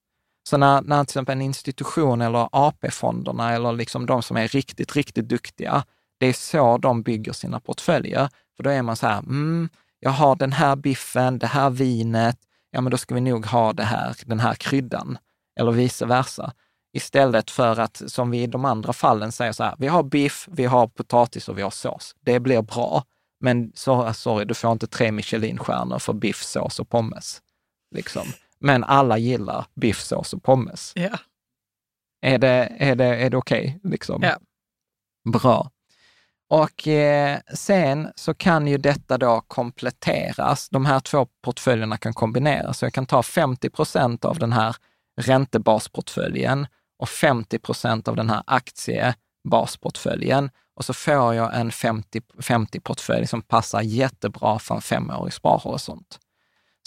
Så 0.48 0.56
när, 0.56 0.82
när 0.82 1.04
till 1.04 1.10
exempel 1.10 1.32
en 1.32 1.42
institution 1.42 2.20
eller 2.20 2.48
AP-fonderna 2.52 3.52
eller 3.52 3.72
liksom 3.72 4.06
de 4.06 4.22
som 4.22 4.36
är 4.36 4.48
riktigt, 4.48 4.96
riktigt 4.96 5.28
duktiga, 5.28 5.84
det 6.20 6.26
är 6.26 6.32
så 6.32 6.78
de 6.78 7.02
bygger 7.02 7.32
sina 7.32 7.60
portföljer. 7.60 8.28
För 8.56 8.62
då 8.62 8.70
är 8.70 8.82
man 8.82 8.96
så 8.96 9.06
här, 9.06 9.18
mm, 9.18 9.68
jag 10.00 10.10
har 10.10 10.36
den 10.36 10.52
här 10.52 10.76
biffen, 10.76 11.38
det 11.38 11.46
här 11.46 11.70
vinet, 11.70 12.38
ja 12.70 12.80
men 12.80 12.90
då 12.90 12.96
ska 12.96 13.14
vi 13.14 13.20
nog 13.20 13.46
ha 13.46 13.72
det 13.72 13.84
här, 13.84 14.16
den 14.26 14.40
här 14.40 14.54
kryddan. 14.54 15.18
Eller 15.60 15.72
vice 15.72 16.06
versa. 16.06 16.52
Istället 16.92 17.50
för 17.50 17.80
att, 17.80 18.02
som 18.06 18.30
vi 18.30 18.42
i 18.42 18.46
de 18.46 18.64
andra 18.64 18.92
fallen 18.92 19.32
säger 19.32 19.52
så 19.52 19.64
här, 19.64 19.74
vi 19.78 19.86
har 19.86 20.02
biff, 20.02 20.48
vi 20.52 20.64
har 20.64 20.86
potatis 20.86 21.48
och 21.48 21.58
vi 21.58 21.62
har 21.62 21.70
sås. 21.70 22.16
Det 22.20 22.40
blir 22.40 22.62
bra. 22.62 23.04
Men 23.40 23.72
så, 23.74 24.12
sorry, 24.14 24.44
du 24.44 24.54
får 24.54 24.72
inte 24.72 24.86
tre 24.86 25.12
Michelinstjärnor 25.12 25.98
för 25.98 26.12
biff, 26.12 26.42
sås 26.42 26.80
och 26.80 26.88
pommes. 26.88 27.42
Liksom. 27.94 28.26
Men 28.58 28.84
alla 28.84 29.18
gillar 29.18 29.66
biff, 29.74 30.00
sås 30.00 30.32
och 30.32 30.42
pommes. 30.42 30.92
Ja. 30.94 31.18
Är 32.20 32.38
det, 32.38 32.72
är 32.78 32.94
det, 32.94 33.04
är 33.04 33.30
det 33.30 33.36
okej? 33.36 33.76
Okay, 33.78 33.90
liksom? 33.90 34.22
Ja. 34.22 34.36
Bra. 35.32 35.70
Och 36.48 36.88
eh, 36.88 37.38
sen 37.54 38.12
så 38.16 38.34
kan 38.34 38.66
ju 38.66 38.78
detta 38.78 39.18
då 39.18 39.40
kompletteras. 39.46 40.68
De 40.68 40.86
här 40.86 41.00
två 41.00 41.26
portföljerna 41.42 41.96
kan 41.96 42.14
kombineras. 42.14 42.78
Så 42.78 42.84
jag 42.84 42.92
kan 42.92 43.06
ta 43.06 43.22
50 43.22 43.70
procent 43.70 44.24
av 44.24 44.38
den 44.38 44.52
här 44.52 44.76
räntebasportföljen 45.20 46.66
och 47.02 47.08
50 47.08 47.58
procent 47.58 48.08
av 48.08 48.16
den 48.16 48.30
här 48.30 48.42
aktiebasportföljen. 48.46 50.50
Och 50.74 50.84
så 50.84 50.94
får 50.94 51.34
jag 51.34 51.60
en 51.60 51.70
50-portfölj 51.70 53.26
som 53.26 53.42
passar 53.42 53.80
jättebra 53.80 54.58
för 54.58 54.74
en 54.74 54.82
femårig 54.82 55.32
sparhorisont. 55.32 56.18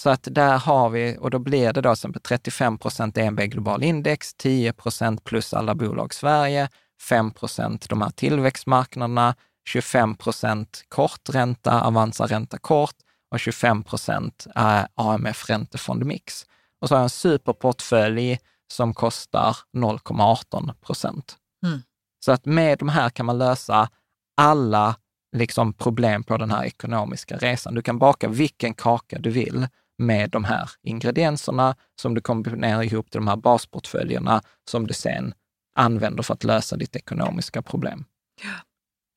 Så 0.01 0.09
att 0.09 0.27
där 0.31 0.57
har 0.57 0.89
vi, 0.89 1.17
och 1.19 1.29
då 1.29 1.39
blir 1.39 1.73
det 1.73 1.81
då 1.81 1.81
till 1.81 1.91
exempel 1.91 2.21
35 2.21 2.77
procent 2.77 3.15
DNB 3.15 3.47
Global 3.47 3.83
Index, 3.83 4.33
10 4.33 4.73
procent 4.73 5.23
plus 5.23 5.53
alla 5.53 5.75
bolag 5.75 6.13
Sverige, 6.13 6.69
5 7.01 7.31
procent 7.31 7.89
de 7.89 8.01
här 8.01 8.09
tillväxtmarknaderna, 8.09 9.35
25 9.67 10.15
procent 10.15 10.83
kortränta, 10.87 11.81
Avanza 11.81 12.25
ränta 12.25 12.57
kort 12.57 12.95
och 13.31 13.39
25 13.39 13.83
procent 13.83 14.47
eh, 14.55 14.85
AMF 14.95 15.49
räntefondmix. 15.49 16.45
Och 16.81 16.87
så 16.87 16.95
har 16.95 16.99
jag 16.99 17.03
en 17.03 17.09
superportfölj 17.09 18.39
som 18.73 18.93
kostar 18.93 19.57
0,18 19.77 20.73
procent. 20.73 21.37
Mm. 21.65 21.81
Så 22.25 22.31
att 22.31 22.45
med 22.45 22.79
de 22.79 22.89
här 22.89 23.09
kan 23.09 23.25
man 23.25 23.37
lösa 23.37 23.89
alla 24.37 24.95
liksom 25.35 25.73
problem 25.73 26.23
på 26.23 26.37
den 26.37 26.51
här 26.51 26.63
ekonomiska 26.63 27.37
resan. 27.37 27.75
Du 27.75 27.81
kan 27.81 27.99
baka 27.99 28.27
vilken 28.27 28.73
kaka 28.73 29.19
du 29.19 29.29
vill 29.29 29.67
med 29.97 30.29
de 30.29 30.43
här 30.43 30.69
ingredienserna 30.81 31.75
som 32.01 32.13
du 32.13 32.21
kombinerar 32.21 32.83
ihop 32.83 33.11
till 33.11 33.19
de 33.19 33.27
här 33.27 33.35
basportföljerna 33.35 34.41
som 34.69 34.87
du 34.87 34.93
sen 34.93 35.33
använder 35.75 36.23
för 36.23 36.33
att 36.33 36.43
lösa 36.43 36.75
ditt 36.75 36.95
ekonomiska 36.95 37.61
problem. 37.61 38.05
Ja. 38.43 38.53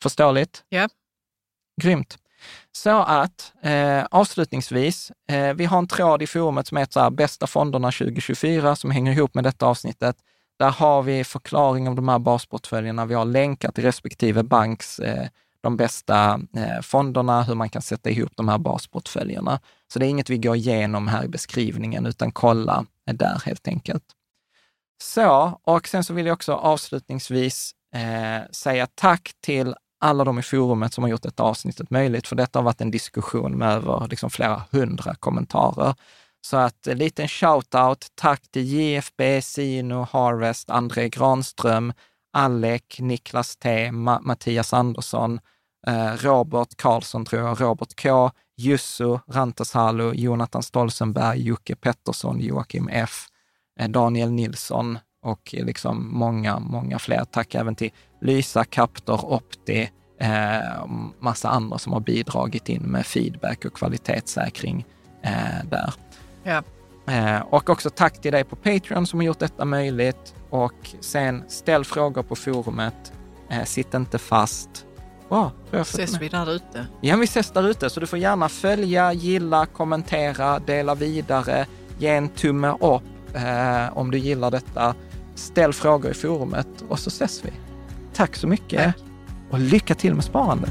Förståeligt? 0.02 0.64
Ja. 0.68 0.88
Grymt. 1.82 2.18
Så 2.72 2.98
att 2.98 3.52
eh, 3.62 4.04
avslutningsvis, 4.10 5.12
eh, 5.30 5.54
vi 5.54 5.64
har 5.64 5.78
en 5.78 5.88
tråd 5.88 6.22
i 6.22 6.26
forumet 6.26 6.66
som 6.66 6.76
heter 6.76 6.92
så 6.92 7.00
här, 7.00 7.10
bästa 7.10 7.46
fonderna 7.46 7.90
2024 7.90 8.76
som 8.76 8.90
hänger 8.90 9.12
ihop 9.12 9.34
med 9.34 9.44
detta 9.44 9.66
avsnittet. 9.66 10.16
Där 10.58 10.70
har 10.70 11.02
vi 11.02 11.24
förklaring 11.24 11.88
av 11.88 11.94
de 11.94 12.08
här 12.08 12.18
basportföljerna. 12.18 13.06
Vi 13.06 13.14
har 13.14 13.24
länkar 13.24 13.72
till 13.72 13.84
respektive 13.84 14.42
banks 14.42 14.98
eh, 14.98 15.28
de 15.60 15.76
bästa 15.76 16.40
eh, 16.56 16.80
fonderna, 16.82 17.42
hur 17.42 17.54
man 17.54 17.68
kan 17.68 17.82
sätta 17.82 18.10
ihop 18.10 18.32
de 18.36 18.48
här 18.48 18.58
basportföljerna. 18.58 19.60
Så 19.92 19.98
det 19.98 20.06
är 20.06 20.10
inget 20.10 20.30
vi 20.30 20.38
går 20.38 20.56
igenom 20.56 21.08
här 21.08 21.24
i 21.24 21.28
beskrivningen, 21.28 22.06
utan 22.06 22.32
kolla 22.32 22.86
där 23.06 23.42
helt 23.46 23.68
enkelt. 23.68 24.04
Så, 25.02 25.60
och 25.62 25.88
sen 25.88 26.04
så 26.04 26.14
vill 26.14 26.26
jag 26.26 26.34
också 26.34 26.52
avslutningsvis 26.52 27.72
eh, 27.94 28.50
säga 28.50 28.86
tack 28.94 29.32
till 29.40 29.74
alla 30.00 30.24
de 30.24 30.38
i 30.38 30.42
forumet 30.42 30.94
som 30.94 31.04
har 31.04 31.08
gjort 31.08 31.22
detta 31.22 31.42
avsnittet 31.42 31.90
möjligt, 31.90 32.26
för 32.26 32.36
detta 32.36 32.58
har 32.58 32.64
varit 32.64 32.80
en 32.80 32.90
diskussion 32.90 33.58
med 33.58 33.72
över 33.72 34.08
liksom 34.10 34.30
flera 34.30 34.62
hundra 34.70 35.14
kommentarer. 35.14 35.94
Så 36.40 36.56
att 36.56 36.86
en 36.86 36.98
liten 36.98 37.28
shout-out, 37.28 38.06
tack 38.14 38.42
till 38.50 38.64
JFB, 38.64 39.42
Sino, 39.42 40.06
Harvest, 40.10 40.70
André 40.70 41.08
Granström, 41.08 41.92
Alec, 42.32 42.82
Niklas 42.98 43.56
T, 43.56 43.92
Ma 43.92 44.20
Mattias 44.20 44.72
Andersson, 44.72 45.40
eh, 45.86 46.12
Robert 46.12 46.76
Karlsson, 46.76 47.24
tror 47.24 47.42
jag, 47.42 47.60
Robert 47.60 48.02
K, 48.02 48.30
Jussu 48.56 49.18
Rantasalo, 49.26 50.12
Jonathan 50.12 50.62
Stolzenberg, 50.62 51.42
Jocke 51.42 51.76
Pettersson, 51.76 52.40
Joakim 52.40 52.88
F, 52.88 53.26
eh, 53.80 53.88
Daniel 53.88 54.30
Nilsson 54.30 54.98
och 55.22 55.54
eh, 55.54 55.64
liksom 55.64 56.18
många, 56.18 56.58
många 56.58 56.98
fler. 56.98 57.24
Tack 57.24 57.54
även 57.54 57.74
till 57.74 57.90
Lysa, 58.20 58.64
Captor, 58.64 59.32
Opti, 59.32 59.90
eh, 60.20 60.86
massa 61.20 61.48
andra 61.48 61.78
som 61.78 61.92
har 61.92 62.00
bidragit 62.00 62.68
in 62.68 62.82
med 62.82 63.06
feedback 63.06 63.64
och 63.64 63.72
kvalitetssäkring 63.74 64.86
eh, 65.22 65.64
där. 65.70 65.94
Ja. 66.42 66.62
Eh, 67.12 67.40
och 67.40 67.70
också 67.70 67.90
tack 67.90 68.20
till 68.20 68.32
dig 68.32 68.44
på 68.44 68.56
Patreon 68.56 69.06
som 69.06 69.18
har 69.18 69.26
gjort 69.26 69.38
detta 69.38 69.64
möjligt. 69.64 70.34
Och 70.50 70.90
sen 71.00 71.44
ställ 71.48 71.84
frågor 71.84 72.22
på 72.22 72.36
forumet. 72.36 73.12
Eh, 73.50 73.64
sitt 73.64 73.94
inte 73.94 74.18
fast. 74.18 74.86
Bra, 75.28 75.52
ses 75.72 76.20
vi 76.20 76.28
där 76.28 76.52
ute? 76.52 76.86
Ja, 77.00 77.16
vi 77.16 77.24
ses 77.24 77.50
där 77.50 77.68
ute. 77.68 77.90
Så 77.90 78.00
du 78.00 78.06
får 78.06 78.18
gärna 78.18 78.48
följa, 78.48 79.12
gilla, 79.12 79.66
kommentera, 79.66 80.58
dela 80.58 80.94
vidare, 80.94 81.66
ge 81.98 82.08
en 82.08 82.28
tumme 82.28 82.68
upp 82.68 83.02
eh, 83.34 83.98
om 83.98 84.10
du 84.10 84.18
gillar 84.18 84.50
detta. 84.50 84.94
Ställ 85.34 85.72
frågor 85.72 86.10
i 86.10 86.14
forumet 86.14 86.84
och 86.88 86.98
så 86.98 87.08
ses 87.08 87.44
vi. 87.44 87.67
Tack 88.18 88.36
så 88.36 88.46
mycket 88.46 88.80
Tack. 88.80 88.92
och 89.50 89.58
lycka 89.58 89.94
till 89.94 90.14
med 90.14 90.24
sparandet. 90.24 90.70